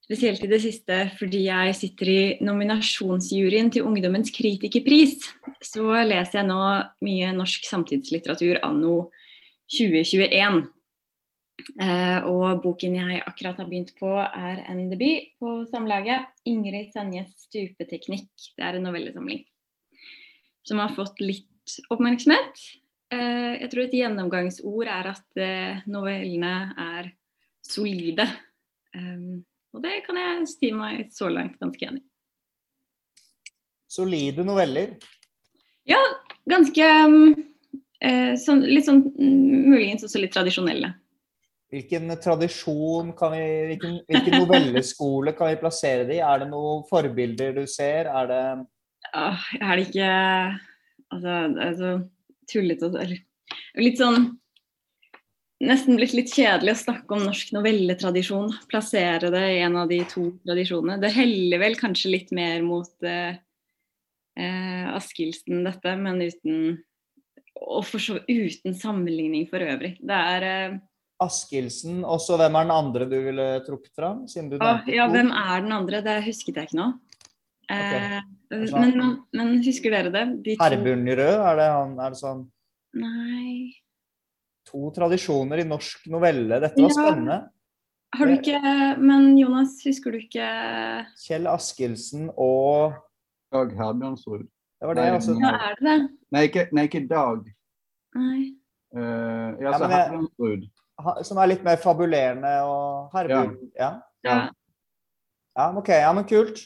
spesielt 0.04 0.44
i 0.44 0.50
det 0.50 0.60
siste 0.66 0.98
fordi 1.20 1.46
jeg 1.46 1.78
sitter 1.78 2.12
i 2.12 2.20
nominasjonsjuryen 2.44 3.70
til 3.72 3.86
Ungdommens 3.88 4.34
kritikerpris, 4.36 5.30
så 5.64 6.02
leser 6.02 6.42
jeg 6.42 6.50
nå 6.50 6.60
mye 7.06 7.32
norsk 7.38 7.70
samtidslitteratur 7.70 8.60
anno 8.66 8.98
2021. 9.70 10.66
Uh, 11.78 12.26
og 12.28 12.64
boken 12.64 12.96
jeg 12.98 13.22
akkurat 13.28 13.60
har 13.62 13.68
begynt 13.70 13.94
på, 14.00 14.10
er 14.18 14.64
en 14.72 14.82
debut 14.92 15.30
på 15.40 15.54
Samlaget. 15.70 16.28
'Ingrid 16.48 16.92
Senjes 16.96 17.30
stupeteknikk'. 17.46 18.50
Det 18.58 18.66
er 18.66 18.78
en 18.78 18.88
novellesamling 18.88 19.44
som 20.66 20.82
har 20.82 20.94
fått 20.98 21.22
litt 21.22 21.78
oppmerksomhet. 21.94 22.62
Uh, 23.14 23.58
jeg 23.62 23.70
tror 23.72 23.86
et 23.86 23.98
gjennomgangsord 24.00 24.90
er 24.90 25.12
at 25.14 25.42
uh, 25.42 25.82
novellene 25.90 26.54
er 26.78 27.12
solide. 27.66 28.26
Um, 28.96 29.46
og 29.74 29.84
det 29.86 30.02
kan 30.08 30.18
jeg 30.18 30.48
si 30.50 30.72
meg 30.74 31.14
så 31.14 31.30
langt 31.30 31.60
ganske 31.62 31.86
enig 31.86 32.02
i. 32.02 32.08
Solide 33.90 34.46
noveller? 34.46 34.98
Ja, 35.90 36.00
ganske 36.50 36.90
um, 37.10 37.32
sånn, 38.38 38.62
Litt 38.70 38.86
sånn 38.86 39.02
mm, 39.10 39.70
muligens 39.70 40.06
også 40.06 40.22
litt 40.22 40.34
tradisjonelle. 40.36 40.94
Hvilken 41.70 42.10
tradisjon 42.18 43.12
kan 43.18 43.36
vi, 43.36 43.46
hvilken, 43.70 44.00
hvilken 44.10 44.42
novelleskole 44.42 45.36
kan 45.38 45.52
vi 45.52 45.60
plassere 45.62 46.08
det 46.10 46.18
i? 46.18 46.24
Er 46.26 46.42
det 46.42 46.50
noen 46.50 46.82
forbilder 46.90 47.54
du 47.60 47.66
ser? 47.70 48.10
Er 48.10 48.30
det 48.30 48.44
Åh, 49.14 49.46
Er 49.62 49.78
det 49.78 49.88
ikke 49.90 50.10
Altså, 51.10 51.36
det 51.54 51.66
er 51.66 51.76
så 51.78 51.92
tullete 52.50 52.90
eller 52.90 53.22
Litt 53.82 54.02
sånn 54.02 54.32
Nesten 55.60 55.98
blitt 56.00 56.14
litt 56.16 56.32
kjedelig 56.32 56.72
å 56.72 56.80
snakke 56.86 57.16
om 57.18 57.26
norsk 57.28 57.50
novelletradisjon. 57.52 58.54
Plassere 58.72 59.28
det 59.34 59.42
i 59.58 59.58
en 59.60 59.74
av 59.82 59.90
de 59.92 59.98
to 60.08 60.30
tradisjonene. 60.48 60.96
Det 61.04 61.10
heller 61.12 61.60
vel 61.60 61.76
kanskje 61.76 62.14
litt 62.14 62.30
mer 62.32 62.64
mot 62.64 63.04
eh, 63.04 63.36
eh 64.40 64.86
Askildsen, 64.94 65.66
dette, 65.68 65.98
men 66.00 66.24
uten 66.24 66.78
og 67.60 67.84
for 67.90 68.00
så 68.00 68.22
uten 68.30 68.78
sammenligning 68.78 69.50
for 69.52 69.60
øvrig. 69.60 69.98
Det 70.00 70.22
er 70.32 70.48
eh, 70.48 70.80
Askildsen. 71.22 72.04
Og 72.06 72.20
så 72.24 72.38
hvem 72.40 72.56
er 72.56 72.64
den 72.68 72.72
andre 72.76 73.06
du 73.10 73.18
ville 73.26 73.48
trukket 73.66 73.94
fram? 73.96 74.26
Siden 74.32 74.50
du 74.52 74.58
ah, 74.62 74.82
Ja, 74.88 75.06
to? 75.08 75.14
hvem 75.14 75.32
er 75.36 75.62
den 75.66 75.72
andre? 75.76 76.02
Det 76.06 76.18
husket 76.26 76.56
jeg 76.56 76.70
ikke 76.70 76.80
nå. 76.82 76.90
Eh, 77.70 78.20
Altså- 78.50 78.80
men, 78.82 78.96
men, 78.98 79.10
men 79.38 79.50
husker 79.64 79.92
dere 79.94 80.10
det? 80.10 80.24
De 80.44 80.56
Herbjørn 80.58 81.04
Rød, 81.06 81.36
er 81.52 81.56
det 81.60 81.66
han 81.70 81.92
er 82.02 82.10
det 82.10 82.18
sånn 82.18 82.40
Nei 82.98 83.76
To 84.72 84.90
tradisjoner 84.96 85.62
i 85.62 85.66
norsk 85.70 86.08
novelle. 86.10 86.58
Dette 86.64 86.82
var 86.82 86.90
Ja. 86.90 86.96
spennende. 86.98 87.38
Har 88.16 88.26
du 88.26 88.34
ikke 88.34 88.98
Men 88.98 89.38
Jonas, 89.38 89.76
husker 89.86 90.12
du 90.12 90.18
ikke 90.18 91.06
Kjell 91.28 91.46
Askildsen 91.46 92.32
og 92.36 92.94
Dag 93.54 93.70
Herbjørnsrud. 93.78 94.48
Det 94.82 94.88
var 94.88 94.96
det 94.96 95.04
Nei, 95.06 95.12
altså. 95.20 95.38
Ja, 95.40 95.54
er 95.70 95.76
det 95.78 95.86
det? 95.86 96.10
Nei, 96.32 96.44
ikke, 96.48 96.68
nei, 96.74 96.84
ikke 96.88 97.08
Dag. 97.10 97.46
Nei. 98.16 98.52
Uh, 98.96 99.00
ja, 99.00 99.62
Ja, 99.62 99.72
altså 99.74 99.88
men 99.88 99.92
jeg- 99.92 100.10
Herbjørnsrud. 100.10 100.70
Som 101.24 101.38
er 101.40 101.48
litt 101.54 101.64
mer 101.64 101.78
fabulerende 101.80 102.52
og 102.68 103.14
Herbjørn 103.16 103.54
Ja. 103.80 103.92
Ja. 104.26 104.38
ja, 105.56 105.68
ok. 105.80 105.90
Ja, 105.96 106.12
men 106.14 106.26
kult. 106.28 106.60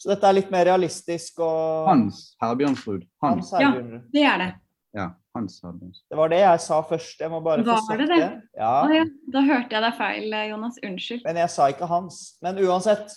Så 0.00 0.08
dette 0.12 0.28
er 0.28 0.36
litt 0.38 0.50
mer 0.52 0.64
realistisk 0.64 1.42
og 1.44 1.88
Hans 1.90 2.20
Herbjørnsrud. 2.40 3.02
Hans. 3.22 3.50
Hans 3.52 3.62
Ja, 3.62 3.72
Det 4.14 4.22
er 4.24 4.38
det. 4.38 4.50
Ja, 4.96 5.08
Hans 5.36 5.58
Herbjørnsrud. 5.64 6.04
Det 6.08 6.16
var 6.16 6.30
det 6.32 6.38
jeg 6.40 6.60
sa 6.64 6.78
først. 6.88 7.20
Jeg 7.20 7.30
må 7.30 7.40
bare 7.44 7.64
få 7.64 7.68
Var 7.72 7.82
sagt 7.88 8.00
det 8.00 8.08
det. 8.08 8.28
Ja. 8.56 8.74
Å 8.86 8.94
ja, 8.94 9.04
da 9.34 9.42
hørte 9.44 9.76
jeg 9.76 9.84
deg 9.84 9.98
feil, 9.98 10.36
Jonas. 10.52 10.78
Unnskyld. 10.86 11.24
Men 11.26 11.42
jeg 11.42 11.50
sa 11.50 11.66
ikke 11.74 11.90
hans. 11.90 12.20
Men 12.42 12.62
uansett. 12.64 13.12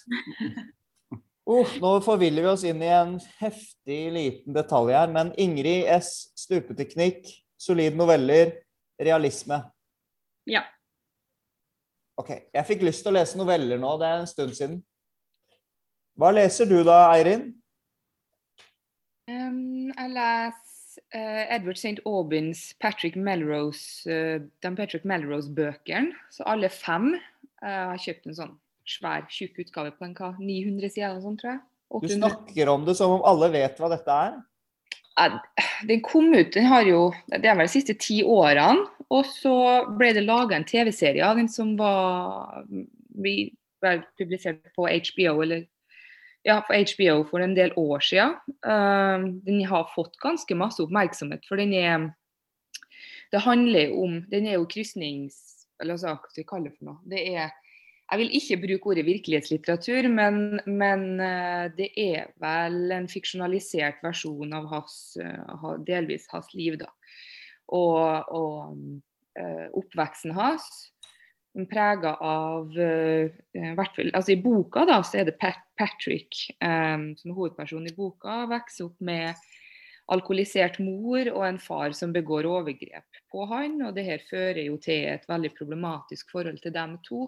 Uff, 1.44 1.74
nå 1.84 1.94
forviller 2.04 2.46
vi 2.46 2.52
oss 2.54 2.64
inn 2.68 2.82
i 2.84 2.92
en 2.96 3.18
heftig 3.42 4.02
liten 4.16 4.56
detalj 4.56 4.94
her. 4.96 5.10
Men 5.12 5.34
Ingrid 5.40 5.88
S. 5.92 6.32
Stupeteknikk, 6.40 7.28
solid 7.60 7.96
noveller, 8.00 8.54
realisme. 9.00 9.62
Ja. 10.50 10.64
Ok, 12.20 12.30
jeg 12.54 12.68
fikk 12.68 12.84
lyst 12.86 13.06
til 13.06 13.14
å 13.14 13.18
lese 13.18 13.40
noveller 13.40 13.80
nå. 13.82 13.96
Det 14.02 14.10
er 14.10 14.22
en 14.22 14.30
stund 14.30 14.54
siden. 14.58 14.82
Hva 16.20 16.30
leser 16.34 16.70
du 16.70 16.78
da, 16.86 17.08
Eirin? 17.16 17.48
Um, 19.30 19.90
jeg 19.90 20.12
leser 20.14 21.00
uh, 21.16 21.44
Edward 21.56 21.80
St. 21.80 22.04
Aubins 22.06 22.68
Patrick 22.84 23.16
Melrose, 23.18 24.06
uh, 24.06 24.44
de 24.44 24.74
Patrick 24.78 25.08
Melrose-bøkene. 25.10 26.14
Så 26.34 26.46
alle 26.46 26.70
fem. 26.70 27.16
Eh, 27.64 27.72
Jeg 27.72 27.90
har 27.90 28.02
kjøpt 28.04 28.26
en 28.28 28.38
sånn 28.38 28.56
svær, 28.84 29.28
tjukk 29.32 29.62
utgave 29.64 29.94
på 29.96 30.06
en 30.06 30.16
hva, 30.18 30.34
900 30.36 30.92
sider 30.92 31.10
eller 31.10 31.24
sånn, 31.24 31.38
tror 31.40 31.54
jeg. 31.54 31.62
Du 32.04 32.10
snakker 32.12 32.72
om 32.74 32.84
det 32.88 32.98
som 33.00 33.14
om 33.16 33.24
alle 33.30 33.48
vet 33.54 33.78
hva 33.80 33.90
dette 33.94 34.18
er. 34.28 34.36
Den 35.88 36.02
kom 36.02 36.34
ut 36.34 36.56
den 36.56 36.66
har 36.66 36.88
jo, 36.88 37.12
det 37.30 37.46
er 37.46 37.58
vel 37.58 37.68
de 37.68 37.74
siste 37.76 37.96
ti 38.02 38.22
årene. 38.26 38.88
Og 39.14 39.28
så 39.30 39.56
ble 39.94 40.14
det 40.16 40.26
laga 40.26 40.58
en 40.58 40.66
TV-serie 40.66 41.22
av 41.26 41.38
den 41.38 41.50
som 41.52 41.76
var 41.78 42.64
vel 43.14 44.02
publisert 44.18 44.64
på 44.74 44.88
HBO, 44.88 45.36
eller 45.44 45.68
ja, 46.48 46.58
på 46.66 46.74
HBO 46.74 47.22
for 47.30 47.44
en 47.44 47.54
del 47.56 47.76
år 47.78 48.02
siden. 48.04 48.36
Eh, 48.66 49.28
den 49.46 49.62
har 49.70 49.92
fått 49.94 50.18
ganske 50.24 50.58
masse 50.58 50.82
oppmerksomhet, 50.84 51.46
for 51.48 51.62
den 51.62 51.74
er 51.78 52.12
Det 53.34 53.42
handler 53.42 53.94
om 53.98 54.26
Den 54.30 54.46
er 54.46 54.60
jo 54.60 54.68
krysnings... 54.70 55.66
Eller 55.82 55.94
altså, 55.94 56.14
hva 56.14 56.30
skal 56.30 56.42
vi 56.44 56.48
kalle 56.48 56.70
det 56.70 56.78
for 56.78 56.86
noe? 56.86 57.00
Det 57.10 57.22
er 57.34 57.50
jeg 58.12 58.20
vil 58.20 58.34
ikke 58.38 58.60
bruke 58.62 58.90
ordet 58.92 59.06
virkelighetslitteratur, 59.08 60.08
men, 60.12 60.60
men 60.68 61.06
eh, 61.24 61.70
det 61.78 61.90
er 61.98 62.28
vel 62.42 62.92
en 62.94 63.08
fiksjonalisert 63.10 64.04
versjon 64.06 64.54
av 64.54 64.68
hans, 64.70 64.98
eh, 65.18 65.70
delvis 65.88 66.28
hans 66.34 66.52
liv. 66.54 66.78
da. 66.82 66.92
Og, 67.74 68.30
og 68.36 69.40
eh, 69.40 69.66
oppveksten 69.74 70.36
hans 70.38 70.68
prega 71.70 72.16
av 72.26 72.72
altså 72.74 74.32
I 74.34 74.40
boka 74.42 74.88
da, 74.90 74.96
så 75.06 75.20
er 75.22 75.28
det 75.28 75.36
Patrick 75.38 76.40
som 76.58 77.28
er 77.30 77.36
hovedpersonen 77.38 77.92
i 77.92 77.94
boka. 77.94 78.40
Vokser 78.50 78.88
opp 78.88 79.04
med 79.06 79.38
alkoholisert 80.10 80.80
mor 80.82 81.30
og 81.30 81.44
en 81.46 81.60
far 81.62 81.94
som 81.94 82.10
begår 82.16 82.50
overgrep 82.50 83.22
på 83.30 83.46
han. 83.52 83.78
og 83.86 83.94
det 83.94 84.08
her 84.08 84.26
fører 84.26 84.64
jo 84.66 84.80
til 84.82 85.06
et 85.14 85.30
veldig 85.30 85.54
problematisk 85.54 86.34
forhold 86.34 86.58
til 86.64 86.74
dem 86.74 86.98
to 87.06 87.28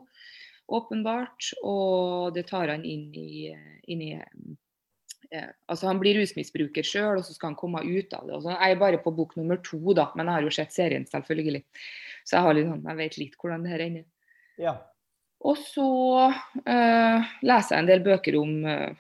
åpenbart. 0.67 1.51
Og 1.63 2.33
det 2.35 2.47
tar 2.49 2.71
han 2.73 2.85
inn 2.87 3.09
i, 3.15 3.51
inn 3.91 4.01
i 4.05 4.13
eh, 4.15 5.51
Altså 5.67 5.89
Han 5.89 5.99
blir 5.99 6.15
rusmisbruker 6.19 6.85
sjøl, 6.85 7.19
og 7.19 7.25
så 7.27 7.33
skal 7.35 7.51
han 7.51 7.59
komme 7.59 7.81
ut 7.83 8.13
av 8.15 8.27
det. 8.29 8.41
Så 8.43 8.53
er 8.53 8.71
jeg 8.71 8.81
bare 8.81 9.01
på 9.03 9.13
bok 9.15 9.33
nummer 9.39 9.59
to, 9.65 9.81
da, 9.97 10.09
men 10.15 10.29
jeg 10.29 10.37
har 10.37 10.45
jo 10.45 10.53
sett 10.57 10.75
serien, 10.75 11.07
selvfølgelig. 11.09 11.63
Så 12.23 12.37
jeg, 12.37 12.43
har 12.45 12.57
litt, 12.57 12.69
sånn- 12.69 12.85
jeg 12.89 12.99
vet 13.01 13.17
litt 13.21 13.39
hvordan 13.41 13.65
det 13.65 13.73
her 13.73 13.83
ender. 13.87 14.05
Ja. 14.61 14.75
Og 15.45 15.57
så 15.59 15.87
eh, 16.31 17.33
leser 17.45 17.75
jeg 17.75 17.81
en 17.83 17.89
del 17.89 18.05
bøker 18.05 18.37
om 18.39 18.53
eh, 18.69 18.93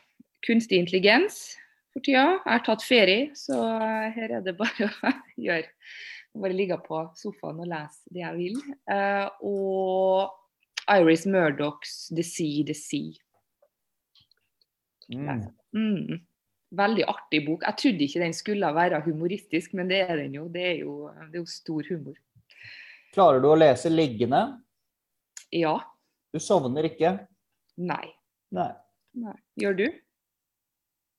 kunstig 0.45 0.81
intelligens 0.81 1.55
for 1.93 2.03
tida. 2.05 2.25
Jeg 2.41 2.51
har 2.51 2.65
tatt 2.65 2.83
ferie, 2.85 3.29
så 3.37 3.61
her 4.17 4.37
er 4.39 4.43
det 4.45 4.57
bare 4.59 4.89
å 4.91 5.15
gjøre 5.47 5.71
Bare 6.35 6.51
ligge 6.51 6.75
på 6.83 6.97
sofaen 7.15 7.61
og 7.63 7.69
lese 7.71 8.11
det 8.11 8.19
jeg 8.19 8.35
vil. 8.35 8.57
Eh, 8.91 9.27
og 9.47 10.33
Iris 10.91 11.25
Murdochs 11.25 12.09
'The 12.11 12.23
Sea, 12.23 12.63
The 12.65 12.73
Sea'. 12.73 13.17
Mm. 15.09 15.41
Mm. 15.75 16.19
Veldig 16.75 17.05
artig 17.07 17.41
bok. 17.45 17.63
Jeg 17.63 17.77
trodde 17.81 18.07
ikke 18.07 18.21
den 18.23 18.33
skulle 18.33 18.71
være 18.75 19.01
humoristisk, 19.05 19.73
men 19.73 19.89
det 19.89 20.01
er 20.05 20.15
den 20.23 20.35
jo. 20.35 20.47
Det 20.51 20.63
er 20.65 20.77
jo, 20.81 20.95
det 21.31 21.37
er 21.39 21.43
jo 21.43 21.49
stor 21.49 21.85
humor. 21.89 22.17
Klarer 23.15 23.39
du 23.39 23.47
å 23.51 23.57
lese 23.57 23.91
liggende? 23.91 24.41
Ja. 25.53 25.77
Du 26.33 26.41
sovner 26.43 26.89
ikke? 26.89 27.13
Nei. 27.77 28.07
Nei. 28.55 28.71
Nei. 29.15 29.37
Gjør 29.61 29.77
du? 29.79 29.85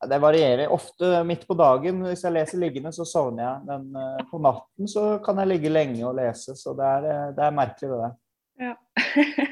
Det 0.07 0.19
varierer. 0.21 0.69
Ofte 0.69 1.23
midt 1.25 1.47
på 1.49 1.57
dagen, 1.57 2.03
hvis 2.05 2.27
jeg 2.27 2.35
leser 2.37 2.61
liggende, 2.61 2.93
så 2.93 3.07
sovner 3.09 3.47
jeg. 3.47 3.63
Men 3.71 3.97
eh, 3.97 4.27
på 4.29 4.41
natten 4.45 4.91
så 4.93 5.07
kan 5.25 5.41
jeg 5.41 5.55
ligge 5.55 5.73
lenge 5.73 6.05
og 6.05 6.19
lese, 6.19 6.53
så 6.59 6.75
det 6.77 6.91
er, 6.99 7.09
eh, 7.13 7.31
det 7.39 7.47
er 7.47 7.57
merkelig, 7.57 7.91
det 7.95 8.01
der. 8.03 8.15
Ja. 8.61 8.75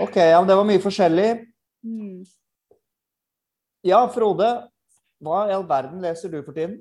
Ok, 0.00 0.16
ja, 0.16 0.38
det 0.46 0.54
var 0.54 0.66
mye 0.66 0.80
forskjellig. 0.82 1.30
mm. 1.86 2.24
Ja, 3.86 4.00
Frode. 4.14 4.48
Hva 5.22 5.48
i 5.48 5.54
all 5.54 5.64
verden 5.66 6.02
leser 6.02 6.30
du 6.30 6.36
for 6.42 6.54
tiden? 6.54 6.76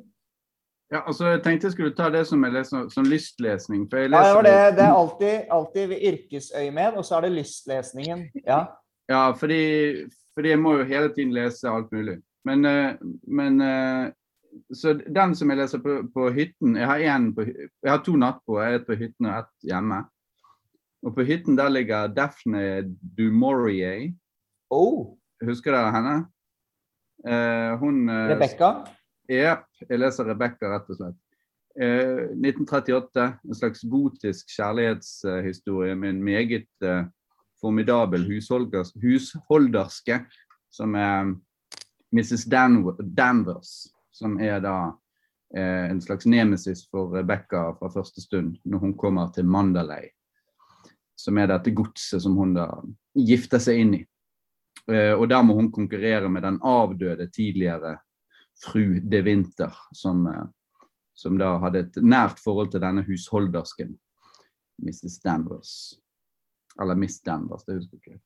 Ja, 0.91 1.01
altså, 1.07 1.25
jeg 1.33 1.41
tenkte 1.43 1.67
jeg 1.67 1.73
skulle 1.73 1.95
ta 1.97 2.09
det 2.13 2.23
som, 2.29 2.43
jeg 2.45 2.53
leser, 2.53 2.85
som 2.93 3.07
lystlesning. 3.09 3.87
For 3.89 4.01
jeg 4.01 4.11
Ja, 4.11 4.17
det, 4.17 4.27
leser 4.27 4.41
det, 4.45 4.77
det 4.77 4.83
er 4.85 4.97
alltid, 4.97 5.33
alltid 5.57 5.87
ved 5.93 6.05
yrkesøyemed, 6.11 6.99
og 6.99 7.05
så 7.05 7.15
er 7.17 7.25
det 7.27 7.31
lystlesningen. 7.39 8.27
Ja. 8.45 8.65
Ja, 9.09 9.31
fordi, 9.31 10.03
fordi 10.35 10.49
jeg 10.49 10.59
må 10.59 10.73
jo 10.75 10.83
hele 10.83 11.13
tiden 11.15 11.31
lese 11.31 11.69
alt 11.71 11.91
mulig. 11.95 12.17
Men, 12.45 12.65
eh, 12.65 12.97
men 13.23 13.61
eh, 13.61 14.09
Så 14.75 14.93
den 14.99 15.35
som 15.35 15.49
jeg 15.49 15.57
leser 15.61 15.79
på, 15.79 16.01
på 16.13 16.29
hytten 16.35 16.75
Jeg 16.75 16.87
har, 16.87 16.97
en 17.15 17.29
på, 17.35 17.45
jeg 17.47 17.91
har 17.91 18.01
to 18.03 18.15
nattbord. 18.19 18.67
Et 18.67 18.85
på 18.85 18.97
hytten 18.99 19.29
og 19.29 19.37
ett 19.39 19.69
hjemme. 19.69 20.01
Og 21.05 21.13
på 21.15 21.25
hytten 21.27 21.57
der 21.57 21.69
ligger 21.69 22.09
Daphne 22.09 22.83
du 23.17 23.29
Maurier. 23.31 24.09
Oh, 24.73 25.17
Husker 25.45 25.75
dere 25.75 25.93
henne? 25.93 26.15
Eh, 27.27 27.77
hun 27.77 28.09
eh, 28.09 28.27
Rebekka. 28.31 28.71
Jepp. 29.29 29.67
Jeg 29.83 29.99
leser 30.01 30.29
Rebekka, 30.31 30.71
rett 30.71 30.89
og 30.89 30.97
slett. 30.97 31.19
Eh, 31.77 32.23
1938. 32.33 33.27
En 33.45 33.59
slags 33.59 33.83
gotisk 33.85 34.49
kjærlighetshistorie 34.55 35.95
med 35.95 36.15
en 36.15 36.23
meget 36.25 36.69
eh, 36.81 37.05
formidabel 37.61 38.25
husholders, 38.25 38.93
husholderske, 39.01 40.23
som 40.73 40.95
er 40.95 41.35
Mrs. 42.15 42.47
Dan 42.49 42.81
Danvers. 43.17 43.91
Som 44.11 44.39
er 44.41 44.57
da 44.65 44.77
eh, 45.53 45.91
en 45.91 46.01
slags 46.01 46.25
nemesis 46.25 46.87
for 46.89 47.13
Rebekka 47.13 47.75
fra 47.77 47.93
første 47.93 48.25
stund, 48.25 48.55
når 48.65 48.79
hun 48.81 48.97
kommer 48.97 49.29
til 49.35 49.45
Mandalay. 49.45 50.09
Som 51.17 51.39
er 51.41 51.49
dette 51.49 51.73
godset 51.73 52.21
som 52.21 52.35
hun 52.37 52.53
da 52.53 52.67
gifter 53.17 53.61
seg 53.61 53.81
inn 53.81 53.95
i. 53.97 54.03
Eh, 54.91 55.13
og 55.13 55.27
der 55.29 55.43
må 55.43 55.55
hun 55.57 55.71
konkurrere 55.71 56.29
med 56.29 56.45
den 56.45 56.59
avdøde 56.63 57.27
tidligere 57.33 57.97
fru 58.63 58.99
de 58.99 59.21
Winter, 59.21 59.73
som, 59.93 60.27
eh, 60.27 60.45
som 61.13 61.37
da 61.37 61.57
hadde 61.59 61.79
et 61.79 61.97
nært 62.01 62.39
forhold 62.39 62.71
til 62.71 62.81
denne 62.81 63.03
husholdersken, 63.03 63.97
Mrs. 64.83 65.19
Danvers. 65.23 65.73
Eller 66.81 66.95
Miss 66.95 67.21
Danvers, 67.21 67.65
det 67.65 67.75
husker 67.75 67.97
jeg 68.05 68.15
ikke. 68.15 68.21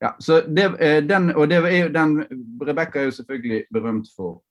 Ja, 0.00 0.10
så 0.20 0.40
det, 0.40 0.66
eh, 0.80 1.00
den, 1.08 1.30
og 1.34 1.48
det 1.48 1.62
er 1.64 1.86
jo 1.86 1.92
den, 1.92 2.18
Rebekka 2.60 3.00
er 3.00 3.04
jo 3.04 3.10
selvfølgelig 3.10 3.64
berømt 3.72 4.08
for 4.16 4.42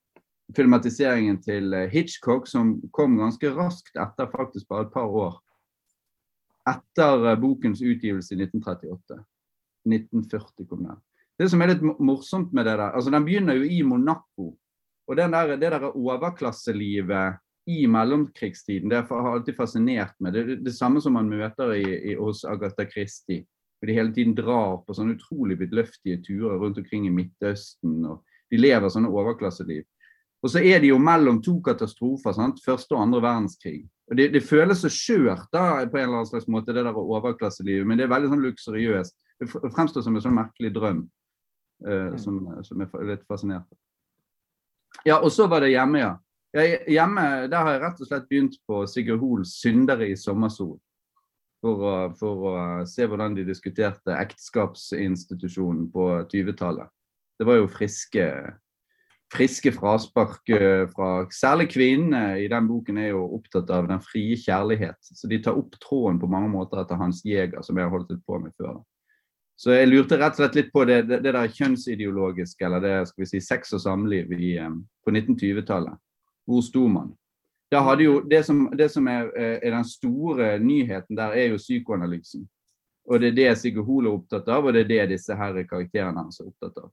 filmatiseringen 0.56 1.41
til 1.41 1.73
Hitchcock, 1.91 2.47
som 2.47 2.81
kom 2.93 3.18
ganske 3.18 3.49
raskt 3.53 3.97
etter, 3.97 4.30
faktisk 4.31 4.68
bare 4.68 4.88
et 4.88 4.93
par 4.93 5.06
år. 5.06 5.44
Etter 6.69 7.31
eh, 7.31 7.39
bokens 7.39 7.81
utgivelse 7.81 8.33
i 8.33 8.41
1938. 8.41 9.19
1940 9.85 10.69
kom 10.69 10.85
den. 10.87 11.01
Det 11.37 11.49
som 11.51 11.61
er 11.61 11.73
litt 11.73 11.83
morsomt 11.83 12.53
med 12.55 12.65
det 12.65 12.77
der, 12.79 12.93
altså 12.95 13.11
den 13.11 13.25
begynner 13.27 13.57
jo 13.59 13.65
i 13.67 13.81
Monaco. 13.83 14.53
Og 15.05 15.17
der, 15.19 15.57
det 15.59 15.71
der 15.73 15.89
overklasselivet 15.91 17.41
i 17.69 17.87
mellomkrigstiden, 17.87 18.89
det 18.89 19.03
har 19.09 19.31
alltid 19.31 19.57
fascinert 19.57 20.15
meg. 20.21 20.33
Det 20.33 20.41
er 20.41 20.63
det 20.65 20.73
samme 20.73 21.01
som 21.01 21.15
man 21.17 21.29
møter 21.29 21.73
i, 21.75 21.83
i, 22.11 22.15
hos 22.17 22.43
Agatha 22.45 22.85
Christie. 22.89 23.45
Hvor 23.79 23.89
De 23.89 23.97
hele 23.97 24.13
tiden 24.13 24.35
drar 24.37 24.79
på 24.85 24.95
sånne 24.95 25.17
utrolig 25.17 25.59
vidløftige 25.59 26.21
turer 26.23 26.61
rundt 26.61 26.79
omkring 26.81 27.07
i 27.09 27.13
Midtøsten. 27.13 27.99
og 28.05 28.23
De 28.49 28.61
lever 28.61 28.89
sånne 28.89 29.11
overklasseliv. 29.11 29.83
Og 30.45 30.53
så 30.53 30.61
er 30.61 30.79
de 30.81 30.91
jo 30.93 31.01
mellom 31.01 31.41
to 31.41 31.57
katastrofer, 31.65 32.35
sant? 32.37 32.61
første 32.65 32.93
og 32.95 33.01
andre 33.01 33.21
verdenskrig. 33.25 33.83
Det, 34.14 34.27
det 34.36 34.44
føles 34.45 34.84
så 34.84 34.90
skjørt 34.94 35.48
da, 35.53 35.82
på 35.90 35.98
en 35.98 36.03
eller 36.03 36.19
annen 36.19 36.30
slags 36.30 36.45
måte, 36.52 36.73
det 36.76 36.84
der 36.86 36.98
overklasselivet, 36.99 37.88
men 37.90 37.98
det 37.98 38.06
er 38.06 38.11
veldig 38.11 38.30
sånn 38.30 38.44
luksuriøst. 38.44 39.15
Det 39.41 39.48
fremstår 39.49 40.06
som 40.06 40.15
en 40.15 40.23
sånn 40.23 40.38
merkelig 40.38 40.69
drøm 40.76 41.02
uh, 41.88 42.14
som, 42.22 42.38
som 42.68 42.84
er 42.86 42.94
litt 43.10 43.26
fascinert. 43.27 43.65
Ja, 45.03 45.18
og 45.18 45.32
så 45.34 45.49
var 45.52 45.65
det 45.65 45.73
hjemme, 45.73 46.03
ja. 46.03 46.14
Hjemme 46.88 47.23
der 47.52 47.65
har 47.65 47.73
jeg 47.73 47.82
rett 47.82 48.02
og 48.02 48.07
slett 48.07 48.27
begynt 48.30 48.53
på 48.69 48.86
Sigurd 48.88 49.19
Hoels 49.19 49.57
'Syndere 49.60 50.07
i 50.07 50.15
sommersol'. 50.15 50.77
For 51.65 51.82
å, 51.82 51.95
for 52.15 52.45
å, 52.45 52.53
se 52.88 53.07
hvordan 53.10 53.36
de 53.36 53.44
diskuterte 53.48 54.14
ekteskapsinstitusjonen 54.14 55.88
på 55.91 56.06
20-tallet. 56.30 56.91
Det 57.40 57.48
var 57.48 57.57
jo 57.57 57.72
friske, 57.72 58.26
friske 59.35 59.71
fraspark 59.75 60.49
eh, 60.55 60.85
fra 60.91 61.09
Særlig 61.33 61.69
kvinnene 61.73 62.39
i 62.41 62.47
den 62.51 62.67
boken 62.69 62.97
er 63.01 63.11
jo 63.11 63.25
opptatt 63.37 63.69
av 63.73 63.89
den 63.89 64.01
frie 64.03 64.37
kjærlighet. 64.39 64.97
Så 65.01 65.29
de 65.31 65.39
tar 65.43 65.57
opp 65.59 65.75
tråden 65.83 66.19
på 66.21 66.29
mange 66.31 66.49
måter 66.53 66.81
etter 66.81 66.99
Hans 66.99 67.21
Jæger, 67.25 67.61
som 67.65 67.77
jeg 67.77 67.87
har 67.87 67.93
holdt 67.93 68.13
litt 68.13 68.25
på 68.25 68.39
med 68.41 68.55
før. 68.57 68.79
Så 69.55 69.71
jeg 69.71 69.87
lurte 69.87 70.17
rett 70.19 70.35
og 70.35 70.41
slett 70.41 70.57
litt 70.57 70.71
på 70.73 70.83
det, 70.87 71.05
det, 71.07 71.21
det 71.23 71.31
der 71.35 71.53
kjønnsideologiske, 71.59 72.65
eller 72.67 72.83
det 72.83 72.95
skal 73.11 73.23
vi 73.23 73.29
si, 73.29 73.39
sex 73.43 73.71
og 73.77 73.83
samliv 73.85 74.33
i, 74.35 74.55
eh, 74.59 74.73
på 75.05 75.13
1920-tallet. 75.13 76.01
Hvor 76.45 76.65
sto 76.65 76.87
man? 76.91 77.13
Da 77.71 77.81
hadde 77.85 78.05
jo, 78.05 78.19
det 78.29 78.43
som, 78.45 78.65
det 78.77 78.89
som 78.91 79.07
er, 79.07 79.31
eh, 79.37 79.55
er, 79.61 79.71
den 79.71 79.87
store 79.87 80.57
nyheten 80.59 81.17
der, 81.17 81.33
er 81.33 81.53
jo 81.53 81.61
psykoanalysen. 81.61 82.45
Og 83.05 83.21
det 83.21 83.31
er 83.31 83.37
det 83.37 83.57
Sigurd 83.61 83.85
Hoel 83.87 84.09
er 84.09 84.17
opptatt 84.17 84.47
av, 84.49 84.65
og 84.65 84.73
det 84.73 84.85
er 84.85 84.91
det 84.91 85.15
disse 85.15 85.35
her 85.37 85.57
karakterene 85.69 86.23
hans 86.23 86.39
er 86.41 86.49
opptatt 86.49 86.83
av. 86.83 86.91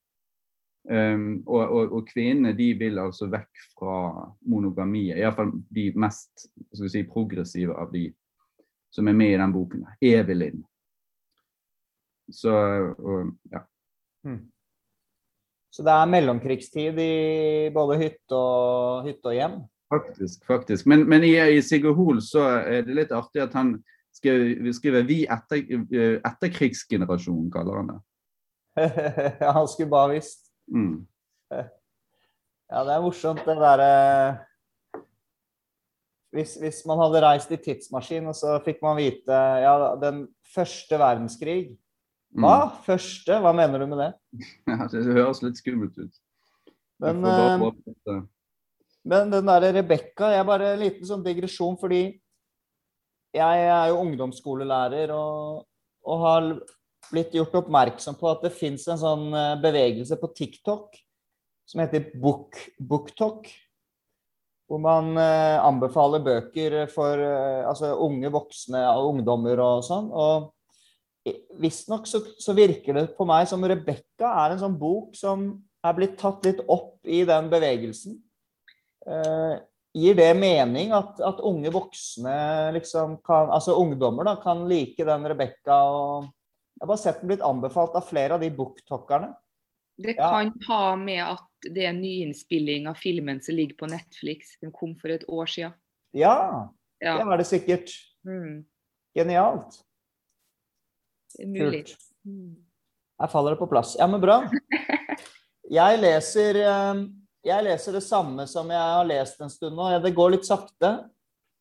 Um, 0.83 1.45
og, 1.47 1.61
og, 1.63 1.93
og, 1.93 2.09
kvinnene 2.11 2.57
de 2.59 2.73
vil 2.75 2.99
altså 2.99 3.29
vekk 3.31 3.61
fra 3.77 3.99
monogamiet. 4.51 5.21
Iallfall 5.21 5.53
de 5.71 5.93
mest 5.95 6.49
si, 6.75 7.05
progressive 7.07 7.77
av 7.79 7.93
de 7.95 8.09
som 8.93 9.09
er 9.09 9.17
med 9.17 9.35
i 9.35 9.39
den 9.39 9.55
boken. 9.55 9.87
Evelyn. 10.03 10.65
Så 12.33 12.53
og, 12.99 13.31
ja. 13.53 13.63
Hmm. 14.27 14.43
Så 15.73 15.85
det 15.87 15.93
er 15.95 16.11
mellomkrigstid 16.11 16.99
i 17.01 17.13
både 17.73 17.97
hytte 18.03 18.37
og, 18.37 19.07
hytte 19.07 19.31
og 19.31 19.39
hjem? 19.39 19.57
Faktisk. 19.93 20.45
faktisk. 20.47 20.87
Men, 20.87 21.07
men 21.09 21.25
i, 21.25 21.33
i, 21.57 21.63
Sigurd 21.65 21.97
Hoel 21.97 22.21
så 22.25 22.45
er 22.61 22.85
det 22.85 22.97
litt 22.99 23.15
artig 23.15 23.45
at 23.45 23.55
han 23.57 23.77
skriver, 24.13 24.73
skriver 24.77 25.07
'vi 25.09 25.23
etter, 25.25 25.63
etterkrigsgenerasjonen', 26.29 27.51
kaller 27.53 27.81
han 27.81 27.93
det. 27.95 28.01
han 29.57 29.69
skulle 29.69 29.93
bare 29.93 30.19
visst. 30.19 30.52
Mm. 30.73 31.03
Ja, 31.53 32.83
det 32.89 32.95
er 32.95 33.05
morsomt 33.05 33.45
det 33.45 33.59
derre 33.61 33.93
hvis, 36.33 36.55
hvis, 36.57 36.79
man 36.89 36.97
hadde 37.03 37.21
reist 37.21 37.51
i 37.53 37.59
tidsmaskin, 37.61 38.25
og 38.31 38.37
så 38.39 38.55
fikk 38.65 38.79
man 38.81 38.97
vite 38.97 39.37
ja, 39.61 39.75
den 40.01 40.25
første 40.55 40.97
verdenskrig 40.97 41.75
hva? 42.33 42.57
Mm. 42.65 42.77
Første? 42.87 43.39
Hva 43.45 43.53
mener 43.57 43.83
du 43.83 43.89
med 43.91 44.01
det? 44.01 44.13
Ja, 44.73 44.87
det 44.89 45.03
høres 45.13 45.43
litt 45.45 45.61
skummelt 45.61 45.99
ut. 46.01 46.15
Men, 47.03 47.21
uh, 47.27 48.23
men 49.11 49.33
den 49.33 49.49
derre 49.49 49.73
Rebekka 49.75 50.29
Jeg 50.31 50.47
bare 50.47 50.69
en 50.73 50.83
liten 50.85 51.09
sånn 51.09 51.25
digresjon, 51.25 51.75
fordi 51.81 52.05
jeg 53.33 53.65
er 53.67 53.91
jo 53.91 54.01
ungdomsskolelærer 54.05 55.11
og, 55.17 55.65
og 56.05 56.25
har 56.25 56.49
blitt 57.11 57.35
gjort 57.37 57.57
oppmerksom 57.63 58.17
på 58.21 58.31
at 58.31 58.45
det 58.47 58.55
fins 58.55 58.87
en 58.91 59.01
sånn 59.01 59.27
eh, 59.35 59.57
bevegelse 59.63 60.19
på 60.21 60.31
TikTok 60.37 60.97
som 61.69 61.83
heter 61.83 62.11
Book, 62.21 62.59
BookTok. 62.79 63.49
Hvor 64.71 64.81
man 64.81 65.13
eh, 65.21 65.59
anbefaler 65.61 66.23
bøker 66.25 66.79
for 66.93 67.21
eh, 67.21 67.63
altså 67.69 67.95
unge 68.05 68.31
voksne 68.33 68.85
og 68.95 69.15
ungdommer 69.17 69.61
og 69.61 69.85
sånn. 69.87 70.09
Og 70.13 71.33
visstnok 71.63 72.09
så, 72.11 72.23
så 72.41 72.55
virker 72.57 72.97
det 72.97 73.09
på 73.17 73.27
meg 73.29 73.47
som 73.51 73.63
Rebekka 73.63 74.33
er 74.45 74.55
en 74.55 74.63
sånn 74.63 74.79
bok 74.79 75.15
som 75.19 75.51
er 75.83 75.99
blitt 75.99 76.17
tatt 76.19 76.45
litt 76.47 76.63
opp 76.71 77.03
i 77.07 77.23
den 77.29 77.51
bevegelsen. 77.53 78.17
Eh, 79.07 79.55
gir 79.99 80.17
det 80.17 80.31
mening 80.39 80.93
at, 80.97 81.19
at, 81.21 81.43
unge 81.45 81.73
voksne 81.75 82.71
liksom 82.77 83.17
kan 83.27 83.51
Altså 83.53 83.75
ungdommer 83.77 84.25
da, 84.25 84.37
kan 84.41 84.63
like 84.71 85.05
den 85.05 85.27
Rebekka 85.29 85.79
og 85.91 86.31
Jeg 86.83 86.89
har 86.89 86.91
bare 86.91 86.99
sett 86.99 87.21
den 87.21 87.31
blitt 87.31 87.43
anbefalt 87.47 87.95
av 87.95 88.03
flere 88.09 88.35
av 88.35 88.43
de 88.43 88.49
booktalkerne. 88.51 89.29
Det 90.03 90.17
kan 90.19 90.49
ja. 90.49 90.65
ha 90.67 90.97
med 90.99 91.21
at 91.23 91.69
det 91.71 91.85
er 91.87 91.95
nyinnspilling 91.95 92.89
av 92.91 92.99
filmen 92.99 93.39
som 93.39 93.55
ligger 93.55 93.79
på 93.79 93.87
Netflix. 93.93 94.57
Den 94.59 94.73
kom 94.75 94.97
for 94.99 95.15
et 95.15 95.23
år 95.31 95.47
siden. 95.47 95.77
Ja, 96.11 96.35
ja. 96.99 97.15
det 97.21 97.23
er 97.23 97.39
det 97.39 97.47
sikkert. 97.47 97.95
Mm. 98.27 98.65
Genialt. 99.15 99.79
Mulig. 101.39 101.85
Kult. 101.87 101.97
Her 103.23 103.31
faller 103.31 103.55
det 103.55 103.63
på 103.63 103.71
plass. 103.71 103.95
Ja, 104.03 104.11
men 104.11 104.27
bra. 104.27 104.43
Jeg 105.79 106.03
leser, 106.03 106.59
eh, 106.67 107.07
jeg 107.47 107.65
leser 107.71 107.95
det 107.95 108.03
samme 108.05 108.45
som 108.51 108.67
jeg 108.69 108.77
har 108.83 109.07
lest 109.07 109.39
en 109.41 109.49
stund 109.55 109.79
nå. 109.79 109.87
Det 110.03 110.11
går 110.19 110.35
litt 110.35 110.51
sakte. 110.51 110.97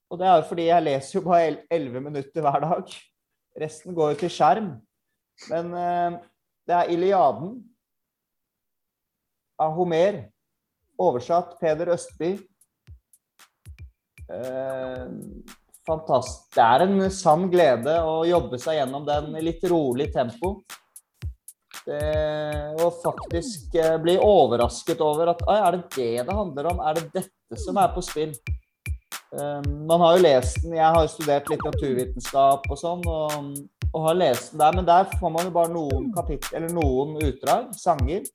Og 0.09 0.17
det 0.19 0.25
er 0.27 0.41
jo 0.41 0.47
fordi 0.49 0.65
jeg 0.65 0.83
leser 0.83 1.15
jo 1.15 1.21
bare 1.29 1.59
elleve 1.71 2.01
minutter 2.09 2.43
hver 2.43 2.65
dag. 2.65 2.95
Resten 3.61 3.95
går 3.95 4.15
jo 4.15 4.23
til 4.25 4.33
skjerm. 4.33 4.73
Men 5.49 5.73
eh, 5.73 6.19
det 6.67 6.77
er 6.77 6.91
Iliaden 6.93 7.55
av 9.61 9.73
Homer. 9.77 10.23
Oversatt 11.01 11.55
Peder 11.59 11.89
Østby. 11.95 12.35
Eh, 14.31 15.07
fantastisk. 15.87 16.51
Det 16.55 16.67
er 16.67 16.85
en 16.85 17.07
sann 17.13 17.47
glede 17.51 17.97
å 18.05 18.21
jobbe 18.27 18.59
seg 18.61 18.77
gjennom 18.79 19.07
den 19.07 19.33
i 19.39 19.43
litt 19.45 19.65
rolig 19.71 20.11
tempo. 20.13 20.59
Det, 21.81 22.01
og 22.77 22.99
faktisk 23.01 23.73
eh, 23.81 23.95
bli 24.03 24.13
overrasket 24.21 24.99
over 25.01 25.31
at 25.33 25.41
er 25.49 25.77
det 25.79 25.83
det 25.95 26.25
det 26.27 26.35
handler 26.37 26.69
om? 26.75 26.83
Er 26.85 26.99
det 26.99 27.07
dette 27.15 27.57
som 27.57 27.79
er 27.81 27.89
på 27.95 28.03
spill? 28.05 28.35
Um, 29.31 29.87
man 29.87 30.01
har 30.01 30.17
jo 30.17 30.23
lest 30.25 30.57
den, 30.63 30.73
Jeg 30.75 30.83
har 30.91 31.05
jo 31.05 31.07
studert 31.07 31.47
litteraturvitenskap 31.47 32.65
og 32.67 32.79
sånn, 32.79 33.05
og, 33.07 33.53
og, 33.93 33.99
har 34.09 34.17
lest 34.19 34.51
den 34.51 34.59
der. 34.59 34.75
Men 34.75 34.89
der 34.89 35.07
får 35.21 35.31
man 35.31 35.47
jo 35.47 35.53
bare 35.55 35.71
noen 35.71 36.09
kapittel, 36.15 36.57
eller 36.59 36.73
noen 36.75 37.15
utdrag, 37.23 37.69
sanger. 37.79 38.27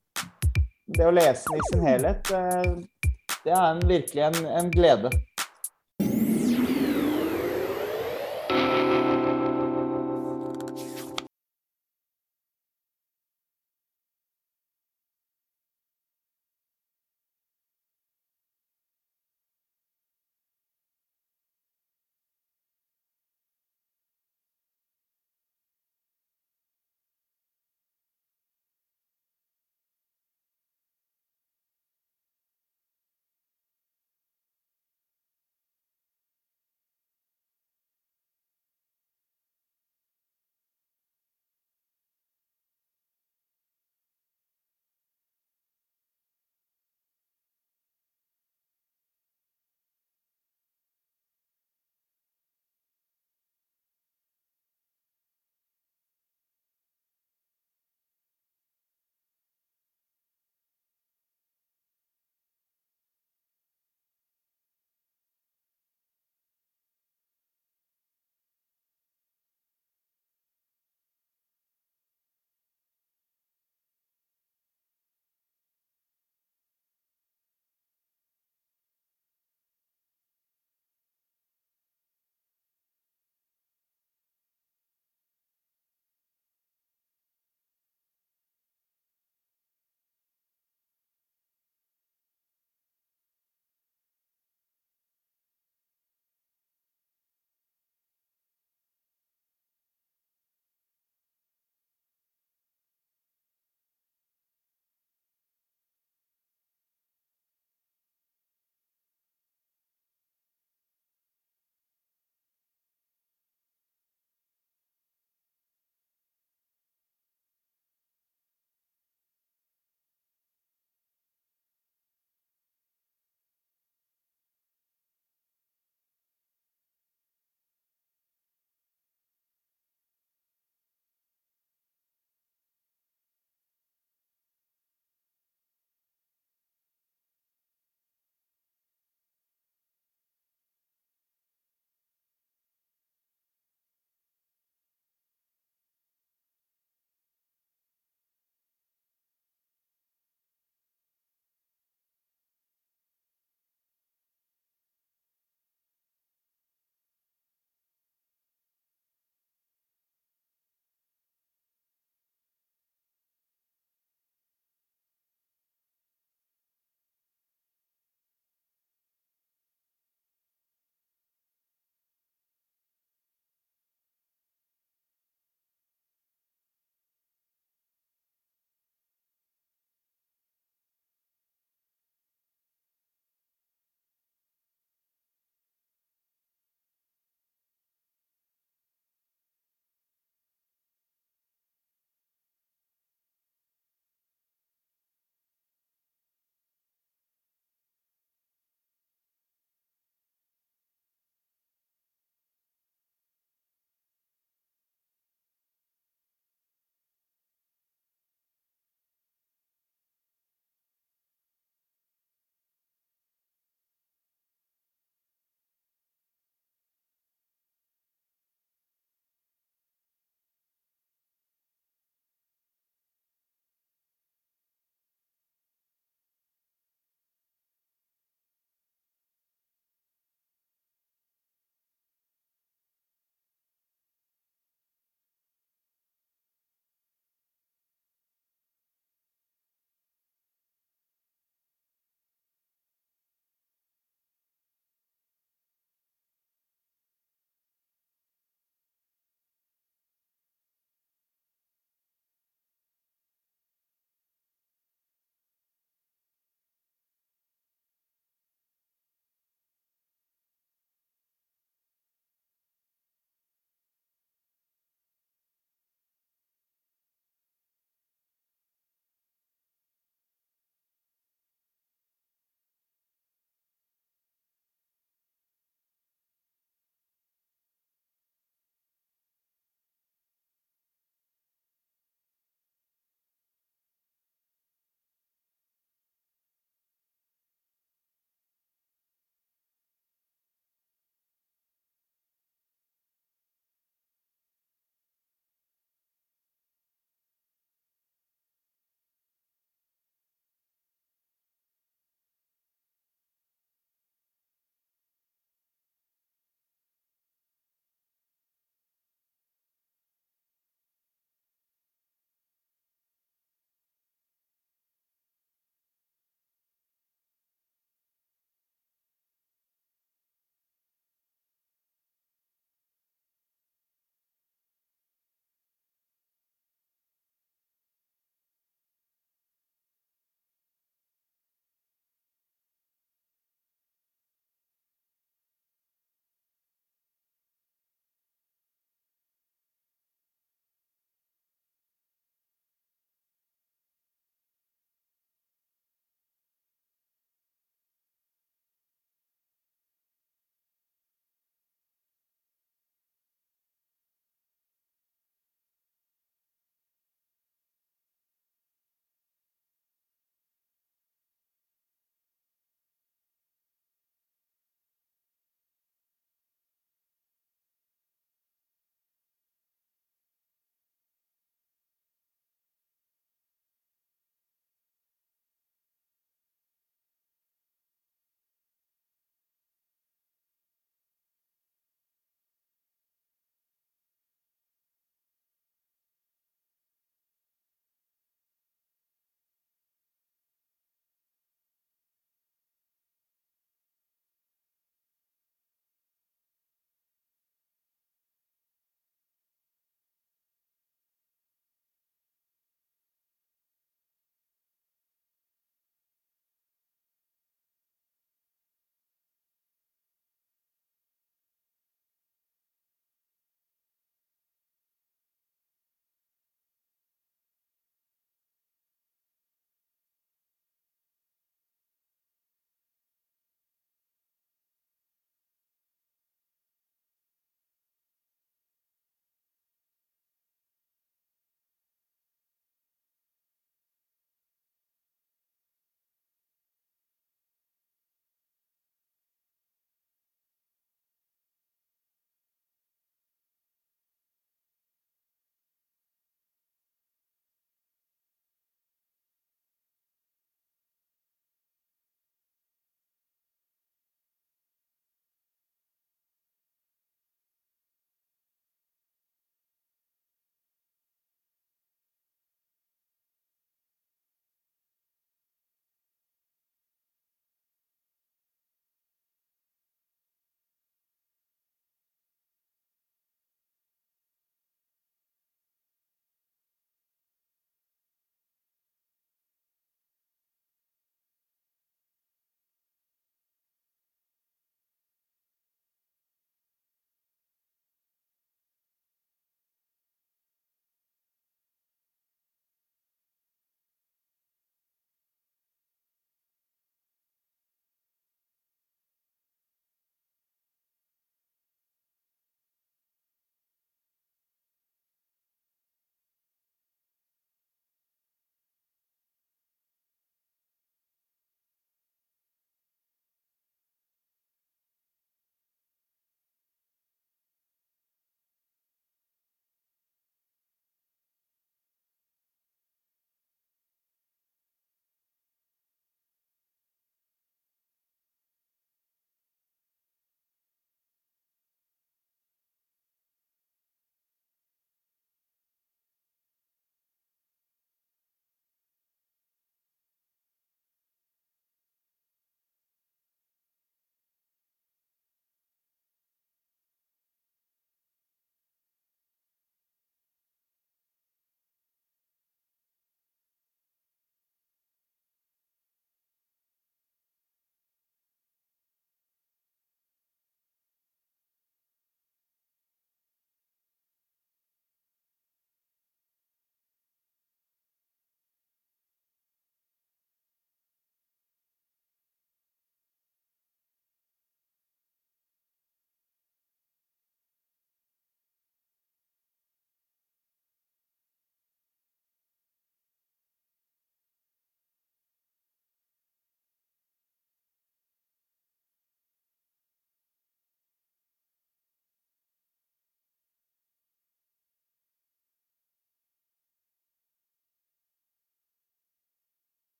Det 0.87 1.05
å 1.05 1.13
lese 1.13 1.51
den 1.51 1.61
i 1.61 1.69
sin 1.69 1.85
helhet, 1.85 2.31
eh, 2.33 3.11
det 3.45 3.53
er 3.53 3.65
en, 3.67 3.83
virkelig 3.91 4.23
en, 4.31 4.39
en 4.57 4.71
glede. 4.73 5.11